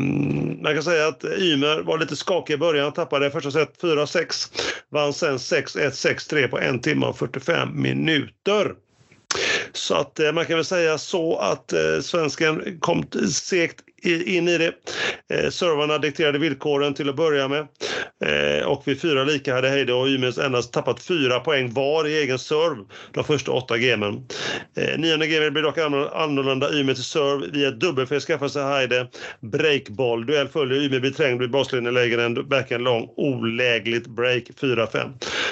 man 0.61 0.73
kan 0.73 0.83
säga 0.83 1.07
att 1.07 1.23
Ymer 1.23 1.81
var 1.81 1.97
lite 1.97 2.15
skakig 2.15 2.53
i 2.53 2.57
början, 2.57 2.93
tappade 2.93 3.31
första 3.31 3.51
set 3.51 3.81
4-6, 3.81 4.51
vann 4.89 5.13
sen 5.13 5.37
6-1, 5.37 5.89
6-3 5.89 6.47
på 6.47 6.59
en 6.59 6.79
timme 6.79 7.05
och 7.05 7.17
45 7.17 7.81
minuter. 7.81 8.73
Så 9.73 9.95
att 9.95 10.19
eh, 10.19 10.31
man 10.31 10.45
kan 10.45 10.55
väl 10.55 10.65
säga 10.65 10.97
så 10.97 11.37
att 11.37 11.73
eh, 11.73 11.99
svensken 12.01 12.79
kom 12.79 13.03
segt 13.31 13.79
in 14.03 14.47
i 14.47 14.57
det. 14.57 14.73
Eh, 15.33 15.49
servarna 15.49 15.97
dikterade 15.97 16.39
villkoren 16.39 16.93
till 16.93 17.09
att 17.09 17.15
börja 17.15 17.47
med. 17.47 17.67
Eh, 18.25 18.67
och 18.67 18.83
vid 18.85 19.01
fyra 19.01 19.23
lika 19.23 19.55
hade 19.55 19.69
Heide 19.69 19.93
och 19.93 20.07
Ymens 20.07 20.37
endast 20.37 20.73
tappat 20.73 21.03
fyra 21.03 21.39
poäng 21.39 21.73
var 21.73 22.07
i 22.07 22.17
egen 22.17 22.39
serve 22.39 22.83
de 23.13 23.23
första 23.23 23.51
åtta 23.51 23.77
gamen. 23.77 24.27
Eh, 24.77 24.99
nionde 24.99 25.27
gamen 25.27 25.53
blir 25.53 25.63
dock 25.63 25.77
annorlunda. 25.77 26.73
Ymer 26.73 26.93
till 26.93 27.03
serve 27.03 27.47
via 27.51 27.67
ett 27.67 27.79
dubbelfel 27.79 28.21
skaffar 28.21 28.47
sig 28.47 28.63
Heide 28.63 29.07
breakboll. 29.39 30.25
Duell 30.25 30.47
följer. 30.47 30.81
Ymer 30.83 30.99
blir 30.99 31.11
trängd 31.11 31.41
vid 31.41 31.51
baslinjen 31.51 32.19
en 32.19 32.49
backhand 32.49 32.83
lång. 32.83 33.09
Olägligt 33.15 34.07
break 34.07 34.43
4-5. 34.61 35.11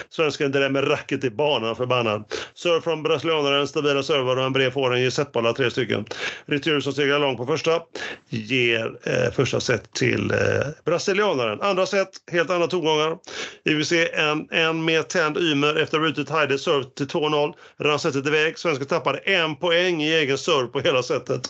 Svensken 0.10 0.52
drämmer 0.52 0.82
racket 0.82 1.24
i 1.24 1.30
banan 1.30 1.76
förbannad. 1.76 2.24
Serve 2.60 2.82
från 2.82 3.04
brasilianaren, 3.04 3.68
stabila 3.68 4.04
servar 4.04 4.38
och 4.38 4.44
en 4.44 4.54
bred 4.54 4.74
forehand 4.74 5.02
ger 5.02 5.10
setbollar 5.10 5.54
tre 5.54 5.72
stycken. 5.72 6.06
Retur 6.46 6.80
som 6.80 6.94
seglar 6.94 7.20
långt 7.20 7.38
på 7.38 7.46
första 7.46 7.82
ger 8.30 9.00
eh, 9.04 9.32
första 9.32 9.60
set 9.60 9.94
till 9.94 10.32
eh, 10.32 10.38
brasilianaren. 10.86 11.62
Andra 11.62 11.86
set, 11.86 12.10
helt 12.32 12.50
andra 12.50 12.68
tongångar. 12.68 13.18
Vi 13.64 13.74
vill 13.74 13.86
se 13.86 14.14
en, 14.14 14.48
en 14.52 14.86
mer 14.86 15.04
tänd 15.04 15.38
Ymer 15.38 15.76
efter 15.76 16.00
rutet 16.00 16.30
Heide 16.30 16.58
serve 16.58 16.84
till 16.84 17.08
2-0. 17.08 17.54
Redan 17.78 18.00
setet 18.00 18.28
iväg. 18.28 18.60
Svensken 18.60 18.88
tappade 18.88 19.18
en 19.18 19.56
poäng 19.56 20.04
i 20.04 20.14
egen 20.14 20.38
serve 20.38 20.68
på 20.68 20.80
hela 20.80 21.04
setet. 21.04 21.42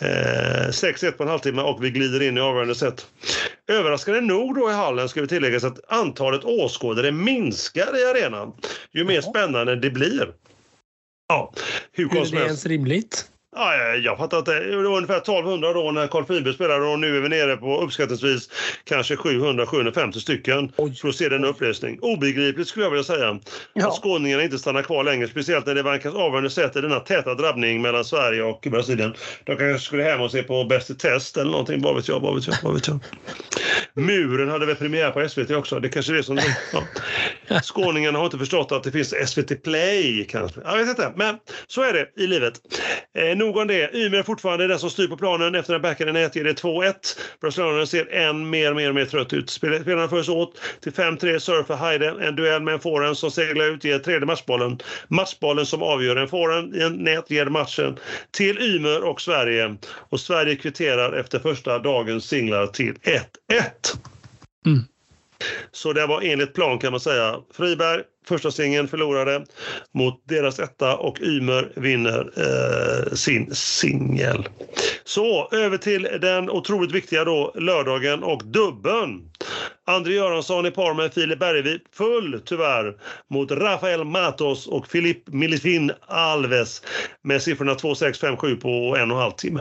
Eh, 0.00 0.68
6-1 0.68 1.10
på 1.10 1.22
en 1.22 1.28
halvtimme 1.28 1.62
och 1.62 1.84
vi 1.84 1.90
glider 1.90 2.22
in 2.22 2.38
i 2.38 2.40
avgörande 2.40 2.74
set. 2.74 3.06
Överraskande 3.72 4.20
nog 4.20 4.54
då 4.54 4.70
i 4.70 4.72
hallen 4.72 5.08
ska 5.08 5.20
vi 5.20 5.28
tillägga 5.28 5.56
att 5.56 5.92
antalet 5.92 6.44
åskådare 6.44 7.12
minskar 7.12 7.98
i 7.98 8.04
arenan 8.10 8.52
ju 8.92 9.04
mer 9.04 9.20
spännande 9.20 9.76
det 9.76 9.90
blir. 9.90 10.34
Ja, 11.28 11.52
hur, 11.92 12.16
är 12.16 12.30
det 12.30 12.44
ens 12.44 12.66
rimligt? 12.66 13.31
Ja, 13.56 13.96
jag 13.96 14.18
fattar 14.18 14.38
att 14.38 14.46
det, 14.46 14.76
var 14.76 14.84
ungefär 14.84 15.16
1200 15.16 15.72
då 15.72 15.90
när 15.90 16.06
Carl 16.06 16.24
Friberg 16.24 16.54
spelade 16.54 16.86
och 16.86 16.98
nu 16.98 17.16
är 17.16 17.20
vi 17.20 17.28
nere 17.28 17.56
på 17.56 17.80
uppskattningsvis 17.80 18.50
kanske 18.84 19.14
700-750 19.14 20.12
stycken 20.12 20.72
Oj. 20.76 20.94
för 20.94 21.08
att 21.08 21.14
se 21.14 21.28
den 21.28 21.44
upplösning. 21.44 21.98
Obegripligt 22.02 22.68
skulle 22.68 22.84
jag 22.84 22.90
vilja 22.90 23.04
säga. 23.04 23.40
Ja. 23.72 23.88
Att 23.88 23.94
skåningarna 23.94 24.42
inte 24.42 24.58
stannar 24.58 24.82
kvar 24.82 25.04
längre, 25.04 25.28
speciellt 25.28 25.66
när 25.66 25.74
det 25.74 25.82
vankas 25.82 26.14
avgörande 26.14 26.50
sätt 26.50 26.76
i 26.76 26.80
denna 26.80 27.00
täta 27.00 27.34
drabbning 27.34 27.82
mellan 27.82 28.04
Sverige 28.04 28.42
och 28.42 28.66
Brasilien. 28.70 29.14
De 29.44 29.56
kanske 29.56 29.86
skulle 29.86 30.02
hem 30.02 30.20
och 30.20 30.30
se 30.30 30.42
på 30.42 30.64
Bäst 30.64 30.90
i 30.90 30.94
test 30.94 31.36
eller 31.36 31.50
någonting, 31.50 31.82
vad 31.82 31.96
vet 31.96 32.08
jag, 32.08 32.20
vad 32.20 32.34
vet 32.34 32.46
jag, 32.46 32.56
vad 32.62 32.74
vet 32.74 32.88
jag. 32.88 32.98
Muren 33.94 34.48
hade 34.48 34.66
väl 34.66 34.76
premiär 34.76 35.10
på 35.10 35.28
SVT 35.28 35.50
också, 35.50 35.80
det 35.80 35.88
kanske 35.88 36.12
är 36.12 36.16
det 36.16 36.22
som... 36.22 36.40
Ja. 36.72 37.60
Skåningarna 37.62 38.18
har 38.18 38.24
inte 38.24 38.38
förstått 38.38 38.72
att 38.72 38.82
det 38.82 38.92
finns 38.92 39.14
SVT 39.26 39.62
Play 39.62 40.26
kanske. 40.30 40.60
Jag 40.64 40.76
vet 40.78 40.88
inte, 40.88 41.12
men 41.16 41.36
så 41.66 41.82
är 41.82 41.92
det 41.92 42.22
i 42.22 42.26
livet. 42.26 42.54
Eh, 43.18 43.36
nog 43.44 43.56
om 43.56 43.66
det. 43.66 43.94
Ymer 43.94 44.18
är 44.18 44.22
fortfarande 44.22 44.66
den 44.66 44.78
som 44.78 44.90
styr 44.90 45.08
på 45.08 45.16
planen 45.16 45.54
efter 45.54 45.74
en 45.74 45.82
backhand 45.82 46.16
i 46.16 46.42
det 46.42 46.62
2-1. 46.62 46.94
Brasilianerna 47.40 47.86
ser 47.86 48.12
än 48.12 48.50
mer, 48.50 48.74
mer, 48.74 48.92
mer 48.92 49.04
trött 49.04 49.32
ut. 49.32 49.50
Spelarna 49.50 50.08
förs 50.08 50.28
åt 50.28 50.60
till 50.80 50.92
5-3 50.92 51.38
surfar 51.38 51.76
Heide. 51.76 52.14
En 52.20 52.36
duell 52.36 52.62
med 52.62 52.74
en 52.74 52.80
forehand 52.80 53.18
som 53.18 53.30
seglar 53.30 53.64
ut 53.64 53.84
ger 53.84 53.98
tredje 53.98 54.26
matchbollen. 54.26 54.78
Matchbollen 55.08 55.66
som 55.66 55.82
avgör 55.82 56.16
en 56.16 56.28
forehand 56.28 56.76
i 56.76 56.82
en 56.82 56.92
nät 56.92 57.30
ger 57.30 57.46
matchen 57.46 57.98
till 58.30 58.58
Ymer 58.58 59.04
och 59.04 59.20
Sverige. 59.20 59.76
Och 60.10 60.20
Sverige 60.20 60.56
kvitterar 60.56 61.12
efter 61.12 61.38
första 61.38 61.78
dagens 61.78 62.24
singlar 62.24 62.66
till 62.66 62.94
1-1. 62.94 63.22
Mm. 64.66 64.84
Så 65.72 65.92
det 65.92 66.06
var 66.06 66.22
enligt 66.22 66.54
plan 66.54 66.78
kan 66.78 66.90
man 66.90 67.00
säga. 67.00 67.36
Friberg, 67.56 68.02
första 68.28 68.50
singeln 68.50 68.88
förlorade 68.88 69.44
mot 69.94 70.22
deras 70.28 70.58
etta 70.58 70.96
och 70.96 71.20
Ymer 71.20 71.72
vinner 71.76 72.30
eh, 72.36 73.14
sin 73.14 73.54
singel. 73.54 74.48
Så 75.04 75.48
över 75.52 75.76
till 75.76 76.02
den 76.20 76.50
otroligt 76.50 76.92
viktiga 76.92 77.24
då 77.24 77.52
lördagen 77.54 78.22
och 78.22 78.44
dubben. 78.44 79.32
André 79.86 80.14
Göransson 80.14 80.66
i 80.66 80.70
par 80.70 80.94
med 80.94 81.14
Filip 81.14 81.38
Bergvik 81.38 81.82
full 81.92 82.42
tyvärr 82.44 82.96
mot 83.30 83.50
Rafael 83.50 84.04
Matos 84.04 84.66
och 84.66 84.86
Filip 84.86 85.28
Milifin 85.28 85.92
Alves 86.06 86.82
med 87.22 87.42
siffrorna 87.42 87.74
2-6, 87.74 88.36
5-7 88.36 88.60
på 88.60 88.96
en 88.96 89.10
och 89.10 89.16
en 89.16 89.22
halv 89.22 89.32
timme. 89.32 89.60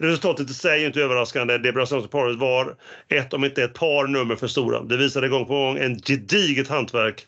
Resultatet 0.00 0.50
i 0.50 0.54
sig 0.54 0.82
är 0.82 0.86
inte 0.86 1.00
överraskande. 1.00 1.58
Det 1.58 1.72
brasilianska 1.72 2.10
paret 2.10 2.36
var 2.36 2.76
ett, 3.08 3.34
om 3.34 3.44
inte 3.44 3.62
ett 3.62 3.74
par 3.74 4.06
nummer 4.06 4.36
för 4.36 4.46
stora. 4.46 4.82
Det 4.82 4.96
visade 4.96 5.28
gång 5.28 5.46
på 5.46 5.52
gång 5.52 5.78
en 5.78 5.98
gediget 5.98 6.68
hantverk 6.68 7.26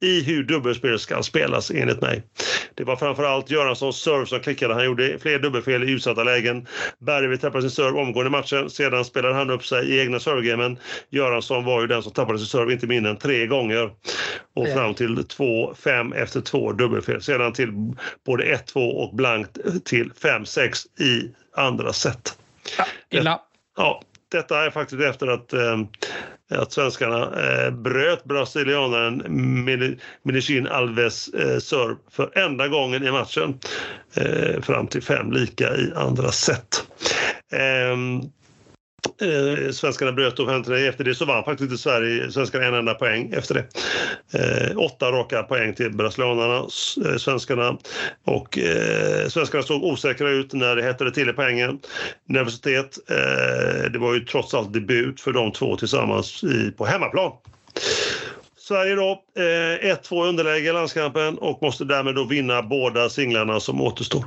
i 0.00 0.22
hur 0.22 0.44
dubbelspel 0.44 0.98
ska 0.98 1.22
spelas 1.22 1.70
enligt 1.70 2.00
mig. 2.00 2.22
Det 2.74 2.84
var 2.84 2.96
framförallt 2.96 3.50
Göranssons 3.50 3.96
serve 3.96 4.26
som 4.26 4.40
klickade. 4.40 4.74
Han 4.74 4.84
gjorde 4.84 5.18
fler 5.18 5.38
dubbelfel 5.38 5.84
i 5.84 5.92
utsatta 5.92 6.24
lägen. 6.24 6.66
Bergvik 6.98 7.40
tappade 7.40 7.62
sin 7.62 7.70
serve 7.70 8.00
omgående 8.00 8.28
i 8.28 8.30
matchen. 8.30 8.70
Sedan 8.70 9.04
spelade 9.04 9.34
han 9.34 9.50
upp 9.50 9.64
sig 9.64 9.88
i 9.88 10.00
egna 10.00 10.20
servegamen. 10.20 10.78
Göransson 11.10 11.64
var 11.64 11.80
ju 11.80 11.86
den 11.86 12.02
som 12.02 12.12
tappade 12.12 12.38
sin 12.38 12.46
serve 12.46 12.72
inte 12.72 12.86
mindre 12.86 13.10
än 13.10 13.18
tre 13.18 13.46
gånger. 13.46 13.90
Och 14.54 14.68
fram 14.68 14.94
till 14.94 15.16
2-5 15.16 16.14
efter 16.14 16.40
två 16.40 16.72
dubbelfel. 16.72 17.22
Sedan 17.22 17.52
till 17.52 17.72
både 18.26 18.44
1-2 18.44 18.90
och 18.90 19.16
blankt 19.16 19.58
till 19.84 20.10
5-6 20.12 21.00
i 21.00 21.30
andra 21.56 21.92
set. 21.92 22.38
Ja, 22.78 22.84
illa. 23.10 23.40
Ja, 23.76 24.02
detta 24.30 24.66
är 24.66 24.70
faktiskt 24.70 25.02
efter 25.02 25.26
att, 25.26 25.52
eh, 25.52 25.80
att 26.50 26.72
svenskarna 26.72 27.22
eh, 27.22 27.70
bröt 27.70 28.24
brasilianaren 28.24 29.22
Medicin 30.22 30.66
Alves 30.66 31.28
eh, 31.28 31.58
serve 31.58 31.96
för 32.10 32.38
enda 32.38 32.68
gången 32.68 33.06
i 33.06 33.10
matchen 33.10 33.58
eh, 34.14 34.60
fram 34.62 34.86
till 34.86 35.02
fem 35.02 35.32
lika 35.32 35.76
i 35.76 35.92
andra 35.96 36.32
set. 36.32 36.86
Eh, 39.20 39.70
svenskarna 39.72 40.12
bröt 40.12 40.38
offentligheten. 40.38 40.88
Efter 40.88 41.04
det 41.04 41.14
så 41.14 41.24
vann 41.24 41.44
faktiskt 41.44 41.70
inte 41.70 41.82
Sverige, 41.82 42.30
svenskarna 42.30 42.64
en 42.64 42.74
enda 42.74 42.94
poäng 42.94 43.32
efter 43.36 43.54
det. 43.54 43.66
Eh, 44.38 44.78
åtta 44.78 45.12
raka 45.12 45.42
poäng 45.42 45.74
till 45.74 45.92
brasilianarna, 45.92 46.58
eh, 47.06 47.16
svenskarna. 47.16 47.78
Och 48.24 48.58
eh, 48.58 49.28
svenskarna 49.28 49.62
såg 49.64 49.84
osäkra 49.84 50.30
ut 50.30 50.52
när 50.52 50.76
det 50.76 50.82
hettade 50.82 51.10
till 51.10 51.28
i 51.28 51.32
poängen. 51.32 51.78
Nervositet. 52.28 52.98
Eh, 53.10 53.90
det 53.90 53.98
var 53.98 54.14
ju 54.14 54.20
trots 54.20 54.54
allt 54.54 54.72
debut 54.72 55.20
för 55.20 55.32
de 55.32 55.52
två 55.52 55.76
tillsammans 55.76 56.44
i, 56.44 56.70
på 56.70 56.86
hemmaplan. 56.86 57.32
Sverige 58.58 58.94
då, 58.94 59.22
eh, 59.36 59.92
1-2 59.92 60.24
underläge 60.28 60.68
i 60.68 60.72
landskampen 60.72 61.38
och 61.38 61.62
måste 61.62 61.84
därmed 61.84 62.14
då 62.14 62.24
vinna 62.24 62.62
båda 62.62 63.08
singlarna 63.08 63.60
som 63.60 63.80
återstår. 63.80 64.24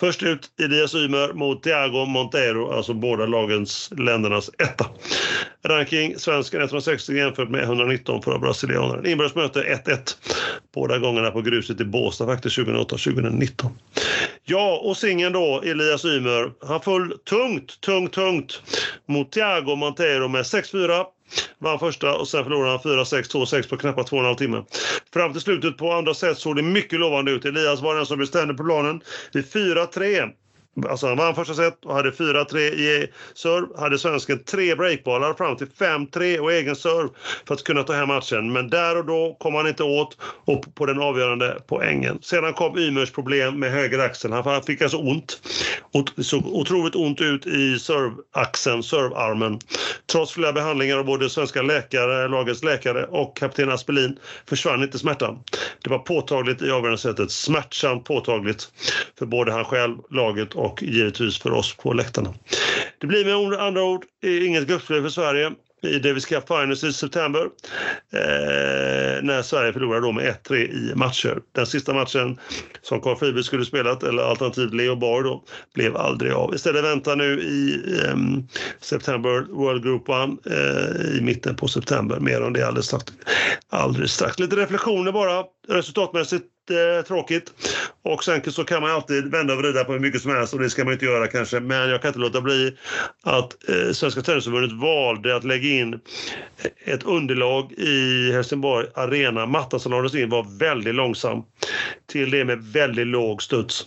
Först 0.00 0.22
ut 0.22 0.50
Elias 0.60 0.94
Ymer 0.94 1.32
mot 1.32 1.62
Thiago 1.62 2.04
Monteiro, 2.04 2.72
alltså 2.72 2.94
båda 2.94 3.26
lagens, 3.26 3.90
ländernas 3.98 4.50
etta. 4.58 4.86
Ranking 5.64 6.18
svensken 6.18 6.60
160 6.60 7.12
jämfört 7.12 7.50
med 7.50 7.62
119 7.62 8.22
för 8.22 8.38
brasilianaren. 8.38 9.06
Inbördes 9.06 9.34
möte 9.34 9.80
1-1. 9.86 10.16
Båda 10.74 10.98
gångerna 10.98 11.30
på 11.30 11.40
gruset 11.40 11.80
i 11.80 11.84
Båstad 11.84 12.26
faktiskt 12.26 12.58
2008-2019. 12.58 13.70
Ja, 14.44 14.80
och 14.82 14.96
singeln 14.96 15.32
då, 15.32 15.62
Elias 15.64 16.04
Ymer, 16.04 16.66
han 16.66 16.80
föll 16.80 17.18
tungt, 17.18 17.80
tungt, 17.80 18.12
tungt 18.12 18.62
mot 19.08 19.32
Thiago 19.32 19.76
Monteiro 19.76 20.28
med 20.28 20.42
6-4 20.42 21.04
Vann 21.58 21.78
första 21.78 22.16
och 22.16 22.28
sen 22.28 22.44
förlorade 22.44 22.70
han 22.70 23.04
4-6, 23.04 23.22
2-6 23.32 23.68
på 23.68 23.76
knappt 23.76 24.08
två 24.08 24.16
och 24.16 24.22
en 24.22 24.26
halv 24.26 24.36
timme. 24.36 24.64
Fram 25.12 25.32
till 25.32 25.40
slutet 25.40 25.76
på 25.76 25.92
andra 25.92 26.14
set 26.14 26.38
såg 26.38 26.56
det 26.56 26.62
mycket 26.62 27.00
lovande 27.00 27.30
ut. 27.30 27.44
Elias 27.44 27.82
var 27.82 27.96
den 27.96 28.06
som 28.06 28.18
bestämde 28.18 28.54
på 28.54 28.64
planen 28.64 29.00
vid 29.32 29.44
4-3. 29.44 30.32
Alltså 30.88 31.06
han 31.06 31.16
vann 31.16 31.34
första 31.34 31.54
set 31.54 31.84
och 31.84 31.94
hade 31.94 32.10
4-3 32.10 32.58
i 32.58 33.12
serve. 33.34 33.80
Hade 33.80 33.98
svensken 33.98 34.44
tre 34.44 34.74
breakbollar 34.74 35.34
fram 35.34 35.56
till 35.56 35.66
5-3 35.66 36.38
och 36.38 36.52
egen 36.52 36.76
serve 36.76 37.08
för 37.46 37.54
att 37.54 37.64
kunna 37.64 37.82
ta 37.82 37.92
hem 37.92 38.08
matchen. 38.08 38.52
Men 38.52 38.70
där 38.70 38.98
och 38.98 39.06
då 39.06 39.36
kom 39.40 39.54
han 39.54 39.68
inte 39.68 39.82
åt 39.82 40.16
och 40.44 40.74
på 40.74 40.86
den 40.86 41.00
avgörande 41.00 41.58
poängen. 41.66 42.18
Sedan 42.22 42.52
kom 42.52 42.78
Ymers 42.78 43.12
problem 43.12 43.60
med 43.60 43.70
höger 43.72 43.98
axel. 43.98 44.32
Han 44.32 44.62
fick 44.62 44.82
alltså 44.82 44.96
ont. 44.96 45.40
Det 46.16 46.24
såg 46.24 46.46
otroligt 46.46 46.96
ont 46.96 47.20
ut 47.20 47.46
i 47.46 47.78
serveaxeln, 47.78 48.82
servearmen. 48.82 49.58
Trots 50.12 50.32
flera 50.32 50.52
behandlingar 50.52 50.98
av 50.98 51.04
både 51.04 51.30
svenska 51.30 51.62
läkare, 51.62 52.28
lagets 52.28 52.62
läkare 52.62 53.04
och 53.04 53.36
kapten 53.36 53.70
Aspelin 53.70 54.18
försvann 54.48 54.82
inte 54.82 54.98
smärtan. 54.98 55.38
Det 55.84 55.90
var 55.90 55.98
påtagligt 55.98 56.62
i 56.62 56.70
avgörande 56.70 56.98
sättet. 56.98 57.30
Smärtsamt 57.30 58.04
påtagligt 58.04 58.68
för 59.18 59.26
både 59.26 59.52
han 59.52 59.64
själv, 59.64 59.96
laget 60.10 60.54
och 60.54 60.65
och 60.66 60.82
givetvis 60.82 61.38
för 61.38 61.52
oss 61.52 61.76
på 61.76 61.92
läktarna. 61.92 62.34
Det 62.98 63.06
blir 63.06 63.24
med 63.24 63.60
andra 63.60 63.82
ord 63.82 64.04
inget 64.24 64.66
gruppspel 64.66 65.02
för 65.02 65.08
Sverige 65.08 65.52
i 65.82 65.98
Davis 65.98 66.26
Cup 66.26 66.48
Finals 66.48 66.84
i 66.84 66.92
september 66.92 67.40
eh, 68.12 69.22
när 69.22 69.42
Sverige 69.42 69.72
förlorar 69.72 70.00
då 70.00 70.12
med 70.12 70.34
1-3 70.44 70.54
i 70.54 70.92
matcher. 70.94 71.38
Den 71.52 71.66
sista 71.66 71.94
matchen 71.94 72.38
som 72.82 73.00
Carl 73.00 73.16
Friberg 73.16 73.44
skulle 73.44 73.64
spelat, 73.64 74.02
eller 74.02 74.22
alternativt 74.22 74.74
Leo 74.74 74.96
Bar 74.96 75.22
då, 75.22 75.44
blev 75.74 75.96
aldrig 75.96 76.32
av. 76.32 76.54
Istället 76.54 76.84
väntar 76.84 77.16
nu 77.16 77.40
i 77.40 77.74
eh, 78.04 78.16
september 78.80 79.46
World 79.50 79.82
Group 79.82 80.08
1 80.08 80.14
eh, 80.14 81.16
i 81.18 81.20
mitten 81.22 81.56
på 81.56 81.68
september. 81.68 82.20
Mer 82.20 82.42
om 82.42 82.52
det 82.52 82.66
alldeles 82.66 82.86
strax. 82.86 83.04
Alldeles 83.68 84.12
strax. 84.12 84.38
Lite 84.38 84.56
reflektioner 84.56 85.12
bara 85.12 85.44
resultatmässigt 85.68 86.44
eh, 86.70 87.04
tråkigt. 87.04 87.52
Och 88.02 88.24
sen 88.24 88.52
så 88.52 88.64
kan 88.64 88.82
man 88.82 88.90
alltid 88.90 89.30
vända 89.30 89.54
och 89.54 89.58
vrida 89.60 89.84
på 89.84 89.92
hur 89.92 90.00
mycket 90.00 90.22
som 90.22 90.30
helst 90.30 90.54
och 90.54 90.60
det 90.60 90.70
ska 90.70 90.84
man 90.84 90.92
inte 90.92 91.04
göra 91.04 91.26
kanske. 91.26 91.60
Men 91.60 91.90
jag 91.90 92.02
kan 92.02 92.08
inte 92.08 92.20
låta 92.20 92.40
bli 92.40 92.76
att 93.22 93.68
eh, 93.68 93.92
Svenska 93.92 94.22
Tennisförbundet 94.22 94.72
valde 94.72 95.36
att 95.36 95.44
lägga 95.44 95.68
in 95.68 96.00
ett 96.84 97.02
underlag 97.02 97.72
i 97.72 98.32
Helsingborg 98.32 98.86
Arena. 98.94 99.46
Mattan 99.46 99.80
som 99.80 99.92
lades 99.92 100.14
in 100.14 100.30
var 100.30 100.58
väldigt 100.58 100.94
långsam 100.94 101.42
till 102.06 102.30
det 102.30 102.44
med 102.44 102.58
väldigt 102.58 103.06
låg 103.06 103.42
studs. 103.42 103.86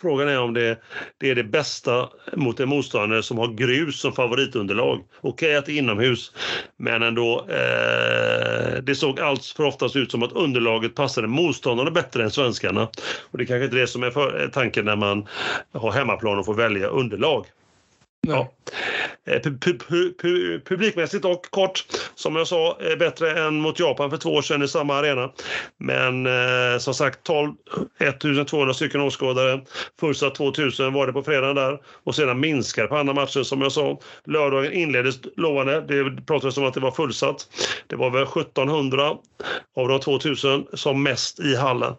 Frågan 0.00 0.28
är 0.28 0.40
om 0.40 0.54
det, 0.54 0.78
det 1.18 1.30
är 1.30 1.34
det 1.34 1.44
bästa 1.44 2.08
mot 2.32 2.60
en 2.60 2.68
motståndare 2.68 3.22
som 3.22 3.38
har 3.38 3.48
grus 3.48 4.00
som 4.00 4.12
favoritunderlag. 4.12 4.98
Okej 5.20 5.30
okay, 5.30 5.54
att 5.54 5.66
det 5.66 5.72
är 5.72 5.78
inomhus, 5.78 6.32
men 6.76 7.02
ändå. 7.02 7.46
Eh, 7.48 8.82
det 8.82 8.94
såg 8.94 9.20
allt 9.20 9.44
för 9.44 9.64
oftast 9.64 9.96
ut 9.96 10.10
som 10.10 10.22
att 10.22 10.32
underlaget 10.32 10.94
passade 10.94 11.28
motståndarna 11.28 11.90
bättre 11.90 12.22
än 12.24 12.30
svenskarna. 12.30 12.88
Och 13.30 13.38
det 13.38 13.46
kanske 13.46 13.64
inte 13.64 13.76
är 13.76 13.80
det 13.80 13.86
som 13.86 14.02
är 14.02 14.10
för, 14.10 14.42
eh, 14.42 14.48
tanken 14.48 14.84
när 14.84 14.96
man 14.96 15.26
har 15.72 15.92
hemmaplan 15.92 16.38
och 16.38 16.44
får 16.44 16.54
välja 16.54 16.86
underlag. 16.86 17.46
Ja. 18.28 18.52
Eh, 19.28 19.40
publikmässigt 20.64 21.24
och 21.24 21.46
kort, 21.50 21.84
som 22.14 22.36
jag 22.36 22.46
sa, 22.46 22.78
eh, 22.80 22.96
bättre 22.96 23.46
än 23.46 23.60
mot 23.60 23.80
Japan 23.80 24.10
för 24.10 24.16
två 24.16 24.30
år 24.30 24.42
sedan 24.42 24.62
i 24.62 24.68
samma 24.68 24.94
arena. 24.94 25.30
Men 25.78 26.26
eh, 26.26 26.78
som 26.78 26.94
sagt, 26.94 27.22
12, 27.22 27.52
1200 27.98 28.74
stycken 28.74 29.00
åskådare. 29.00 29.60
Första 30.00 30.30
2000 30.30 30.92
var 30.92 31.06
det 31.06 31.12
på 31.12 31.22
fredagen 31.22 31.56
där 31.56 31.78
och 32.04 32.14
sedan 32.14 32.40
minskar 32.40 32.86
på 32.86 32.96
andra 32.96 33.14
matcher 33.14 33.42
som 33.42 33.60
jag 33.60 33.72
sa. 33.72 33.98
Lördagen 34.24 34.72
inleddes 34.72 35.16
lovande. 35.36 35.80
Det 35.80 36.26
pratades 36.26 36.56
om 36.56 36.64
att 36.64 36.74
det 36.74 36.80
var 36.80 36.90
fullsatt. 36.90 37.48
Det 37.86 37.96
var 37.96 38.10
väl 38.10 38.22
1700 38.22 39.16
av 39.76 39.88
de 39.88 40.00
2000 40.00 40.66
som 40.72 41.02
mest 41.02 41.40
i 41.40 41.56
hallen. 41.56 41.94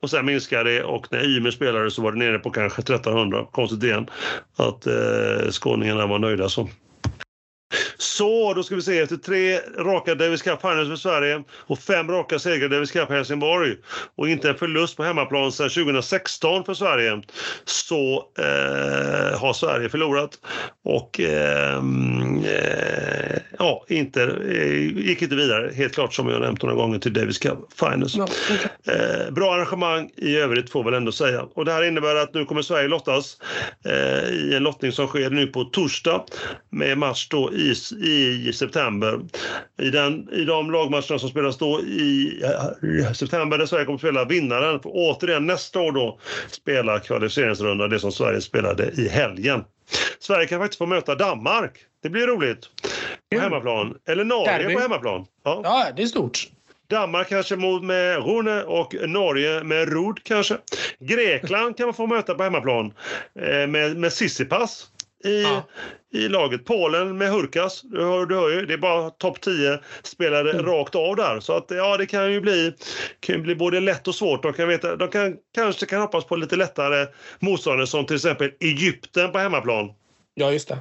Och 0.00 0.10
sen 0.10 0.26
minskade 0.26 0.70
det 0.70 0.82
och 0.82 1.06
när 1.10 1.36
Ymer 1.36 1.50
spelade 1.50 1.90
så 1.90 2.02
var 2.02 2.12
det 2.12 2.18
nere 2.18 2.38
på 2.38 2.50
kanske 2.50 2.82
1300. 2.82 3.46
Konstigt 3.52 3.82
igen 3.82 4.10
att 4.56 4.86
eh, 4.86 5.50
skåningarna 5.72 6.06
var 6.06 6.18
nöjda 6.18 6.48
så. 6.48 6.68
Så, 8.02 8.54
då 8.54 8.62
ska 8.62 8.74
vi 8.74 8.82
se. 8.82 8.98
Efter 8.98 9.16
tre 9.16 9.58
raka 9.78 10.14
Davis 10.14 10.42
Cup 10.42 10.60
Finals 10.60 10.88
för 10.88 10.96
Sverige 10.96 11.42
och 11.50 11.78
fem 11.78 12.10
raka 12.10 12.38
segrar 12.38 12.68
Davis 12.68 12.90
Cup 12.90 13.08
Helsingborg 13.08 13.76
och 14.16 14.28
inte 14.28 14.48
en 14.48 14.54
förlust 14.54 14.96
på 14.96 15.02
hemmaplan 15.02 15.52
sedan 15.52 15.70
2016 15.70 16.64
för 16.64 16.74
Sverige 16.74 17.22
så 17.64 18.24
eh, 18.38 19.40
har 19.40 19.52
Sverige 19.52 19.88
förlorat 19.88 20.38
och 20.84 21.20
ehm, 21.20 22.44
eh, 22.44 23.40
ja, 23.58 23.84
inte, 23.88 24.22
eh, 24.22 25.06
gick 25.06 25.22
inte 25.22 25.36
vidare 25.36 25.70
helt 25.74 25.94
klart 25.94 26.14
som 26.14 26.28
jag 26.28 26.40
nämnt 26.40 26.62
några 26.62 26.74
gånger 26.74 26.98
till 26.98 27.12
Davis 27.12 27.38
Cup 27.38 27.58
Finals. 27.80 28.14
Ja, 28.14 28.24
okay. 28.24 28.96
Eh, 28.96 29.30
bra 29.30 29.54
arrangemang 29.54 30.10
i 30.16 30.36
övrigt 30.36 30.70
får 30.70 30.84
väl 30.84 30.94
ändå 30.94 31.12
säga. 31.12 31.42
Och 31.54 31.64
det 31.64 31.72
här 31.72 31.82
innebär 31.82 32.14
att 32.14 32.34
nu 32.34 32.44
kommer 32.44 32.62
Sverige 32.62 32.88
lottas 32.88 33.36
eh, 33.84 34.28
i 34.28 34.54
en 34.56 34.62
lottning 34.62 34.92
som 34.92 35.06
sker 35.06 35.30
nu 35.30 35.46
på 35.46 35.64
torsdag 35.64 36.24
med 36.70 36.98
match 36.98 37.28
då 37.28 37.52
i 37.52 37.74
i 37.92 38.52
september. 38.54 39.20
I, 39.82 39.90
den, 39.90 40.28
I 40.32 40.44
de 40.44 40.70
lagmatcherna 40.70 41.18
som 41.18 41.28
spelas 41.28 41.58
då 41.58 41.80
i, 41.80 42.42
september 43.14 43.58
där 43.58 43.66
Sverige 43.66 43.84
kommer 43.84 43.96
att 43.96 44.00
spela 44.00 44.24
vinnaren 44.24 44.80
får 44.80 44.90
återigen 44.94 45.46
nästa 45.46 45.80
år 45.80 45.92
då 45.92 46.18
spela 46.50 46.98
kvalificeringsrunda, 46.98 47.88
det 47.88 48.00
som 48.00 48.12
Sverige 48.12 48.40
spelade 48.40 48.90
i 48.96 49.08
helgen. 49.08 49.64
Sverige 50.18 50.46
kan 50.46 50.60
faktiskt 50.60 50.78
få 50.78 50.86
möta 50.86 51.14
Danmark. 51.14 51.72
Det 52.02 52.10
blir 52.10 52.26
roligt. 52.26 52.68
På 53.34 53.40
hemmaplan. 53.40 53.94
Eller 54.08 54.24
Norge 54.24 54.58
Derby. 54.58 54.74
på 54.74 54.80
hemmaplan. 54.80 55.26
Ja. 55.44 55.60
ja, 55.64 55.86
det 55.96 56.02
är 56.02 56.06
stort. 56.06 56.48
Danmark 56.90 57.28
kanske 57.28 57.56
med 57.82 58.26
Rune 58.26 58.62
och 58.62 58.94
Norge 59.08 59.64
med 59.64 59.88
Rud 59.88 60.24
kanske. 60.24 60.56
Grekland 61.00 61.76
kan 61.76 61.86
man 61.86 61.94
få 61.94 62.06
möta 62.06 62.34
på 62.34 62.42
hemmaplan 62.42 62.92
eh, 63.40 63.66
med, 63.66 63.96
med 63.96 64.12
Sissipas 64.12 64.86
i, 65.24 65.42
ja. 65.42 65.62
i 66.12 66.28
laget. 66.28 66.64
Polen 66.64 67.18
med 67.18 67.30
Hurkas, 67.30 67.82
du 67.82 68.04
hör, 68.04 68.26
du 68.26 68.34
hör 68.34 68.50
ju, 68.50 68.66
det 68.66 68.74
är 68.74 68.78
bara 68.78 69.10
topp 69.10 69.40
10 69.40 69.78
spelare 70.02 70.50
mm. 70.52 70.66
rakt 70.66 70.94
av 70.94 71.16
där. 71.16 71.40
Så 71.40 71.52
att 71.52 71.66
ja, 71.68 71.96
det 71.96 72.06
kan 72.06 72.32
ju 72.32 72.40
bli, 72.40 72.72
kan 73.20 73.42
bli 73.42 73.54
både 73.54 73.80
lätt 73.80 74.08
och 74.08 74.14
svårt. 74.14 74.42
De, 74.42 74.52
kan 74.52 74.68
veta, 74.68 74.96
de 74.96 75.08
kan, 75.08 75.36
kanske 75.54 75.86
kan 75.86 76.00
hoppas 76.00 76.24
på 76.24 76.36
lite 76.36 76.56
lättare 76.56 77.06
motståndare 77.38 77.86
som 77.86 78.06
till 78.06 78.16
exempel 78.16 78.50
Egypten 78.60 79.32
på 79.32 79.38
hemmaplan. 79.38 79.92
Ja, 80.34 80.52
just 80.52 80.68
det. 80.68 80.78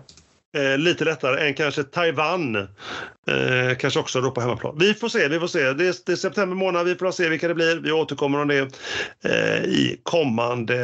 Eh, 0.54 0.78
lite 0.78 1.06
lättare 1.06 1.48
än 1.48 1.54
kanske 1.54 1.84
Taiwan. 1.84 2.68
Eh, 3.28 3.78
kanske 3.78 4.00
också 4.00 4.22
då 4.22 4.32
på 4.32 4.42
hemmaplan. 4.42 4.78
Vi 4.80 4.94
får 4.94 5.10
se, 5.10 5.28
vi 5.28 5.40
får 5.40 5.48
se. 5.48 5.60
Det 5.60 5.88
är, 5.88 5.96
det 6.06 6.12
är, 6.12 6.16
september 6.16 6.56
månad, 6.56 6.86
vi 6.86 6.96
får 6.96 7.12
se 7.12 7.30
vilka 7.30 7.48
det 7.48 7.56
blir. 7.56 7.76
Vi 7.76 7.92
återkommer 7.92 8.42
om 8.42 8.48
det 8.48 8.60
eh, 9.26 9.64
i 9.64 10.00
kommande 10.04 10.78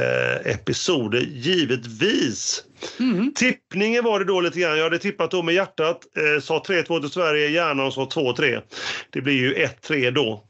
episoder, 0.46 1.20
givetvis. 1.20 2.64
Mm. 3.00 3.34
Tippningen 3.34 4.04
var 4.04 4.20
det 4.20 4.26
då 4.26 4.42
lite 4.42 4.60
grann. 4.60 4.78
Jag 4.78 4.84
hade 4.84 5.00
tippat 5.00 5.32
då 5.32 5.44
med 5.44 5.56
hjärtat. 5.56 6.00
Eh, 6.18 6.42
sa 6.42 6.64
3-2 6.68 7.00
till 7.02 7.10
Sverige, 7.10 7.48
hjärnan 7.48 7.92
sa 7.92 8.06
2-3. 8.06 8.62
Det 9.10 9.22
blir 9.22 9.34
ju 9.34 9.54
1-3 9.54 10.12
då. 10.12 10.44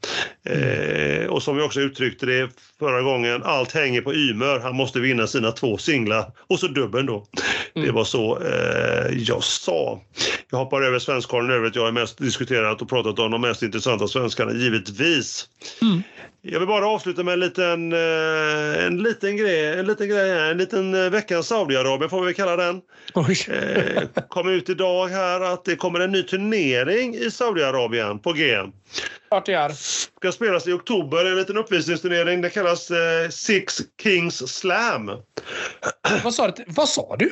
Mm. 0.48 1.22
Eh, 1.22 1.26
och 1.26 1.42
som 1.42 1.56
vi 1.56 1.62
också 1.62 1.80
uttryckte 1.80 2.26
det 2.26 2.50
förra 2.78 3.02
gången, 3.02 3.42
allt 3.42 3.72
hänger 3.72 4.00
på 4.00 4.14
Ymer. 4.14 4.58
Han 4.58 4.76
måste 4.76 5.00
vinna 5.00 5.26
sina 5.26 5.52
två 5.52 5.78
singlar. 5.78 6.32
Och 6.46 6.58
så 6.58 6.66
dubbeln 6.66 7.06
då. 7.06 7.26
Mm. 7.74 7.86
Det 7.86 7.92
var 7.92 8.04
så 8.04 8.38
eh, 8.42 9.18
jag 9.18 9.44
sa. 9.44 10.00
Jag 10.50 10.58
hoppar 10.58 10.82
över 10.82 10.98
svenskkollen 10.98 11.50
övrigt. 11.50 11.76
Jag 11.78 11.84
har 11.84 11.92
mest 11.92 12.18
diskuterat 12.18 12.82
och 12.82 12.88
pratat 12.88 13.18
om 13.18 13.30
de 13.30 13.40
mest 13.40 13.62
intressanta 13.62 14.08
svenskarna, 14.08 14.52
givetvis. 14.52 15.48
Mm. 15.82 16.02
Jag 16.42 16.58
vill 16.58 16.68
bara 16.68 16.86
avsluta 16.86 17.22
med 17.22 17.34
en 17.34 17.40
liten, 17.40 17.92
eh, 17.92 18.86
en 18.86 19.02
liten 19.02 19.36
grej, 19.36 19.78
en 19.78 19.86
liten 19.86 20.08
grej 20.08 20.30
här, 20.30 20.50
en 20.50 20.58
liten 20.58 20.94
eh, 20.94 21.10
veckans 21.10 21.46
Saudiarabien 21.46 22.10
får 22.10 22.24
vi 22.24 22.34
kalla 22.34 22.56
den. 22.56 22.80
Eh, 23.16 24.02
kom 24.28 24.48
ut 24.48 24.68
idag 24.68 25.08
här 25.08 25.40
att 25.40 25.64
det 25.64 25.76
kommer 25.76 26.00
en 26.00 26.12
ny 26.12 26.22
turnering 26.22 27.14
i 27.14 27.30
Saudiarabien 27.30 28.18
på 28.18 28.32
G. 28.32 28.56
Klart 29.28 29.46
det. 29.46 29.74
Ska 29.76 30.32
spelas 30.32 30.66
i 30.66 30.72
oktober, 30.72 31.24
en 31.24 31.36
liten 31.36 31.56
uppvisningsturnering. 31.56 32.40
Det 32.40 32.50
kallas 32.50 32.90
Six 33.30 33.80
Kings 34.02 34.48
Slam. 34.58 35.10
Vad 36.24 36.34
sa 36.34 36.48
du? 36.48 36.64
Vad 36.66 36.88
sa 36.88 37.16
du? 37.18 37.30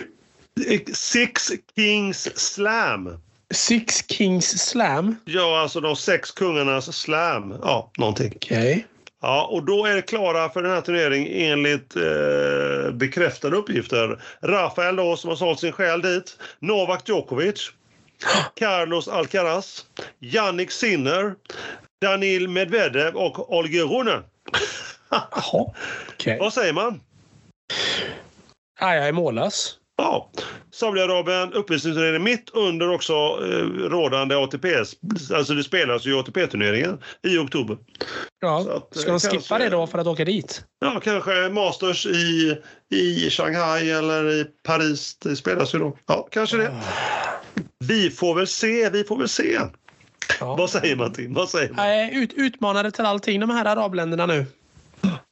Six 0.95 1.53
Kings 1.77 2.39
Slam. 2.55 3.26
Six 3.55 4.05
Kings 4.09 4.69
Slam? 4.69 5.17
Ja, 5.25 5.61
alltså 5.61 5.81
de 5.81 5.97
sex 5.97 6.31
kungarnas 6.31 6.97
slam. 6.97 7.59
Ja, 7.63 7.91
någonting. 7.99 8.33
Okej. 8.37 8.59
Okay. 8.59 8.83
Ja, 9.23 9.47
och 9.47 9.65
då 9.65 9.87
är 9.87 9.95
det 9.95 10.03
klara 10.03 10.49
för 10.49 10.63
den 10.63 10.73
här 10.73 10.81
turneringen 10.81 11.53
enligt 11.53 11.97
eh, 11.97 12.93
bekräftade 12.93 13.57
uppgifter. 13.57 14.23
Rafael 14.43 14.97
då, 14.97 15.17
som 15.17 15.31
har 15.31 15.37
sålt 15.37 15.61
sin 15.61 15.73
själ 15.73 16.03
dit. 16.03 16.39
Novak 16.59 17.09
Djokovic. 17.09 17.71
Carlos 18.55 19.09
Alcaraz. 19.09 19.87
Jannik 20.19 20.71
Sinner. 20.71 21.35
Danil 22.03 22.49
Medvedev 22.49 23.17
och 23.17 23.57
Olger 23.57 23.85
Rune. 23.85 24.23
Jaha, 25.11 25.73
okay. 26.15 26.39
Vad 26.39 26.53
säger 26.53 26.73
man? 26.73 27.01
Ja, 28.81 28.95
jag 28.95 29.09
är 29.09 29.13
mållös. 29.13 29.79
Ja, 29.97 30.31
Saudiarabien 30.73 31.53
uppvisningsturnering 31.53 32.23
mitt 32.23 32.51
under 32.51 32.91
också 32.91 33.13
eh, 33.13 33.89
rådande 33.89 34.35
ATP. 34.35 34.75
Alltså 35.35 35.55
det 35.55 35.65
spelas 35.65 36.07
ju 36.07 36.19
ATP-turneringen 36.19 36.99
i 37.23 37.39
oktober. 37.39 37.77
Ja, 38.41 38.61
att, 38.61 38.97
ska 38.97 39.11
de 39.11 39.21
skippa 39.21 39.33
kanske, 39.33 39.59
det 39.59 39.69
då 39.69 39.87
för 39.87 39.99
att 39.99 40.07
åka 40.07 40.25
dit? 40.25 40.65
Ja, 40.81 41.01
kanske 41.05 41.49
Masters 41.49 42.07
i, 42.07 42.57
i 42.91 43.31
Shanghai 43.31 43.91
eller 43.91 44.31
i 44.31 44.45
Paris. 44.63 45.17
Det 45.19 45.37
spelas 45.37 45.75
ju 45.75 45.79
då. 45.79 45.97
Ja, 46.07 46.29
kanske 46.31 46.57
det. 46.57 46.83
Vi 47.85 48.11
får 48.11 48.35
väl 48.35 48.47
se, 48.47 48.91
vi 48.91 49.05
får 49.05 49.19
väl 49.19 49.29
se. 49.29 49.59
Ja. 50.41 50.57
Vad 50.57 50.71
säger 50.71 50.97
man 50.97 51.13
Tim? 51.13 51.35
Vad 51.35 51.49
säger 51.49 51.73
man? 51.73 52.23
Ut, 52.23 52.33
utmanade 52.33 52.91
till 52.91 53.05
allting 53.05 53.41
de 53.41 53.51
här 53.51 53.65
arabländerna 53.65 54.27
nu. 54.27 54.47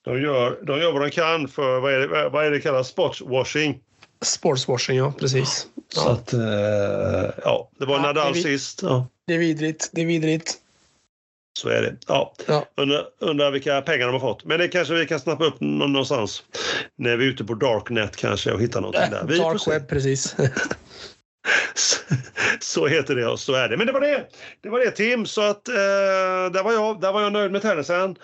De 0.05 0.23
gör, 0.23 0.59
de 0.67 0.79
gör 0.79 0.93
vad 0.93 1.03
de 1.03 1.11
kan 1.11 1.49
för, 1.49 1.81
vad 1.81 1.93
är 1.93 1.99
det, 1.99 2.29
vad 2.29 2.47
är 2.47 2.51
det 2.51 2.61
kallas, 2.61 2.89
sportswashing. 2.89 3.81
Sportswashing, 4.21 4.97
ja 4.97 5.13
precis. 5.19 5.67
Ja. 5.95 6.03
Så 6.03 6.09
att, 6.09 6.33
eh, 6.33 6.41
ja, 7.45 7.71
det 7.79 7.87
var 7.87 7.97
ja, 7.97 8.03
Nadal 8.03 8.35
sist. 8.35 8.83
Ja. 8.83 9.07
Det 9.27 9.35
är 9.35 9.39
vidrigt. 9.39 9.91
Det 9.93 10.01
är 10.03 10.07
vidrigt. 10.07 10.59
Så 11.59 11.69
är 11.69 11.83
det. 11.83 11.97
Ja. 12.07 12.35
ja. 12.47 12.67
Undrar, 12.77 13.05
undrar 13.19 13.51
vilka 13.51 13.83
pengar 13.83 14.07
de 14.07 14.13
har 14.13 14.21
fått. 14.21 14.45
Men 14.45 14.59
det 14.59 14.69
kanske 14.69 14.95
vi 14.95 15.07
kan 15.07 15.21
snappa 15.21 15.45
upp 15.45 15.61
någonstans. 15.61 16.43
När 16.97 17.17
vi 17.17 17.25
är 17.25 17.29
ute 17.29 17.45
på 17.45 17.55
Darknet 17.55 18.17
kanske 18.17 18.53
och 18.53 18.61
hittar 18.61 18.81
någonting 18.81 19.11
där. 19.11 19.25
Vi 19.29 19.39
Dark 19.39 19.69
web, 19.69 19.89
precis. 19.89 20.37
så 22.61 22.87
heter 22.87 23.15
det 23.15 23.27
och 23.27 23.41
så 23.41 23.55
är 23.55 23.69
det. 23.69 23.77
Men 23.77 23.87
det 23.87 23.93
var 23.93 24.01
det. 24.01 24.27
Det 24.61 24.69
var 24.69 24.79
det 24.79 24.91
Tim. 24.91 25.27
Så 25.27 25.41
att 25.41 25.69
eh, 25.69 25.75
där 26.53 26.63
var 26.63 26.73
jag. 26.73 27.01
Där 27.01 27.13
var 27.13 27.23
jag 27.23 27.33
nöjd 27.33 27.53
med 27.53 27.63
tennisen. 27.63 28.17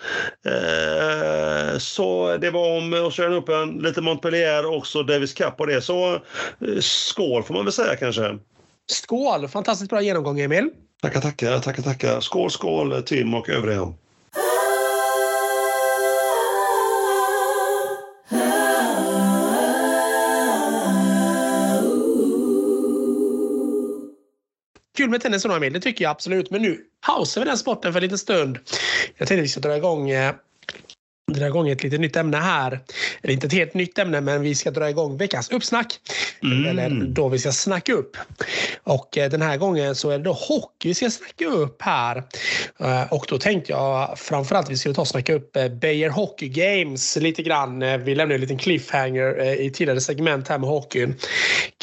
Eh, 0.45 1.77
så 1.77 2.37
det 2.37 2.51
var 2.51 2.77
om 2.77 2.93
Australian 2.93 3.39
Open, 3.39 3.69
lite 3.69 4.01
Montpellier 4.01 4.77
och 4.77 4.87
så 4.87 5.03
Davis 5.03 5.33
Cup 5.33 5.59
och 5.59 5.67
det. 5.67 5.81
Så 5.81 6.13
eh, 6.13 6.19
skål 6.79 7.43
får 7.43 7.53
man 7.53 7.65
väl 7.65 7.73
säga 7.73 7.95
kanske. 7.95 8.37
Skål! 8.91 9.47
Fantastiskt 9.47 9.89
bra 9.89 10.01
genomgång 10.01 10.39
Emil. 10.39 10.69
Tackar, 11.01 11.21
tackar, 11.21 11.59
tackar, 11.59 11.83
tackar. 11.83 12.19
Skål, 12.19 12.51
skål 12.51 13.03
Tim 13.03 13.33
och 13.33 13.49
övriga. 13.49 13.93
Kul 24.97 25.09
med 25.09 25.21
tennis 25.21 25.45
och 25.45 25.55
Emil, 25.55 25.73
det 25.73 25.79
tycker 25.79 26.03
jag 26.03 26.11
absolut. 26.11 26.51
Men 26.51 26.61
nu 26.61 26.79
pausar 27.05 27.41
vi 27.41 27.45
den 27.45 27.57
sporten 27.57 27.93
för 27.93 27.99
en 27.99 28.03
liten 28.03 28.17
stund. 28.17 28.59
Jag 29.17 29.27
tänkte 29.27 29.35
att 29.35 29.43
vi 29.43 29.47
ska 29.47 29.59
dra 29.59 29.77
igång 29.77 30.09
eh, 30.09 30.33
dra 31.27 31.47
igång 31.47 31.69
ett 31.69 31.83
lite 31.83 31.97
nytt 31.97 32.15
ämne 32.15 32.37
här. 32.37 32.79
är 33.21 33.31
inte 33.31 33.47
ett 33.47 33.53
helt 33.53 33.73
nytt 33.73 33.99
ämne, 33.99 34.21
men 34.21 34.41
vi 34.41 34.55
ska 34.55 34.71
dra 34.71 34.89
igång 34.89 35.17
veckans 35.17 35.51
uppsnack. 35.51 35.99
Mm. 36.43 36.65
Eller 36.65 37.05
då 37.05 37.29
vi 37.29 37.39
ska 37.39 37.51
snacka 37.51 37.93
upp. 37.93 38.17
Och 38.83 39.17
eh, 39.17 39.29
den 39.29 39.41
här 39.41 39.57
gången 39.57 39.95
så 39.95 40.09
är 40.09 40.17
det 40.17 40.23
då 40.23 40.33
hockey 40.33 40.87
vi 40.87 40.93
ska 40.93 41.09
snacka 41.09 41.45
upp 41.45 41.81
här. 41.81 42.23
Eh, 42.79 43.13
och 43.13 43.25
då 43.29 43.37
tänkte 43.37 43.71
jag 43.71 44.19
framförallt 44.19 44.65
att 44.65 44.71
vi 44.71 44.77
skulle 44.77 44.95
ta 44.95 45.01
och 45.01 45.07
snacka 45.07 45.33
upp 45.33 45.55
eh, 45.55 45.67
Beijer 45.67 46.09
Hockey 46.09 46.49
Games 46.49 47.15
lite 47.15 47.43
grann. 47.43 47.79
Vi 47.79 48.15
lämnade 48.15 48.35
en 48.35 48.41
liten 48.41 48.57
cliffhanger 48.57 49.61
i 49.61 49.69
tidigare 49.69 50.01
segment 50.01 50.47
här 50.47 50.57
med 50.57 50.69
hockeyn 50.69 51.15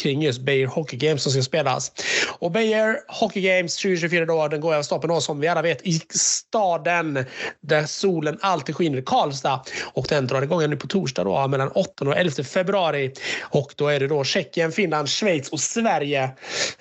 kring 0.03 0.23
just 0.23 0.41
Beijer 0.41 0.67
Hockey 0.67 0.97
Games 0.97 1.23
som 1.23 1.33
ska 1.33 1.43
spelas. 1.43 1.93
Och 2.39 2.51
Beijer 2.51 3.01
Hockey 3.09 3.41
Games 3.41 3.77
2024 3.77 4.27
då, 4.27 4.49
den 4.49 4.61
går 4.61 4.75
av 4.75 4.83
stapeln 4.83 5.15
då 5.15 5.21
som 5.21 5.41
vi 5.41 5.49
alla 5.49 5.63
vet 5.63 5.87
i 5.87 6.01
staden 6.11 7.25
där 7.61 7.87
solen 7.87 8.39
alltid 8.41 8.77
skiner, 8.77 9.03
Karlstad. 9.29 9.61
Och 9.85 10.07
den 10.09 10.27
drar 10.27 10.43
igång 10.43 10.71
nu 10.71 10.77
på 10.77 10.87
torsdag 10.87 11.25
då 11.25 11.49
mellan 11.49 11.69
8 11.69 12.05
och 12.05 12.17
11 12.17 12.45
februari. 12.45 13.13
Och 13.43 13.73
då 13.77 13.89
är 13.89 14.01
det 14.01 14.09
då 14.09 14.25
Tjeckien, 14.25 14.73
Finland, 14.73 15.09
Schweiz 15.09 15.49
och 15.49 15.61
Sverige. 15.61 16.25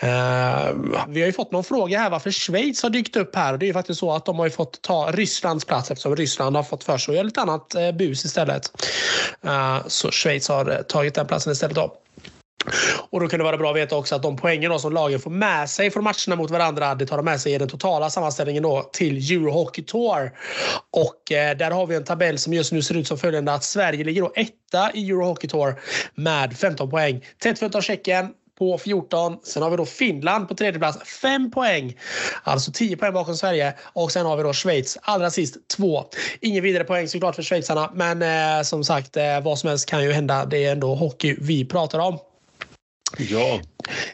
Uh, 0.04 0.10
vi 1.08 1.20
har 1.22 1.28
ju 1.28 1.34
fått 1.34 1.52
någon 1.52 1.64
fråga 1.64 2.00
här 2.00 2.10
varför 2.10 2.32
Schweiz 2.32 2.84
har 2.84 2.90
dykt 2.90 3.16
upp 3.16 3.36
här. 3.36 3.58
Det 3.58 3.66
är 3.66 3.68
ju 3.68 3.74
faktiskt 3.74 4.00
så 4.00 4.12
att 4.12 4.26
de 4.26 4.40
har 4.40 4.46
ju 4.46 4.52
fått 4.52 4.82
ta 4.82 5.12
Rysslands 5.12 5.66
plats 5.66 5.92
eftersom 5.92 6.16
Ryssland 6.16 6.56
har 6.56 6.64
fått 6.64 6.84
för 6.84 6.98
sig 6.98 7.12
att 7.12 7.16
göra 7.16 7.24
lite 7.24 7.42
annat 7.42 7.76
eh, 7.76 7.92
bus 7.92 8.26
istället. 8.26 8.72
Uh, 9.46 9.88
så 9.88 10.12
Schweiz 10.12 10.50
har 10.50 10.84
tagit 10.84 11.16
den 11.16 11.28
platsen 11.28 11.54
istället 11.54 11.76
då. 11.76 11.94
Och 13.10 13.20
då 13.20 13.28
kan 13.28 13.40
det 13.40 13.44
vara 13.44 13.58
bra 13.58 13.70
att 13.70 13.76
veta 13.76 13.96
också 13.96 14.16
att 14.16 14.24
de 14.24 14.38
poängen 14.38 14.80
som 14.80 14.94
lagen 14.94 15.20
får 15.20 15.32
med 15.32 15.70
sig 15.70 15.92
från 15.92 16.04
matcherna 16.04 16.36
mot 16.36 16.52
varandra, 16.52 16.96
det 16.96 17.06
tar 17.06 17.18
de 17.18 17.26
med 17.26 17.42
sig 17.42 17.54
i 17.54 17.58
den 17.58 17.70
totala 17.70 18.10
sammanställningen 18.10 18.64
då 18.64 18.90
till 18.94 19.32
Eurohockey 19.32 19.82
Tour. 19.84 20.32
Och 20.92 21.32
eh, 21.32 21.58
där 21.58 21.72
har 21.72 21.88
vi 21.88 21.96
en 21.96 22.04
tabell 22.04 22.38
som 22.38 22.54
just 22.54 22.72
nu 22.72 22.82
ser 22.82 22.96
ut 22.96 23.08
som 23.08 23.18
följande 23.18 23.54
att 23.54 23.64
Sverige 23.64 24.04
ligger 24.04 24.22
då 24.22 24.32
etta 24.36 24.92
i 24.94 25.10
Eurohockey 25.10 25.48
Tour 25.48 25.80
med 26.16 26.58
15 26.58 26.90
poäng. 26.90 27.26
Tätt 27.40 27.60
följt 27.60 27.76
av 27.76 27.82
Tjeckien 27.82 28.30
på 28.58 28.78
14. 28.78 29.38
Sen 29.44 29.64
har 29.64 29.70
vi 29.70 29.78
då 29.78 29.86
Finland 29.86 30.48
på 30.48 30.56
tredje 30.56 30.80
plats, 30.80 31.10
5 31.22 31.52
poäng. 31.52 31.98
Alltså 32.44 32.72
10 32.72 32.98
poäng 32.98 33.14
bakom 33.14 33.36
Sverige. 33.36 33.74
Och 33.94 34.12
sen 34.12 34.26
har 34.26 34.38
vi 34.38 34.44
då 34.44 34.54
Schweiz 34.54 34.98
allra 35.02 35.30
sist 35.30 35.70
2. 35.78 36.06
Ingen 36.42 36.64
vidare 36.64 36.84
poäng 36.84 37.08
såklart 37.08 37.36
för 37.36 37.44
schweizarna, 37.44 37.92
men 37.94 38.22
eh, 38.22 38.64
som 38.64 38.84
sagt, 38.84 39.18
eh, 39.18 39.42
vad 39.44 39.60
som 39.60 39.70
helst 39.70 39.90
kan 39.90 40.04
ju 40.04 40.12
hända. 40.12 40.46
Det 40.46 40.66
är 40.66 40.72
ändå 40.72 40.96
hockey 40.96 41.36
vi 41.40 41.66
pratar 41.66 42.00
om. 42.00 42.20
Ja. 43.18 43.62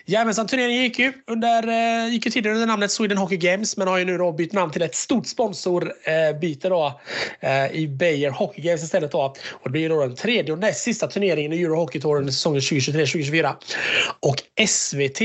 Jajamensan, 0.06 0.48
turneringen 0.48 0.84
gick 0.84 1.00
ju, 1.00 1.14
under, 1.28 1.68
eh, 1.68 2.14
gick 2.14 2.26
ju 2.26 2.32
tidigare 2.32 2.56
under 2.56 2.68
namnet 2.68 2.92
Sweden 2.92 3.18
Hockey 3.18 3.38
Games 3.38 3.78
men 3.78 3.88
har 3.88 3.98
ju 3.98 4.06
nu 4.06 4.18
då 4.18 4.32
bytt 4.32 4.54
namn 4.54 4.72
till 4.72 4.82
ett 4.82 4.96
stort 4.96 5.28
sponsorbyte 5.28 6.70
då 6.70 7.00
eh, 7.40 7.72
i 7.72 7.88
Beijer 7.88 8.30
Hockey 8.30 8.62
Games 8.62 8.84
istället 8.84 9.12
då. 9.12 9.22
Och 9.52 9.64
det 9.64 9.70
blir 9.70 9.90
då 9.90 10.00
den 10.00 10.16
tredje 10.16 10.54
och 10.54 10.60
näst 10.60 10.84
sista 10.84 11.08
turneringen 11.08 11.54
i 11.54 11.62
Euro 11.62 11.76
Hockey 11.76 12.02
Tour 12.02 12.18
under 12.18 12.34
säsongen 12.34 12.62
2023-2024. 12.62 13.54
Och 14.20 14.68
SVT 14.68 15.22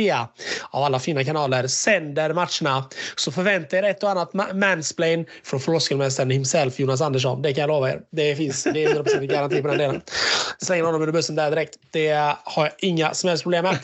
av 0.70 0.82
alla 0.84 0.98
fina 0.98 1.24
kanaler 1.24 1.66
sänder 1.66 2.32
matcherna. 2.34 2.88
Så 3.16 3.32
förvänta 3.32 3.78
er 3.78 3.82
ett 3.82 4.02
och 4.02 4.10
annat 4.10 4.32
mansplain 4.54 5.26
från 5.44 5.60
floskelmästaren 5.60 6.30
himself 6.30 6.80
Jonas 6.80 7.00
Andersson. 7.00 7.42
Det 7.42 7.54
kan 7.54 7.60
jag 7.60 7.68
lova 7.68 7.90
er. 7.90 8.00
Det 8.10 8.36
finns, 8.36 8.64
det 8.64 8.84
är 8.84 8.88
100% 8.88 9.26
garanti 9.26 9.62
på 9.62 9.68
den 9.68 9.78
delen. 9.78 10.00
Slänger 10.58 10.84
honom 10.84 11.00
under 11.00 11.12
bussen 11.12 11.36
där 11.36 11.50
direkt. 11.50 11.74
Det 11.90 12.08
har 12.44 12.64
jag 12.64 12.72
inga 12.78 13.14
som 13.14 13.28
helst 13.28 13.42
problem 13.42 13.64
med. 13.64 13.67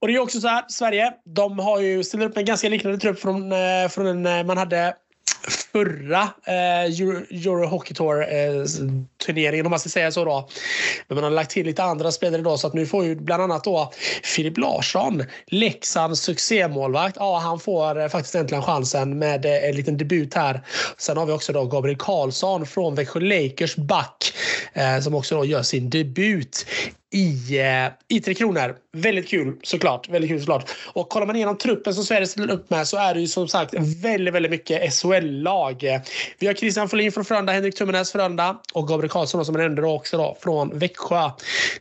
Och 0.00 0.08
det 0.08 0.14
är 0.14 0.18
också 0.18 0.40
så 0.40 0.48
här, 0.48 0.64
Sverige, 0.68 1.12
de 1.24 1.58
har 1.58 1.80
ju 1.80 2.04
ställt 2.04 2.22
upp 2.22 2.36
en 2.36 2.44
ganska 2.44 2.68
liknande 2.68 2.98
trupp 2.98 3.20
från, 3.20 3.52
eh, 3.52 3.88
från 3.90 4.04
den 4.04 4.26
eh, 4.26 4.44
man 4.44 4.58
hade 4.58 4.94
förra 5.72 6.22
eh, 6.46 6.84
Euro, 6.84 7.16
Euro 7.30 7.66
Hockey 7.66 7.94
Tour 7.94 8.22
eh, 8.22 8.64
turneringen 9.26 9.66
om 9.66 9.70
man 9.70 9.80
ska 9.80 9.88
säga 9.88 10.12
så 10.12 10.24
då. 10.24 10.48
Men 11.08 11.14
man 11.14 11.24
har 11.24 11.30
lagt 11.30 11.50
till 11.50 11.66
lite 11.66 11.82
andra 11.82 12.12
spelare 12.12 12.40
idag 12.40 12.58
så 12.58 12.66
att 12.66 12.74
nu 12.74 12.86
får 12.86 13.04
ju 13.04 13.16
bland 13.16 13.42
annat 13.42 13.64
då 13.64 13.92
Filip 14.22 14.58
Larsson, 14.58 15.24
Leksands 15.46 16.20
succémålvakt. 16.20 17.16
Ja, 17.20 17.38
han 17.38 17.60
får 17.60 18.00
eh, 18.00 18.08
faktiskt 18.08 18.34
äntligen 18.34 18.62
chansen 18.62 19.18
med 19.18 19.46
eh, 19.46 19.68
en 19.68 19.76
liten 19.76 19.96
debut 19.96 20.34
här. 20.34 20.60
Sen 20.98 21.16
har 21.16 21.26
vi 21.26 21.32
också 21.32 21.52
då 21.52 21.64
Gabriel 21.64 21.98
Karlsson 21.98 22.66
från 22.66 22.94
Växjö 22.94 23.20
Lakers 23.20 23.76
back 23.76 24.32
eh, 24.72 25.00
som 25.00 25.14
också 25.14 25.36
då 25.36 25.44
gör 25.44 25.62
sin 25.62 25.90
debut 25.90 26.66
i, 27.14 27.58
eh, 27.60 28.16
i 28.16 28.20
Tre 28.20 28.34
Kronor. 28.34 28.76
Väldigt 28.92 29.28
kul 29.28 29.56
såklart. 29.62 30.08
Väldigt 30.08 30.30
kul 30.30 30.40
såklart. 30.40 30.70
Och 30.86 31.08
kollar 31.08 31.26
man 31.26 31.36
igenom 31.36 31.58
truppen 31.58 31.94
som 31.94 32.04
Sverige 32.04 32.26
ställer 32.26 32.52
upp 32.52 32.70
med 32.70 32.88
så 32.88 32.96
är 32.96 33.14
det 33.14 33.20
ju 33.20 33.26
som 33.26 33.48
sagt 33.48 33.74
väldigt, 34.02 34.34
väldigt 34.34 34.50
mycket 34.50 34.94
SHL-lag. 34.94 36.00
Vi 36.38 36.46
har 36.46 36.54
Christian 36.54 36.88
Folin 36.88 37.12
från 37.12 37.24
Frölunda, 37.24 37.52
Henrik 37.52 37.74
Tummenäs 37.74 38.12
Frölunda 38.12 38.56
och 38.72 38.88
Gabriel 38.88 39.10
Karlsson 39.10 39.44
som 39.44 39.54
nämnde 39.54 39.86
också 39.86 40.16
då, 40.16 40.36
från 40.40 40.78
Växjö. 40.78 41.30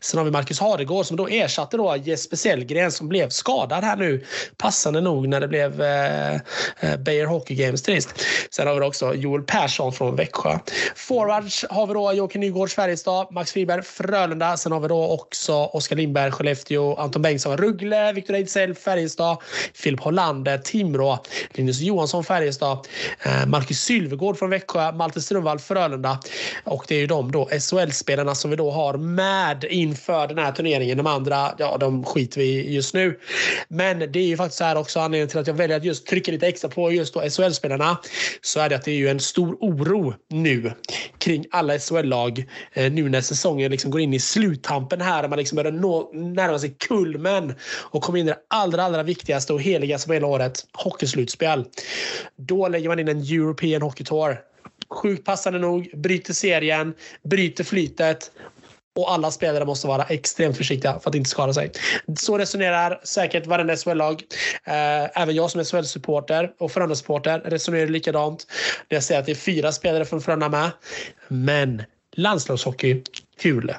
Sen 0.02 0.18
har 0.18 0.26
vi 0.26 0.32
Marcus 0.32 0.60
Hardegård 0.60 1.06
som 1.06 1.18
då 1.18 1.28
ersatte 1.28 1.78
då 1.78 1.96
Jesper 1.98 2.38
Sellgren 2.38 2.92
som 2.92 3.10
blev 3.10 3.30
skadad 3.30 3.84
här 3.84 3.96
nu. 3.96 4.26
Passande 4.58 5.02
nog 5.02 5.28
när 5.28 5.40
det 5.40 5.48
blev 5.48 5.82
eh, 5.82 6.34
eh 6.34 6.98
Beijer 7.00 7.26
Hockey 7.26 7.56
Games 7.56 7.82
trist. 7.82 8.10
Sen 8.50 8.68
har 8.68 8.76
vi 8.76 8.82
också 8.82 9.14
Joel 9.14 9.42
Persson 9.42 9.94
från 9.94 10.16
Växjö. 10.16 10.60
Forwards 10.96 11.66
har 11.70 11.88
vi 11.88 11.94
då 11.94 12.14
Joakim 12.14 12.42
Nygård 12.42 12.70
Färjestad, 12.70 13.28
Max 13.32 13.52
Friberg 13.52 13.82
Frölunda. 13.82 14.58
Sen 14.58 14.72
har 14.72 14.80
vi 14.80 14.88
då 14.88 15.23
också 15.24 15.54
Oskar 15.54 15.96
Lindberg 15.96 16.32
Skellefteå, 16.32 16.96
Anton 16.96 17.22
Bengtsson 17.22 17.58
Ruggle, 17.58 18.14
Viktor 18.14 18.34
Ejdsell 18.36 18.76
Färjestad, 18.76 19.38
Filip 19.74 20.00
Hollander 20.00 20.58
Timrå, 20.58 21.18
Linus 21.52 21.80
Johansson 21.80 22.24
Färjestad, 22.24 22.88
eh, 23.26 23.46
Marcus 23.46 23.80
Sylvegård 23.80 24.38
från 24.38 24.50
Växjö, 24.50 24.92
Malte 24.92 25.22
Strömvall 25.22 25.60
Frölunda. 25.60 26.20
Och 26.64 26.86
det 26.88 26.96
är 26.96 27.00
ju 27.00 27.08
de 27.08 27.32
då 27.32 27.46
SHL-spelarna 27.46 28.36
som 28.36 28.50
vi 28.50 28.56
då 28.56 28.72
har 28.72 28.98
med 28.98 29.64
inför 29.64 30.28
den 30.28 30.38
här 30.38 30.52
turneringen. 30.52 30.98
De 30.98 31.08
andra, 31.08 31.56
ja, 31.58 31.78
de 31.80 32.04
skiter 32.06 32.40
vi 32.40 32.74
just 32.74 32.94
nu. 32.94 33.20
Men 33.68 34.00
det 34.00 34.20
är 34.20 34.28
ju 34.28 34.38
faktiskt 34.38 34.58
så 34.58 34.64
här 34.64 34.78
också 34.78 35.00
anledningen 35.00 35.28
till 35.30 35.40
att 35.40 35.48
jag 35.48 35.54
väljer 35.54 35.78
att 35.78 35.84
just 35.84 36.08
trycka 36.08 36.32
lite 36.32 36.48
extra 36.48 36.70
på 36.70 36.92
just 36.92 37.14
då 37.14 37.22
SHL-spelarna. 37.22 37.98
Så 38.42 38.60
är 38.60 38.70
det 38.70 38.76
att 38.76 38.84
det 38.84 38.92
är 38.92 38.96
ju 38.96 39.10
en 39.10 39.20
stor 39.20 39.58
oro 39.60 40.14
nu 40.30 40.74
kring 41.18 41.46
alla 41.52 41.80
SHL-lag 41.80 42.46
eh, 42.74 42.92
nu 42.92 43.10
när 43.10 43.22
säsongen 43.22 43.72
liksom 43.72 43.92
går 43.92 44.02
in 44.02 44.14
i 44.14 44.20
sluttampen 44.20 45.02
här 45.02 45.13
här 45.14 45.28
man 45.28 45.40
liksom 45.40 45.56
börjar 45.56 45.72
nå, 45.72 46.12
närma 46.14 46.60
sig 46.60 46.76
kulmen 46.80 47.56
och 47.66 48.02
kommer 48.02 48.20
in 48.20 48.28
i 48.28 48.30
det 48.30 48.40
allra, 48.48 48.84
allra 48.84 49.04
viktigaste 49.04 49.54
och 49.54 49.62
heligaste 49.62 50.08
på 50.08 50.14
hela 50.14 50.28
året. 50.28 50.66
Hockeyslutspel. 50.74 51.66
Då 52.36 52.68
lägger 52.68 52.90
man 52.90 53.00
in 53.00 53.08
en 53.08 53.22
European 53.22 53.82
Hockey 53.82 54.04
Tour. 54.04 54.38
Sjukt 54.90 55.26
passande 55.26 55.60
nog, 55.60 55.92
bryter 55.94 56.34
serien, 56.34 56.94
bryter 57.24 57.64
flytet 57.64 58.32
och 58.96 59.12
alla 59.12 59.32
spelare 59.32 59.66
måste 59.66 59.88
vara 59.88 60.04
extremt 60.04 60.58
försiktiga 60.58 61.00
för 61.00 61.10
att 61.10 61.16
inte 61.16 61.30
skada 61.30 61.54
sig. 61.54 61.72
Så 62.20 62.38
resonerar 62.38 63.00
säkert 63.04 63.46
varenda 63.46 63.76
SHL-lag. 63.76 64.24
Eh, 64.64 65.22
även 65.22 65.36
jag 65.36 65.52
som 65.52 65.60
är 65.60 65.64
SHL-supporter 65.64 66.52
och 66.60 66.72
Frölunda-supporter 66.72 67.40
resonerar 67.40 67.88
likadant. 67.88 68.48
När 68.90 68.96
jag 68.96 69.04
säger 69.04 69.20
att 69.20 69.26
det 69.26 69.32
är 69.32 69.36
fyra 69.36 69.72
spelare 69.72 70.06
från 70.06 70.22
Frölunda 70.22 70.50
med. 70.50 70.72
Men 71.28 71.84
landslagshockey, 72.16 73.04
kul. 73.40 73.74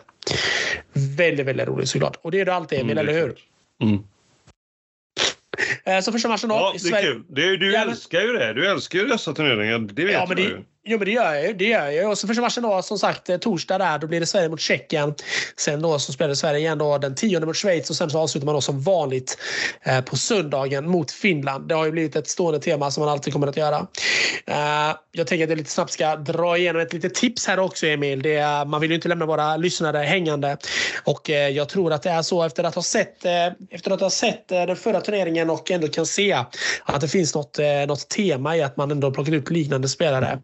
Väldigt, 0.93 1.47
väldigt 1.47 1.69
roligt 1.69 1.89
såklart. 1.89 2.17
Och 2.23 2.31
det 2.31 2.41
är 2.41 2.45
det 2.45 2.55
alltid 2.55 2.79
Emil, 2.79 2.99
mm, 2.99 3.09
eller 3.09 3.21
hur? 3.21 3.35
Mm. 3.83 4.03
Eh, 5.85 6.01
så 6.01 6.13
första 6.13 6.29
matchen 6.29 6.49
då. 6.49 6.55
Ja, 6.55 6.75
det 6.83 6.97
är 6.97 7.03
kul. 7.03 7.25
Det, 7.29 7.57
du 7.57 7.73
ja, 7.73 7.81
älskar 7.81 8.21
ju 8.21 8.33
det. 8.33 8.53
Du 8.53 8.67
älskar 8.67 8.99
ju 8.99 9.07
dessa 9.07 9.33
turneringar. 9.33 9.79
Det 9.79 10.05
vet 10.05 10.13
ja, 10.13 10.27
men 10.29 10.39
ju. 10.39 10.65
Jo, 10.87 10.99
men 10.99 11.05
det 11.05 11.13
gör 11.13 11.35
jag 11.35 11.47
ju. 11.47 11.53
Det 11.53 11.65
gör 11.65 11.91
jag. 11.91 12.11
Och 12.11 12.19
så 12.19 12.27
första 12.27 12.43
matchen 12.43 12.63
då, 12.63 12.83
som 12.83 12.99
sagt, 12.99 13.31
eh, 13.31 13.37
torsdag 13.37 13.79
där, 13.79 13.99
då 13.99 14.07
blir 14.07 14.21
det 14.21 14.27
Sverige 14.27 14.49
mot 14.49 14.61
Tjeckien. 14.61 15.15
Sen 15.57 15.83
då 15.83 15.99
så 15.99 16.13
spelar 16.13 16.35
Sverige 16.35 16.59
igen 16.59 16.79
då 16.79 16.99
den 16.99 17.15
10 17.15 17.41
mot 17.41 17.57
Schweiz 17.57 17.91
och 17.91 17.97
sen 17.97 18.11
så 18.11 18.19
avslutar 18.19 18.47
man 18.47 18.55
då 18.55 18.61
som 18.61 18.81
vanligt 18.81 19.39
eh, 19.83 20.01
på 20.01 20.17
söndagen 20.17 20.89
mot 20.89 21.11
Finland. 21.11 21.69
Det 21.69 21.75
har 21.75 21.85
ju 21.85 21.91
blivit 21.91 22.17
ett 22.17 22.29
stående 22.29 22.61
tema 22.61 22.91
som 22.91 23.01
man 23.01 23.13
alltid 23.13 23.33
kommer 23.33 23.47
att 23.47 23.57
göra. 23.57 23.87
Eh, 24.47 24.97
jag 25.13 25.27
tänker 25.27 25.45
att 25.45 25.51
jag 25.51 25.59
lite 25.59 25.71
snabbt 25.71 25.93
ska 25.93 26.17
dra 26.17 26.59
igenom 26.59 26.83
ett 26.83 26.93
litet 26.93 27.15
tips 27.15 27.47
här 27.47 27.59
också, 27.59 27.87
Emil. 27.87 28.23
Det 28.23 28.37
är, 28.37 28.65
man 28.65 28.81
vill 28.81 28.91
ju 28.91 28.97
inte 28.97 29.09
lämna 29.09 29.27
våra 29.27 29.57
lyssnare 29.57 29.99
hängande. 29.99 30.57
Och 31.05 31.31
eh, 31.31 31.49
jag 31.49 31.69
tror 31.69 31.93
att 31.93 32.03
det 32.03 32.11
är 32.11 32.23
så 32.23 32.43
efter 32.43 32.65
att 32.65 32.75
ha 32.75 32.83
sett, 32.83 33.25
eh, 33.25 33.47
efter 33.71 33.91
att 33.91 34.01
ha 34.01 34.11
sett 34.11 34.53
eh, 34.53 34.67
den 34.67 34.77
förra 34.77 35.01
turneringen 35.01 35.51
och 35.51 35.71
ändå 35.71 35.89
kan 35.89 36.07
se 36.07 36.33
att 36.85 37.01
det 37.01 37.09
finns 37.09 37.35
något, 37.35 37.59
eh, 37.59 37.67
något 37.89 38.09
tema 38.09 38.57
i 38.57 38.63
att 38.63 38.77
man 38.77 38.91
ändå 38.91 39.11
plockat 39.11 39.35
ut 39.35 39.51
liknande 39.51 39.89
spelare 39.89 40.39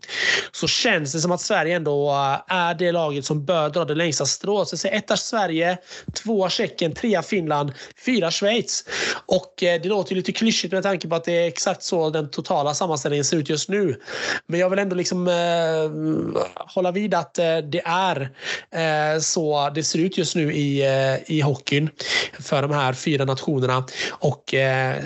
så 0.52 0.66
känns 0.68 1.12
det 1.12 1.20
som 1.20 1.32
att 1.32 1.40
Sverige 1.40 1.76
ändå 1.76 2.10
eh, 2.10 2.56
är 2.56 2.74
det 2.74 2.92
laget 2.92 3.24
som 3.24 3.44
bör 3.44 3.70
dra 3.70 3.84
det 3.84 3.94
längsta 3.94 4.26
strået. 4.26 4.68
Så 4.68 4.88
etta 4.88 5.16
Sverige, 5.16 5.78
tvåa 6.12 6.50
Tjeckien, 6.50 6.94
trea 6.94 7.22
Finland, 7.22 7.72
fyra 8.06 8.30
Schweiz. 8.30 8.84
Och 9.26 9.62
eh, 9.62 9.80
det 9.82 9.88
låter 9.88 10.14
lite 10.14 10.32
klyschigt 10.32 10.72
med 10.72 10.82
tanke 10.82 11.08
på 11.08 11.14
att 11.14 11.24
det 11.24 11.32
är 11.32 11.48
exakt 11.48 11.82
så 11.82 12.10
den 12.10 12.30
totala 12.30 12.74
sammanställningen 12.74 13.24
ser 13.24 13.36
ut 13.36 13.48
just 13.48 13.68
nu. 13.68 14.00
Men 14.46 14.60
jag 14.60 14.70
vill 14.70 14.78
ändå 14.78 14.96
liksom 14.96 15.28
eh, 15.28 16.50
hålla 16.74 16.92
vid 16.92 17.14
att 17.14 17.38
eh, 17.38 17.58
det 17.58 17.82
är 17.84 18.30
eh, 18.70 19.20
så 19.20 19.70
det 19.74 19.82
ser 19.82 19.98
ut 19.98 20.18
just 20.18 20.36
nu 20.36 20.52
i, 20.52 20.82
eh, 20.86 21.36
i 21.36 21.40
hockeyn 21.40 21.90
för 22.40 22.62
de 22.62 22.70
här 22.70 22.92
fyra 22.92 23.24
nationerna. 23.24 23.84
Och 24.10 24.54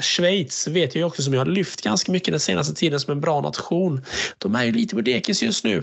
Schweiz 0.00 0.68
vet 0.68 0.94
jag 0.94 1.06
också 1.06 1.22
som 1.22 1.34
jag 1.34 1.40
har 1.40 1.46
lyft 1.46 1.80
ganska 1.80 2.12
mycket 2.12 2.32
den 2.32 2.40
senaste 2.40 2.74
tiden 2.74 3.00
som 3.00 3.12
en 3.12 3.20
bra 3.20 3.40
nation. 3.40 4.04
De 4.38 4.54
är 4.54 4.64
ju 4.64 4.72
lite 4.72 4.94
på 4.94 5.00
det 5.00 5.13
Ekis 5.14 5.42
just 5.42 5.64
nu. 5.64 5.82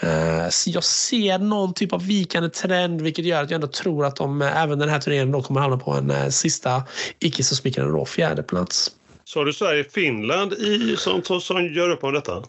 Eh, 0.00 0.48
jag 0.66 0.84
ser 0.84 1.38
någon 1.38 1.74
typ 1.74 1.92
av 1.92 2.06
vikande 2.06 2.48
trend 2.48 3.00
vilket 3.00 3.24
gör 3.24 3.42
att 3.42 3.50
jag 3.50 3.54
ändå 3.54 3.66
tror 3.66 4.06
att 4.06 4.16
de 4.16 4.42
även 4.42 4.78
den 4.78 4.88
här 4.88 5.00
turneringen 5.00 5.32
då 5.32 5.42
kommer 5.42 5.60
hamna 5.60 5.76
på 5.76 5.90
en 5.92 6.32
sista 6.32 6.82
icke 7.18 7.44
så 7.44 7.56
smickrande 7.56 8.06
fjärde 8.06 8.42
plats. 8.42 8.90
Så 9.28 9.40
har 9.40 9.44
du 9.44 9.52
Sverige-Finland 9.52 10.54
som, 10.98 11.40
som 11.40 11.74
gör 11.74 11.90
upp 11.90 12.04
om 12.04 12.14
detta? 12.14 12.42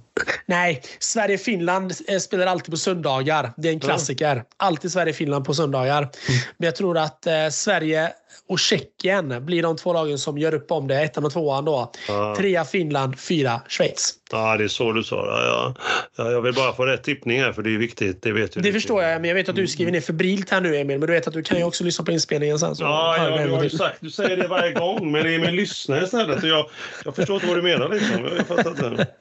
Nej, 0.45 0.81
Sverige-Finland 0.99 1.95
spelar 2.21 2.45
alltid 2.45 2.71
på 2.71 2.77
söndagar. 2.77 3.53
Det 3.57 3.67
är 3.67 3.73
en 3.73 3.79
klassiker. 3.79 4.43
Alltid 4.57 4.91
Sverige-Finland 4.91 5.45
på 5.45 5.53
söndagar. 5.53 6.01
Mm. 6.01 6.11
Men 6.57 6.65
jag 6.65 6.75
tror 6.75 6.97
att 6.97 7.27
eh, 7.27 7.49
Sverige 7.51 8.11
och 8.47 8.59
Tjeckien 8.59 9.45
blir 9.45 9.63
de 9.63 9.77
två 9.77 9.93
lagen 9.93 10.19
som 10.19 10.37
gör 10.37 10.53
upp 10.53 10.71
om 10.71 10.87
det. 10.87 11.01
Ettan 11.01 11.25
och 11.25 11.33
tvåan 11.33 11.65
då. 11.65 11.91
Ja. 12.07 12.35
Trea 12.37 12.65
Finland, 12.65 13.19
fyra 13.19 13.61
Schweiz. 13.67 14.13
Ja, 14.31 14.57
det 14.57 14.63
är 14.63 14.67
så 14.67 14.91
du 14.91 15.03
sa. 15.03 15.15
Ja, 15.15 15.75
ja. 16.17 16.31
jag 16.31 16.41
vill 16.41 16.53
bara 16.53 16.73
få 16.73 16.85
rätt 16.85 17.03
tippning 17.03 17.41
här 17.41 17.51
för 17.51 17.61
det 17.61 17.73
är 17.73 17.77
viktigt. 17.77 18.21
Det 18.21 18.31
vet. 18.31 18.63
Det 18.63 18.73
förstår 18.73 19.03
jag, 19.03 19.21
men 19.21 19.27
jag 19.27 19.35
vet 19.35 19.49
att 19.49 19.55
du 19.55 19.67
skriver 19.67 19.91
ner 19.91 20.01
febrilt 20.01 20.49
här 20.49 20.61
nu 20.61 20.77
Emil. 20.77 20.99
Men 20.99 21.07
du 21.07 21.13
vet 21.13 21.27
att 21.27 21.33
du 21.33 21.43
kan 21.43 21.57
ju 21.57 21.63
också 21.63 21.83
lyssna 21.83 22.05
på 22.05 22.11
inspelningen 22.11 22.59
sen. 22.59 22.75
Så 22.75 22.83
ja, 22.83 23.15
ja 23.17 23.45
du 23.45 23.51
har 23.51 23.63
ju 23.63 23.69
sagt, 23.69 23.97
du 23.99 24.09
säger 24.09 24.37
det 24.37 24.47
varje 24.47 24.73
gång. 24.73 25.11
Men 25.11 25.25
Emil 25.25 25.55
lyssnar 25.55 26.03
istället. 26.03 26.43
Jag, 26.43 26.69
jag 27.05 27.15
förstår 27.15 27.35
inte 27.35 27.47
vad 27.47 27.57
du 27.57 27.61
menar 27.61 27.89
liksom. 27.89 28.29
Jag 28.37 28.47
fattar 28.47 28.69
inte. 28.69 29.07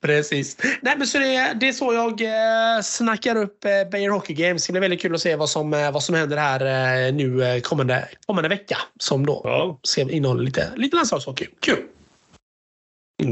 Precis. 0.00 0.56
Nej, 0.80 0.94
men 0.98 1.06
så 1.06 1.18
det, 1.18 1.56
det 1.60 1.68
är 1.68 1.72
så 1.72 1.94
jag 1.94 2.20
eh, 2.22 2.82
snackar 2.82 3.36
upp 3.36 3.64
eh, 3.64 3.90
Beijer 3.90 4.10
Hockey 4.10 4.34
Games. 4.34 4.66
Det 4.66 4.72
blir 4.72 4.80
väldigt 4.80 5.02
kul 5.02 5.14
att 5.14 5.20
se 5.20 5.36
vad 5.36 5.50
som, 5.50 5.74
eh, 5.74 5.92
vad 5.92 6.02
som 6.02 6.14
händer 6.14 6.36
här 6.36 6.60
eh, 7.06 7.14
nu 7.14 7.60
eh, 8.00 8.06
kommande, 8.26 8.26
kommande 8.26 8.48
vecka. 8.48 8.78
Som 9.00 9.26
då 9.26 9.40
ja. 9.44 9.78
innehåller 10.10 10.42
lite, 10.42 10.72
lite 10.76 10.96
landslagshockey. 10.96 11.46
Kul! 11.60 11.86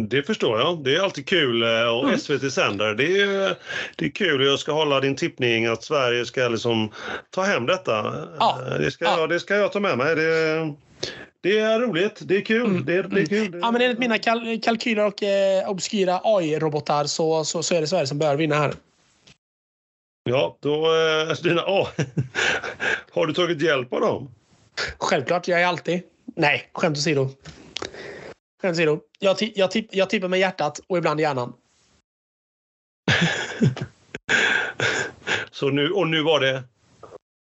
Det 0.09 0.23
förstår 0.23 0.61
jag. 0.61 0.85
Det 0.85 0.97
är 0.97 1.01
alltid 1.01 1.27
kul. 1.27 1.63
Eh, 1.63 1.97
och 1.97 2.05
mm. 2.05 2.19
SVT 2.19 2.53
sänder. 2.53 2.95
Det 2.95 3.21
är, 3.21 3.57
det 3.97 4.05
är 4.05 4.11
kul. 4.11 4.47
Jag 4.47 4.59
ska 4.59 4.73
hålla 4.73 5.01
din 5.01 5.17
tippning 5.17 5.67
att 5.67 5.85
Sverige 5.85 6.25
ska 6.25 6.49
liksom 6.49 6.93
ta 7.31 7.43
hem 7.43 7.67
detta. 7.67 8.15
Ja. 8.39 8.59
Det, 8.79 8.91
ska, 8.91 9.05
ja. 9.05 9.27
det 9.27 9.41
ska 9.41 9.55
jag 9.57 9.73
ta 9.73 9.81
med 9.81 9.99
mig. 9.99 10.17
Det, 10.17 10.75
det 11.41 11.59
är 11.59 11.81
roligt. 11.81 12.21
Det 12.21 12.37
är 12.37 12.41
kul. 12.41 12.67
Mm. 12.67 12.85
Det, 12.85 12.95
är, 12.95 13.03
det 13.03 13.21
är 13.21 13.27
kul. 13.27 13.59
Ja, 13.63 13.71
men 13.71 13.83
enligt 13.83 13.99
mina 13.99 14.19
kal 14.19 14.61
kalkyler 14.63 15.07
och 15.07 15.23
eh, 15.23 15.71
obskyra 15.71 16.21
AI-robotar 16.25 17.05
så, 17.05 17.45
så, 17.45 17.63
så 17.63 17.75
är 17.75 17.81
det 17.81 17.87
Sverige 17.87 18.07
som 18.07 18.19
bör 18.19 18.37
vinna 18.37 18.57
här. 18.57 18.75
Ja, 20.25 20.57
då... 20.61 20.75
Eh, 20.75 21.29
alltså 21.29 21.45
dina, 21.45 21.63
oh. 21.63 21.89
Har 23.11 23.27
du 23.27 23.33
tagit 23.33 23.63
hjälp 23.63 23.93
av 23.93 24.01
dem? 24.01 24.31
Självklart. 24.99 25.49
Jag 25.49 25.63
är 25.63 25.67
alltid... 25.67 26.03
Nej, 26.25 26.71
skämt 26.73 26.97
åsido. 26.97 27.29
Skämt 28.63 28.73
åsido. 28.73 29.01
Jag, 29.19 29.37
jag, 29.55 29.71
tipp, 29.71 29.89
jag 29.91 30.11
tippar 30.11 30.29
med 30.29 30.41
hjärtat 30.41 30.81
och 30.87 30.99
ibland 30.99 31.21
hjärnan. 31.21 31.53
så 35.51 35.71
nu, 35.71 35.91
och 35.91 36.09
nu 36.09 36.23
var 36.23 36.41
det? 36.41 36.55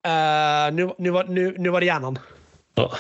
Uh, 0.07 0.75
nu, 0.75 0.95
nu, 0.99 1.11
var, 1.11 1.25
nu, 1.25 1.55
nu 1.59 1.69
var 1.69 1.81
det 1.81 1.87
hjärnan. 1.87 2.19
Ja. 2.75 2.97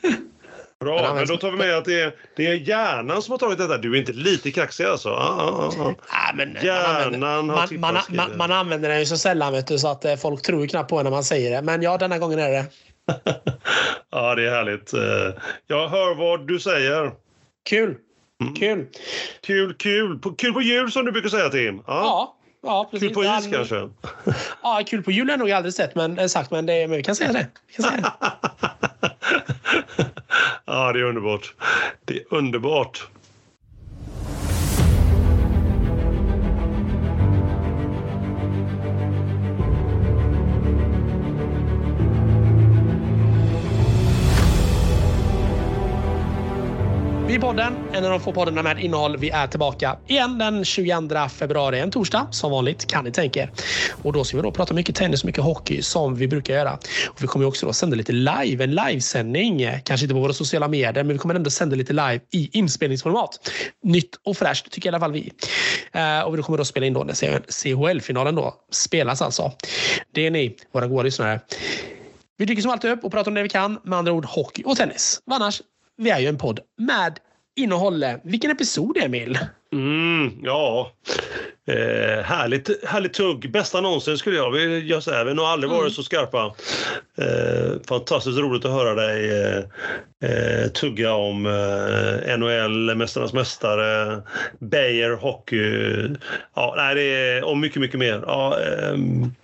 Bra, 0.80 1.14
men 1.14 1.26
då 1.26 1.36
tar 1.36 1.50
vi 1.50 1.56
med 1.56 1.76
att 1.76 1.84
det 1.84 2.00
är, 2.00 2.14
det 2.36 2.46
är 2.46 2.54
hjärnan 2.54 3.22
som 3.22 3.32
har 3.32 3.38
tagit 3.38 3.58
detta. 3.58 3.78
Du 3.78 3.94
är 3.94 3.98
inte 3.98 4.12
lite 4.12 4.50
kaxig 4.50 4.84
alltså? 4.84 5.08
Ah, 5.08 5.12
ah, 5.14 5.72
ah. 5.78 5.94
Ja, 6.10 6.32
men, 6.34 6.56
hjärnan 6.62 7.20
man 7.20 7.48
har 7.48 7.78
man, 7.78 7.92
man, 7.94 8.02
man, 8.08 8.36
man, 8.36 8.52
använder 8.52 8.88
den 8.88 8.98
ju 8.98 9.06
så 9.06 9.16
sällan 9.16 9.52
vet 9.52 9.66
du, 9.66 9.78
så 9.78 9.88
att 9.88 10.04
eh, 10.04 10.16
folk 10.16 10.42
tror 10.42 10.66
knappt 10.66 10.90
på 10.90 11.02
när 11.02 11.10
man 11.10 11.24
säger 11.24 11.50
det. 11.50 11.62
Men 11.62 11.82
ja, 11.82 11.98
denna 11.98 12.18
gången 12.18 12.38
är 12.38 12.50
det. 12.50 12.64
ja, 14.10 14.34
det 14.34 14.46
är 14.46 14.50
härligt. 14.50 14.92
Eh, 14.92 15.42
jag 15.66 15.88
hör 15.88 16.14
vad 16.14 16.46
du 16.46 16.58
säger. 16.58 17.12
Kul. 17.68 17.96
Mm. 18.40 18.54
Kul. 18.54 18.86
Kul, 19.40 19.74
kul. 19.74 20.18
Kul 20.38 20.52
på 20.52 20.62
jul 20.62 20.92
som 20.92 21.04
du 21.04 21.12
brukar 21.12 21.28
säga 21.28 21.48
Tim. 21.48 21.76
Ja. 21.76 21.82
ja. 21.86 22.36
Ja, 22.62 22.88
precis. 22.90 23.08
Kul 23.08 23.14
på 23.14 23.24
is 23.24 23.48
kanske? 23.52 23.88
Ja, 24.62 24.82
kul 24.86 25.02
på 25.02 25.10
jul 25.10 25.26
har 25.26 25.32
jag 25.32 25.38
nog 25.38 25.50
aldrig 25.50 25.74
sett, 25.74 25.94
men, 25.94 26.28
sagt, 26.28 26.50
men, 26.50 26.66
det, 26.66 26.88
men 26.88 26.96
vi 26.96 27.02
kan 27.02 27.16
säga 27.16 27.32
det. 27.32 27.46
Vi 27.66 27.74
kan 27.74 27.84
säga 27.84 28.00
det. 28.00 28.12
ja, 30.64 30.92
det 30.92 30.98
är 31.00 31.04
underbart. 31.04 31.54
Det 32.04 32.14
är 32.14 32.34
underbart. 32.34 33.08
Vi 47.30 47.36
är 47.36 47.40
podden, 47.40 47.76
en 47.92 48.04
av 48.04 48.10
de 48.10 48.20
få 48.20 48.32
poddarna 48.32 48.62
med 48.62 48.78
innehåll. 48.80 49.16
Vi 49.16 49.30
är 49.30 49.46
tillbaka 49.46 49.96
igen 50.08 50.38
den 50.38 50.64
22 50.64 51.28
februari, 51.28 51.80
en 51.80 51.90
torsdag 51.90 52.28
som 52.30 52.50
vanligt 52.50 52.86
kan 52.86 53.04
ni 53.04 53.12
tänka 53.12 53.40
er. 53.40 53.50
Och 54.02 54.12
då 54.12 54.24
ska 54.24 54.36
vi 54.36 54.42
då 54.42 54.50
prata 54.50 54.74
mycket 54.74 54.96
tennis 54.96 55.22
och 55.22 55.26
mycket 55.26 55.44
hockey 55.44 55.82
som 55.82 56.14
vi 56.14 56.28
brukar 56.28 56.54
göra. 56.54 56.78
Och 57.08 57.22
vi 57.22 57.26
kommer 57.26 57.46
också 57.46 57.66
då 57.66 57.72
sända 57.72 57.96
lite 57.96 58.12
live, 58.12 58.64
en 58.64 58.74
livesändning. 58.74 59.68
Kanske 59.84 60.04
inte 60.04 60.14
på 60.14 60.20
våra 60.20 60.32
sociala 60.32 60.68
medier, 60.68 61.04
men 61.04 61.08
vi 61.08 61.18
kommer 61.18 61.34
ändå 61.34 61.50
sända 61.50 61.76
lite 61.76 61.92
live 61.92 62.20
i 62.32 62.58
inspelningsformat. 62.58 63.50
Nytt 63.84 64.20
och 64.24 64.36
fräscht 64.36 64.70
tycker 64.70 64.88
i 64.88 64.90
alla 64.90 65.00
fall 65.00 65.12
vi. 65.12 65.32
Eh, 65.92 66.20
och 66.20 66.38
vi 66.38 66.42
kommer 66.42 66.58
då 66.58 66.64
spela 66.64 66.86
in 66.86 66.92
då 66.92 67.04
när 67.04 67.14
CHL-finalen 67.14 68.34
då 68.34 68.54
spelas 68.70 69.22
alltså. 69.22 69.52
Det 70.14 70.26
är 70.26 70.30
ni, 70.30 70.56
våra 70.72 70.86
goda 70.86 71.02
lyssnare. 71.02 71.40
Vi 72.40 72.46
dyker 72.46 72.62
som 72.62 72.70
alltid 72.70 72.90
upp 72.90 73.04
och 73.04 73.12
pratar 73.12 73.30
om 73.30 73.34
det 73.34 73.42
vi 73.42 73.48
kan, 73.48 73.78
med 73.84 73.98
andra 73.98 74.12
ord 74.12 74.24
hockey 74.24 74.62
och 74.66 74.76
tennis. 74.76 75.22
Annars 75.30 75.62
vi 76.00 76.10
är 76.10 76.18
ju 76.18 76.26
en 76.26 76.38
podd 76.38 76.60
med 76.78 77.18
innehåll. 77.56 78.04
Vilken 78.22 78.50
episod, 78.50 78.96
Emil? 78.96 79.38
Mm, 79.72 80.32
ja, 80.42 80.92
eh, 81.68 82.24
härligt, 82.24 82.84
härligt 82.84 83.14
tugg. 83.14 83.50
Bästa 83.52 83.80
någonsin 83.80 84.18
skulle 84.18 84.36
jag 84.36 84.50
vilja 84.50 85.00
säga. 85.00 85.24
Vi 85.24 85.30
har 85.30 85.36
nog 85.36 85.44
aldrig 85.44 85.70
varit 85.70 85.80
mm. 85.80 85.90
så 85.90 86.02
skarpa. 86.02 86.54
Eh, 87.18 87.72
fantastiskt 87.88 88.38
roligt 88.38 88.64
att 88.64 88.70
höra 88.70 88.94
dig 88.94 89.40
eh, 89.40 89.58
eh 90.30 90.68
tugga 90.68 91.12
om 91.12 91.46
eh, 91.46 92.38
NHL, 92.38 92.94
Mästarnas 92.94 93.32
Mästare, 93.32 94.22
Beijer 94.58 95.10
Hockey. 95.10 96.16
Ja, 96.54 96.74
nej, 96.76 96.94
det 96.94 97.02
är, 97.02 97.44
och 97.44 97.58
mycket, 97.58 97.80
mycket 97.80 97.98
mer. 97.98 98.24
Ja, 98.26 98.58
ehm, 98.60 99.34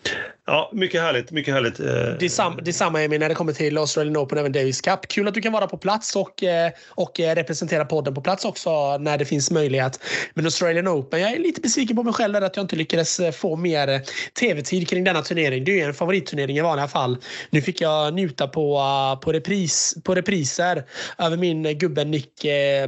Ja, 0.49 0.71
mycket 0.73 1.03
härligt. 1.03 1.31
Mycket 1.31 1.55
härligt. 1.55 1.81
Eh. 1.81 1.87
Detsamma, 2.21 2.57
detsamma 2.57 3.03
Emil 3.03 3.21
när 3.21 3.29
det 3.29 3.35
kommer 3.35 3.53
till 3.53 3.79
Australian 3.79 4.17
Open 4.17 4.39
även 4.39 4.53
Davis 4.53 4.81
Cup. 4.81 5.09
Kul 5.09 5.29
att 5.29 5.35
du 5.35 5.41
kan 5.41 5.53
vara 5.53 5.67
på 5.67 5.77
plats 5.79 6.17
och, 6.17 6.43
eh, 6.43 6.71
och 6.89 7.21
eh, 7.21 7.35
representera 7.35 7.85
podden 7.85 8.15
på 8.15 8.21
plats 8.21 8.45
också 8.45 8.99
när 8.99 9.19
det 9.19 9.25
finns 9.25 9.51
möjlighet. 9.51 10.01
Men 10.35 10.45
Australian 10.45 10.89
Open, 10.89 11.21
jag 11.21 11.33
är 11.33 11.39
lite 11.39 11.61
besviken 11.61 11.97
på 11.97 12.03
mig 12.03 12.13
själv 12.13 12.37
att 12.37 12.57
jag 12.57 12.65
inte 12.65 12.77
lyckades 12.77 13.21
få 13.33 13.57
mer 13.57 14.03
tv-tid 14.41 14.89
kring 14.89 15.05
denna 15.05 15.23
turnering. 15.23 15.65
Det 15.65 15.73
är 15.73 15.77
ju 15.77 15.83
en 15.83 15.95
favoritturnering 15.95 16.59
i 16.59 16.61
vanliga 16.61 16.89
fall. 16.89 17.19
Nu 17.51 17.63
fick 17.63 17.81
jag 17.81 18.15
njuta 18.15 18.49
på, 18.49 18.81
på, 19.23 19.33
repris, 19.33 19.95
på 20.05 20.15
repriser 20.15 20.85
över 21.19 21.37
min 21.37 21.79
gubbe 21.79 22.05
Nick, 22.05 22.47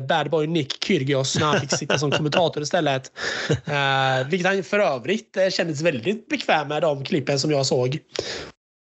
bad 0.09 0.31
boy 0.31 0.47
Nick 0.47 0.85
Kyrgios 0.85 1.39
när 1.39 1.47
han 1.47 1.61
fick 1.61 1.73
sitta 1.73 1.99
som 1.99 2.11
kommentator 2.11 2.63
istället. 2.63 3.13
vilket 4.31 4.47
han 4.47 4.63
för 4.63 4.79
övrigt 4.79 5.37
kändes 5.51 5.81
väldigt 5.81 6.29
bekväm 6.29 6.69
med 6.69 6.83
de 6.83 7.05
klippen 7.05 7.39
som 7.39 7.48
jag 7.51 7.67
såg. 7.67 7.99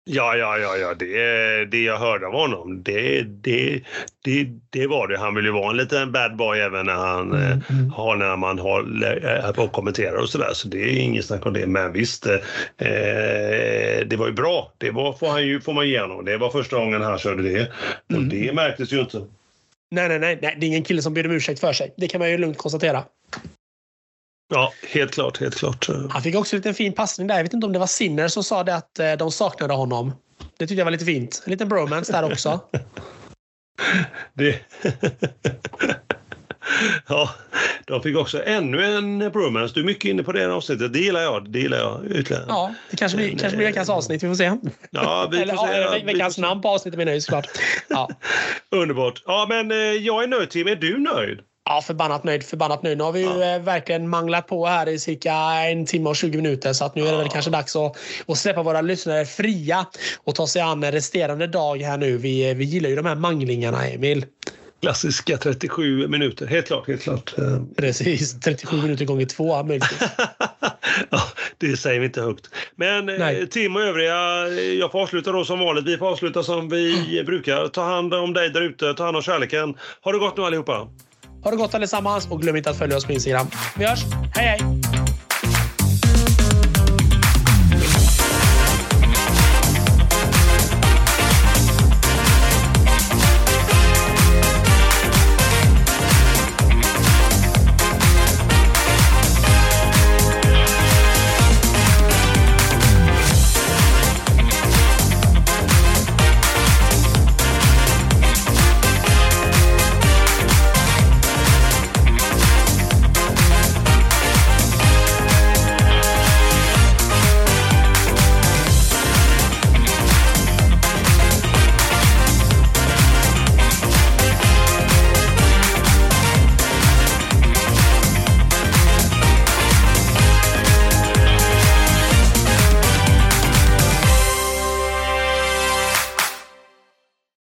Ja, 0.03 0.35
ja, 0.35 0.57
ja, 0.57 0.77
ja. 0.77 0.93
Det, 0.93 1.65
det 1.65 1.83
jag 1.83 1.97
hörde 1.97 2.27
av 2.27 2.33
honom, 2.33 2.83
det, 2.83 3.21
det, 3.21 3.81
det, 4.23 4.47
det 4.69 4.87
var 4.87 5.07
det. 5.07 5.17
Han 5.17 5.35
vill 5.35 5.45
ju 5.45 5.51
vara 5.51 5.69
en 5.71 5.77
liten 5.77 6.11
bad 6.11 6.35
boy 6.35 6.59
även 6.59 6.85
när, 6.85 6.93
han, 6.93 7.31
mm, 7.31 7.41
eh, 7.41 7.71
mm. 7.71 7.91
har, 7.91 8.15
när 8.15 8.37
man 8.37 8.59
har, 8.59 9.53
på 9.53 9.63
och 9.63 9.71
kommenterar 9.71 10.15
och 10.15 10.29
sådär. 10.29 10.53
Så 10.53 10.67
det 10.67 10.83
är 10.83 10.99
inget 10.99 11.25
snack 11.25 11.45
om 11.45 11.53
det. 11.53 11.67
Men 11.67 11.93
visst, 11.93 12.25
eh, 12.25 12.37
det 14.05 14.15
var 14.17 14.27
ju 14.27 14.33
bra. 14.33 14.73
Det 14.77 14.91
var, 14.91 15.13
får, 15.13 15.27
han 15.27 15.47
ju, 15.47 15.61
får 15.61 15.73
man 15.73 15.89
ge 15.89 15.99
honom. 15.99 16.25
Det 16.25 16.37
var 16.37 16.49
första 16.49 16.77
gången 16.77 17.01
han 17.01 17.19
körde 17.19 17.43
det. 17.43 17.71
Och 18.09 18.15
mm. 18.15 18.29
det 18.29 18.53
märktes 18.53 18.93
ju 18.93 18.99
inte. 18.99 19.17
Nej, 19.91 20.09
nej, 20.09 20.19
nej, 20.19 20.39
nej. 20.41 20.57
Det 20.59 20.65
är 20.65 20.67
ingen 20.67 20.83
kille 20.83 21.01
som 21.01 21.13
ber 21.13 21.25
om 21.25 21.31
ursäkt 21.31 21.59
för 21.59 21.73
sig. 21.73 21.93
Det 21.97 22.07
kan 22.07 22.19
man 22.19 22.31
ju 22.31 22.37
lugnt 22.37 22.57
konstatera. 22.57 23.03
Ja, 24.53 24.73
helt 24.87 25.11
klart. 25.11 25.39
Helt 25.39 25.55
klart. 25.55 25.87
Han 26.09 26.21
fick 26.21 26.35
också 26.35 26.55
en 26.55 26.57
liten 26.57 26.73
fin 26.73 26.93
passning 26.93 27.27
där. 27.27 27.35
Jag 27.35 27.43
vet 27.43 27.53
inte 27.53 27.67
om 27.67 27.73
det 27.73 27.79
var 27.79 27.87
Sinner 27.87 28.27
som 28.27 28.43
sa 28.43 28.63
det 28.63 28.75
att 28.75 28.99
eh, 28.99 29.11
de 29.11 29.31
saknade 29.31 29.73
honom. 29.73 30.13
Det 30.57 30.67
tyckte 30.67 30.79
jag 30.79 30.85
var 30.85 30.91
lite 30.91 31.05
fint. 31.05 31.41
En 31.45 31.51
liten 31.51 31.69
bromance 31.69 32.11
där 32.11 32.31
också. 32.31 32.59
det... 34.33 34.59
ja, 37.07 37.29
de 37.85 38.03
fick 38.03 38.17
också 38.17 38.43
ännu 38.43 38.85
en 38.85 39.31
bromance. 39.31 39.73
Du 39.73 39.79
är 39.79 39.85
mycket 39.85 40.05
inne 40.05 40.23
på 40.23 40.31
det 40.31 40.53
avsnittet. 40.53 40.93
Det 40.93 40.99
gillar 40.99 41.21
jag. 41.21 41.51
Det 41.51 41.59
gillar 41.59 41.77
jag 41.77 42.05
ytterligare. 42.05 42.45
Ja, 42.47 42.73
det 42.89 42.97
kanske 42.97 43.17
blir, 43.17 43.29
kanske 43.29 43.57
blir 43.57 43.67
veckans 43.67 43.89
avsnitt. 43.89 44.23
Vi 44.23 44.27
får 44.27 44.35
se. 44.35 44.57
Ja, 44.91 45.27
vi 45.31 45.37
får 45.37 45.43
Eller, 45.43 45.55
se. 45.55 45.77
Ja, 45.77 45.99
veckans 46.05 46.37
namn 46.37 46.61
på 46.61 46.69
avsnittet 46.69 46.97
menar 46.97 47.11
jag 47.11 47.23
såklart. 47.23 47.47
Ja. 47.87 48.09
Underbart. 48.71 49.23
Ja, 49.25 49.45
men 49.49 49.71
eh, 49.71 49.77
jag 49.77 50.23
är 50.23 50.27
nöjd 50.27 50.49
Tim. 50.49 50.67
Är 50.67 50.75
du 50.75 50.97
nöjd? 50.99 51.39
Ja, 51.71 51.81
förbannat 51.81 52.23
nöjd. 52.23 52.43
Förbannat 52.43 52.83
nöjd. 52.83 52.97
Nu 52.97 53.03
har 53.03 53.11
vi 53.11 53.19
ju 53.19 53.25
ja. 53.25 53.55
Eh, 53.55 53.61
verkligen 53.61 54.09
manglat 54.09 54.47
på 54.47 54.65
här 54.65 54.89
i 54.89 54.99
cirka 54.99 55.33
en 55.33 55.85
timme 55.85 56.09
och 56.09 56.15
20 56.15 56.37
minuter. 56.37 56.73
Så 56.73 56.85
att 56.85 56.95
nu 56.95 57.07
är 57.07 57.11
det 57.11 57.17
väl 57.17 57.29
kanske 57.29 57.51
dags 57.51 57.75
att, 57.75 57.97
att 58.27 58.37
släppa 58.37 58.63
våra 58.63 58.81
lyssnare 58.81 59.25
fria 59.25 59.85
och 60.23 60.35
ta 60.35 60.47
sig 60.47 60.61
an 60.61 60.91
resterande 60.91 61.47
dag 61.47 61.77
här 61.77 61.97
nu. 61.97 62.17
Vi, 62.17 62.53
vi 62.53 62.65
gillar 62.65 62.89
ju 62.89 62.95
de 62.95 63.05
här 63.05 63.15
manglingarna, 63.15 63.87
Emil. 63.87 64.25
Klassiska 64.81 65.37
37 65.37 66.07
minuter, 66.07 66.47
helt 66.47 66.67
klart. 66.67 66.87
Helt 66.87 67.01
klart. 67.01 67.33
Precis, 67.77 68.39
37 68.39 68.81
minuter 68.81 69.05
gånger 69.05 69.25
två 69.25 69.63
möjligtvis. 69.63 70.01
ja, 71.09 71.21
det 71.57 71.77
säger 71.77 71.99
vi 71.99 72.05
inte 72.05 72.21
högt. 72.21 72.49
Men 72.75 73.05
Nej. 73.05 73.47
Tim 73.47 73.75
och 73.75 73.81
övriga, 73.81 74.47
jag 74.79 74.91
får 74.91 75.01
avsluta 75.01 75.31
då 75.31 75.45
som 75.45 75.59
vanligt. 75.59 75.85
Vi 75.85 75.97
får 75.97 76.09
avsluta 76.09 76.43
som 76.43 76.69
vi 76.69 77.23
brukar. 77.25 77.67
Ta 77.67 77.83
hand 77.83 78.13
om 78.13 78.33
dig 78.33 78.49
där 78.49 78.61
ute, 78.61 78.93
ta 78.93 79.03
hand 79.03 79.17
om 79.17 79.23
kärleken. 79.23 79.77
Ha 80.01 80.11
det 80.11 80.19
gott 80.19 80.37
nu 80.37 80.43
allihopa! 80.43 80.87
Ha 81.43 81.51
det 81.51 81.57
gott 81.57 81.75
allesammans 81.75 82.27
och 82.31 82.41
glöm 82.41 82.55
inte 82.55 82.69
att 82.69 82.77
följa 82.77 82.97
oss 82.97 83.05
på 83.05 83.11
Instagram. 83.11 83.47
Vi 83.77 83.85
hörs! 83.85 84.03
Hej 84.35 84.45
hej! 84.45 85.10